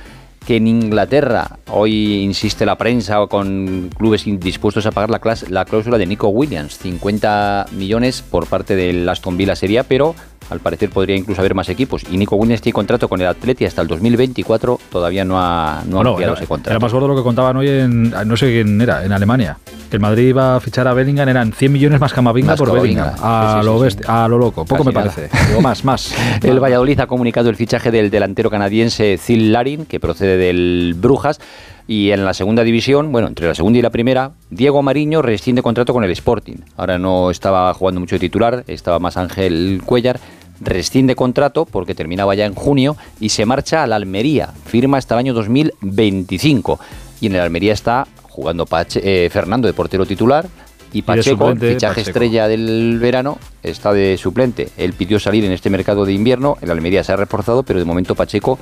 que 0.47 0.57
en 0.57 0.67
Inglaterra 0.67 1.59
hoy 1.69 2.23
insiste 2.23 2.67
la 2.67 2.77
prensa 2.77 3.27
con 3.29 3.91
clubes 3.97 4.25
dispuestos 4.25 4.87
a 4.87 4.91
pagar 4.91 5.11
la, 5.11 5.21
la 5.49 5.65
cláusula 5.65 5.99
de 5.99 6.07
Nico 6.07 6.29
Williams, 6.29 6.79
50 6.79 7.67
millones 7.73 8.23
por 8.23 8.47
parte 8.47 8.75
del 8.75 9.09
Aston 9.09 9.37
Villa 9.37 9.55
sería, 9.55 9.85
pero 9.85 10.15
al 10.53 10.61
parecer 10.61 10.91
podría 10.91 11.17
incluso 11.17 11.41
haber 11.41 11.55
más 11.55 11.69
equipos. 11.69 12.05
Y 12.11 12.17
Nico 12.17 12.37
Williams 12.37 12.63
tiene 12.63 12.75
contrato 12.75 13.09
con 13.09 13.21
el 13.21 13.27
Atleti 13.27 13.65
hasta 13.65 13.83
el 13.83 13.89
2024, 13.89 14.79
todavía 14.91 15.25
no 15.25 15.41
ha, 15.41 15.83
no 15.87 16.01
ampliado 16.01 16.35
ese 16.35 16.47
contrato. 16.47 16.71
Era 16.71 16.79
más 16.79 16.93
gordo 16.93 17.09
lo 17.09 17.17
que 17.17 17.23
contaban 17.23 17.57
hoy 17.57 17.69
en, 17.69 18.11
no 18.11 18.37
sé 18.37 18.47
quién 18.47 18.81
era, 18.81 19.05
en 19.05 19.13
Alemania. 19.13 19.59
Que 19.91 19.97
el 19.97 20.01
Madrid 20.01 20.29
iba 20.29 20.57
a 20.57 20.61
fichar 20.61 20.87
a 20.89 20.95
Bellingham, 20.95 21.29
eran 21.29 21.53
100 21.53 21.73
millones 21.73 22.01
más 22.01 22.13
Camavinga 22.13 22.57
por 22.57 22.73
Bellingham. 22.73 23.15
A, 23.21 23.61
lo 23.65 23.83
a 24.07 24.29
lo 24.29 24.39
loco, 24.39 24.65
poco 24.65 24.85
me 24.85 24.93
parece. 24.93 25.29
Digo, 25.49 25.61
más, 25.61 25.85
más. 25.85 26.15
el 26.43 26.61
Valladolid 26.61 27.01
ha 27.01 27.07
comunicado 27.07 27.51
el 27.51 27.57
fichaje 27.57 27.91
del 27.91 28.11
delantero 28.11 28.51
canadiense 28.51 29.19
Zil 29.19 29.53
Larin, 29.53 29.87
que 29.87 30.01
procede 30.01 30.37
del 30.37 30.95
Brujas. 30.97 31.41
Y 31.87 32.11
en 32.13 32.25
la 32.25 32.33
segunda 32.33 32.63
división, 32.63 33.11
bueno, 33.11 33.29
entre 33.29 33.47
la 33.47 33.55
segunda 33.55 33.79
y 33.79 33.83
la 33.83 33.91
primera, 33.91 34.33
Diego 34.51 34.83
Mariño 34.83 35.21
rescinde 35.21 35.63
contrato 35.63 35.93
con 35.93 36.05
el 36.05 36.11
Sporting. 36.13 36.57
Ahora 36.77 36.99
no 36.99 37.31
estaba 37.31 37.75
jugando 37.75 38.01
mucho 38.01 38.17
de 38.17 38.21
titular, 38.21 38.65
estaba 38.69 38.99
más 38.99 39.17
Ángel 39.17 39.83
Cuellar 39.85 40.21
rescinde 40.63 41.15
contrato 41.15 41.65
porque 41.67 41.95
terminaba 41.95 42.35
ya 42.35 42.47
en 42.47 42.55
junio 42.55 42.97
y 43.21 43.31
se 43.31 43.47
marcha 43.47 43.83
a 43.83 43.87
la 43.87 43.97
Almería, 43.97 44.51
firma 44.67 44.99
hasta 44.99 45.15
el 45.15 45.21
año 45.21 45.35
2025. 45.35 46.81
Y 47.21 47.27
en 47.27 47.35
el 47.35 47.41
Almería 47.41 47.73
está 47.73 48.07
jugando 48.23 48.67
eh, 48.95 49.29
Fernando 49.31 49.67
de 49.67 49.75
portero 49.75 50.07
titular 50.07 50.47
y 50.93 51.03
Pacheco, 51.03 51.55
fichaje 51.57 52.03
estrella 52.03 52.49
del 52.49 52.99
verano, 53.01 53.39
está 53.63 53.93
de 53.93 54.17
suplente. 54.19 54.69
Él 54.77 54.93
pidió 54.93 55.19
salir 55.19 55.45
en 55.45 55.53
este 55.53 55.71
mercado 55.71 56.05
de 56.05 56.13
invierno, 56.13 56.59
el 56.61 56.71
Almería 56.71 57.03
se 57.03 57.13
ha 57.13 57.17
reforzado, 57.17 57.63
pero 57.63 57.79
de 57.79 57.85
momento 57.85 58.15
Pacheco 58.15 58.59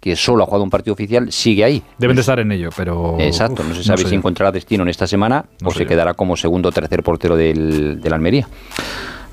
que 0.00 0.14
solo 0.14 0.44
ha 0.44 0.46
jugado 0.46 0.62
un 0.62 0.70
partido 0.70 0.94
oficial, 0.94 1.32
sigue 1.32 1.64
ahí. 1.64 1.82
Deben 1.98 2.14
de 2.14 2.20
estar 2.20 2.38
en 2.38 2.52
ello, 2.52 2.70
pero... 2.76 3.16
Exacto, 3.18 3.64
no 3.64 3.74
se 3.74 3.82
sabe 3.82 4.04
si 4.04 4.14
encontrará 4.14 4.52
destino 4.52 4.84
en 4.84 4.90
esta 4.90 5.06
semana 5.06 5.44
o 5.64 5.72
se 5.72 5.86
quedará 5.86 6.14
como 6.14 6.36
segundo 6.36 6.68
o 6.68 6.72
tercer 6.72 7.02
portero 7.02 7.36
del, 7.36 8.00
del 8.00 8.12
Almería. 8.12 8.48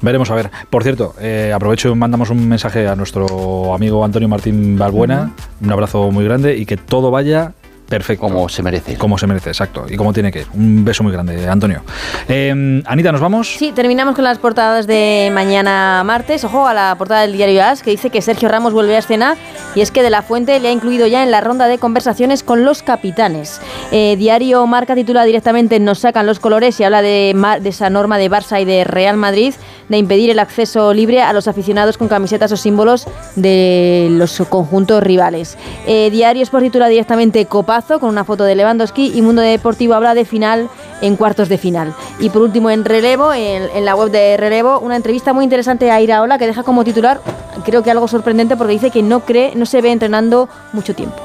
Veremos 0.01 0.29
a 0.31 0.35
ver. 0.35 0.51
Por 0.69 0.83
cierto, 0.83 1.15
eh, 1.19 1.51
aprovecho 1.53 1.89
y 1.89 1.95
mandamos 1.95 2.29
un 2.29 2.47
mensaje 2.47 2.87
a 2.87 2.95
nuestro 2.95 3.73
amigo 3.73 4.03
Antonio 4.03 4.27
Martín 4.27 4.77
Balbuena. 4.77 5.31
Un 5.61 5.71
abrazo 5.71 6.11
muy 6.11 6.25
grande 6.25 6.57
y 6.57 6.65
que 6.65 6.77
todo 6.77 7.11
vaya 7.11 7.53
Perfecto. 7.87 8.21
Como 8.23 8.49
se 8.49 8.63
merece. 8.63 8.97
Como 8.97 9.17
se 9.17 9.27
merece, 9.27 9.49
exacto. 9.49 9.85
Y 9.87 9.95
como 9.95 10.11
tiene 10.11 10.31
que 10.31 10.41
ir. 10.41 10.47
Un 10.53 10.83
beso 10.83 11.03
muy 11.03 11.11
grande, 11.11 11.47
Antonio. 11.47 11.83
Eh, 12.27 12.81
Anita, 12.85 13.11
¿nos 13.11 13.21
vamos? 13.21 13.55
Sí, 13.57 13.71
terminamos 13.73 14.15
con 14.15 14.23
las 14.23 14.39
portadas 14.39 14.87
de 14.87 15.29
mañana 15.33 16.03
martes. 16.03 16.43
Ojo 16.43 16.67
a 16.67 16.73
la 16.73 16.95
portada 16.97 17.21
del 17.21 17.33
diario 17.33 17.63
AS 17.63 17.83
que 17.83 17.91
dice 17.91 18.09
que 18.09 18.21
Sergio 18.21 18.49
Ramos 18.49 18.73
vuelve 18.73 18.95
a 18.95 18.99
escena 18.99 19.35
y 19.75 19.81
es 19.81 19.91
que 19.91 20.01
De 20.01 20.09
La 20.09 20.23
Fuente 20.23 20.59
le 20.59 20.69
ha 20.69 20.71
incluido 20.71 21.05
ya 21.05 21.23
en 21.23 21.29
la 21.29 21.41
ronda 21.41 21.67
de 21.67 21.77
conversaciones 21.77 22.41
con 22.41 22.65
los 22.65 22.81
capitanes. 22.81 23.61
Eh, 23.91 24.15
diario 24.17 24.65
Marca 24.65 24.95
titula 24.95 25.23
directamente 25.23 25.79
Nos 25.79 25.99
sacan 25.99 26.25
los 26.25 26.39
colores 26.39 26.79
y 26.79 26.83
habla 26.83 27.03
de, 27.03 27.35
de 27.61 27.69
esa 27.69 27.89
norma 27.91 28.17
de 28.17 28.31
Barça 28.31 28.61
y 28.61 28.65
de 28.65 28.83
Real 28.83 29.17
Madrid 29.17 29.53
de 29.89 29.97
impedir 29.97 30.29
el 30.29 30.39
acceso 30.39 30.93
libre 30.93 31.21
a 31.21 31.33
los 31.33 31.47
aficionados 31.47 31.97
con 31.97 32.07
camisetas 32.07 32.51
o 32.51 32.57
símbolos 32.57 33.07
de 33.35 34.07
los 34.11 34.41
conjuntos 34.49 35.03
rivales. 35.03 35.57
Eh, 35.87 36.09
diario 36.11 36.43
Sport 36.43 36.65
titula 36.65 36.87
directamente 36.87 37.45
Copazo 37.45 37.99
con 37.99 38.09
una 38.09 38.23
foto 38.23 38.43
de 38.43 38.55
Lewandowski 38.55 39.11
y 39.15 39.21
Mundo 39.21 39.41
Deportivo 39.41 39.93
habla 39.93 40.13
de 40.13 40.25
final 40.25 40.69
en 41.01 41.15
cuartos 41.15 41.49
de 41.49 41.57
final. 41.57 41.93
Y 42.19 42.29
por 42.29 42.41
último 42.41 42.69
en 42.69 42.85
relevo, 42.85 43.33
en, 43.33 43.85
la 43.85 43.95
web 43.95 44.11
de 44.11 44.37
relevo, 44.37 44.79
una 44.79 44.95
entrevista 44.95 45.33
muy 45.33 45.43
interesante 45.43 45.91
a 45.91 46.01
Iraola 46.01 46.37
que 46.37 46.47
deja 46.47 46.63
como 46.63 46.83
titular, 46.83 47.21
creo 47.63 47.83
que 47.83 47.91
algo 47.91 48.07
sorprendente 48.07 48.55
porque 48.55 48.73
dice 48.73 48.91
que 48.91 49.03
no 49.03 49.21
cree, 49.21 49.53
no 49.55 49.65
se 49.65 49.81
ve 49.81 49.91
entrenando 49.91 50.49
mucho 50.73 50.95
tiempo. 50.95 51.17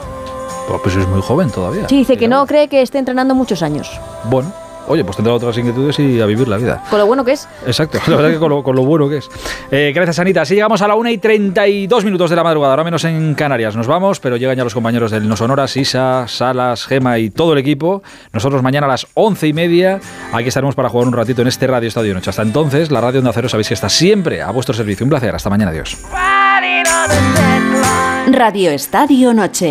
Pues 0.83 0.95
es 0.95 1.07
muy 1.09 1.21
joven 1.21 1.51
todavía. 1.51 1.89
Sí, 1.89 1.97
dice 1.97 2.17
que 2.17 2.29
no 2.29 2.47
cree 2.47 2.69
que 2.69 2.81
esté 2.81 2.99
entrenando 2.99 3.35
muchos 3.35 3.63
años. 3.63 3.91
Bueno, 4.25 4.53
oye, 4.91 5.05
pues 5.05 5.17
tendrá 5.17 5.33
otras 5.35 5.57
inquietudes 5.57 5.99
y 6.01 6.21
a 6.21 6.27
vivir 6.27 6.49
la 6.49 6.57
vida. 6.57 6.83
Con 6.91 6.99
lo 6.99 7.07
bueno 7.07 7.25
que 7.25 7.33
es. 7.33 7.49
Exacto, 7.65 7.99
la 8.09 8.17
verdad 8.17 8.31
que 8.33 8.39
con 8.39 8.77
lo, 8.77 8.85
bueno 8.85 9.09
que 9.09 9.19
es. 9.19 9.29
Eh, 9.71 9.93
gracias, 9.95 10.19
Anita. 10.19 10.43
Así 10.43 10.55
llegamos 10.55 10.83
a 10.83 10.89
la 10.89 10.97
1 10.97 11.11
y 11.11 11.19
32 11.19 12.05
minutos 12.05 12.29
de 12.31 12.37
la 12.37 12.43
madrugada, 12.43 12.73
ahora 12.73 12.85
menos 12.85 13.05
en 13.05 13.35
Canarias. 13.35 13.77
Nos 13.77 13.87
vamos, 13.87 14.19
pero 14.21 14.37
llegan 14.37 14.57
ya 14.57 14.65
los 14.65 14.75
compañeros 14.75 15.11
del 15.11 15.29
No 15.29 15.37
Sonoras, 15.37 15.77
Isa, 15.77 16.27
Salas, 16.27 16.87
Gema 16.87 17.19
y 17.19 17.31
todo 17.31 17.53
el 17.53 17.59
equipo. 17.59 18.03
Nosotros 18.33 18.63
mañana 18.63 18.87
a 18.87 18.91
las 18.91 19.07
11 19.15 19.47
y 19.47 19.53
media 19.53 20.01
aquí 20.33 20.49
estaremos 20.49 20.75
para 20.75 20.89
jugar 20.89 21.07
un 21.07 21.15
ratito 21.15 21.43
en 21.43 21.49
este 21.49 21.67
Radio 21.67 21.89
Estadio 21.89 22.13
Noche. 22.15 22.31
Hasta 22.31 22.43
entonces, 22.43 22.91
la 22.91 23.01
Radio 23.01 23.21
Onda 23.21 23.33
Cero 23.33 23.49
sabéis 23.49 23.69
que 23.69 23.75
está 23.75 23.89
siempre 23.89 24.43
a 24.43 24.51
vuestro 24.51 24.75
servicio. 24.75 25.05
Un 25.05 25.11
placer, 25.11 25.35
hasta 25.35 25.51
mañana, 25.51 25.71
adiós. 25.71 25.99
Radio 28.33 28.71
Estadio 28.71 29.35
Noche. 29.35 29.59